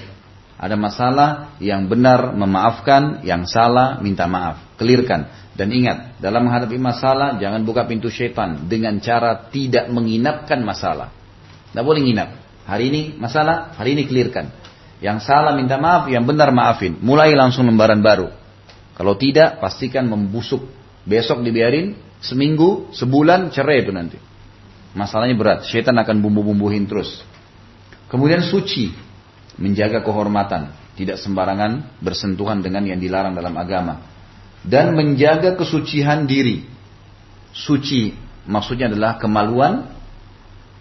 Ada 0.56 0.80
masalah 0.80 1.60
yang 1.60 1.92
benar 1.92 2.32
memaafkan, 2.32 3.20
yang 3.28 3.44
salah 3.44 4.00
minta 4.00 4.24
maaf. 4.24 4.80
Kelirkan. 4.80 5.28
Dan 5.52 5.72
ingat, 5.72 6.20
dalam 6.20 6.48
menghadapi 6.48 6.80
masalah 6.80 7.36
jangan 7.40 7.64
buka 7.68 7.84
pintu 7.88 8.08
setan 8.08 8.72
dengan 8.72 9.00
cara 9.04 9.52
tidak 9.52 9.92
menginapkan 9.92 10.64
masalah. 10.64 11.12
Tidak 11.72 11.84
boleh 11.84 12.08
nginap. 12.08 12.30
Hari 12.68 12.84
ini 12.88 13.02
masalah, 13.20 13.76
hari 13.76 14.00
ini 14.00 14.08
clearkan. 14.08 14.65
Yang 15.04 15.28
salah 15.28 15.52
minta 15.56 15.76
maaf, 15.76 16.08
yang 16.08 16.24
benar 16.24 16.52
maafin. 16.56 16.96
Mulai 17.04 17.36
langsung 17.36 17.68
lembaran 17.68 18.00
baru. 18.00 18.32
Kalau 18.96 19.20
tidak, 19.20 19.60
pastikan 19.60 20.08
membusuk. 20.08 20.64
Besok 21.06 21.44
dibiarin, 21.44 21.96
seminggu, 22.24 22.90
sebulan, 22.96 23.52
cerai 23.52 23.84
itu 23.84 23.92
nanti. 23.92 24.18
Masalahnya 24.96 25.36
berat, 25.36 25.60
setan 25.68 26.00
akan 26.00 26.24
bumbu-bumbuhin 26.24 26.88
terus. 26.88 27.22
Kemudian 28.08 28.42
suci, 28.42 28.96
menjaga 29.60 30.02
kehormatan. 30.02 30.72
Tidak 30.96 31.20
sembarangan 31.20 32.00
bersentuhan 32.00 32.64
dengan 32.64 32.88
yang 32.88 33.04
dilarang 33.04 33.36
dalam 33.36 33.52
agama 33.60 34.16
dan 34.66 34.98
menjaga 34.98 35.54
kesucian 35.54 36.26
diri. 36.26 36.66
Suci 37.54 38.12
maksudnya 38.50 38.90
adalah 38.92 39.22
kemaluan, 39.22 39.88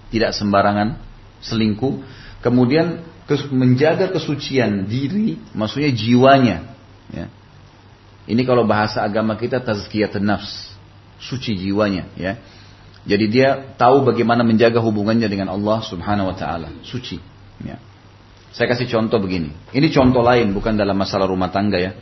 tidak 0.08 0.32
sembarangan 0.34 0.98
selingkuh. 1.44 2.00
Kemudian 2.40 3.04
menjaga 3.52 4.12
kesucian 4.12 4.84
diri, 4.84 5.40
maksudnya 5.56 5.90
jiwanya. 5.92 6.76
Ya. 7.08 7.26
Ini 8.24 8.42
kalau 8.44 8.64
bahasa 8.68 9.00
agama 9.04 9.36
kita 9.36 9.60
tazkiyat 9.60 10.16
nafs, 10.20 10.72
suci 11.20 11.56
jiwanya. 11.56 12.08
Ya. 12.16 12.40
Jadi 13.04 13.24
dia 13.28 13.76
tahu 13.76 14.04
bagaimana 14.04 14.40
menjaga 14.44 14.80
hubungannya 14.80 15.28
dengan 15.28 15.52
Allah 15.52 15.84
Subhanahu 15.84 16.32
Wa 16.32 16.36
Taala, 16.36 16.68
suci. 16.84 17.20
Ya. 17.64 17.80
Saya 18.54 18.70
kasih 18.70 18.88
contoh 18.88 19.20
begini. 19.20 19.52
Ini 19.72 19.88
contoh 19.92 20.24
lain, 20.24 20.52
bukan 20.56 20.76
dalam 20.76 20.96
masalah 20.96 21.28
rumah 21.28 21.52
tangga 21.52 21.80
ya. 21.80 21.92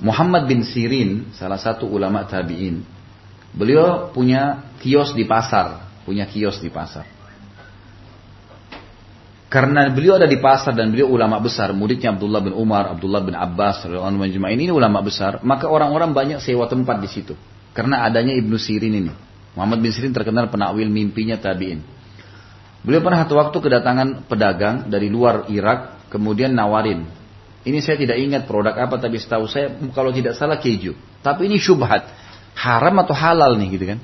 Muhammad 0.00 0.48
bin 0.48 0.64
Sirin, 0.64 1.32
salah 1.36 1.60
satu 1.60 1.84
ulama 1.84 2.24
tabi'in, 2.24 2.80
beliau 3.52 4.08
punya 4.12 4.72
kios 4.80 5.12
di 5.12 5.28
pasar, 5.28 5.90
punya 6.08 6.24
kios 6.24 6.56
di 6.60 6.72
pasar. 6.72 7.19
Karena 9.50 9.90
beliau 9.90 10.14
ada 10.14 10.30
di 10.30 10.38
pasar 10.38 10.78
dan 10.78 10.94
beliau 10.94 11.10
ulama 11.10 11.42
besar, 11.42 11.74
muridnya 11.74 12.14
Abdullah 12.14 12.38
bin 12.38 12.54
Umar, 12.54 12.94
Abdullah 12.94 13.18
bin 13.18 13.34
Abbas, 13.34 13.82
ini 13.82 14.70
ulama 14.70 15.02
besar, 15.02 15.42
maka 15.42 15.66
orang-orang 15.66 16.14
banyak 16.14 16.38
sewa 16.38 16.70
tempat 16.70 17.02
di 17.02 17.10
situ. 17.10 17.34
Karena 17.74 18.06
adanya 18.06 18.30
Ibnu 18.38 18.54
Sirin 18.54 18.94
ini. 18.94 19.10
Muhammad 19.58 19.82
bin 19.82 19.90
Sirin 19.90 20.14
terkenal 20.14 20.46
penakwil 20.54 20.86
mimpinya 20.86 21.34
tabi'in. 21.34 21.82
Beliau 22.86 23.02
pernah 23.02 23.26
satu 23.26 23.42
waktu 23.42 23.58
kedatangan 23.58 24.30
pedagang 24.30 24.86
dari 24.86 25.10
luar 25.10 25.50
Irak, 25.50 26.06
kemudian 26.14 26.54
nawarin, 26.54 27.10
ini 27.60 27.78
saya 27.84 28.00
tidak 28.00 28.16
ingat 28.16 28.48
produk 28.48 28.72
apa 28.72 28.96
tapi 28.96 29.20
setahu 29.20 29.44
saya 29.44 29.76
kalau 29.92 30.14
tidak 30.16 30.32
salah 30.32 30.56
keju. 30.56 30.96
Tapi 31.20 31.44
ini 31.44 31.60
syubhat. 31.60 32.08
Haram 32.56 32.96
atau 33.04 33.12
halal 33.12 33.60
nih 33.60 33.68
gitu 33.76 33.84
kan. 33.84 33.98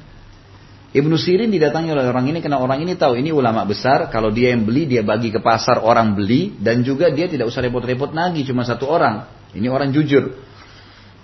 Ibnu 0.96 1.20
Sirin 1.20 1.52
didatangi 1.52 1.92
oleh 1.92 2.08
orang 2.08 2.32
ini 2.32 2.40
karena 2.40 2.56
orang 2.56 2.80
ini 2.80 2.96
tahu 2.96 3.20
ini 3.20 3.28
ulama 3.28 3.68
besar. 3.68 4.08
Kalau 4.08 4.32
dia 4.32 4.56
yang 4.56 4.64
beli 4.64 4.88
dia 4.88 5.04
bagi 5.04 5.28
ke 5.28 5.44
pasar 5.44 5.84
orang 5.84 6.16
beli 6.16 6.56
dan 6.56 6.80
juga 6.80 7.12
dia 7.12 7.28
tidak 7.28 7.52
usah 7.52 7.60
repot-repot 7.60 8.16
lagi 8.16 8.48
cuma 8.48 8.64
satu 8.64 8.88
orang. 8.88 9.28
Ini 9.52 9.68
orang 9.68 9.92
jujur. 9.92 10.32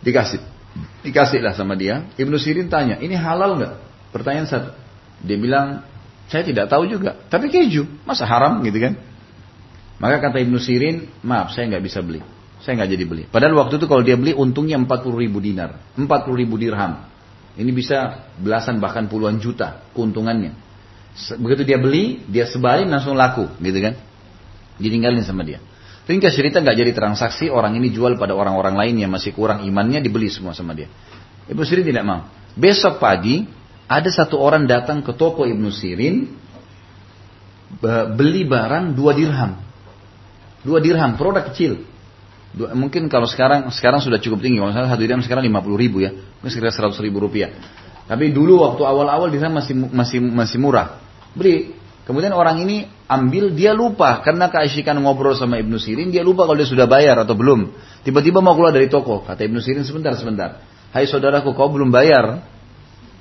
Dikasih. 0.04 0.44
Dikasihlah 1.00 1.56
sama 1.56 1.72
dia. 1.72 2.04
Ibnu 2.20 2.36
Sirin 2.36 2.68
tanya, 2.68 3.00
ini 3.00 3.16
halal 3.16 3.56
nggak? 3.56 3.74
Pertanyaan 4.12 4.44
satu. 4.44 4.76
Dia 5.24 5.40
bilang, 5.40 5.88
saya 6.28 6.44
tidak 6.44 6.68
tahu 6.68 6.84
juga. 6.92 7.16
Tapi 7.32 7.48
keju, 7.48 8.04
masa 8.04 8.28
haram 8.28 8.60
gitu 8.60 8.76
kan? 8.76 9.00
Maka 10.04 10.20
kata 10.20 10.36
Ibnu 10.42 10.60
Sirin, 10.60 11.08
maaf 11.24 11.56
saya 11.56 11.72
nggak 11.72 11.84
bisa 11.84 12.04
beli. 12.04 12.20
Saya 12.60 12.76
nggak 12.76 12.90
jadi 12.92 13.04
beli. 13.08 13.22
Padahal 13.24 13.56
waktu 13.56 13.80
itu 13.80 13.88
kalau 13.88 14.04
dia 14.04 14.20
beli 14.20 14.36
untungnya 14.36 14.76
40 14.76 15.16
ribu 15.16 15.40
dinar. 15.40 15.80
40 15.96 16.06
ribu 16.36 16.60
dirham. 16.60 17.11
Ini 17.52 17.68
bisa 17.68 18.28
belasan 18.40 18.80
bahkan 18.80 19.12
puluhan 19.12 19.36
juta 19.36 19.84
keuntungannya. 19.92 20.56
Begitu 21.36 21.68
dia 21.68 21.76
beli, 21.76 22.24
dia 22.24 22.48
sebarin 22.48 22.88
langsung 22.88 23.12
laku 23.12 23.44
gitu 23.60 23.78
kan. 23.84 23.94
Ditinggalin 24.80 25.20
sama 25.20 25.44
dia. 25.44 25.60
Ringkas 26.08 26.34
cerita 26.34 26.58
nggak 26.58 26.76
jadi 26.82 26.92
transaksi, 26.96 27.52
orang 27.52 27.78
ini 27.78 27.92
jual 27.92 28.18
pada 28.18 28.34
orang-orang 28.34 28.74
lain 28.74 28.94
yang 29.06 29.12
masih 29.12 29.30
kurang 29.36 29.62
imannya 29.68 30.00
dibeli 30.02 30.32
semua 30.32 30.56
sama 30.56 30.72
dia. 30.72 30.88
Ibnu 31.46 31.62
Sirin 31.62 31.84
tidak 31.86 32.02
mau. 32.02 32.26
Besok 32.56 32.98
pagi 32.98 33.44
ada 33.86 34.08
satu 34.08 34.40
orang 34.40 34.64
datang 34.64 35.04
ke 35.04 35.12
toko 35.14 35.44
Ibnu 35.44 35.68
Sirin 35.68 36.26
beli 38.16 38.42
barang 38.48 38.96
dua 38.96 39.12
dirham. 39.12 39.60
Dua 40.64 40.78
dirham, 40.80 41.14
produk 41.20 41.52
kecil. 41.52 41.84
Mungkin 42.52 43.08
kalau 43.08 43.24
sekarang 43.24 43.72
sekarang 43.72 44.04
sudah 44.04 44.20
cukup 44.20 44.44
tinggi. 44.44 44.60
Kalau 44.60 44.76
misalnya 44.76 44.92
satu 44.92 45.00
dirham 45.00 45.24
sekarang 45.24 45.44
50 45.48 45.72
ribu 45.72 46.04
ya, 46.04 46.12
mungkin 46.12 46.52
sekitar 46.52 46.92
100 46.92 47.00
ribu 47.00 47.24
rupiah. 47.24 47.48
Tapi 48.04 48.28
dulu 48.28 48.60
waktu 48.60 48.82
awal-awal 48.84 49.32
dirham 49.32 49.56
masih 49.56 49.72
masih 49.88 50.18
masih 50.20 50.58
murah. 50.60 51.00
Beli. 51.32 51.80
Kemudian 52.02 52.34
orang 52.34 52.58
ini 52.58 52.90
ambil, 53.06 53.54
dia 53.54 53.70
lupa 53.70 54.26
karena 54.26 54.50
keasyikan 54.50 54.98
ngobrol 54.98 55.38
sama 55.38 55.62
Ibnu 55.62 55.78
Sirin, 55.78 56.10
dia 56.10 56.26
lupa 56.26 56.50
kalau 56.50 56.58
dia 56.58 56.66
sudah 56.66 56.90
bayar 56.90 57.14
atau 57.22 57.38
belum. 57.38 57.70
Tiba-tiba 58.02 58.42
mau 58.42 58.58
keluar 58.58 58.74
dari 58.74 58.90
toko, 58.90 59.22
kata 59.22 59.46
Ibnu 59.46 59.62
Sirin 59.62 59.86
sebentar 59.86 60.10
sebentar. 60.18 60.66
Hai 60.90 61.06
saudaraku, 61.06 61.54
kau 61.54 61.70
belum 61.70 61.94
bayar? 61.94 62.42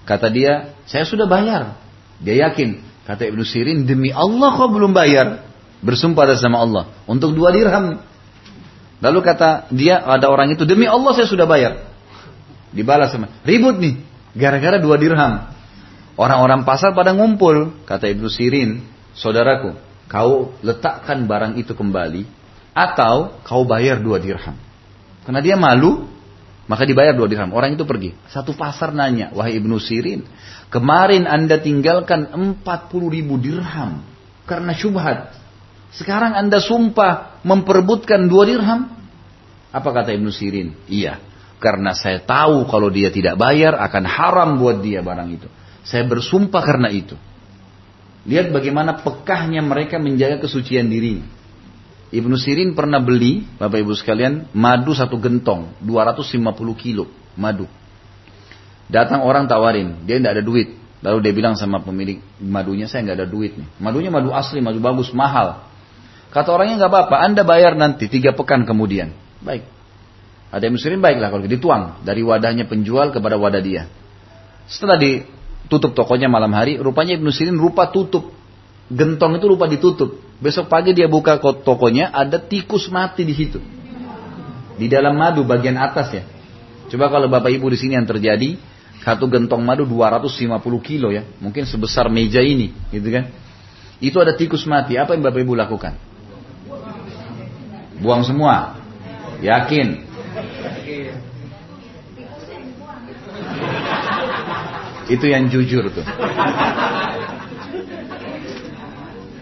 Kata 0.04 0.34
dia, 0.34 0.74
saya 0.90 1.06
sudah 1.06 1.30
bayar. 1.30 1.78
Dia 2.18 2.50
yakin. 2.50 2.82
Kata 3.06 3.30
Ibnu 3.30 3.46
Sirin, 3.46 3.86
demi 3.86 4.10
Allah 4.10 4.58
kau 4.58 4.74
belum 4.74 4.98
bayar. 4.98 5.46
Bersumpah 5.86 6.26
atas 6.26 6.42
nama 6.42 6.66
Allah. 6.66 6.84
Untuk 7.06 7.38
dua 7.38 7.54
dirham. 7.54 8.02
Lalu 9.02 9.20
kata 9.26 9.68
dia, 9.74 9.98
ada 9.98 10.30
orang 10.30 10.54
itu, 10.54 10.62
demi 10.64 10.86
Allah 10.86 11.12
saya 11.18 11.26
sudah 11.26 11.50
bayar. 11.50 11.90
Dibalas 12.72 13.12
sama 13.12 13.28
ribut 13.44 13.82
nih, 13.82 14.00
gara-gara 14.38 14.78
dua 14.78 14.96
dirham. 14.96 15.50
Orang-orang 16.16 16.64
pasar 16.64 16.94
pada 16.94 17.12
ngumpul, 17.12 17.82
kata 17.90 18.08
Ibnu 18.14 18.30
Sirin, 18.30 18.86
saudaraku, 19.18 19.74
kau 20.06 20.54
letakkan 20.62 21.26
barang 21.26 21.58
itu 21.58 21.74
kembali, 21.74 22.30
atau 22.78 23.42
kau 23.42 23.66
bayar 23.66 24.00
dua 24.00 24.22
dirham. 24.22 24.54
Karena 25.26 25.42
dia 25.42 25.58
malu, 25.58 26.06
maka 26.70 26.86
dibayar 26.86 27.18
dua 27.18 27.26
dirham. 27.26 27.50
Orang 27.52 27.74
itu 27.74 27.84
pergi. 27.84 28.14
Satu 28.30 28.54
pasar 28.54 28.94
nanya, 28.94 29.34
wahai 29.34 29.58
Ibnu 29.58 29.82
Sirin, 29.82 30.24
kemarin 30.70 31.26
anda 31.26 31.58
tinggalkan 31.58 32.30
40 32.30 32.62
ribu 33.10 33.42
dirham 33.42 34.06
karena 34.46 34.78
syubhat. 34.78 35.41
Sekarang 35.92 36.32
anda 36.36 36.64
sumpah 36.64 37.44
memperebutkan 37.44 38.32
dua 38.32 38.48
dirham. 38.48 38.88
Apa 39.72 39.90
kata 39.92 40.16
Ibnu 40.16 40.32
Sirin? 40.32 40.76
Iya, 40.88 41.20
karena 41.60 41.96
saya 41.96 42.24
tahu 42.24 42.68
kalau 42.68 42.92
dia 42.92 43.12
tidak 43.12 43.40
bayar 43.40 43.76
akan 43.80 44.04
haram 44.08 44.50
buat 44.60 44.80
dia 44.84 45.04
barang 45.04 45.30
itu. 45.32 45.48
Saya 45.84 46.08
bersumpah 46.08 46.64
karena 46.64 46.92
itu. 46.92 47.16
Lihat 48.28 48.54
bagaimana 48.54 49.02
pekahnya 49.02 49.60
mereka 49.66 49.98
menjaga 49.98 50.44
kesucian 50.44 50.88
dirinya. 50.88 51.26
Ibnu 52.12 52.36
Sirin 52.36 52.76
pernah 52.76 53.00
beli, 53.00 53.48
Bapak 53.56 53.80
Ibu 53.88 53.96
sekalian, 53.96 54.52
madu 54.52 54.92
satu 54.92 55.16
gentong, 55.16 55.80
250 55.80 56.44
kilo 56.76 57.08
madu. 57.40 57.66
Datang 58.92 59.24
orang 59.24 59.48
tawarin, 59.48 60.04
dia 60.04 60.20
tidak 60.20 60.40
ada 60.40 60.44
duit. 60.44 60.76
Lalu 61.02 61.18
dia 61.24 61.34
bilang 61.34 61.56
sama 61.56 61.80
pemilik 61.80 62.20
madunya, 62.44 62.92
saya 62.92 63.08
nggak 63.08 63.18
ada 63.24 63.28
duit 63.32 63.56
nih. 63.56 63.68
Madunya 63.80 64.12
madu 64.12 64.36
asli, 64.36 64.60
madu 64.60 64.84
bagus, 64.84 65.16
mahal. 65.16 65.71
Kata 66.32 66.50
orangnya 66.56 66.80
nggak 66.80 66.92
apa-apa, 66.92 67.16
anda 67.20 67.44
bayar 67.44 67.76
nanti 67.76 68.08
tiga 68.08 68.32
pekan 68.32 68.64
kemudian. 68.64 69.12
Baik. 69.44 69.68
Ada 70.52 70.68
yang 70.68 70.76
muslimin 70.80 71.04
baiklah 71.04 71.32
kalau 71.32 71.44
dituang 71.48 71.84
dari 72.04 72.24
wadahnya 72.24 72.68
penjual 72.68 73.12
kepada 73.12 73.36
wadah 73.36 73.60
dia. 73.64 73.88
Setelah 74.68 74.96
ditutup 75.00 75.92
tokonya 75.92 76.32
malam 76.32 76.52
hari, 76.56 76.80
rupanya 76.80 77.20
Ibnu 77.20 77.32
Sirin 77.32 77.60
rupa 77.60 77.92
tutup 77.92 78.32
gentong 78.92 79.40
itu 79.40 79.48
lupa 79.48 79.66
ditutup. 79.72 80.20
Besok 80.44 80.68
pagi 80.68 80.92
dia 80.92 81.08
buka 81.08 81.40
tokonya, 81.40 82.12
ada 82.12 82.38
tikus 82.42 82.92
mati 82.92 83.24
di 83.24 83.32
situ. 83.32 83.60
Di 84.76 84.88
dalam 84.92 85.16
madu 85.16 85.48
bagian 85.48 85.80
atas 85.80 86.12
ya. 86.12 86.24
Coba 86.92 87.08
kalau 87.08 87.32
Bapak 87.32 87.54
Ibu 87.56 87.72
di 87.72 87.80
sini 87.80 87.96
yang 87.96 88.04
terjadi, 88.04 88.60
satu 89.06 89.32
gentong 89.32 89.64
madu 89.64 89.88
250 89.88 90.52
kilo 90.84 91.14
ya. 91.14 91.24
Mungkin 91.40 91.64
sebesar 91.64 92.12
meja 92.12 92.44
ini, 92.44 92.76
gitu 92.92 93.08
kan. 93.08 93.32
Itu 94.04 94.20
ada 94.20 94.36
tikus 94.36 94.68
mati, 94.68 95.00
apa 95.00 95.16
yang 95.16 95.24
Bapak 95.24 95.40
Ibu 95.40 95.54
lakukan? 95.56 96.11
Buang 98.02 98.26
semua. 98.26 98.82
Yakin? 99.46 100.10
Itu 105.12 105.26
yang 105.30 105.48
jujur 105.54 105.94
tuh. 105.94 106.06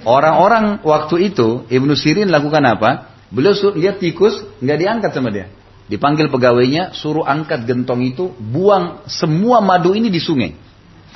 Orang-orang 0.04 0.82
waktu 0.82 1.32
itu 1.32 1.68
Ibnu 1.72 1.94
Sirin 1.96 2.32
lakukan 2.32 2.64
apa? 2.66 3.16
Beliau 3.30 3.54
lihat 3.78 4.02
tikus 4.02 4.42
nggak 4.60 4.78
diangkat 4.80 5.12
sama 5.14 5.30
dia. 5.30 5.48
Dipanggil 5.90 6.30
pegawainya, 6.30 6.94
suruh 6.94 7.26
angkat 7.26 7.66
gentong 7.66 8.06
itu, 8.06 8.30
buang 8.38 9.02
semua 9.10 9.58
madu 9.58 9.98
ini 9.98 10.14
di 10.14 10.22
sungai, 10.22 10.54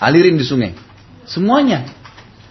alirin 0.02 0.34
di 0.34 0.42
sungai, 0.42 0.74
semuanya. 1.30 1.86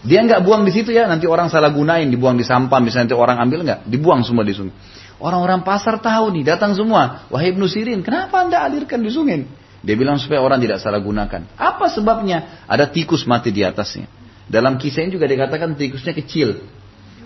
Dia 0.02 0.18
nggak 0.26 0.42
buang 0.42 0.66
di 0.66 0.74
situ 0.74 0.90
ya, 0.90 1.06
nanti 1.06 1.30
orang 1.30 1.46
salah 1.46 1.70
gunain, 1.70 2.10
dibuang 2.10 2.34
di 2.34 2.42
sampah, 2.42 2.82
misalnya 2.82 3.10
nanti 3.10 3.16
orang 3.18 3.38
ambil 3.38 3.58
nggak, 3.62 3.80
dibuang 3.86 4.26
semua 4.26 4.42
di 4.42 4.50
sungai. 4.50 4.74
Orang-orang 5.22 5.62
pasar 5.62 6.02
tahu 6.02 6.34
nih, 6.34 6.42
datang 6.42 6.74
semua. 6.74 7.30
Wahai 7.30 7.54
Ibnu 7.54 7.70
Sirin, 7.70 8.02
kenapa 8.02 8.42
anda 8.42 8.58
alirkan 8.66 8.98
di 8.98 9.14
sungai? 9.14 9.46
Dia 9.82 9.94
bilang 9.94 10.18
supaya 10.18 10.42
orang 10.42 10.58
tidak 10.58 10.82
salah 10.82 10.98
gunakan. 10.98 11.46
Apa 11.54 11.86
sebabnya? 11.90 12.66
Ada 12.66 12.90
tikus 12.90 13.22
mati 13.30 13.54
di 13.54 13.62
atasnya. 13.62 14.10
Dalam 14.50 14.78
kisah 14.78 15.06
ini 15.06 15.14
juga 15.14 15.30
dikatakan 15.30 15.78
tikusnya 15.78 16.14
kecil. 16.18 16.66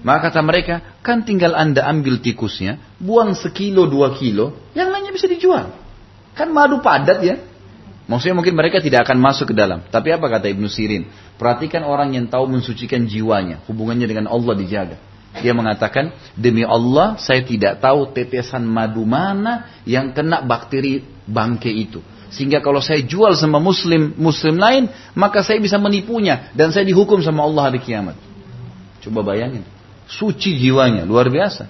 Maka 0.05 0.29
kata 0.29 0.41
mereka, 0.45 0.75
kan 1.01 1.25
tinggal 1.25 1.57
anda 1.57 1.89
ambil 1.89 2.21
tikusnya, 2.21 2.77
buang 3.01 3.33
sekilo 3.33 3.89
dua 3.89 4.13
kilo, 4.13 4.69
yang 4.77 4.93
lainnya 4.93 5.17
bisa 5.17 5.25
dijual. 5.25 5.73
Kan 6.37 6.53
madu 6.53 6.85
padat 6.85 7.25
ya. 7.25 7.41
Maksudnya 8.07 8.39
mungkin 8.39 8.55
mereka 8.55 8.79
tidak 8.79 9.03
akan 9.07 9.19
masuk 9.19 9.51
ke 9.51 9.55
dalam. 9.59 9.83
Tapi 9.91 10.15
apa 10.15 10.31
kata 10.31 10.47
Ibnu 10.47 10.71
Sirin? 10.71 11.11
Perhatikan 11.35 11.83
orang 11.83 12.15
yang 12.15 12.31
tahu 12.31 12.47
mensucikan 12.47 13.03
jiwanya. 13.03 13.59
Hubungannya 13.67 14.07
dengan 14.07 14.31
Allah 14.31 14.55
dijaga. 14.55 14.97
Dia 15.37 15.53
mengatakan, 15.53 16.15
demi 16.33 16.65
Allah 16.65 17.21
saya 17.21 17.45
tidak 17.45 17.83
tahu 17.83 18.09
tetesan 18.15 18.65
madu 18.65 19.05
mana 19.05 19.69
yang 19.85 20.15
kena 20.17 20.41
bakteri 20.41 21.05
bangke 21.29 21.69
itu. 21.69 22.01
Sehingga 22.33 22.65
kalau 22.65 22.81
saya 22.81 23.05
jual 23.05 23.37
sama 23.37 23.61
muslim 23.61 24.17
muslim 24.17 24.57
lain, 24.57 24.89
maka 25.13 25.45
saya 25.45 25.61
bisa 25.61 25.77
menipunya 25.77 26.51
dan 26.57 26.73
saya 26.73 26.89
dihukum 26.89 27.21
sama 27.21 27.45
Allah 27.45 27.71
hari 27.75 27.83
kiamat. 27.83 28.17
Coba 29.05 29.23
bayangin. 29.23 29.63
Suci 30.07 30.57
jiwanya, 30.57 31.03
luar 31.05 31.29
biasa. 31.29 31.67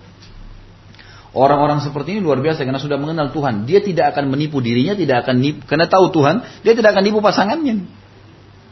Orang-orang 1.36 1.84
seperti 1.84 2.16
ini 2.16 2.24
luar 2.24 2.40
biasa 2.40 2.64
karena 2.64 2.80
sudah 2.80 2.96
mengenal 2.96 3.28
Tuhan. 3.28 3.68
Dia 3.68 3.84
tidak 3.84 4.16
akan 4.16 4.32
menipu 4.32 4.64
dirinya, 4.64 4.96
tidak 4.96 5.28
akan 5.28 5.36
nipu, 5.36 5.68
karena 5.68 5.84
tahu 5.84 6.08
Tuhan, 6.08 6.64
dia 6.64 6.72
tidak 6.72 6.96
akan 6.96 7.02
nipu 7.04 7.20
pasangannya. 7.20 7.84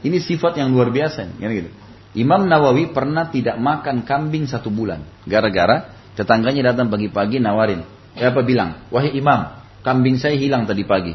Ini 0.01 0.17
sifat 0.17 0.57
yang 0.57 0.73
luar 0.73 0.89
biasa. 0.89 1.29
Gitu. 1.37 1.69
Imam 2.17 2.49
Nawawi 2.49 2.89
pernah 2.89 3.29
tidak 3.29 3.61
makan 3.61 4.09
kambing 4.09 4.49
satu 4.49 4.73
bulan. 4.73 5.05
Gara-gara 5.29 5.93
tetangganya 6.17 6.73
datang 6.73 6.89
pagi-pagi 6.89 7.37
nawarin. 7.37 7.85
Ya 8.17 8.33
apa 8.33 8.41
bilang? 8.41 8.89
Wahai 8.89 9.13
imam, 9.13 9.61
kambing 9.85 10.17
saya 10.17 10.33
hilang 10.39 10.65
tadi 10.65 10.89
pagi. 10.89 11.13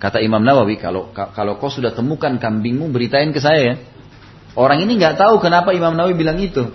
Kata 0.00 0.20
Imam 0.20 0.40
Nawawi, 0.40 0.80
kalau 0.80 1.12
kalau 1.12 1.60
kau 1.60 1.68
sudah 1.68 1.92
temukan 1.92 2.36
kambingmu, 2.40 2.88
beritain 2.88 3.32
ke 3.32 3.40
saya 3.40 3.60
ya. 3.60 3.74
Orang 4.56 4.80
ini 4.84 4.96
nggak 4.96 5.16
tahu 5.16 5.40
kenapa 5.40 5.72
Imam 5.76 5.96
Nawawi 5.96 6.16
bilang 6.16 6.36
itu. 6.40 6.72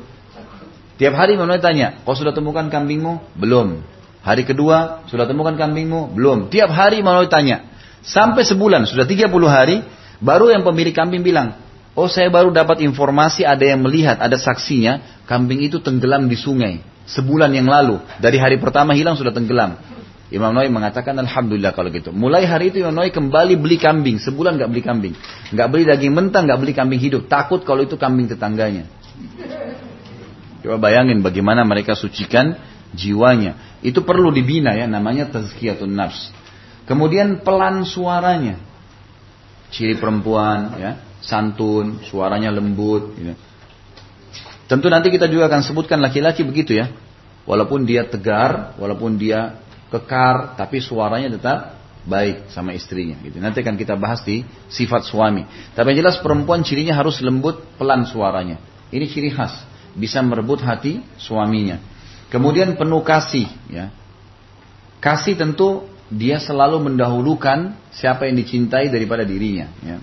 Tiap 0.97 1.13
hari 1.13 1.33
Imam 1.33 1.49
Nawawi 1.49 1.61
tanya, 1.61 2.01
kau 2.05 2.13
sudah 2.13 2.33
temukan 2.33 2.69
kambingmu? 2.69 3.37
Belum. 3.37 3.81
Hari 4.25 4.41
kedua, 4.41 5.05
sudah 5.05 5.29
temukan 5.29 5.53
kambingmu? 5.53 6.17
Belum. 6.17 6.49
Tiap 6.49 6.73
hari 6.73 7.05
Nawawi 7.05 7.29
tanya. 7.29 7.69
Sampai 8.01 8.41
sebulan, 8.41 8.89
sudah 8.89 9.05
30 9.05 9.29
hari, 9.45 9.85
baru 10.17 10.49
yang 10.49 10.65
pemilik 10.65 10.97
kambing 10.97 11.21
bilang, 11.21 11.61
oh 11.93 12.09
saya 12.09 12.33
baru 12.33 12.49
dapat 12.49 12.81
informasi 12.81 13.45
ada 13.45 13.61
yang 13.61 13.85
melihat, 13.85 14.17
ada 14.17 14.33
saksinya, 14.41 15.21
kambing 15.29 15.61
itu 15.61 15.77
tenggelam 15.77 16.25
di 16.25 16.33
sungai. 16.33 16.81
Sebulan 17.05 17.53
yang 17.53 17.69
lalu, 17.69 18.01
dari 18.17 18.41
hari 18.41 18.57
pertama 18.57 18.97
hilang 18.97 19.13
sudah 19.13 19.29
tenggelam. 19.29 19.77
Imam 20.33 20.49
Nawawi 20.49 20.73
mengatakan 20.73 21.13
Alhamdulillah 21.21 21.77
kalau 21.77 21.93
gitu. 21.93 22.09
Mulai 22.09 22.49
hari 22.49 22.73
itu 22.73 22.81
Imam 22.81 22.97
Nawawi 22.97 23.13
kembali 23.13 23.61
beli 23.61 23.77
kambing. 23.77 24.17
Sebulan 24.17 24.57
nggak 24.57 24.69
beli 24.73 24.81
kambing. 24.81 25.13
nggak 25.53 25.67
beli 25.69 25.85
daging 25.85 26.13
mentah, 26.17 26.41
nggak 26.41 26.59
beli 26.65 26.73
kambing 26.73 26.97
hidup. 26.97 27.29
Takut 27.29 27.61
kalau 27.61 27.85
itu 27.85 27.93
kambing 27.93 28.25
tetangganya. 28.25 28.89
Coba 30.65 30.81
bayangin 30.81 31.21
bagaimana 31.21 31.61
mereka 31.61 31.93
sucikan 31.93 32.57
jiwanya. 32.97 33.74
Itu 33.85 34.01
perlu 34.01 34.33
dibina 34.33 34.73
ya, 34.73 34.89
namanya 34.89 35.29
tazkiyatun 35.29 35.93
nafs. 35.93 36.33
Kemudian 36.89 37.45
pelan 37.45 37.85
suaranya. 37.85 38.57
Ciri 39.69 40.01
perempuan 40.01 40.73
ya, 40.81 40.91
santun, 41.21 42.01
suaranya 42.01 42.49
lembut. 42.49 43.13
Ya. 43.21 43.37
Tentu 44.65 44.89
nanti 44.89 45.13
kita 45.13 45.29
juga 45.29 45.45
akan 45.45 45.61
sebutkan 45.61 46.01
laki-laki 46.01 46.41
begitu 46.41 46.81
ya. 46.81 46.89
Walaupun 47.45 47.85
dia 47.85 48.09
tegar, 48.09 48.73
walaupun 48.81 49.21
dia 49.21 49.61
kekar, 49.93 50.57
tapi 50.57 50.81
suaranya 50.81 51.37
tetap 51.37 51.77
baik 52.09 52.49
sama 52.49 52.73
istrinya. 52.73 53.21
Gitu. 53.21 53.37
Nanti 53.37 53.61
akan 53.61 53.77
kita 53.77 53.93
bahas 53.93 54.25
di 54.25 54.41
sifat 54.69 55.05
suami. 55.05 55.45
Tapi 55.77 55.93
yang 55.93 56.05
jelas 56.05 56.17
perempuan 56.21 56.65
cirinya 56.65 56.97
harus 56.97 57.21
lembut, 57.21 57.61
pelan 57.77 58.09
suaranya. 58.09 58.57
Ini 58.89 59.05
ciri 59.05 59.29
khas, 59.29 59.53
bisa 59.93 60.25
merebut 60.25 60.61
hati 60.65 61.05
suaminya. 61.21 61.77
Kemudian 62.33 62.73
penuh 62.75 63.05
kasih, 63.05 63.47
ya. 63.69 63.93
Kasih 64.99 65.37
tentu 65.37 65.85
dia 66.09 66.41
selalu 66.41 66.91
mendahulukan 66.91 67.77
siapa 67.93 68.25
yang 68.25 68.41
dicintai 68.41 68.89
daripada 68.89 69.21
dirinya. 69.21 69.69
Ya. 69.85 69.97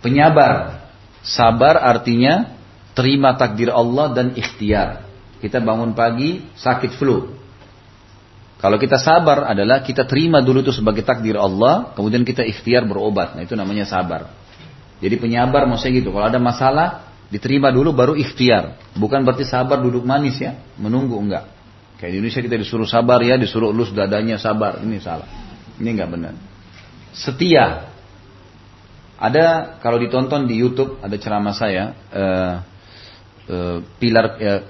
Penyabar, 0.00 0.86
sabar 1.26 1.82
artinya 1.82 2.54
terima 2.94 3.34
takdir 3.34 3.74
Allah 3.74 4.14
dan 4.14 4.32
ikhtiar. 4.38 5.06
Kita 5.42 5.58
bangun 5.58 5.96
pagi 5.96 6.44
sakit 6.54 6.92
flu, 7.00 7.40
kalau 8.60 8.76
kita 8.76 9.00
sabar 9.00 9.48
adalah 9.48 9.80
kita 9.80 10.04
terima 10.04 10.44
dulu 10.44 10.60
itu 10.60 10.68
sebagai 10.68 11.00
takdir 11.00 11.40
Allah, 11.40 11.96
kemudian 11.96 12.28
kita 12.28 12.44
ikhtiar 12.44 12.84
berobat. 12.84 13.32
Nah 13.32 13.40
itu 13.40 13.56
namanya 13.56 13.88
sabar. 13.88 14.36
Jadi 15.00 15.16
penyabar 15.16 15.64
maksudnya 15.64 16.04
gitu. 16.04 16.12
Kalau 16.12 16.28
ada 16.28 16.36
masalah, 16.36 17.08
diterima 17.30 17.70
dulu 17.70 17.94
baru 17.94 18.14
ikhtiar. 18.18 18.92
Bukan 18.98 19.22
berarti 19.22 19.46
sabar 19.46 19.80
duduk 19.80 20.02
manis 20.04 20.36
ya, 20.42 20.58
menunggu 20.76 21.16
enggak. 21.16 21.46
Kayak 21.96 22.10
di 22.10 22.16
Indonesia 22.20 22.42
kita 22.42 22.56
disuruh 22.58 22.88
sabar 22.88 23.22
ya, 23.22 23.38
disuruh 23.38 23.70
lus 23.70 23.94
dadanya 23.94 24.36
sabar. 24.36 24.82
Ini 24.82 24.98
salah. 24.98 25.28
Ini 25.78 25.88
enggak 25.88 26.10
benar. 26.10 26.34
Setia. 27.14 27.88
Ada 29.20 29.76
kalau 29.84 30.00
ditonton 30.00 30.48
di 30.48 30.56
YouTube 30.56 30.98
ada 31.04 31.12
ceramah 31.20 31.52
saya. 31.52 31.92
Uh, 32.08 32.56
Eh, 33.50 33.78
pilar 33.98 34.38
ya, 34.38 34.62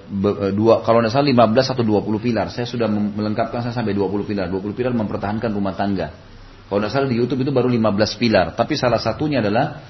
dua 0.56 0.80
kalau 0.80 1.04
tidak 1.04 1.12
salah 1.12 1.28
15 1.28 1.76
atau 1.76 1.84
20 1.84 2.16
pilar. 2.16 2.48
Saya 2.48 2.64
sudah 2.64 2.88
melengkapkan 2.88 3.60
saya 3.60 3.76
sampai 3.76 3.92
20 3.92 4.24
pilar. 4.24 4.48
20 4.48 4.72
pilar 4.72 4.96
mempertahankan 4.96 5.52
rumah 5.52 5.76
tangga. 5.76 6.08
Kalau 6.64 6.80
tidak 6.80 6.88
salah 6.88 7.08
di 7.12 7.20
YouTube 7.20 7.44
itu 7.44 7.52
baru 7.52 7.68
15 7.68 8.16
pilar. 8.16 8.56
Tapi 8.56 8.80
salah 8.80 8.96
satunya 8.96 9.44
adalah 9.44 9.84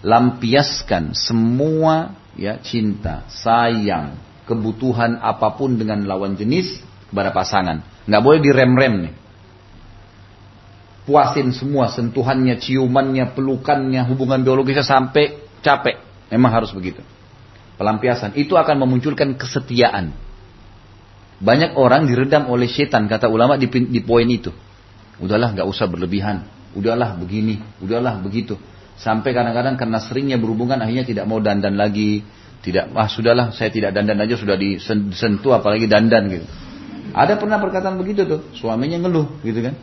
lampiaskan 0.00 1.12
semua 1.12 2.16
ya 2.36 2.56
cinta, 2.60 3.28
sayang, 3.28 4.16
kebutuhan 4.48 5.20
apa 5.20 5.54
pun 5.54 5.76
dengan 5.76 6.04
lawan 6.08 6.34
jenis 6.34 6.80
kepada 7.12 7.30
pasangan. 7.30 7.84
Nggak 8.08 8.22
boleh 8.22 8.40
direm-rem 8.40 8.94
nih. 9.08 9.14
Puasin 11.04 11.50
semua 11.50 11.90
sentuhannya, 11.90 12.60
ciumannya, 12.60 13.34
pelukannya, 13.34 14.04
hubungan 14.06 14.46
biologisnya 14.46 14.86
sampai 14.86 15.42
capek. 15.58 15.98
Memang 16.30 16.54
harus 16.54 16.70
begitu. 16.70 17.02
Pelampiasan 17.80 18.36
itu 18.36 18.54
akan 18.54 18.76
memunculkan 18.78 19.34
kesetiaan. 19.34 20.12
Banyak 21.40 21.72
orang 21.80 22.04
diredam 22.04 22.52
oleh 22.52 22.68
setan 22.68 23.08
kata 23.08 23.26
ulama 23.26 23.56
di, 23.56 23.66
di 23.66 24.00
poin 24.04 24.28
itu. 24.28 24.52
Udahlah 25.18 25.56
nggak 25.56 25.64
usah 25.64 25.88
berlebihan. 25.88 26.44
Udahlah 26.76 27.16
begini, 27.16 27.58
udahlah 27.82 28.20
begitu. 28.20 28.54
Sampai 29.00 29.32
kadang-kadang 29.32 29.80
karena 29.80 29.96
seringnya 29.96 30.36
berhubungan 30.36 30.76
akhirnya 30.76 31.08
tidak 31.08 31.24
mau 31.24 31.40
dandan 31.40 31.80
lagi. 31.80 32.20
Tidak, 32.60 32.92
ah 32.92 33.08
sudahlah 33.08 33.56
saya 33.56 33.72
tidak 33.72 33.96
dandan 33.96 34.20
aja 34.20 34.36
sudah 34.36 34.60
disentuh 34.60 35.56
apalagi 35.56 35.88
dandan 35.88 36.28
gitu. 36.28 36.44
Ada 37.16 37.40
pernah 37.40 37.56
perkataan 37.56 37.96
begitu 37.96 38.28
tuh, 38.28 38.40
suaminya 38.52 39.00
ngeluh 39.00 39.40
gitu 39.40 39.64
kan. 39.64 39.74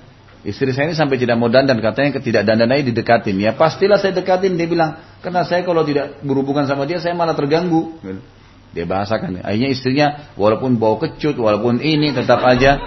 Istri 0.46 0.72
saya 0.72 0.86
ini 0.88 0.96
sampai 0.96 1.18
tidak 1.18 1.42
mau 1.42 1.50
dandan, 1.50 1.82
katanya 1.82 2.22
tidak 2.22 2.46
dandan 2.46 2.70
aja 2.70 2.86
didekatin. 2.86 3.36
Ya 3.42 3.58
pastilah 3.58 3.98
saya 3.98 4.14
dekatin, 4.14 4.56
dia 4.56 4.70
bilang, 4.70 5.02
karena 5.26 5.42
saya 5.42 5.66
kalau 5.66 5.82
tidak 5.82 6.22
berhubungan 6.22 6.70
sama 6.70 6.86
dia, 6.86 7.02
saya 7.02 7.18
malah 7.18 7.34
terganggu. 7.34 7.98
Gitu. 8.00 8.22
Dia 8.78 8.86
bahasakan. 8.86 9.42
Akhirnya 9.42 9.70
istrinya, 9.74 10.08
walaupun 10.38 10.78
bau 10.78 11.02
kecut, 11.02 11.36
walaupun 11.36 11.82
ini, 11.82 12.14
tetap 12.14 12.46
aja 12.46 12.80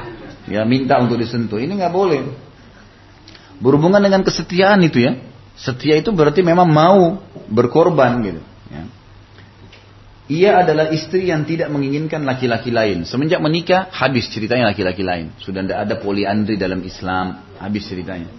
ya 0.47 0.63
minta 0.65 1.03
untuk 1.03 1.19
disentuh. 1.19 1.59
Ini 1.59 1.75
nggak 1.75 1.93
boleh. 1.93 2.21
Berhubungan 3.61 4.01
dengan 4.01 4.23
kesetiaan 4.25 4.81
itu 4.87 5.05
ya. 5.05 5.19
Setia 5.61 6.01
itu 6.01 6.09
berarti 6.17 6.41
memang 6.41 6.65
mau 6.73 7.21
berkorban 7.53 8.25
gitu. 8.25 8.41
Ya. 8.73 8.83
Ia 10.31 10.51
adalah 10.65 10.89
istri 10.89 11.29
yang 11.29 11.45
tidak 11.45 11.69
menginginkan 11.69 12.25
laki-laki 12.25 12.73
lain. 12.73 13.05
Semenjak 13.05 13.45
menikah, 13.45 13.93
habis 13.93 14.31
ceritanya 14.33 14.73
laki-laki 14.73 15.05
lain. 15.05 15.37
Sudah 15.37 15.61
tidak 15.61 15.79
ada 15.85 15.95
poliandri 16.01 16.57
dalam 16.57 16.81
Islam, 16.81 17.45
habis 17.61 17.85
ceritanya. 17.85 18.33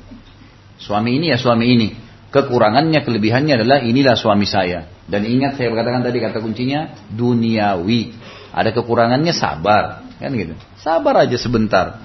Suami 0.81 1.21
ini 1.21 1.29
ya 1.29 1.37
suami 1.37 1.65
ini. 1.69 1.93
Kekurangannya, 2.31 3.05
kelebihannya 3.05 3.59
adalah 3.59 3.83
inilah 3.85 4.17
suami 4.17 4.47
saya. 4.49 4.87
Dan 5.05 5.27
ingat 5.27 5.59
saya 5.59 5.69
katakan 5.75 6.01
tadi 6.01 6.17
kata 6.23 6.39
kuncinya 6.41 6.95
duniawi. 7.11 8.15
Ada 8.55 8.71
kekurangannya 8.73 9.35
sabar, 9.35 10.09
kan 10.17 10.31
gitu. 10.33 10.55
Sabar 10.79 11.27
aja 11.27 11.37
sebentar. 11.37 12.01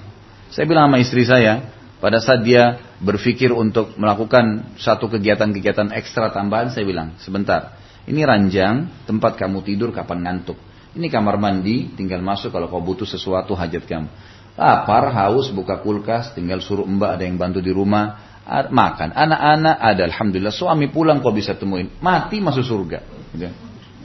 Saya 0.51 0.67
bilang 0.67 0.91
sama 0.91 0.99
istri 0.99 1.23
saya, 1.23 1.73
pada 2.03 2.19
saat 2.19 2.43
dia 2.43 2.86
berpikir 2.97 3.53
untuk 3.53 3.93
melakukan 3.97 4.73
satu 4.77 5.05
kegiatan-kegiatan 5.09 5.93
ekstra 5.93 6.33
tambahan, 6.33 6.73
saya 6.73 6.85
bilang, 6.85 7.13
sebentar, 7.21 7.77
ini 8.09 8.25
ranjang, 8.25 9.05
tempat 9.05 9.37
kamu 9.37 9.61
tidur 9.61 9.93
kapan 9.93 10.25
ngantuk. 10.25 10.57
Ini 10.97 11.13
kamar 11.13 11.37
mandi, 11.37 11.93
tinggal 11.93 12.25
masuk 12.25 12.49
kalau 12.49 12.71
kau 12.71 12.81
butuh 12.81 13.05
sesuatu 13.05 13.53
hajat 13.53 13.85
kamu. 13.85 14.09
Lapar, 14.57 15.13
haus, 15.13 15.53
buka 15.53 15.77
kulkas, 15.85 16.33
tinggal 16.33 16.57
suruh 16.57 16.89
mbak 16.89 17.21
ada 17.21 17.23
yang 17.29 17.37
bantu 17.37 17.61
di 17.61 17.69
rumah, 17.69 18.17
makan. 18.49 19.13
Anak-anak 19.13 19.75
ada, 19.77 20.01
alhamdulillah. 20.09 20.55
Suami 20.55 20.89
pulang 20.89 21.21
kau 21.21 21.29
bisa 21.29 21.53
temuin, 21.53 21.93
mati 22.01 22.41
masuk 22.41 22.65
surga. 22.65 22.99
Gitu. 23.35 23.53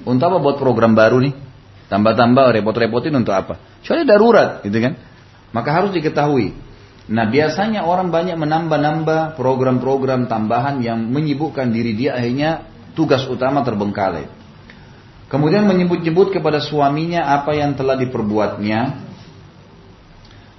Untuk 0.05 0.29
apa 0.29 0.37
buat 0.43 0.61
program 0.61 0.93
baru 0.93 1.23
nih? 1.25 1.33
Tambah-tambah 1.89 2.61
repot-repotin 2.61 3.15
untuk 3.17 3.33
apa? 3.33 3.57
Soalnya 3.81 4.17
darurat, 4.17 4.61
gitu 4.61 4.77
kan? 4.77 4.99
Maka 5.53 5.71
harus 5.73 5.97
diketahui, 5.97 6.53
Nah 7.11 7.27
biasanya 7.27 7.83
orang 7.83 8.15
banyak 8.15 8.39
menambah-nambah 8.39 9.35
program-program 9.35 10.31
tambahan 10.31 10.79
yang 10.79 11.03
menyibukkan 11.11 11.75
diri 11.75 11.99
dia 11.99 12.15
akhirnya 12.15 12.71
tugas 12.95 13.27
utama 13.27 13.67
terbengkalai. 13.67 14.31
Kemudian 15.27 15.65
menyebut-nyebut 15.65 16.31
kepada 16.31 16.61
suaminya 16.61 17.27
apa 17.33 17.57
yang 17.57 17.75
telah 17.75 17.97
diperbuatnya. 17.97 19.11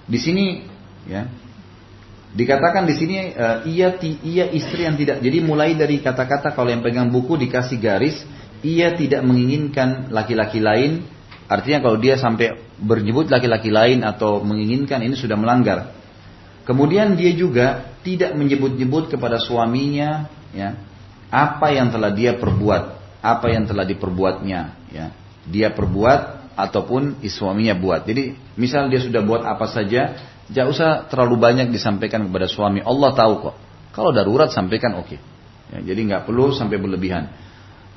Di 0.04 0.20
sini 0.20 0.68
ya 1.08 1.32
dikatakan 2.34 2.90
di 2.90 2.96
sini 2.98 3.16
uh, 3.38 3.64
ia 3.64 3.96
ia 4.26 4.52
istri 4.52 4.84
yang 4.84 5.00
tidak. 5.00 5.24
Jadi 5.24 5.38
mulai 5.40 5.78
dari 5.80 6.02
kata-kata 6.04 6.52
kalau 6.52 6.74
yang 6.74 6.84
pegang 6.84 7.08
buku 7.08 7.40
dikasih 7.40 7.78
garis 7.80 8.18
ia 8.66 8.98
tidak 9.00 9.24
menginginkan 9.24 10.12
laki-laki 10.12 10.60
lain. 10.60 11.08
Artinya 11.48 11.80
kalau 11.86 12.02
dia 12.02 12.18
sampai 12.20 12.58
bernyebut 12.82 13.30
laki-laki 13.30 13.70
lain 13.70 14.02
atau 14.02 14.44
menginginkan 14.44 15.00
ini 15.06 15.14
sudah 15.14 15.38
melanggar. 15.40 16.03
Kemudian 16.64 17.20
dia 17.20 17.36
juga 17.36 17.92
tidak 18.08 18.36
menyebut-nyebut 18.40 19.12
kepada 19.12 19.40
suaminya 19.40 20.32
ya, 20.56 20.80
apa 21.28 21.74
yang 21.76 21.92
telah 21.92 22.14
dia 22.14 22.40
perbuat, 22.40 22.84
apa 23.20 23.48
yang 23.52 23.68
telah 23.68 23.84
diperbuatnya, 23.84 24.62
ya. 24.94 25.08
Dia 25.44 25.76
perbuat 25.76 26.54
ataupun 26.56 27.20
suaminya 27.28 27.76
buat. 27.76 28.08
Jadi, 28.08 28.38
misal 28.56 28.88
dia 28.88 29.04
sudah 29.04 29.20
buat 29.26 29.44
apa 29.44 29.68
saja, 29.68 30.16
jangan 30.48 30.70
usah 30.72 30.90
terlalu 31.12 31.36
banyak 31.36 31.68
disampaikan 31.74 32.30
kepada 32.30 32.48
suami. 32.48 32.80
Allah 32.80 33.12
tahu 33.12 33.34
kok. 33.50 33.56
Kalau 33.92 34.16
darurat 34.16 34.54
sampaikan 34.54 34.96
oke. 34.96 35.10
Okay. 35.10 35.20
Ya, 35.74 35.80
jadi 35.82 36.00
nggak 36.06 36.24
perlu 36.30 36.54
sampai 36.54 36.80
berlebihan. 36.80 37.34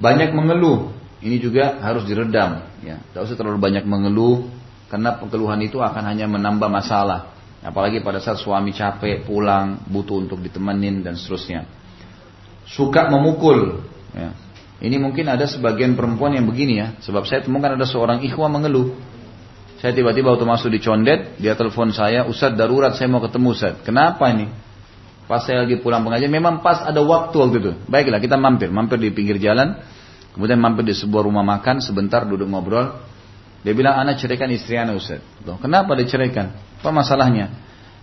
Banyak 0.01 0.33
mengeluh, 0.33 0.91
ini 1.21 1.39
juga 1.39 1.79
harus 1.79 2.09
diredam. 2.09 2.67
Ya, 2.83 2.99
tidak 3.13 3.23
usah 3.31 3.37
terlalu 3.37 3.63
banyak 3.63 3.85
mengeluh, 3.85 4.49
karena 4.89 5.21
pengeluhan 5.21 5.61
itu 5.61 5.79
akan 5.79 6.03
hanya 6.03 6.27
menambah 6.27 6.73
masalah. 6.73 7.36
Apalagi 7.67 7.99
pada 7.99 8.23
saat 8.23 8.39
suami 8.39 8.71
capek, 8.71 9.27
pulang, 9.27 9.83
butuh 9.91 10.23
untuk 10.23 10.39
ditemenin 10.39 11.03
dan 11.03 11.19
seterusnya. 11.19 11.67
Suka 12.63 13.11
memukul. 13.11 13.83
Ya. 14.15 14.31
Ini 14.79 15.03
mungkin 15.03 15.27
ada 15.27 15.51
sebagian 15.51 15.99
perempuan 15.99 16.39
yang 16.39 16.47
begini 16.47 16.79
ya. 16.79 16.95
Sebab 17.03 17.27
saya 17.27 17.43
temukan 17.43 17.75
ada 17.75 17.83
seorang 17.83 18.23
ikhwah 18.23 18.47
mengeluh. 18.47 18.95
Saya 19.83 19.93
tiba-tiba 19.93 20.31
waktu 20.31 20.47
masuk 20.47 20.71
di 20.71 20.79
condet, 20.79 21.37
dia 21.43 21.59
telepon 21.59 21.91
saya, 21.91 22.23
Ustaz 22.25 22.55
darurat 22.55 22.95
saya 22.95 23.11
mau 23.11 23.21
ketemu 23.21 23.53
Ustaz. 23.53 23.75
Kenapa 23.83 24.31
ini? 24.31 24.47
Pas 25.27 25.43
saya 25.43 25.67
lagi 25.67 25.83
pulang 25.83 26.07
pengajian, 26.07 26.31
memang 26.31 26.63
pas 26.63 26.87
ada 26.87 27.03
waktu 27.03 27.35
waktu 27.35 27.57
itu. 27.59 27.73
Baiklah 27.91 28.23
kita 28.23 28.39
mampir, 28.39 28.71
mampir 28.71 28.97
di 29.03 29.11
pinggir 29.11 29.43
jalan. 29.43 29.75
Kemudian 30.39 30.63
mampir 30.63 30.87
di 30.87 30.95
sebuah 30.95 31.27
rumah 31.27 31.43
makan, 31.43 31.83
sebentar 31.83 32.23
duduk 32.23 32.47
ngobrol. 32.47 32.95
Dia 33.67 33.75
bilang, 33.75 33.99
anak 33.99 34.23
ceraikan 34.23 34.47
istri 34.55 34.79
anak 34.79 35.03
Ustaz. 35.03 35.19
Kenapa 35.43 35.99
diceraikan? 35.99 36.55
Apa 36.79 36.95
masalahnya? 36.95 37.51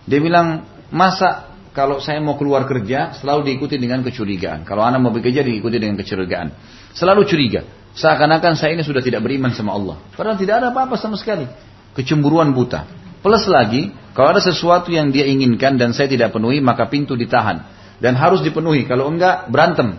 Dia 0.04 0.20
bilang, 0.20 0.68
masa 0.92 1.56
kalau 1.72 2.04
saya 2.04 2.20
mau 2.20 2.36
keluar 2.36 2.68
kerja 2.68 3.16
selalu 3.16 3.48
diikuti 3.48 3.80
dengan 3.80 4.04
kecurigaan. 4.04 4.68
Kalau 4.68 4.84
anak 4.84 5.00
mau 5.00 5.08
bekerja 5.08 5.40
diikuti 5.40 5.80
dengan 5.80 5.96
kecurigaan. 5.96 6.52
Selalu 6.92 7.24
curiga. 7.24 7.64
Seakan-akan 7.96 8.60
saya 8.60 8.76
ini 8.76 8.84
sudah 8.84 9.00
tidak 9.00 9.24
beriman 9.24 9.56
sama 9.56 9.72
Allah. 9.72 9.96
Padahal 10.12 10.36
tidak 10.36 10.60
ada 10.60 10.66
apa-apa 10.68 11.00
sama 11.00 11.16
sekali. 11.16 11.48
Kecemburuan 11.96 12.52
buta. 12.52 12.84
Plus 13.24 13.48
lagi, 13.48 13.88
kalau 14.12 14.36
ada 14.36 14.42
sesuatu 14.44 14.92
yang 14.92 15.08
dia 15.08 15.24
inginkan 15.24 15.80
dan 15.80 15.96
saya 15.96 16.12
tidak 16.12 16.36
penuhi, 16.36 16.60
maka 16.60 16.92
pintu 16.92 17.16
ditahan. 17.16 17.64
Dan 18.04 18.20
harus 18.20 18.44
dipenuhi. 18.44 18.84
Kalau 18.84 19.08
enggak, 19.08 19.48
berantem. 19.48 19.96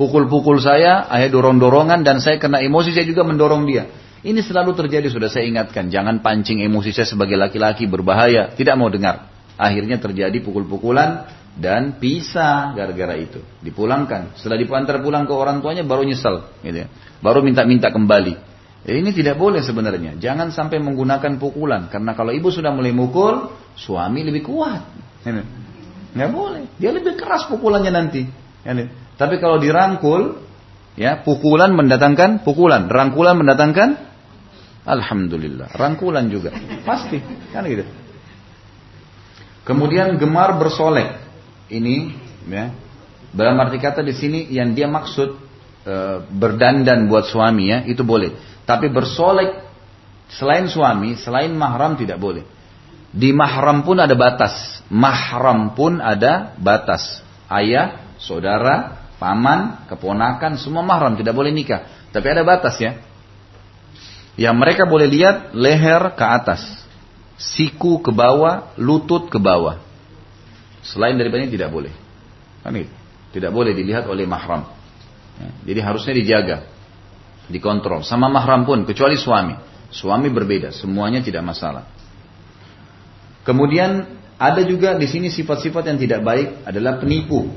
Pukul-pukul 0.00 0.62
saya, 0.62 1.04
ayah 1.12 1.28
dorong-dorongan, 1.28 2.06
dan 2.06 2.24
saya 2.24 2.40
kena 2.40 2.64
emosi, 2.64 2.96
saya 2.96 3.04
juga 3.04 3.26
mendorong 3.26 3.68
dia. 3.68 3.86
Ini 4.18 4.42
selalu 4.42 4.74
terjadi 4.74 5.06
sudah 5.06 5.30
saya 5.30 5.46
ingatkan. 5.46 5.94
Jangan 5.94 6.18
pancing 6.18 6.58
emosi 6.66 6.90
saya 6.90 7.06
sebagai 7.06 7.38
laki-laki 7.38 7.86
berbahaya. 7.86 8.50
Tidak 8.50 8.74
mau 8.74 8.90
dengar. 8.90 9.30
Akhirnya 9.54 9.98
terjadi 10.02 10.34
pukul-pukulan 10.42 11.30
dan 11.54 12.02
pisah 12.02 12.74
gara-gara 12.74 13.14
itu. 13.14 13.38
Dipulangkan. 13.62 14.34
Setelah 14.34 14.58
dipantar 14.58 14.98
pulang 15.02 15.26
ke 15.26 15.34
orang 15.34 15.62
tuanya 15.62 15.86
baru 15.86 16.02
nyesel. 16.02 16.50
Gitu 16.66 16.82
ya. 16.82 16.88
Baru 17.22 17.46
minta-minta 17.46 17.94
kembali. 17.94 18.34
Ya, 18.86 18.94
ini 18.94 19.10
tidak 19.14 19.38
boleh 19.38 19.62
sebenarnya. 19.62 20.18
Jangan 20.18 20.50
sampai 20.50 20.82
menggunakan 20.82 21.38
pukulan. 21.38 21.86
Karena 21.90 22.14
kalau 22.18 22.34
ibu 22.34 22.50
sudah 22.50 22.74
mulai 22.74 22.90
mukul, 22.90 23.54
suami 23.78 24.26
lebih 24.26 24.46
kuat. 24.46 24.82
Gitu. 25.22 25.42
Nggak 26.14 26.30
boleh. 26.34 26.62
Dia 26.78 26.90
lebih 26.90 27.14
keras 27.14 27.46
pukulannya 27.46 27.90
nanti. 27.94 28.26
Gitu. 28.66 28.84
Tapi 29.18 29.34
kalau 29.42 29.58
dirangkul, 29.58 30.42
ya 30.94 31.22
pukulan 31.22 31.74
mendatangkan 31.74 32.46
pukulan, 32.46 32.86
rangkulan 32.86 33.34
mendatangkan 33.38 34.07
Alhamdulillah. 34.88 35.76
Rangkulan 35.76 36.32
juga. 36.32 36.56
Pasti. 36.88 37.20
Kan 37.52 37.68
gitu. 37.68 37.84
Kemudian 39.68 40.16
gemar 40.16 40.56
bersolek. 40.56 41.20
Ini 41.68 41.96
ya. 42.48 42.72
Dalam 43.28 43.60
arti 43.60 43.76
kata 43.76 44.00
di 44.00 44.16
sini 44.16 44.48
yang 44.48 44.72
dia 44.72 44.88
maksud 44.88 45.36
e, 45.84 45.94
berdandan 46.32 47.12
buat 47.12 47.28
suami 47.28 47.68
ya, 47.68 47.84
itu 47.84 48.00
boleh. 48.00 48.32
Tapi 48.64 48.88
bersolek 48.88 49.68
selain 50.32 50.64
suami, 50.64 51.20
selain 51.20 51.52
mahram 51.52 51.92
tidak 52.00 52.16
boleh. 52.16 52.48
Di 53.12 53.36
mahram 53.36 53.84
pun 53.84 54.00
ada 54.00 54.16
batas. 54.16 54.80
Mahram 54.88 55.76
pun 55.76 56.00
ada 56.00 56.56
batas. 56.56 57.20
Ayah, 57.52 58.16
saudara, 58.16 59.08
paman, 59.20 59.84
keponakan, 59.92 60.56
semua 60.56 60.80
mahram 60.80 61.12
tidak 61.16 61.36
boleh 61.36 61.52
nikah. 61.52 61.84
Tapi 62.08 62.26
ada 62.32 62.44
batas 62.44 62.80
ya. 62.80 62.96
Yang 64.38 64.54
mereka 64.54 64.86
boleh 64.86 65.10
lihat 65.10 65.50
leher 65.50 66.14
ke 66.14 66.22
atas, 66.22 66.62
siku 67.34 67.98
ke 67.98 68.14
bawah, 68.14 68.70
lutut 68.78 69.26
ke 69.26 69.42
bawah. 69.42 69.82
Selain 70.86 71.18
daripada 71.18 71.42
ini 71.42 71.50
tidak 71.50 71.74
boleh. 71.74 71.90
Kan 72.62 72.78
itu. 72.78 72.94
Tidak 73.28 73.50
boleh 73.52 73.76
dilihat 73.76 74.08
oleh 74.08 74.24
mahram. 74.24 74.64
Ya, 75.36 75.48
jadi 75.68 75.80
harusnya 75.84 76.14
dijaga, 76.16 76.56
dikontrol. 77.50 78.00
Sama 78.06 78.30
mahram 78.32 78.64
pun, 78.64 78.88
kecuali 78.88 79.20
suami. 79.20 79.52
Suami 79.88 80.28
berbeda, 80.32 80.72
semuanya 80.72 81.20
tidak 81.20 81.44
masalah. 81.44 81.88
Kemudian 83.44 84.04
ada 84.36 84.60
juga 84.64 84.94
di 84.94 85.08
sini 85.08 85.32
sifat-sifat 85.32 85.88
yang 85.88 85.98
tidak 85.98 86.20
baik 86.22 86.68
adalah 86.68 87.00
penipu. 87.00 87.48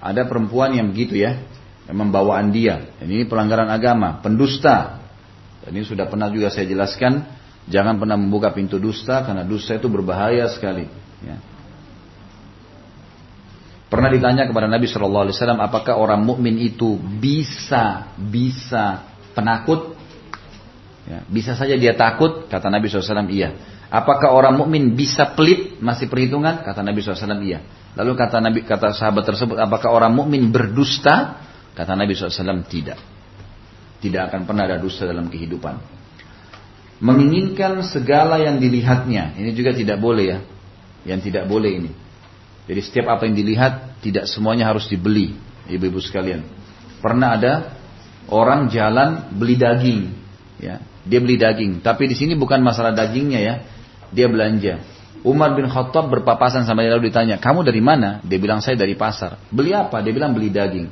Ada 0.00 0.28
perempuan 0.28 0.76
yang 0.76 0.92
begitu 0.92 1.16
ya, 1.16 1.40
yang 1.88 1.96
membawaan 1.96 2.52
dia. 2.52 2.94
Dan 3.00 3.08
ini 3.08 3.24
pelanggaran 3.24 3.68
agama, 3.68 4.20
pendusta. 4.20 4.99
Ini 5.68 5.84
sudah 5.84 6.08
pernah 6.08 6.32
juga 6.32 6.48
saya 6.48 6.64
jelaskan, 6.64 7.20
jangan 7.68 8.00
pernah 8.00 8.16
membuka 8.16 8.48
pintu 8.54 8.80
dusta 8.80 9.20
karena 9.26 9.44
dusta 9.44 9.76
itu 9.76 9.92
berbahaya 9.92 10.48
sekali. 10.48 10.88
Ya. 11.20 11.36
Pernah 13.90 14.08
ditanya 14.08 14.46
kepada 14.46 14.70
Nabi 14.70 14.86
Shallallahu 14.86 15.24
Alaihi 15.28 15.36
Wasallam, 15.36 15.60
apakah 15.60 15.98
orang 15.98 16.22
mukmin 16.22 16.56
itu 16.62 16.96
bisa 16.96 18.14
bisa 18.16 19.02
penakut? 19.34 19.98
Ya, 21.10 21.26
bisa 21.26 21.58
saja 21.58 21.74
dia 21.74 21.98
takut, 21.98 22.46
kata 22.46 22.70
Nabi 22.70 22.86
SAW, 22.86 23.26
iya. 23.34 23.58
Apakah 23.90 24.30
orang 24.30 24.54
mukmin 24.54 24.94
bisa 24.94 25.34
pelit, 25.34 25.82
masih 25.82 26.06
perhitungan? 26.06 26.62
Kata 26.62 26.86
Nabi 26.86 27.02
SAW, 27.02 27.42
iya. 27.42 27.66
Lalu 27.98 28.14
kata 28.14 28.38
Nabi, 28.38 28.62
kata 28.62 28.94
sahabat 28.94 29.26
tersebut, 29.26 29.58
apakah 29.58 29.90
orang 29.90 30.14
mukmin 30.14 30.54
berdusta? 30.54 31.42
Kata 31.74 31.98
Nabi 31.98 32.14
SAW, 32.14 32.62
tidak. 32.70 33.02
Tidak 34.00 34.32
akan 34.32 34.48
pernah 34.48 34.64
ada 34.64 34.80
dusta 34.80 35.04
dalam 35.04 35.28
kehidupan. 35.28 35.76
Menginginkan 37.00 37.80
segala 37.84 38.40
yang 38.40 38.60
dilihatnya, 38.60 39.36
ini 39.36 39.56
juga 39.56 39.72
tidak 39.72 40.00
boleh 40.00 40.24
ya. 40.36 40.38
Yang 41.08 41.32
tidak 41.32 41.48
boleh 41.48 41.70
ini. 41.80 41.90
Jadi 42.68 42.80
setiap 42.84 43.16
apa 43.16 43.24
yang 43.24 43.36
dilihat 43.36 44.00
tidak 44.04 44.28
semuanya 44.28 44.68
harus 44.68 44.84
dibeli, 44.88 45.32
ibu-ibu 45.68 46.00
sekalian. 46.00 46.44
Pernah 47.00 47.28
ada 47.40 47.52
orang 48.28 48.68
jalan 48.68 49.32
beli 49.32 49.56
daging, 49.56 50.00
ya. 50.60 50.80
Dia 51.00 51.18
beli 51.24 51.40
daging, 51.40 51.80
tapi 51.80 52.12
di 52.12 52.16
sini 52.16 52.36
bukan 52.36 52.60
masalah 52.60 52.92
dagingnya 52.92 53.40
ya. 53.40 53.54
Dia 54.12 54.28
belanja. 54.28 54.84
Umar 55.24 55.52
bin 55.52 55.68
Khattab 55.68 56.08
berpapasan 56.08 56.64
sama 56.64 56.84
dia 56.84 56.96
lalu 56.96 57.12
ditanya, 57.12 57.36
"Kamu 57.40 57.64
dari 57.64 57.80
mana?" 57.80 58.20
Dia 58.24 58.40
bilang, 58.40 58.64
"Saya 58.64 58.76
dari 58.76 58.96
pasar." 58.96 59.40
"Beli 59.52 59.72
apa?" 59.72 60.00
Dia 60.04 60.12
bilang, 60.12 60.32
"Beli 60.32 60.48
daging." 60.48 60.88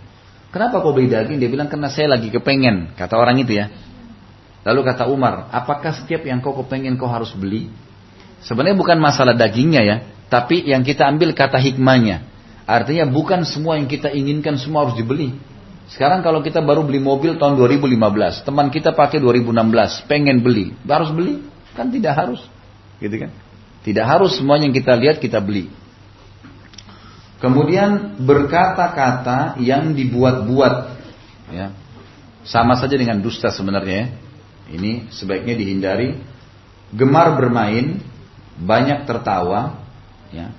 "Kenapa 0.51 0.81
kau 0.81 0.97
beli 0.97 1.09
daging?" 1.09 1.39
Dia 1.41 1.51
bilang, 1.51 1.69
"Karena 1.69 1.93
saya 1.93 2.17
lagi 2.17 2.33
kepengen." 2.33 2.97
Kata 2.97 3.17
orang 3.17 3.41
itu 3.41 3.57
ya. 3.57 3.69
Lalu 4.65 4.81
kata 4.85 5.09
Umar, 5.09 5.49
"Apakah 5.55 5.97
setiap 5.97 6.25
yang 6.29 6.45
kau 6.45 6.53
kepengen 6.57 6.97
kau 7.01 7.09
harus 7.09 7.33
beli?" 7.33 7.71
Sebenarnya 8.45 8.79
bukan 8.79 8.99
masalah 9.03 9.35
dagingnya 9.35 9.83
ya, 9.83 9.97
tapi 10.31 10.63
yang 10.63 10.87
kita 10.87 11.09
ambil 11.09 11.35
kata 11.35 11.59
hikmahnya. 11.59 12.23
Artinya 12.69 13.09
bukan 13.09 13.49
semua 13.49 13.81
yang 13.81 13.89
kita 13.89 14.13
inginkan 14.13 14.61
semua 14.61 14.85
harus 14.87 14.95
dibeli. 14.95 15.35
Sekarang 15.89 16.21
kalau 16.21 16.45
kita 16.45 16.61
baru 16.61 16.85
beli 16.85 17.01
mobil 17.01 17.41
tahun 17.41 17.57
2015, 17.57 18.45
teman 18.45 18.69
kita 18.69 18.93
pakai 18.93 19.25
2016, 19.25 20.05
pengen 20.05 20.45
beli, 20.45 20.77
harus 20.85 21.09
beli? 21.09 21.41
Kan 21.73 21.89
tidak 21.89 22.13
harus. 22.13 22.45
Gitu 23.01 23.17
kan? 23.17 23.33
Tidak 23.89 24.05
harus 24.05 24.37
semuanya 24.37 24.69
yang 24.69 24.77
kita 24.77 24.93
lihat 25.01 25.17
kita 25.17 25.41
beli. 25.41 25.73
Kemudian 27.39 28.19
berkata-kata 28.23 29.63
yang 29.63 29.95
dibuat-buat. 29.95 30.75
Ya. 31.55 31.71
Sama 32.43 32.75
saja 32.81 32.99
dengan 32.99 33.23
dusta 33.23 33.55
sebenarnya 33.55 33.97
ya. 33.97 34.09
Ini 34.69 35.09
sebaiknya 35.15 35.55
dihindari. 35.55 36.19
Gemar 36.89 37.37
bermain, 37.37 38.01
banyak 38.59 39.05
tertawa, 39.05 39.89
Ya. 40.33 40.53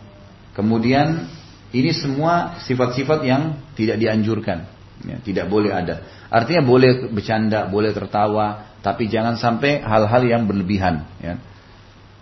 Kemudian 0.58 1.30
ini 1.70 1.94
semua 1.94 2.58
sifat-sifat 2.66 3.20
yang 3.22 3.62
tidak 3.78 4.02
dianjurkan, 4.02 4.66
ya, 5.06 5.18
tidak 5.22 5.46
boleh 5.48 5.70
ada. 5.70 6.04
Artinya 6.34 6.66
boleh 6.66 7.10
bercanda, 7.14 7.70
boleh 7.70 7.94
tertawa, 7.94 8.76
tapi 8.82 9.06
jangan 9.08 9.38
sampai 9.38 9.86
hal-hal 9.86 10.22
yang 10.26 10.50
berlebihan. 10.50 11.06
Ya. 11.22 11.38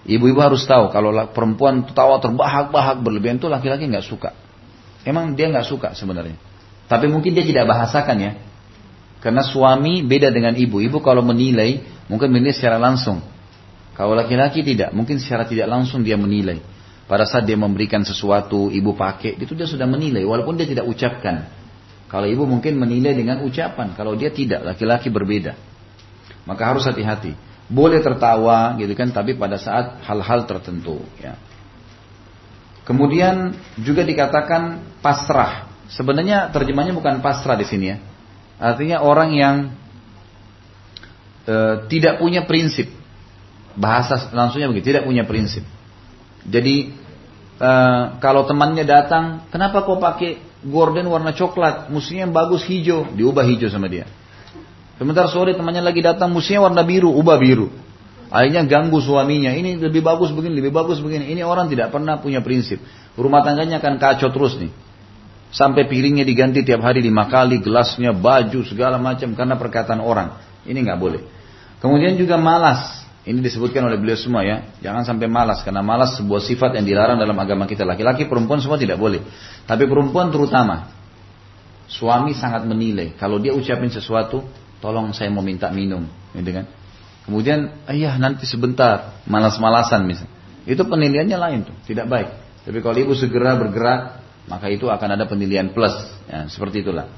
Ibu-ibu 0.08 0.40
harus 0.40 0.64
tahu 0.64 0.92
kalau 0.92 1.12
perempuan 1.32 1.84
tertawa 1.84 2.20
terbahak-bahak 2.24 3.04
berlebihan 3.04 3.40
itu 3.40 3.48
laki-laki 3.52 3.88
nggak 3.88 4.08
suka. 4.08 4.32
Emang 5.08 5.40
dia 5.40 5.48
nggak 5.48 5.64
suka 5.64 5.96
sebenarnya. 5.96 6.36
Tapi 6.92 7.08
mungkin 7.08 7.32
dia 7.32 7.48
tidak 7.48 7.64
bahasakan 7.72 8.18
ya. 8.20 8.32
Karena 9.24 9.40
suami 9.40 10.04
beda 10.04 10.36
dengan 10.36 10.52
ibu. 10.60 10.84
Ibu 10.84 11.00
kalau 11.00 11.24
menilai 11.24 11.80
mungkin 12.12 12.28
menilai 12.28 12.52
secara 12.52 12.76
langsung. 12.76 13.24
Kalau 13.96 14.14
laki-laki 14.14 14.62
tidak, 14.62 14.94
mungkin 14.94 15.18
secara 15.18 15.48
tidak 15.48 15.72
langsung 15.72 16.06
dia 16.06 16.20
menilai. 16.20 16.62
Pada 17.08 17.24
saat 17.24 17.48
dia 17.48 17.58
memberikan 17.58 18.04
sesuatu, 18.06 18.70
ibu 18.70 18.94
pakai, 18.94 19.42
itu 19.42 19.58
dia 19.58 19.66
sudah 19.66 19.90
menilai, 19.90 20.22
walaupun 20.22 20.54
dia 20.54 20.70
tidak 20.70 20.86
ucapkan. 20.86 21.50
Kalau 22.06 22.28
ibu 22.30 22.46
mungkin 22.46 22.78
menilai 22.78 23.18
dengan 23.18 23.42
ucapan, 23.42 23.98
kalau 23.98 24.14
dia 24.14 24.30
tidak, 24.30 24.62
laki-laki 24.62 25.10
berbeda. 25.10 25.58
Maka 26.46 26.64
harus 26.68 26.86
hati-hati. 26.86 27.34
Boleh 27.72 28.06
tertawa, 28.06 28.78
gitu 28.78 28.94
kan, 28.94 29.10
tapi 29.10 29.34
pada 29.34 29.58
saat 29.58 30.04
hal-hal 30.06 30.46
tertentu. 30.46 31.02
Ya. 31.18 31.40
Kemudian 32.88 33.52
juga 33.84 34.08
dikatakan 34.08 34.80
pasrah. 35.04 35.68
Sebenarnya 35.92 36.48
terjemahnya 36.56 36.96
bukan 36.96 37.20
pasrah 37.20 37.60
di 37.60 37.68
sini 37.68 37.86
ya. 37.92 37.98
Artinya 38.58 39.04
orang 39.04 39.30
yang 39.36 39.56
e, 41.44 41.56
tidak 41.92 42.24
punya 42.24 42.48
prinsip. 42.48 42.88
Bahasa 43.76 44.32
langsungnya 44.32 44.72
begitu, 44.72 44.96
tidak 44.96 45.04
punya 45.04 45.28
prinsip. 45.28 45.68
Jadi 46.48 46.96
uh, 47.60 48.18
kalau 48.24 48.48
temannya 48.48 48.88
datang, 48.88 49.46
kenapa 49.52 49.84
kau 49.84 50.00
pakai 50.00 50.40
gorden 50.64 51.06
warna 51.12 51.36
coklat? 51.36 51.92
Musuhnya 51.92 52.26
yang 52.26 52.34
bagus 52.34 52.64
hijau, 52.66 53.06
diubah 53.14 53.44
hijau 53.44 53.70
sama 53.70 53.92
dia. 53.92 54.08
Sebentar 54.98 55.30
sore 55.30 55.54
temannya 55.54 55.84
lagi 55.84 56.02
datang, 56.02 56.34
musuhnya 56.34 56.64
warna 56.66 56.82
biru, 56.82 57.14
ubah 57.14 57.38
biru. 57.38 57.70
Akhirnya 58.28 58.68
ganggu 58.68 59.00
suaminya. 59.00 59.56
Ini 59.56 59.80
lebih 59.80 60.04
bagus 60.04 60.36
begini, 60.36 60.60
lebih 60.60 60.76
bagus 60.76 61.00
begini. 61.00 61.32
Ini 61.32 61.48
orang 61.48 61.72
tidak 61.72 61.96
pernah 61.96 62.20
punya 62.20 62.44
prinsip. 62.44 62.84
Rumah 63.16 63.42
tangganya 63.44 63.80
akan 63.80 63.96
kacau 63.98 64.30
terus 64.30 64.60
nih. 64.60 64.72
Sampai 65.48 65.88
piringnya 65.88 66.28
diganti 66.28 66.60
tiap 66.68 66.84
hari 66.84 67.00
lima 67.00 67.32
kali, 67.32 67.64
gelasnya, 67.64 68.12
baju, 68.12 68.68
segala 68.68 69.00
macam 69.00 69.32
karena 69.32 69.56
perkataan 69.56 70.04
orang. 70.04 70.36
Ini 70.68 70.76
nggak 70.76 71.00
boleh. 71.00 71.22
Kemudian 71.80 72.20
juga 72.20 72.36
malas. 72.36 73.08
Ini 73.28 73.44
disebutkan 73.44 73.84
oleh 73.88 74.00
beliau 74.00 74.16
semua 74.20 74.44
ya. 74.44 74.72
Jangan 74.80 75.04
sampai 75.04 75.28
malas 75.28 75.64
karena 75.64 75.84
malas 75.84 76.16
sebuah 76.20 76.40
sifat 76.44 76.80
yang 76.80 76.88
dilarang 76.88 77.20
dalam 77.20 77.36
agama 77.36 77.68
kita. 77.68 77.84
Laki-laki, 77.88 78.28
perempuan 78.28 78.60
semua 78.60 78.80
tidak 78.80 79.00
boleh. 79.00 79.24
Tapi 79.68 79.84
perempuan 79.88 80.32
terutama 80.32 80.92
suami 81.88 82.36
sangat 82.36 82.68
menilai. 82.68 83.16
Kalau 83.16 83.40
dia 83.40 83.56
ucapin 83.56 83.88
sesuatu, 83.88 84.44
tolong 84.84 85.16
saya 85.16 85.32
mau 85.32 85.44
minta 85.44 85.72
minum, 85.72 86.04
gitu 86.36 86.52
kan. 86.52 86.66
Kemudian, 87.28 87.76
ayah 87.92 88.16
nanti 88.16 88.48
sebentar, 88.48 89.20
malas-malasan 89.28 90.08
misalnya. 90.08 90.34
Itu 90.64 90.88
penilaiannya 90.88 91.38
lain 91.38 91.60
tuh, 91.68 91.76
tidak 91.84 92.08
baik. 92.08 92.30
Tapi 92.64 92.80
kalau 92.80 92.98
ibu 92.98 93.14
segera 93.16 93.60
bergerak, 93.60 94.24
maka 94.48 94.72
itu 94.72 94.88
akan 94.88 95.20
ada 95.20 95.28
penilaian 95.28 95.72
plus. 95.76 95.96
Ya, 96.28 96.48
seperti 96.48 96.88
itulah. 96.88 97.12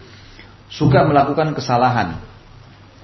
Suka 0.70 1.06
melakukan 1.06 1.54
kesalahan. 1.54 2.22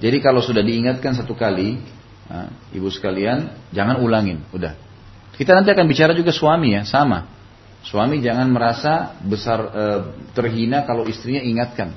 Jadi 0.02 0.18
kalau 0.22 0.42
sudah 0.42 0.62
diingatkan 0.62 1.18
satu 1.18 1.34
kali, 1.34 1.82
Nah, 2.26 2.50
ibu 2.74 2.90
sekalian, 2.90 3.70
jangan 3.70 4.02
ulangin, 4.02 4.42
udah. 4.50 4.74
Kita 5.38 5.54
nanti 5.54 5.70
akan 5.70 5.86
bicara 5.86 6.18
juga 6.18 6.34
suami 6.34 6.74
ya, 6.74 6.82
sama. 6.88 7.30
Suami 7.86 8.18
jangan 8.18 8.50
merasa 8.50 9.14
besar 9.22 9.60
e, 9.70 9.84
terhina 10.34 10.90
kalau 10.90 11.06
istrinya 11.06 11.46
ingatkan. 11.46 11.94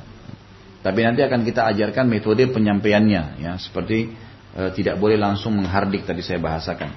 Tapi 0.84 1.00
nanti 1.00 1.24
akan 1.24 1.48
kita 1.48 1.64
ajarkan 1.72 2.04
metode 2.04 2.44
penyampaiannya, 2.52 3.40
ya, 3.40 3.56
seperti 3.56 4.12
e, 4.56 4.72
tidak 4.76 4.96
boleh 4.96 5.20
langsung 5.20 5.56
menghardik 5.56 6.04
tadi 6.08 6.24
saya 6.24 6.38
bahasakan. 6.38 6.92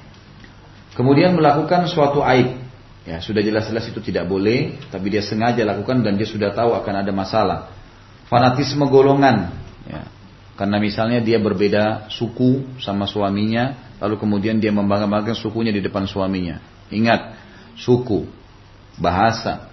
Kemudian 0.92 1.36
melakukan 1.36 1.88
suatu 1.88 2.20
aib, 2.24 2.60
ya 3.08 3.24
sudah 3.24 3.40
jelas-jelas 3.40 3.88
itu 3.88 4.04
tidak 4.04 4.28
boleh, 4.28 4.76
tapi 4.92 5.08
dia 5.08 5.24
sengaja 5.24 5.64
lakukan 5.64 6.04
dan 6.04 6.20
dia 6.20 6.28
sudah 6.28 6.52
tahu 6.52 6.76
akan 6.76 6.94
ada 7.02 7.12
masalah. 7.16 7.60
Fanatisme 8.28 8.84
golongan, 8.88 9.56
ya, 9.88 10.08
karena 10.60 10.78
misalnya 10.80 11.20
dia 11.24 11.40
berbeda 11.40 12.12
suku 12.12 12.80
sama 12.80 13.08
suaminya, 13.08 13.96
lalu 14.04 14.20
kemudian 14.20 14.60
dia 14.60 14.72
membanggakan 14.76 15.36
sukunya 15.36 15.72
di 15.72 15.80
depan 15.80 16.08
suaminya. 16.08 16.60
Ingat, 16.92 17.40
suku, 17.80 18.28
bahasa, 19.00 19.72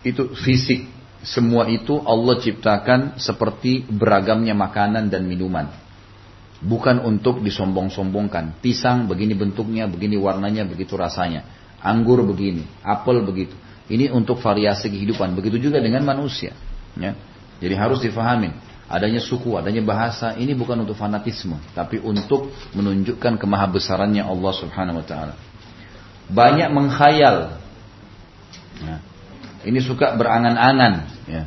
itu 0.00 0.32
fisik, 0.40 0.88
semua 1.20 1.68
itu 1.68 2.00
Allah 2.00 2.40
ciptakan 2.40 3.20
seperti 3.20 3.84
beragamnya 3.84 4.56
makanan 4.56 5.12
dan 5.12 5.28
minuman. 5.28 5.68
Bukan 6.60 7.00
untuk 7.04 7.40
disombong-sombongkan. 7.44 8.60
Pisang 8.60 9.08
begini 9.08 9.36
bentuknya, 9.36 9.88
begini 9.88 10.16
warnanya, 10.16 10.64
begitu 10.64 10.96
rasanya. 10.96 11.44
Anggur 11.80 12.20
begini, 12.24 12.64
apel 12.84 13.24
begitu. 13.24 13.56
Ini 13.88 14.12
untuk 14.12 14.40
variasi 14.40 14.92
kehidupan. 14.92 15.32
Begitu 15.36 15.68
juga 15.68 15.80
dengan 15.80 16.04
manusia. 16.04 16.52
Ya. 16.96 17.16
Jadi 17.60 17.74
harus 17.76 18.00
difahami. 18.00 18.52
Adanya 18.90 19.22
suku, 19.22 19.56
adanya 19.56 19.80
bahasa, 19.84 20.36
ini 20.36 20.52
bukan 20.56 20.84
untuk 20.84 20.96
fanatisme. 20.96 21.56
Tapi 21.76 22.00
untuk 22.00 22.52
menunjukkan 22.76 23.38
kemahabesarannya 23.38 24.24
Allah 24.24 24.52
subhanahu 24.56 25.00
wa 25.00 25.06
ta'ala. 25.06 25.34
banyak 26.30 26.68
mengkhayal. 26.70 27.58
Ya. 28.80 29.09
Ini 29.60 29.80
suka 29.84 30.16
berangan-angan. 30.16 30.92
Ya. 31.28 31.44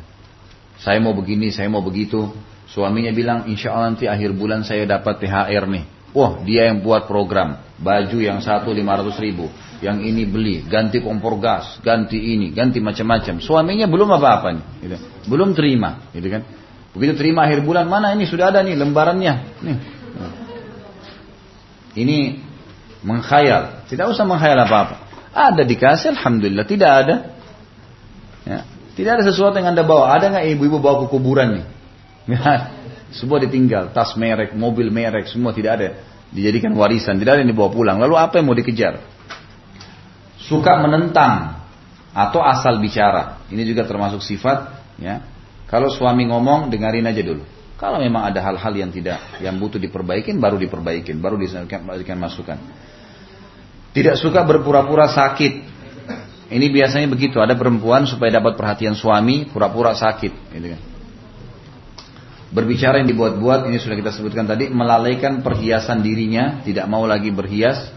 Saya 0.78 0.98
mau 1.02 1.14
begini, 1.16 1.50
saya 1.50 1.66
mau 1.66 1.82
begitu. 1.82 2.30
Suaminya 2.70 3.10
bilang, 3.14 3.46
insya 3.50 3.74
Allah 3.74 3.94
nanti 3.94 4.06
akhir 4.10 4.34
bulan 4.34 4.66
saya 4.66 4.86
dapat 4.86 5.22
THR 5.22 5.64
nih. 5.70 5.84
Wah, 6.14 6.38
dia 6.46 6.70
yang 6.70 6.78
buat 6.78 7.10
program. 7.10 7.58
Baju 7.74 8.18
yang 8.22 8.38
satu 8.38 8.70
lima 8.70 8.94
ratus 8.94 9.18
ribu. 9.18 9.50
Yang 9.82 9.98
ini 10.06 10.22
beli, 10.24 10.56
ganti 10.62 11.02
kompor 11.02 11.42
gas, 11.42 11.82
ganti 11.82 12.16
ini, 12.16 12.54
ganti 12.54 12.78
macam-macam. 12.78 13.42
Suaminya 13.42 13.90
belum 13.90 14.08
apa-apa 14.14 14.48
nih. 14.54 14.64
Gitu. 14.86 14.96
Belum 15.26 15.50
terima. 15.52 16.06
Gitu 16.14 16.30
kan. 16.30 16.46
Begitu 16.94 17.18
terima 17.18 17.42
akhir 17.42 17.66
bulan, 17.66 17.90
mana 17.90 18.14
ini 18.14 18.30
sudah 18.30 18.54
ada 18.54 18.62
nih 18.62 18.78
lembarannya. 18.78 19.34
Nih. 19.66 19.76
Ini 21.94 22.18
mengkhayal. 23.02 23.86
Tidak 23.90 24.06
usah 24.06 24.22
mengkhayal 24.22 24.62
apa-apa. 24.62 24.96
Ada 25.34 25.66
dikasih, 25.66 26.14
Alhamdulillah. 26.14 26.66
Tidak 26.66 26.90
ada. 26.90 27.33
Ya. 28.44 28.68
Tidak 28.94 29.10
ada 29.20 29.24
sesuatu 29.26 29.58
yang 29.58 29.74
anda 29.74 29.82
bawa. 29.82 30.14
Ada 30.14 30.30
nggak 30.30 30.44
ibu-ibu 30.54 30.78
bawa 30.78 31.04
ke 31.04 31.06
kuburan 31.10 31.48
nih? 31.60 31.66
Ya. 32.24 32.72
Semua 33.12 33.38
ditinggal. 33.38 33.92
Tas 33.94 34.16
merek, 34.16 34.56
mobil 34.56 34.88
merek, 34.88 35.28
semua 35.28 35.52
tidak 35.52 35.72
ada. 35.76 35.88
Dijadikan 36.32 36.72
warisan. 36.74 37.20
Tidak 37.20 37.30
ada 37.30 37.40
yang 37.44 37.52
dibawa 37.52 37.70
pulang. 37.70 37.96
Lalu 38.00 38.16
apa 38.18 38.40
yang 38.40 38.48
mau 38.50 38.56
dikejar? 38.56 38.98
Suka 40.40 40.80
menentang. 40.82 41.62
Atau 42.16 42.42
asal 42.42 42.80
bicara. 42.82 43.44
Ini 43.52 43.62
juga 43.68 43.86
termasuk 43.86 44.18
sifat. 44.24 44.72
Ya. 44.98 45.22
Kalau 45.70 45.92
suami 45.92 46.26
ngomong, 46.26 46.72
dengarin 46.72 47.06
aja 47.06 47.22
dulu. 47.22 47.44
Kalau 47.74 47.98
memang 47.98 48.24
ada 48.30 48.38
hal-hal 48.40 48.72
yang 48.72 48.90
tidak, 48.94 49.18
yang 49.42 49.58
butuh 49.58 49.82
diperbaikin, 49.82 50.38
baru 50.38 50.56
diperbaikin, 50.56 51.18
baru 51.18 51.34
diberikan 51.34 52.16
masukan. 52.16 52.58
Tidak 53.94 54.14
suka 54.18 54.46
berpura-pura 54.46 55.10
sakit. 55.10 55.73
Ini 56.54 56.70
biasanya 56.70 57.10
begitu. 57.10 57.42
Ada 57.42 57.58
perempuan 57.58 58.06
supaya 58.06 58.38
dapat 58.38 58.54
perhatian 58.54 58.94
suami, 58.94 59.50
pura-pura 59.50 59.90
sakit. 59.90 60.54
Gitu 60.54 60.68
kan. 60.70 60.80
Berbicara 62.54 63.02
yang 63.02 63.10
dibuat-buat, 63.10 63.66
ini 63.66 63.82
sudah 63.82 63.98
kita 63.98 64.14
sebutkan 64.14 64.46
tadi, 64.46 64.70
melalaikan 64.70 65.42
perhiasan 65.42 66.06
dirinya, 66.06 66.62
tidak 66.62 66.86
mau 66.86 67.02
lagi 67.02 67.34
berhias. 67.34 67.90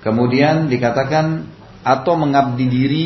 Kemudian 0.00 0.72
dikatakan 0.72 1.44
atau 1.84 2.16
mengabdi 2.16 2.64
diri, 2.72 3.04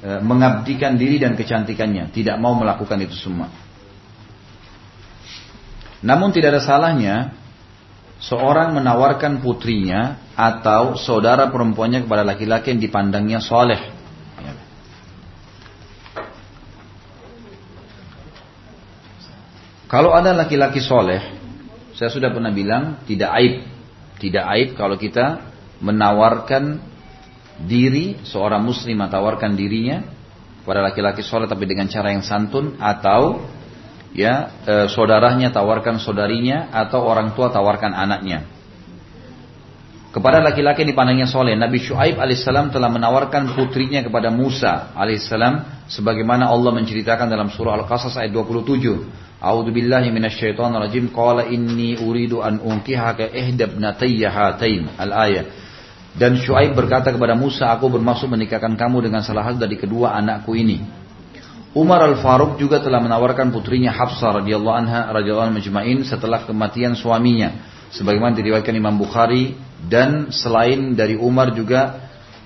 e, 0.00 0.10
mengabdikan 0.24 0.96
diri 0.96 1.20
dan 1.20 1.36
kecantikannya, 1.36 2.08
tidak 2.16 2.40
mau 2.40 2.56
melakukan 2.56 2.96
itu 3.04 3.12
semua. 3.12 3.52
Namun 6.00 6.32
tidak 6.32 6.56
ada 6.56 6.62
salahnya 6.64 7.36
seorang 8.24 8.72
menawarkan 8.72 9.44
putrinya 9.44 10.32
atau 10.32 10.96
saudara 10.96 11.52
perempuannya 11.52 12.08
kepada 12.08 12.24
laki-laki 12.24 12.72
yang 12.72 12.80
dipandangnya 12.80 13.40
soleh. 13.44 13.92
Kalau 19.84 20.10
ada 20.10 20.34
laki-laki 20.34 20.82
soleh, 20.82 21.22
saya 21.94 22.10
sudah 22.10 22.34
pernah 22.34 22.50
bilang 22.50 23.04
tidak 23.06 23.30
aib, 23.38 23.54
tidak 24.18 24.44
aib 24.58 24.68
kalau 24.74 24.98
kita 24.98 25.54
menawarkan 25.78 26.82
diri 27.62 28.18
seorang 28.26 28.58
muslim 28.66 28.98
menawarkan 28.98 29.54
dirinya 29.54 30.02
pada 30.66 30.82
laki-laki 30.82 31.22
soleh 31.22 31.46
tapi 31.46 31.70
dengan 31.70 31.86
cara 31.86 32.10
yang 32.10 32.26
santun 32.26 32.74
atau 32.82 33.38
ya 34.14 34.48
e, 34.64 34.74
saudaranya 34.94 35.50
tawarkan 35.50 35.98
saudarinya 35.98 36.70
atau 36.70 37.02
orang 37.02 37.34
tua 37.34 37.50
tawarkan 37.50 37.92
anaknya 37.92 38.46
kepada 40.14 40.38
laki-laki 40.38 40.86
dipandangnya 40.86 41.26
soleh. 41.26 41.58
Nabi 41.58 41.82
Shu'aib 41.82 42.22
alaihissalam 42.22 42.70
telah 42.70 42.86
menawarkan 42.86 43.50
putrinya 43.58 43.98
kepada 43.98 44.30
Musa 44.30 44.94
alaihissalam 44.94 45.86
sebagaimana 45.90 46.46
Allah 46.46 46.70
menceritakan 46.70 47.26
dalam 47.26 47.50
surah 47.50 47.82
Al-Qasas 47.82 48.14
ayat 48.14 48.30
27. 48.30 49.42
A'udzu 49.42 49.74
billahi 49.74 50.14
minasyaitonir 50.14 50.86
rajim. 50.86 51.10
Qala 51.10 51.50
inni 51.50 51.98
uridu 51.98 52.46
an 52.46 52.62
unkihaka 52.62 53.26
ihda 53.34 53.66
ibnatayya 53.66 54.30
hatain. 54.30 54.86
Al-ayat. 54.94 55.50
Dan 56.14 56.38
Shu'aib 56.38 56.78
berkata 56.78 57.10
kepada 57.10 57.34
Musa, 57.34 57.74
aku 57.74 57.90
bermaksud 57.90 58.30
menikahkan 58.30 58.78
kamu 58.78 59.10
dengan 59.10 59.26
salah 59.26 59.50
satu 59.50 59.66
dari 59.66 59.74
kedua 59.74 60.14
anakku 60.14 60.54
ini. 60.54 60.78
Umar 61.74 62.06
Al-Faruq 62.06 62.54
juga 62.54 62.78
telah 62.78 63.02
menawarkan 63.02 63.50
putrinya 63.50 63.90
Hafsah 63.90 64.38
radhiyallahu 64.38 64.76
anha 64.78 65.10
radhiyallahu 65.10 65.50
anha 65.50 65.58
majma'in 65.58 66.06
setelah 66.06 66.46
kematian 66.46 66.94
suaminya. 66.94 67.66
Sebagaimana 67.90 68.38
diriwayatkan 68.38 68.74
Imam 68.74 68.94
Bukhari 68.94 69.58
dan 69.90 70.30
selain 70.30 70.94
dari 70.94 71.18
Umar 71.18 71.50
juga 71.50 71.98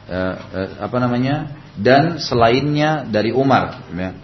eh, 0.09 0.35
eh, 0.35 0.71
apa 0.81 0.97
namanya? 0.97 1.61
Dan 1.77 2.17
selainnya 2.19 3.05
dari 3.05 3.31
Umar 3.31 3.85
ya, 3.93 4.17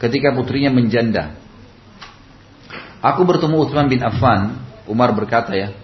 ketika 0.00 0.32
putrinya 0.32 0.72
menjanda. 0.72 1.36
Aku 3.04 3.22
bertemu 3.22 3.62
Utsman 3.62 3.86
bin 3.86 4.02
Affan 4.02 4.58
Umar 4.88 5.12
berkata 5.12 5.52
ya 5.54 5.76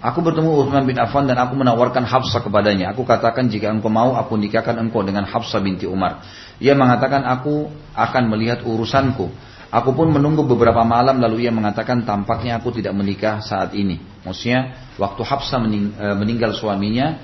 Aku 0.00 0.24
bertemu 0.24 0.64
Utsman 0.64 0.88
bin 0.88 0.96
Affan 0.96 1.28
dan 1.28 1.36
aku 1.36 1.60
menawarkan 1.60 2.08
Hafsah 2.08 2.40
kepadanya. 2.40 2.96
Aku 2.96 3.04
katakan 3.04 3.52
jika 3.52 3.68
engkau 3.68 3.92
mau 3.92 4.16
aku 4.16 4.32
nikahkan 4.40 4.72
engkau 4.80 5.04
dengan 5.04 5.28
Hafsah 5.28 5.60
binti 5.60 5.84
Umar. 5.84 6.24
Ia 6.56 6.72
mengatakan 6.72 7.20
aku 7.28 7.68
akan 7.92 8.32
melihat 8.32 8.64
urusanku. 8.64 9.28
Aku 9.68 9.92
pun 9.92 10.08
menunggu 10.08 10.42
beberapa 10.48 10.80
malam 10.88 11.20
lalu 11.20 11.44
ia 11.44 11.52
mengatakan 11.52 12.08
tampaknya 12.08 12.56
aku 12.56 12.72
tidak 12.72 12.96
menikah 12.96 13.44
saat 13.44 13.76
ini. 13.76 14.00
Maksudnya 14.24 14.88
waktu 14.96 15.20
Hafsah 15.20 15.60
mening, 15.60 15.92
e, 15.92 16.06
meninggal 16.16 16.56
suaminya, 16.56 17.20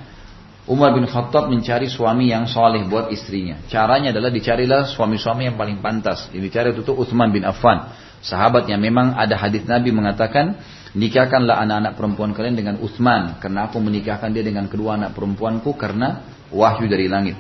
Umar 0.69 0.93
bin 0.93 1.09
Khattab 1.09 1.49
mencari 1.49 1.89
suami 1.89 2.29
yang 2.29 2.45
soleh 2.45 2.85
buat 2.85 3.09
istrinya. 3.09 3.65
Caranya 3.73 4.13
adalah 4.13 4.29
dicarilah 4.29 4.85
suami-suami 4.93 5.49
yang 5.49 5.57
paling 5.57 5.81
pantas. 5.81 6.29
Dicari 6.29 6.77
itu 6.77 6.93
Uthman 6.93 7.33
bin 7.33 7.49
Affan. 7.49 7.89
Sahabat 8.21 8.69
yang 8.69 8.85
memang 8.85 9.17
ada 9.17 9.39
hadis 9.39 9.65
Nabi 9.65 9.95
mengatakan, 9.95 10.59
nikahkanlah 10.97 11.61
anak-anak 11.61 11.93
perempuan 11.95 12.33
kalian 12.33 12.57
dengan 12.57 12.77
Uthman. 12.81 13.37
Karena 13.39 13.69
aku 13.69 13.77
menikahkan 13.79 14.33
dia 14.33 14.41
dengan 14.41 14.67
kedua 14.67 14.97
anak 14.97 15.13
perempuanku 15.13 15.77
karena 15.77 16.25
wahyu 16.49 16.89
dari 16.89 17.07
langit. 17.07 17.37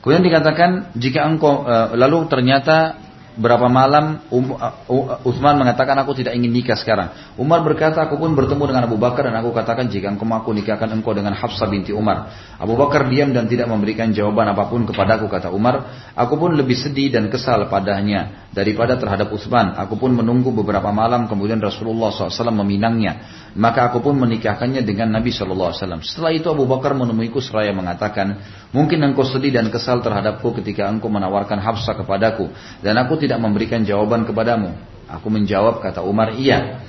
Kemudian 0.00 0.24
dikatakan 0.24 0.70
jika 0.96 1.26
engkau 1.26 1.66
e, 1.66 1.98
lalu 1.98 2.30
ternyata 2.30 3.05
berapa 3.36 3.68
malam 3.68 4.24
um, 4.32 4.56
uh, 4.56 5.28
Uthman 5.28 5.60
mengatakan 5.60 5.92
aku 6.00 6.16
tidak 6.16 6.32
ingin 6.32 6.48
nikah 6.48 6.74
sekarang. 6.74 7.36
Umar 7.36 7.60
berkata 7.60 8.00
aku 8.00 8.16
pun 8.16 8.32
bertemu 8.32 8.64
dengan 8.72 8.88
Abu 8.88 8.96
Bakar 8.96 9.28
dan 9.28 9.36
aku 9.36 9.52
katakan 9.52 9.92
jika 9.92 10.08
engkau 10.08 10.24
aku 10.24 10.56
nikahkan 10.56 10.88
engkau 10.88 11.12
dengan 11.12 11.36
Hafsah 11.36 11.68
binti 11.68 11.92
Umar. 11.92 12.32
Abu 12.56 12.74
Bakar 12.74 13.06
diam 13.12 13.36
dan 13.36 13.44
tidak 13.46 13.68
memberikan 13.68 14.10
jawaban 14.16 14.48
apa 14.56 14.66
pun 14.72 14.88
kepadaku 14.88 15.28
kata 15.28 15.52
Umar. 15.52 16.08
Aku 16.16 16.40
pun 16.40 16.56
lebih 16.56 16.74
sedih 16.74 17.12
dan 17.12 17.28
kesal 17.28 17.68
padanya 17.68 18.48
daripada 18.56 18.96
terhadap 18.96 19.28
Uthman. 19.28 19.76
Aku 19.84 20.00
pun 20.00 20.16
menunggu 20.16 20.48
beberapa 20.56 20.88
malam 20.88 21.28
kemudian 21.28 21.60
Rasulullah 21.60 22.08
SAW 22.08 22.56
meminangnya. 22.64 23.44
Maka 23.56 23.88
aku 23.88 24.04
pun 24.04 24.20
menikahkannya 24.20 24.84
dengan 24.84 25.16
Nabi 25.16 25.32
SAW. 25.32 25.72
Setelah 26.04 26.32
itu 26.36 26.52
Abu 26.52 26.68
Bakar 26.68 26.92
menemuiku 26.92 27.40
seraya 27.40 27.72
mengatakan 27.72 28.36
mungkin 28.68 29.00
engkau 29.00 29.24
sedih 29.24 29.56
dan 29.56 29.72
kesal 29.72 30.04
terhadapku 30.04 30.52
ketika 30.60 30.84
engkau 30.92 31.08
menawarkan 31.08 31.56
Hafsah 31.56 31.96
kepadaku 31.96 32.52
dan 32.84 33.00
aku 33.00 33.16
tidak 33.16 33.40
memberikan 33.40 33.80
jawaban 33.80 34.28
kepadamu. 34.28 34.76
Aku 35.08 35.32
menjawab 35.32 35.80
kata 35.80 36.04
Umar, 36.04 36.36
iya. 36.36 36.84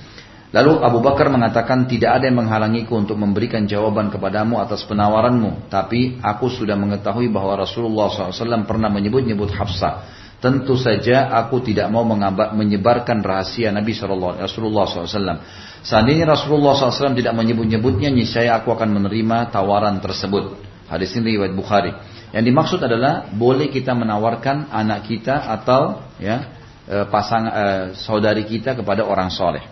Lalu 0.52 0.80
Abu 0.80 0.99
Bakar 0.99 1.31
mengatakan 1.31 1.88
tidak 1.88 2.19
ada 2.19 2.27
yang 2.27 2.44
menghalangiku 2.44 2.99
untuk 2.99 3.15
memberikan 3.19 3.64
jawaban 3.64 4.11
kepadamu 4.11 4.60
atas 4.60 4.84
penawaranmu. 4.88 5.72
Tapi 5.72 6.19
aku 6.19 6.52
sudah 6.52 6.76
mengetahui 6.76 7.31
bahwa 7.31 7.64
Rasulullah 7.64 8.11
SAW 8.11 8.68
pernah 8.68 8.91
menyebut-nyebut 8.91 9.56
Hafsah. 9.56 10.16
Tentu 10.38 10.77
saja 10.77 11.34
aku 11.34 11.65
tidak 11.65 11.89
mau 11.89 12.05
menyebarkan 12.05 13.26
rahasia 13.26 13.73
Nabi 13.73 13.97
Rasulullah 13.97 14.85
SAW. 14.85 15.41
Seandainya 15.81 16.30
Rasulullah 16.30 16.77
SAW 16.77 17.18
tidak 17.18 17.34
menyebut-nyebutnya, 17.34 18.14
niscaya 18.14 18.53
aku 18.61 18.69
akan 18.69 19.01
menerima 19.01 19.49
tawaran 19.49 19.97
tersebut. 19.97 20.61
Hadis 20.85 21.18
ini 21.18 21.35
riwayat 21.41 21.57
Bukhari. 21.57 21.91
Yang 22.38 22.53
dimaksud 22.53 22.80
adalah 22.85 23.34
boleh 23.34 23.73
kita 23.73 23.97
menawarkan 23.97 24.69
anak 24.69 25.09
kita 25.09 25.47
atau 25.47 26.05
ya 26.22 26.53
e, 26.85 26.95
pasang 27.09 27.49
e, 27.49 27.64
saudari 27.97 28.45
kita 28.45 28.77
kepada 28.77 29.03
orang 29.03 29.34
soleh. 29.34 29.64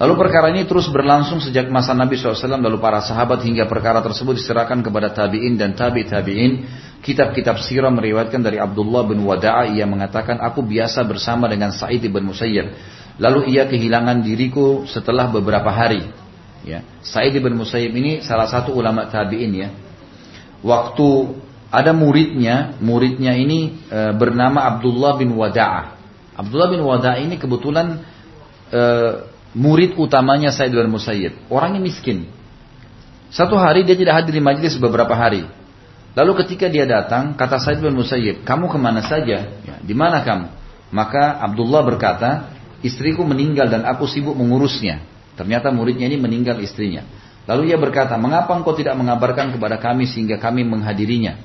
Lalu 0.00 0.14
perkara 0.16 0.48
ini 0.48 0.64
terus 0.64 0.88
berlangsung 0.88 1.44
sejak 1.44 1.68
masa 1.68 1.92
Nabi 1.92 2.16
SAW 2.16 2.56
lalu 2.56 2.80
para 2.80 3.04
sahabat 3.04 3.44
hingga 3.44 3.68
perkara 3.68 4.00
tersebut 4.00 4.40
diserahkan 4.40 4.80
kepada 4.80 5.12
tabiin 5.12 5.60
dan 5.60 5.76
tabi 5.76 6.08
tabiin. 6.08 6.64
Kitab-kitab 7.00 7.56
sirah 7.64 7.88
meriwayatkan 7.88 8.44
dari 8.44 8.60
Abdullah 8.60 9.08
bin 9.08 9.24
Wada'a 9.24 9.72
ia 9.72 9.88
mengatakan 9.88 10.36
aku 10.36 10.60
biasa 10.60 11.00
bersama 11.08 11.48
dengan 11.48 11.72
Sa'id 11.72 12.04
bin 12.04 12.28
Musayyib. 12.28 12.76
Lalu 13.16 13.56
ia 13.56 13.64
kehilangan 13.64 14.20
diriku 14.20 14.84
setelah 14.84 15.32
beberapa 15.32 15.72
hari. 15.72 16.04
Ya. 16.60 16.84
Sa'id 17.00 17.32
bin 17.36 17.56
Musayyib 17.56 17.92
ini 17.96 18.12
salah 18.20 18.48
satu 18.48 18.76
ulama 18.76 19.08
tabiin 19.08 19.52
ya 19.56 19.68
waktu 20.64 21.40
ada 21.70 21.94
muridnya, 21.94 22.76
muridnya 22.82 23.36
ini 23.38 23.78
e, 23.86 23.98
bernama 24.16 24.66
Abdullah 24.74 25.16
bin 25.16 25.32
Wada'ah. 25.38 25.96
Abdullah 26.34 26.68
bin 26.72 26.82
Wada'ah 26.82 27.22
ini 27.22 27.38
kebetulan 27.38 28.02
e, 28.68 28.82
murid 29.54 29.94
utamanya 29.94 30.50
Said 30.50 30.74
bin 30.74 30.90
Musayyib. 30.90 31.46
Orangnya 31.46 31.78
miskin. 31.78 32.26
Satu 33.30 33.54
hari 33.54 33.86
dia 33.86 33.94
tidak 33.94 34.18
hadir 34.18 34.34
di 34.34 34.42
majelis 34.42 34.74
beberapa 34.82 35.14
hari. 35.14 35.46
Lalu 36.10 36.42
ketika 36.42 36.66
dia 36.66 36.86
datang, 36.86 37.38
kata 37.38 37.62
Said 37.62 37.78
bin 37.78 37.94
Musayyib, 37.94 38.42
kamu 38.42 38.66
ke 38.66 38.78
mana 38.78 39.02
saja? 39.06 39.46
Ya, 39.62 39.76
di 39.78 39.94
mana 39.94 40.26
kamu? 40.26 40.50
Maka 40.90 41.38
Abdullah 41.38 41.86
berkata, 41.86 42.50
istriku 42.82 43.22
meninggal 43.22 43.70
dan 43.70 43.86
aku 43.86 44.10
sibuk 44.10 44.34
mengurusnya. 44.34 45.06
Ternyata 45.38 45.70
muridnya 45.70 46.10
ini 46.10 46.18
meninggal 46.18 46.58
istrinya. 46.58 47.06
Lalu 47.46 47.70
ia 47.70 47.78
berkata, 47.78 48.18
mengapa 48.18 48.50
engkau 48.58 48.74
tidak 48.74 48.98
mengabarkan 48.98 49.54
kepada 49.54 49.78
kami 49.78 50.10
sehingga 50.10 50.36
kami 50.42 50.66
menghadirinya? 50.66 51.38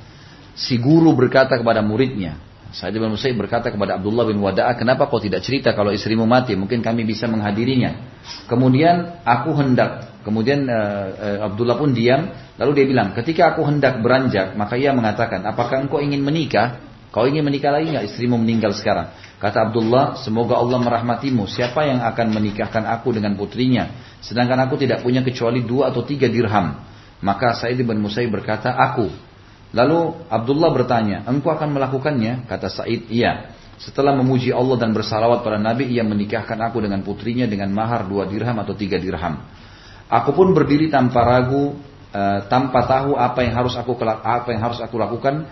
Si 0.58 0.82
guru 0.82 1.14
berkata 1.14 1.56
kepada 1.62 1.86
muridnya, 1.86 2.42
Said 2.76 2.92
bin 2.92 3.08
Musayyib 3.08 3.40
berkata 3.40 3.72
kepada 3.72 3.96
Abdullah 3.96 4.28
bin 4.28 4.44
Wada'a, 4.44 4.76
kenapa 4.76 5.08
kau 5.08 5.24
tidak 5.24 5.48
cerita 5.48 5.72
kalau 5.72 5.96
istrimu 5.96 6.28
mati? 6.28 6.60
Mungkin 6.60 6.84
kami 6.84 7.08
bisa 7.08 7.24
menghadirinya. 7.32 7.96
Kemudian 8.52 9.24
aku 9.24 9.56
hendak 9.56 10.16
Kemudian 10.26 10.66
uh, 10.66 11.46
Abdullah 11.46 11.78
pun 11.78 11.94
diam, 11.94 12.34
lalu 12.58 12.82
dia 12.82 12.86
bilang, 12.90 13.14
ketika 13.14 13.54
aku 13.54 13.62
hendak 13.70 14.02
beranjak, 14.02 14.58
maka 14.58 14.74
ia 14.74 14.90
mengatakan, 14.90 15.46
apakah 15.46 15.86
engkau 15.86 16.02
ingin 16.02 16.26
menikah? 16.26 16.82
Kau 17.14 17.30
ingin 17.30 17.46
menikah 17.46 17.70
lagi 17.70 17.94
nggak? 17.94 18.10
Istrimu 18.10 18.42
meninggal 18.42 18.74
sekarang. 18.74 19.14
Kata 19.38 19.70
Abdullah, 19.70 20.18
semoga 20.18 20.58
Allah 20.58 20.82
merahmatimu. 20.82 21.46
Siapa 21.46 21.86
yang 21.86 22.02
akan 22.02 22.42
menikahkan 22.42 22.90
aku 22.90 23.14
dengan 23.14 23.38
putrinya? 23.38 24.18
Sedangkan 24.18 24.58
aku 24.66 24.82
tidak 24.82 25.06
punya 25.06 25.22
kecuali 25.22 25.62
dua 25.62 25.94
atau 25.94 26.02
tiga 26.02 26.26
dirham. 26.26 26.74
Maka 27.22 27.54
Said 27.54 27.78
bin 27.78 28.02
Musayyib 28.02 28.34
berkata, 28.34 28.74
aku. 28.74 29.14
Lalu 29.74 30.30
Abdullah 30.30 30.72
bertanya, 30.72 31.26
engkau 31.26 31.50
akan 31.50 31.74
melakukannya? 31.74 32.46
Kata 32.46 32.70
Said, 32.70 33.10
iya. 33.10 33.56
Setelah 33.76 34.16
memuji 34.16 34.56
Allah 34.56 34.80
dan 34.80 34.96
bersalawat 34.96 35.44
pada 35.44 35.60
Nabi, 35.60 35.92
ia 35.92 36.04
menikahkan 36.06 36.56
aku 36.64 36.80
dengan 36.80 37.04
putrinya 37.04 37.44
dengan 37.44 37.74
mahar 37.76 38.08
dua 38.08 38.24
dirham 38.24 38.56
atau 38.56 38.72
tiga 38.72 38.96
dirham. 38.96 39.44
Aku 40.08 40.32
pun 40.32 40.56
berdiri 40.56 40.88
tanpa 40.88 41.28
ragu, 41.28 41.76
uh, 42.16 42.40
tanpa 42.48 42.88
tahu 42.88 43.20
apa 43.20 43.44
yang 43.44 43.58
harus 43.60 43.76
aku 43.76 44.00
apa 44.06 44.48
yang 44.54 44.62
harus 44.64 44.80
aku 44.80 44.96
lakukan 44.96 45.52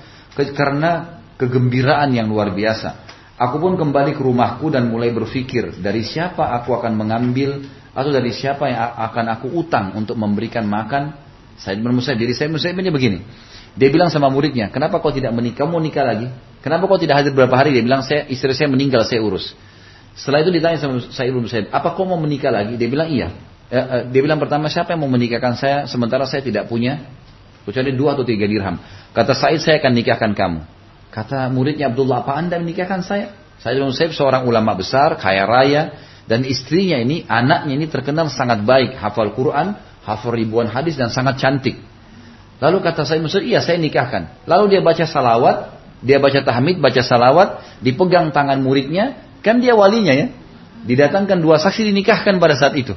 karena 0.55 1.19
kegembiraan 1.35 2.15
yang 2.15 2.31
luar 2.31 2.55
biasa. 2.55 3.03
Aku 3.35 3.59
pun 3.59 3.75
kembali 3.75 4.15
ke 4.15 4.21
rumahku 4.21 4.71
dan 4.71 4.87
mulai 4.87 5.11
berpikir 5.11 5.81
dari 5.83 6.05
siapa 6.05 6.53
aku 6.63 6.77
akan 6.79 6.93
mengambil 6.95 7.65
atau 7.91 8.09
dari 8.13 8.31
siapa 8.31 8.69
yang 8.69 8.93
akan 9.09 9.25
aku 9.35 9.47
utang 9.51 9.97
untuk 9.97 10.15
memberikan 10.15 10.63
makan. 10.63 11.17
Saya 11.57 11.77
bin 11.77 11.93
Musaib. 11.93 12.17
Jadi 12.17 12.33
saya 12.33 12.49
begini. 12.93 13.25
Dia 13.73 13.89
bilang 13.89 14.13
sama 14.13 14.29
muridnya, 14.29 14.69
kenapa 14.69 15.01
kau 15.01 15.09
tidak 15.09 15.33
menikah? 15.33 15.65
Kamu 15.65 15.81
nikah 15.81 16.05
lagi? 16.05 16.27
Kenapa 16.61 16.85
kau 16.85 17.01
tidak 17.01 17.21
hadir 17.21 17.31
beberapa 17.33 17.57
hari? 17.57 17.73
Dia 17.73 17.83
bilang, 17.83 18.05
saya 18.05 18.29
istri 18.29 18.53
saya 18.53 18.69
meninggal, 18.69 19.01
saya 19.03 19.19
urus. 19.19 19.57
Setelah 20.13 20.45
itu 20.45 20.53
ditanya 20.53 20.77
sama 20.77 21.01
Said 21.09 21.33
bin 21.33 21.41
Musaib, 21.41 21.73
apa 21.73 21.97
kau 21.97 22.05
mau 22.05 22.21
menikah 22.21 22.53
lagi? 22.53 22.77
Dia 22.77 22.85
bilang 22.85 23.09
iya. 23.09 23.33
Eh, 23.73 23.77
eh, 23.77 24.03
dia 24.13 24.21
bilang 24.21 24.37
pertama 24.37 24.69
siapa 24.69 24.93
yang 24.93 25.01
mau 25.01 25.09
menikahkan 25.09 25.57
saya 25.57 25.77
sementara 25.89 26.29
saya 26.29 26.45
tidak 26.45 26.69
punya 26.69 27.01
kecuali 27.65 27.97
dua 27.97 28.13
atau 28.13 28.21
tiga 28.21 28.45
dirham. 28.45 28.77
Kata 29.09 29.33
Said 29.33 29.65
saya 29.65 29.81
akan 29.81 29.91
nikahkan 29.97 30.31
kamu. 30.37 30.59
Kata 31.09 31.49
muridnya 31.49 31.89
Abdullah 31.89 32.21
apa 32.21 32.37
anda 32.37 32.61
menikahkan 32.61 33.01
saya? 33.01 33.33
Saya 33.57 33.79
bin 33.79 33.89
seorang 33.93 34.45
ulama 34.45 34.77
besar, 34.77 35.17
kaya 35.17 35.49
raya 35.49 35.97
dan 36.29 36.43
istrinya 36.43 36.99
ini, 36.99 37.23
anaknya 37.25 37.73
ini 37.79 37.87
terkenal 37.87 38.27
sangat 38.27 38.61
baik, 38.63 38.99
hafal 38.99 39.31
Quran, 39.33 39.75
hafal 40.03 40.35
ribuan 40.35 40.67
hadis 40.69 40.99
dan 40.99 41.09
sangat 41.09 41.39
cantik. 41.39 41.79
Lalu 42.61 42.77
kata 42.83 43.05
saya 43.07 43.19
Musa, 43.23 43.41
iya 43.41 43.59
saya 43.63 43.79
nikahkan. 43.81 44.45
Lalu 44.45 44.77
dia 44.77 44.81
baca 44.85 45.05
salawat, 45.05 45.73
dia 46.03 46.19
baca 46.19 46.39
tahmid, 46.43 46.83
baca 46.83 47.01
salawat, 47.01 47.79
dipegang 47.79 48.35
tangan 48.35 48.59
muridnya, 48.59 49.17
kan 49.41 49.63
dia 49.63 49.73
walinya 49.73 50.13
ya. 50.13 50.27
Didatangkan 50.83 51.39
dua 51.39 51.57
saksi 51.63 51.89
dinikahkan 51.89 52.37
pada 52.43 52.59
saat 52.59 52.75
itu. 52.75 52.91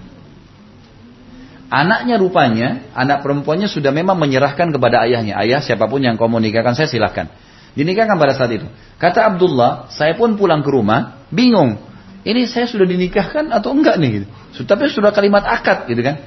Anaknya 1.66 2.18
rupanya, 2.18 2.86
anak 2.94 3.26
perempuannya 3.26 3.66
sudah 3.66 3.90
memang 3.90 4.14
menyerahkan 4.18 4.70
kepada 4.70 5.02
ayahnya. 5.02 5.34
Ayah 5.38 5.58
siapa 5.58 5.90
pun 5.90 5.98
yang 5.98 6.14
kau 6.14 6.30
mau 6.30 6.38
nikahkan 6.38 6.78
saya 6.78 6.86
silahkan. 6.86 7.26
Dinikahkan 7.74 8.16
pada 8.16 8.38
saat 8.38 8.54
itu. 8.54 8.66
Kata 9.02 9.26
Abdullah, 9.34 9.90
saya 9.90 10.14
pun 10.14 10.38
pulang 10.38 10.62
ke 10.62 10.70
rumah, 10.70 11.26
bingung. 11.30 11.78
Ini 12.26 12.46
saya 12.50 12.66
sudah 12.70 12.86
dinikahkan 12.86 13.50
atau 13.50 13.74
enggak 13.74 13.98
nih? 13.98 14.10
Gitu. 14.22 14.26
Tapi 14.66 14.90
sudah 14.90 15.10
kalimat 15.14 15.46
akad 15.46 15.86
gitu 15.86 16.02
kan. 16.02 16.22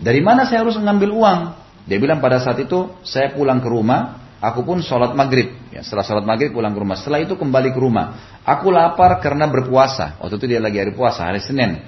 Dari 0.00 0.20
mana 0.24 0.48
saya 0.48 0.64
harus 0.64 0.76
mengambil 0.80 1.12
uang? 1.12 1.40
Dia 1.82 1.98
bilang 1.98 2.22
pada 2.22 2.38
saat 2.38 2.62
itu, 2.62 2.94
saya 3.02 3.34
pulang 3.34 3.58
ke 3.58 3.66
rumah, 3.66 4.22
aku 4.38 4.62
pun 4.62 4.78
sholat 4.82 5.14
maghrib. 5.18 5.54
Ya, 5.74 5.82
setelah 5.82 6.06
sholat 6.06 6.24
maghrib 6.26 6.54
pulang 6.54 6.74
ke 6.74 6.80
rumah. 6.80 6.94
Setelah 6.98 7.22
itu 7.22 7.34
kembali 7.34 7.74
ke 7.74 7.80
rumah. 7.80 8.38
Aku 8.46 8.70
lapar 8.70 9.18
karena 9.18 9.50
berpuasa. 9.50 10.18
Waktu 10.22 10.38
itu 10.38 10.46
dia 10.50 10.60
lagi 10.62 10.78
hari 10.78 10.94
puasa, 10.94 11.26
hari 11.26 11.42
Senin. 11.42 11.82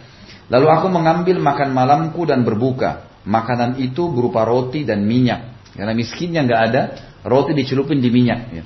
Lalu 0.51 0.67
aku 0.69 0.87
mengambil 0.91 1.39
makan 1.41 1.71
malamku 1.73 2.27
dan 2.27 2.43
berbuka. 2.43 3.07
Makanan 3.25 3.81
itu 3.81 4.11
berupa 4.13 4.45
roti 4.45 4.85
dan 4.85 5.07
minyak. 5.07 5.73
Karena 5.75 5.97
miskinnya 5.97 6.45
nggak 6.45 6.61
ada, 6.71 6.83
roti 7.25 7.57
dicelupin 7.57 7.99
di 7.99 8.11
minyak. 8.13 8.41
Ya. 8.53 8.63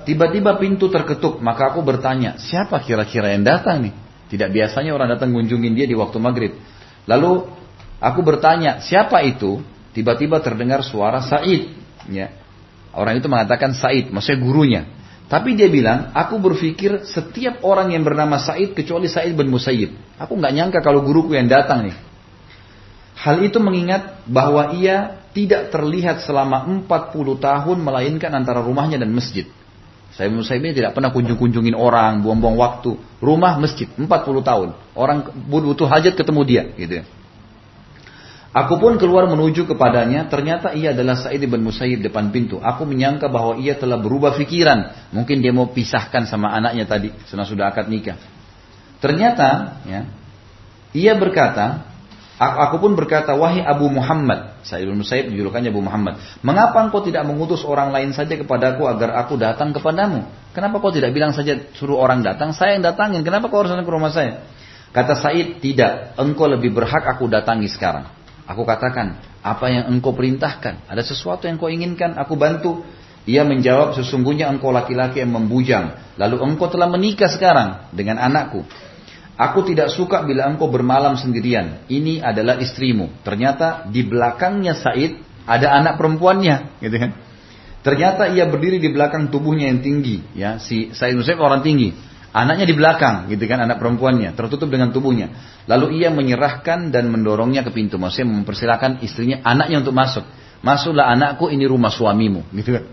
Tiba-tiba 0.00 0.56
pintu 0.56 0.88
terketuk, 0.88 1.44
maka 1.44 1.70
aku 1.70 1.84
bertanya, 1.84 2.40
siapa 2.40 2.80
kira-kira 2.80 3.36
yang 3.36 3.44
datang 3.44 3.84
nih? 3.84 3.94
Tidak 4.32 4.48
biasanya 4.48 4.96
orang 4.96 5.12
datang 5.12 5.34
kunjungin 5.36 5.76
dia 5.76 5.84
di 5.84 5.92
waktu 5.92 6.16
maghrib. 6.16 6.56
Lalu 7.04 7.44
aku 8.00 8.20
bertanya, 8.24 8.80
siapa 8.80 9.20
itu? 9.26 9.60
Tiba-tiba 9.90 10.38
terdengar 10.38 10.86
suara 10.86 11.18
Said. 11.22 11.70
Ya. 12.06 12.30
Orang 12.94 13.18
itu 13.18 13.26
mengatakan 13.30 13.74
Said, 13.74 14.10
maksudnya 14.10 14.38
gurunya. 14.42 14.82
Tapi 15.30 15.54
dia 15.54 15.70
bilang, 15.70 16.10
aku 16.10 16.42
berpikir 16.42 17.06
setiap 17.06 17.62
orang 17.62 17.94
yang 17.94 18.02
bernama 18.02 18.42
Said 18.42 18.74
kecuali 18.74 19.06
Said 19.06 19.30
bin 19.34 19.46
Musayyib. 19.46 20.18
Aku 20.18 20.34
nggak 20.34 20.52
nyangka 20.54 20.78
kalau 20.82 21.06
guruku 21.06 21.38
yang 21.38 21.46
datang 21.46 21.86
nih. 21.86 21.96
Hal 23.14 23.38
itu 23.44 23.62
mengingat 23.62 24.26
bahwa 24.26 24.74
ia 24.74 25.22
tidak 25.30 25.70
terlihat 25.70 26.26
selama 26.26 26.66
40 26.66 27.14
tahun 27.38 27.78
melainkan 27.78 28.32
antara 28.34 28.58
rumahnya 28.58 28.98
dan 28.98 29.14
masjid. 29.14 29.46
Musayyib 30.18 30.66
ini 30.66 30.74
tidak 30.74 30.98
pernah 30.98 31.14
kunjung-kunjungin 31.14 31.78
orang, 31.78 32.26
buang-buang 32.26 32.58
waktu. 32.58 32.98
Rumah, 33.22 33.56
masjid, 33.62 33.86
40 33.86 34.10
tahun. 34.42 34.68
Orang 34.98 35.30
butuh 35.46 35.86
hajat 35.86 36.18
ketemu 36.18 36.40
dia, 36.42 36.62
gitu 36.74 36.92
ya. 37.00 37.04
Aku 38.50 38.82
pun 38.82 38.98
keluar 38.98 39.30
menuju 39.30 39.62
kepadanya, 39.62 40.26
ternyata 40.26 40.74
ia 40.74 40.90
adalah 40.90 41.14
Sa'id 41.14 41.38
bin 41.38 41.62
Musayyib 41.62 42.02
depan 42.02 42.34
pintu. 42.34 42.58
Aku 42.58 42.82
menyangka 42.82 43.30
bahwa 43.30 43.62
ia 43.62 43.78
telah 43.78 43.94
berubah 43.94 44.34
pikiran. 44.34 45.10
Mungkin 45.14 45.38
dia 45.38 45.54
mau 45.54 45.70
pisahkan 45.70 46.26
sama 46.26 46.50
anaknya 46.50 46.82
tadi, 46.82 47.14
setelah 47.30 47.46
sudah 47.46 47.70
akad 47.70 47.86
nikah. 47.86 48.18
Ternyata, 48.98 49.78
ya, 49.86 50.00
ia 50.90 51.14
berkata, 51.14 51.86
aku 52.42 52.82
pun 52.82 52.98
berkata, 52.98 53.38
wahai 53.38 53.62
Abu 53.62 53.86
Muhammad, 53.86 54.58
Sa'id 54.66 54.90
bin 54.90 54.98
Musayyib 54.98 55.30
julukannya 55.30 55.70
Abu 55.70 55.86
Muhammad, 55.86 56.18
mengapa 56.42 56.82
engkau 56.82 57.06
tidak 57.06 57.22
mengutus 57.30 57.62
orang 57.62 57.94
lain 57.94 58.10
saja 58.10 58.34
kepadaku 58.34 58.82
agar 58.90 59.14
aku 59.14 59.38
datang 59.38 59.70
kepadamu? 59.70 60.26
Kenapa 60.50 60.82
kau 60.82 60.90
tidak 60.90 61.14
bilang 61.14 61.30
saja 61.30 61.54
suruh 61.78 62.02
orang 62.02 62.26
datang, 62.26 62.50
saya 62.50 62.74
yang 62.74 62.82
datangin, 62.82 63.22
kenapa 63.22 63.46
kau 63.46 63.62
harus 63.62 63.70
datang 63.70 63.86
ke 63.86 63.94
rumah 63.94 64.10
saya? 64.10 64.42
Kata 64.90 65.14
Said, 65.14 65.62
tidak, 65.62 66.18
engkau 66.18 66.50
lebih 66.50 66.74
berhak 66.74 67.06
aku 67.06 67.30
datangi 67.30 67.70
sekarang. 67.70 68.10
Aku 68.50 68.66
katakan, 68.66 69.22
apa 69.46 69.70
yang 69.70 69.86
engkau 69.86 70.10
perintahkan? 70.10 70.90
Ada 70.90 71.06
sesuatu 71.06 71.46
yang 71.46 71.54
kau 71.54 71.70
inginkan, 71.70 72.18
aku 72.18 72.34
bantu. 72.34 72.82
Ia 73.30 73.46
menjawab, 73.46 73.94
sesungguhnya 73.94 74.50
engkau 74.50 74.74
laki-laki 74.74 75.22
yang 75.22 75.30
membujang. 75.30 75.94
Lalu 76.18 76.42
engkau 76.42 76.66
telah 76.66 76.90
menikah 76.90 77.30
sekarang 77.30 77.86
dengan 77.94 78.18
anakku. 78.18 78.66
Aku 79.38 79.62
tidak 79.62 79.94
suka 79.94 80.26
bila 80.26 80.50
engkau 80.50 80.66
bermalam 80.66 81.14
sendirian. 81.14 81.86
Ini 81.86 82.26
adalah 82.26 82.58
istrimu. 82.58 83.22
Ternyata 83.22 83.86
di 83.86 84.02
belakangnya 84.02 84.74
Said 84.74 85.22
ada 85.46 85.70
anak 85.78 85.94
perempuannya, 85.94 86.82
gitu 86.82 86.96
kan? 86.98 87.14
Ternyata 87.86 88.34
ia 88.34 88.50
berdiri 88.50 88.82
di 88.82 88.90
belakang 88.90 89.30
tubuhnya 89.30 89.70
yang 89.70 89.78
tinggi, 89.80 90.26
ya. 90.34 90.58
Si 90.58 90.90
Said 90.90 91.14
Musaib 91.14 91.38
orang 91.38 91.62
tinggi. 91.62 91.94
Anaknya 92.30 92.62
di 92.62 92.78
belakang, 92.78 93.26
gitu 93.26 93.42
kan, 93.50 93.58
anak 93.66 93.82
perempuannya, 93.82 94.38
tertutup 94.38 94.70
dengan 94.70 94.94
tubuhnya. 94.94 95.34
Lalu 95.66 95.98
ia 95.98 96.14
menyerahkan 96.14 96.94
dan 96.94 97.10
mendorongnya 97.10 97.66
ke 97.66 97.74
pintu. 97.74 97.98
Maksudnya 97.98 98.30
mempersilahkan 98.30 99.02
istrinya, 99.02 99.42
anaknya 99.42 99.82
untuk 99.82 99.98
masuk. 99.98 100.22
Masuklah 100.62 101.10
anakku, 101.10 101.50
ini 101.50 101.66
rumah 101.66 101.90
suamimu, 101.90 102.46
gitu 102.54 102.78
kan. 102.78 102.84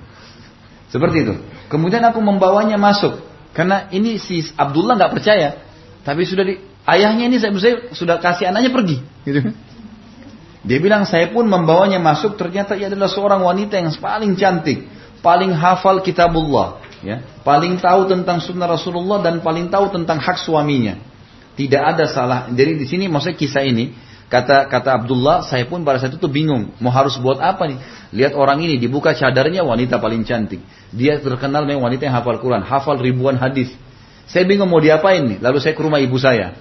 Seperti 0.89 1.17
itu. 1.21 1.33
Kemudian 1.69 2.01
aku 2.01 2.17
membawanya 2.17 2.81
masuk. 2.81 3.21
Karena 3.53 3.85
ini 3.93 4.17
si 4.17 4.41
Abdullah 4.57 4.97
nggak 4.97 5.13
percaya. 5.13 5.61
Tapi 6.01 6.25
sudah 6.25 6.41
di, 6.41 6.57
ayahnya 6.89 7.29
ini 7.29 7.37
saya, 7.37 7.53
saya 7.61 7.75
sudah 7.93 8.17
kasih 8.17 8.49
anaknya 8.49 8.73
pergi. 8.73 8.97
Gitu. 9.21 9.39
kan. 9.43 9.53
Dia 10.65 10.79
bilang 10.81 11.05
saya 11.05 11.29
pun 11.29 11.45
membawanya 11.45 12.01
masuk. 12.01 12.41
Ternyata 12.41 12.73
ia 12.73 12.89
adalah 12.89 13.11
seorang 13.11 13.45
wanita 13.45 13.77
yang 13.77 13.93
paling 14.01 14.33
cantik. 14.33 14.89
Paling 15.21 15.53
hafal 15.53 16.01
kitabullah 16.01 16.86
ya, 17.03 17.21
paling 17.41 17.77
tahu 17.81 18.09
tentang 18.09 18.41
sunnah 18.41 18.69
Rasulullah 18.69 19.21
dan 19.21 19.41
paling 19.41 19.69
tahu 19.69 19.93
tentang 19.93 20.21
hak 20.21 20.37
suaminya. 20.41 20.97
Tidak 21.57 21.81
ada 21.81 22.05
salah. 22.05 22.49
Jadi 22.53 22.77
di 22.77 22.85
sini 22.85 23.09
maksudnya 23.09 23.33
kisah 23.33 23.65
ini 23.65 23.93
kata 24.29 24.69
kata 24.69 24.93
Abdullah, 25.01 25.41
saya 25.47 25.65
pun 25.65 25.81
pada 25.81 25.97
saat 25.97 26.13
itu 26.13 26.29
bingung, 26.29 26.69
mau 26.77 26.93
harus 26.93 27.17
buat 27.17 27.41
apa 27.41 27.65
nih? 27.65 27.79
Lihat 28.13 28.33
orang 28.37 28.61
ini 28.63 28.77
dibuka 28.77 29.11
cadarnya 29.17 29.65
wanita 29.65 29.97
paling 29.97 30.21
cantik. 30.23 30.61
Dia 30.93 31.19
terkenal 31.19 31.65
memang 31.67 31.89
wanita 31.91 32.07
yang 32.07 32.15
hafal 32.15 32.39
Quran, 32.39 32.61
hafal 32.63 33.01
ribuan 33.01 33.35
hadis. 33.35 33.73
Saya 34.27 34.43
bingung 34.43 34.67
mau 34.67 34.79
diapain 34.79 35.23
nih. 35.23 35.37
Lalu 35.39 35.57
saya 35.63 35.73
ke 35.73 35.81
rumah 35.81 35.99
ibu 36.03 36.15
saya. 36.19 36.55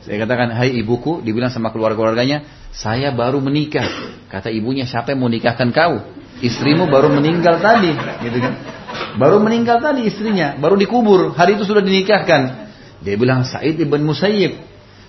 Saya 0.00 0.16
katakan, 0.24 0.56
hai 0.56 0.80
ibuku, 0.80 1.20
dibilang 1.20 1.52
sama 1.52 1.68
keluarga-keluarganya, 1.68 2.48
saya 2.72 3.12
baru 3.12 3.36
menikah. 3.44 3.84
Kata 4.32 4.48
ibunya, 4.48 4.88
siapa 4.88 5.12
yang 5.12 5.20
mau 5.20 5.28
nikahkan 5.28 5.68
kau? 5.76 6.00
Istrimu 6.40 6.88
baru 6.88 7.12
meninggal 7.12 7.60
tadi, 7.60 7.92
gitu 8.24 8.38
kan? 8.40 8.79
Baru 9.18 9.42
meninggal 9.42 9.82
tadi 9.82 10.06
istrinya, 10.06 10.54
baru 10.56 10.78
dikubur, 10.78 11.34
hari 11.34 11.58
itu 11.58 11.66
sudah 11.66 11.82
dinikahkan. 11.82 12.70
Dia 13.00 13.16
bilang, 13.16 13.42
Said 13.42 13.80
ibn 13.80 14.04
Musayyib. 14.06 14.60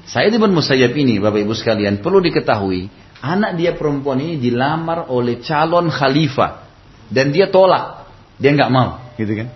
Said 0.07 0.33
ibn 0.33 0.51
Musayyib 0.51 0.95
ini, 0.97 1.21
Bapak 1.21 1.43
Ibu 1.43 1.53
sekalian, 1.53 2.01
perlu 2.01 2.23
diketahui, 2.23 2.89
anak 3.21 3.59
dia 3.59 3.77
perempuan 3.77 4.17
ini 4.19 4.41
dilamar 4.41 5.11
oleh 5.11 5.39
calon 5.43 5.91
khalifah. 5.91 6.65
Dan 7.11 7.35
dia 7.35 7.51
tolak, 7.51 8.07
dia 8.39 8.55
nggak 8.55 8.71
mau, 8.71 9.03
gitu 9.19 9.35
kan? 9.35 9.51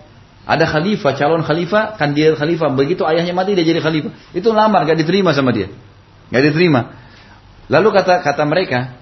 Ada 0.46 0.62
khalifah, 0.68 1.12
calon 1.18 1.42
khalifah, 1.42 1.98
kan 1.98 2.14
dia 2.14 2.36
khalifah. 2.38 2.70
Begitu 2.70 3.02
ayahnya 3.02 3.34
mati 3.34 3.58
dia 3.58 3.66
jadi 3.66 3.82
khalifah. 3.82 4.14
Itu 4.30 4.54
lamar, 4.54 4.86
gak 4.86 5.00
diterima 5.02 5.34
sama 5.34 5.50
dia. 5.50 5.66
Gak 6.30 6.42
diterima. 6.52 6.94
Lalu 7.66 7.88
kata 7.90 8.22
kata 8.22 8.46
mereka, 8.46 8.94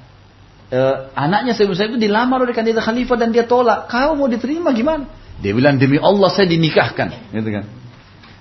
e, 0.73 0.81
anaknya 1.13 1.53
saya 1.53 1.69
itu 1.69 2.01
dilamar 2.01 2.41
oleh 2.41 2.57
kandidat 2.57 2.81
khalifah 2.81 3.17
dan 3.21 3.29
dia 3.29 3.45
tolak. 3.45 3.93
Kau 3.93 4.17
mau 4.17 4.25
diterima 4.25 4.73
gimana? 4.73 5.05
Dia 5.43 5.53
bilang 5.57 5.81
demi 5.81 5.99
Allah 5.99 6.31
saya 6.31 6.47
dinikahkan, 6.47 7.35
gitu 7.35 7.51
kan. 7.51 7.65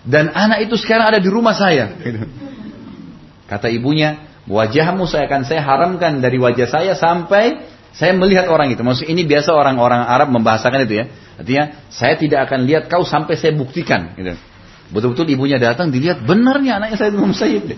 Dan 0.03 0.36
anak 0.36 0.68
itu 0.68 0.76
sekarang 0.76 1.15
ada 1.15 1.20
di 1.24 1.32
rumah 1.32 1.56
saya. 1.56 1.95
Gitu. 1.95 2.28
Kata 3.48 3.72
ibunya, 3.72 4.28
wajahmu 4.45 5.07
saya 5.07 5.32
akan 5.32 5.41
saya 5.48 5.64
haramkan 5.64 6.20
dari 6.20 6.36
wajah 6.36 6.68
saya 6.68 6.94
sampai 6.99 7.64
saya 7.95 8.11
melihat 8.18 8.49
orang 8.52 8.74
itu. 8.74 8.82
Maksud 8.84 9.07
ini 9.07 9.24
biasa 9.24 9.53
orang-orang 9.56 10.03
Arab 10.03 10.34
membahasakan 10.34 10.90
itu 10.90 11.06
ya. 11.06 11.06
Artinya 11.40 11.64
saya 11.88 12.20
tidak 12.20 12.49
akan 12.49 12.65
lihat 12.68 12.91
kau 12.91 13.07
sampai 13.07 13.40
saya 13.40 13.56
buktikan. 13.56 14.18
Gitu. 14.18 14.36
Betul-betul 14.91 15.30
ibunya 15.32 15.57
datang 15.57 15.90
dilihat 15.90 16.22
benarnya 16.26 16.84
anaknya 16.84 16.98
saya 16.99 17.10
Imam 17.15 17.32
Sayyid. 17.34 17.74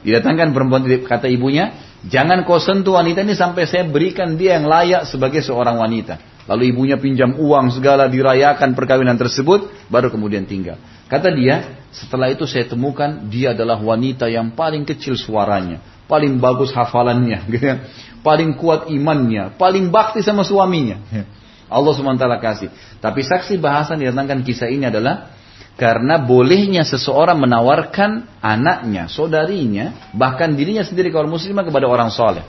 Didatangkan 0.00 0.56
perempuan 0.56 0.86
kata 1.04 1.28
ibunya, 1.28 1.76
jangan 2.08 2.46
kau 2.48 2.56
sentuh 2.56 2.96
wanita 2.96 3.20
ini 3.20 3.36
sampai 3.36 3.68
saya 3.68 3.84
berikan 3.84 4.38
dia 4.40 4.56
yang 4.56 4.64
layak 4.64 5.04
sebagai 5.04 5.44
seorang 5.44 5.76
wanita. 5.76 6.16
Lalu 6.50 6.74
ibunya 6.74 6.98
pinjam 6.98 7.38
uang 7.38 7.70
segala 7.70 8.10
dirayakan 8.10 8.74
perkawinan 8.74 9.14
tersebut, 9.14 9.70
baru 9.86 10.10
kemudian 10.10 10.50
tinggal. 10.50 10.82
Kata 11.06 11.30
dia, 11.30 11.78
setelah 11.94 12.26
itu 12.26 12.42
saya 12.42 12.66
temukan 12.66 13.30
dia 13.30 13.54
adalah 13.54 13.78
wanita 13.78 14.26
yang 14.26 14.50
paling 14.58 14.82
kecil 14.82 15.14
suaranya, 15.14 15.78
paling 16.10 16.42
bagus 16.42 16.74
hafalannya, 16.74 17.38
gitu 17.54 17.62
ya. 17.70 17.86
paling 18.26 18.58
kuat 18.58 18.90
imannya, 18.90 19.54
paling 19.54 19.94
bakti 19.94 20.26
sama 20.26 20.42
suaminya. 20.42 20.98
Allah 21.70 21.94
SWT 21.94 22.26
kasih. 22.42 22.68
Tapi 22.98 23.22
saksi 23.22 23.54
bahasan 23.62 24.02
didatangkan 24.02 24.42
kisah 24.42 24.66
ini 24.74 24.90
adalah 24.90 25.30
karena 25.78 26.18
bolehnya 26.18 26.82
seseorang 26.82 27.38
menawarkan 27.38 28.42
anaknya, 28.42 29.06
saudarinya, 29.06 30.10
bahkan 30.18 30.58
dirinya 30.58 30.82
sendiri 30.82 31.14
kalau 31.14 31.30
muslimah 31.30 31.62
kepada 31.62 31.86
orang 31.86 32.10
soleh. 32.10 32.42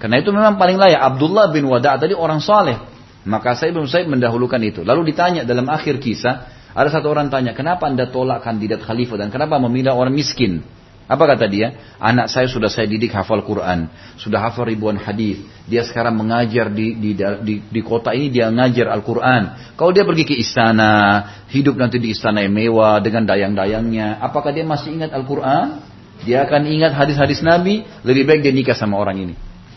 Karena 0.00 0.16
itu 0.16 0.32
memang 0.32 0.56
paling 0.56 0.80
layak. 0.80 0.96
Abdullah 0.96 1.52
bin 1.52 1.68
Wada' 1.68 2.00
tadi 2.00 2.16
orang 2.16 2.40
soleh. 2.40 2.93
Maka 3.24 3.56
saya 3.56 3.72
belum 3.72 3.88
saya 3.88 4.04
mendahulukan 4.04 4.60
itu. 4.60 4.84
Lalu 4.84 5.12
ditanya 5.12 5.48
dalam 5.48 5.64
akhir 5.72 5.96
kisah, 5.96 6.48
ada 6.76 6.88
satu 6.92 7.08
orang 7.08 7.32
tanya, 7.32 7.56
kenapa 7.56 7.88
anda 7.88 8.10
tolak 8.10 8.44
kandidat 8.44 8.84
khalifah 8.84 9.16
dan 9.16 9.28
kenapa 9.32 9.56
memilih 9.62 9.96
orang 9.96 10.12
miskin? 10.12 10.60
Apa 11.04 11.36
kata 11.36 11.44
dia? 11.52 11.96
Anak 12.00 12.32
saya 12.32 12.48
sudah 12.48 12.72
saya 12.72 12.88
didik 12.88 13.12
hafal 13.12 13.44
Quran, 13.44 13.92
sudah 14.16 14.40
hafal 14.40 14.64
ribuan 14.64 14.96
hadis. 14.96 15.44
Dia 15.68 15.84
sekarang 15.84 16.16
mengajar 16.16 16.72
di, 16.72 16.96
di, 16.96 17.12
di, 17.16 17.54
di 17.60 17.80
kota 17.84 18.16
ini 18.16 18.32
dia 18.32 18.48
ngajar 18.48 18.88
Al-Quran. 18.88 19.76
Kalau 19.76 19.92
dia 19.92 20.08
pergi 20.08 20.24
ke 20.24 20.32
istana, 20.32 21.20
hidup 21.52 21.76
nanti 21.76 22.00
di 22.00 22.16
istana 22.16 22.40
yang 22.40 22.56
mewah 22.56 23.04
dengan 23.04 23.28
dayang-dayangnya, 23.28 24.16
apakah 24.24 24.48
dia 24.56 24.64
masih 24.64 24.96
ingat 24.96 25.12
Al-Quran? 25.12 25.84
Dia 26.24 26.48
akan 26.48 26.62
ingat 26.72 26.96
hadis-hadis 26.96 27.44
Nabi, 27.44 27.84
lebih 28.00 28.24
baik 28.24 28.40
dia 28.40 28.52
nikah 28.56 28.76
sama 28.76 28.96
orang 28.96 29.28
ini. 29.28 29.34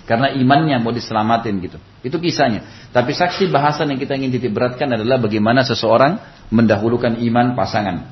Karena 0.07 0.31
imannya 0.31 0.79
mau 0.79 0.95
diselamatin 0.95 1.59
gitu. 1.59 1.77
Itu 1.99 2.17
kisahnya. 2.23 2.89
Tapi 2.95 3.11
saksi 3.11 3.51
bahasan 3.51 3.91
yang 3.91 3.99
kita 3.99 4.15
ingin 4.15 4.39
titik 4.39 4.55
beratkan 4.55 4.87
adalah 4.95 5.19
bagaimana 5.19 5.67
seseorang 5.67 6.15
mendahulukan 6.47 7.19
iman 7.19 7.59
pasangan. 7.59 8.07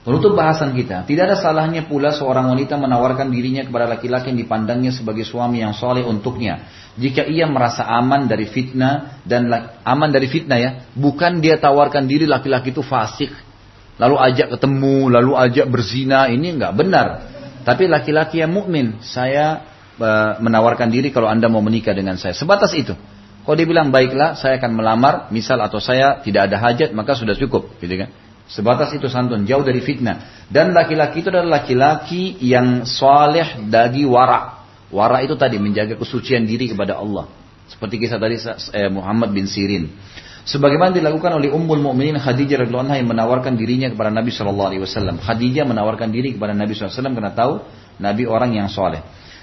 Menutup 0.00 0.32
bahasan 0.32 0.72
kita, 0.72 1.04
tidak 1.04 1.28
ada 1.28 1.36
salahnya 1.36 1.84
pula 1.84 2.08
seorang 2.08 2.48
wanita 2.48 2.80
menawarkan 2.80 3.28
dirinya 3.28 3.68
kepada 3.68 3.84
laki-laki 3.84 4.32
yang 4.32 4.40
dipandangnya 4.42 4.96
sebagai 4.96 5.28
suami 5.28 5.60
yang 5.60 5.76
soleh 5.76 6.00
untuknya. 6.02 6.66
Jika 6.96 7.28
ia 7.28 7.44
merasa 7.44 7.84
aman 7.84 8.24
dari 8.24 8.48
fitnah 8.48 9.20
dan 9.28 9.52
aman 9.84 10.08
dari 10.08 10.24
fitnah 10.24 10.56
ya, 10.56 10.70
bukan 10.96 11.44
dia 11.44 11.60
tawarkan 11.60 12.08
diri 12.08 12.24
laki-laki 12.24 12.72
itu 12.72 12.80
fasik, 12.80 13.28
lalu 14.00 14.16
ajak 14.16 14.56
ketemu, 14.56 15.12
lalu 15.12 15.32
ajak 15.36 15.68
berzina, 15.68 16.32
ini 16.32 16.56
enggak 16.56 16.72
benar. 16.80 17.06
Tapi 17.68 17.84
laki-laki 17.84 18.40
yang 18.40 18.56
mukmin, 18.56 19.04
saya 19.04 19.68
menawarkan 20.40 20.88
diri 20.88 21.12
kalau 21.12 21.28
anda 21.28 21.46
mau 21.52 21.60
menikah 21.60 21.92
dengan 21.92 22.16
saya. 22.16 22.32
Sebatas 22.32 22.72
itu. 22.72 22.96
Kalau 23.40 23.56
dia 23.56 23.68
bilang 23.68 23.88
baiklah, 23.88 24.36
saya 24.36 24.60
akan 24.60 24.72
melamar, 24.76 25.14
misal 25.32 25.60
atau 25.64 25.80
saya 25.80 26.20
tidak 26.20 26.52
ada 26.52 26.56
hajat, 26.60 26.92
maka 26.92 27.16
sudah 27.16 27.36
cukup, 27.36 27.72
gitu 27.80 27.96
kan? 27.96 28.08
Sebatas 28.50 28.90
itu 28.92 29.06
santun, 29.06 29.46
jauh 29.46 29.62
dari 29.62 29.78
fitnah. 29.78 30.46
Dan 30.50 30.74
laki-laki 30.74 31.22
itu 31.22 31.30
adalah 31.30 31.62
laki-laki 31.62 32.36
yang 32.42 32.82
soleh 32.82 33.62
dagi 33.70 34.02
wara. 34.02 34.66
Wara 34.90 35.22
itu 35.22 35.38
tadi 35.38 35.56
menjaga 35.62 35.94
kesucian 35.94 36.44
diri 36.44 36.66
kepada 36.66 36.98
Allah. 36.98 37.30
Seperti 37.70 38.02
kisah 38.02 38.18
tadi 38.18 38.34
eh, 38.74 38.90
Muhammad 38.90 39.30
bin 39.30 39.46
Sirin. 39.46 39.86
Sebagaimana 40.42 40.90
dilakukan 40.90 41.38
oleh 41.38 41.54
Ummul 41.54 41.78
Mukminin 41.78 42.18
Khadijah 42.18 42.66
radhiyallahu 42.66 42.90
anha 42.90 42.98
yang 42.98 43.06
menawarkan 43.06 43.54
dirinya 43.54 43.86
kepada 43.86 44.10
Nabi 44.10 44.34
Shallallahu 44.34 44.68
alaihi 44.74 44.82
wasallam. 44.82 45.22
Khadijah 45.22 45.62
menawarkan 45.62 46.10
diri 46.10 46.34
kepada 46.34 46.50
Nabi 46.50 46.74
SAW 46.74 46.90
karena 46.90 47.30
tahu 47.30 47.62
Nabi 48.02 48.26
orang 48.26 48.58
yang 48.58 48.66
soleh. 48.66 48.98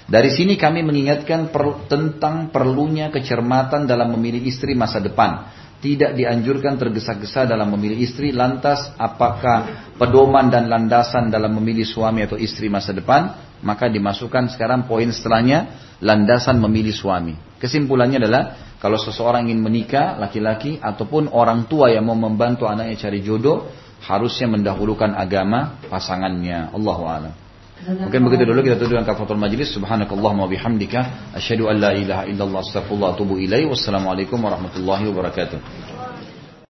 Dari 0.08 0.32
sini 0.32 0.56
kami 0.56 0.80
mengingatkan 0.80 1.52
per, 1.52 1.84
tentang 1.84 2.48
perlunya 2.48 3.12
kecermatan 3.12 3.84
dalam 3.84 4.16
memilih 4.16 4.40
istri 4.48 4.72
masa 4.72 5.04
depan 5.04 5.52
tidak 5.78 6.18
dianjurkan 6.18 6.74
tergesa-gesa 6.74 7.46
dalam 7.46 7.70
memilih 7.70 8.02
istri, 8.02 8.34
lantas 8.34 8.90
apakah 8.98 9.94
pedoman 9.94 10.50
dan 10.50 10.66
landasan 10.66 11.30
dalam 11.30 11.54
memilih 11.54 11.86
suami 11.86 12.26
atau 12.26 12.34
istri 12.34 12.66
masa 12.66 12.90
depan, 12.90 13.54
maka 13.62 13.86
dimasukkan 13.86 14.50
sekarang 14.50 14.90
poin 14.90 15.06
setelahnya, 15.14 15.70
landasan 16.02 16.58
memilih 16.58 16.90
suami. 16.90 17.38
Kesimpulannya 17.62 18.18
adalah, 18.18 18.42
kalau 18.82 18.98
seseorang 18.98 19.46
ingin 19.46 19.62
menikah, 19.62 20.18
laki-laki, 20.18 20.82
ataupun 20.82 21.30
orang 21.30 21.70
tua 21.70 21.94
yang 21.94 22.10
mau 22.10 22.18
membantu 22.18 22.66
anaknya 22.66 22.98
cari 22.98 23.22
jodoh, 23.22 23.70
harusnya 24.02 24.50
mendahulukan 24.50 25.14
agama 25.14 25.78
pasangannya. 25.86 26.74
Allahu 26.74 27.04
a'lam. 27.06 27.47
Mungkin 27.86 28.20
begitu 28.26 28.42
dulu 28.42 28.60
kita 28.66 28.74
tuduhkan 28.74 29.06
kafaratul 29.06 29.38
majlis. 29.38 29.70
Subhanakallahumma 29.70 30.50
bihamdika 30.50 31.30
asyhadu 31.38 31.70
an 31.70 31.78
la 31.78 31.94
ilaha 31.94 32.26
illallah 32.26 32.60
astaghfirullah 32.66 33.14
wa 33.14 33.38
ilaih. 33.38 33.70
Wassalamualaikum 33.70 34.42
warahmatullahi 34.42 35.06
wabarakatuh. 35.06 35.58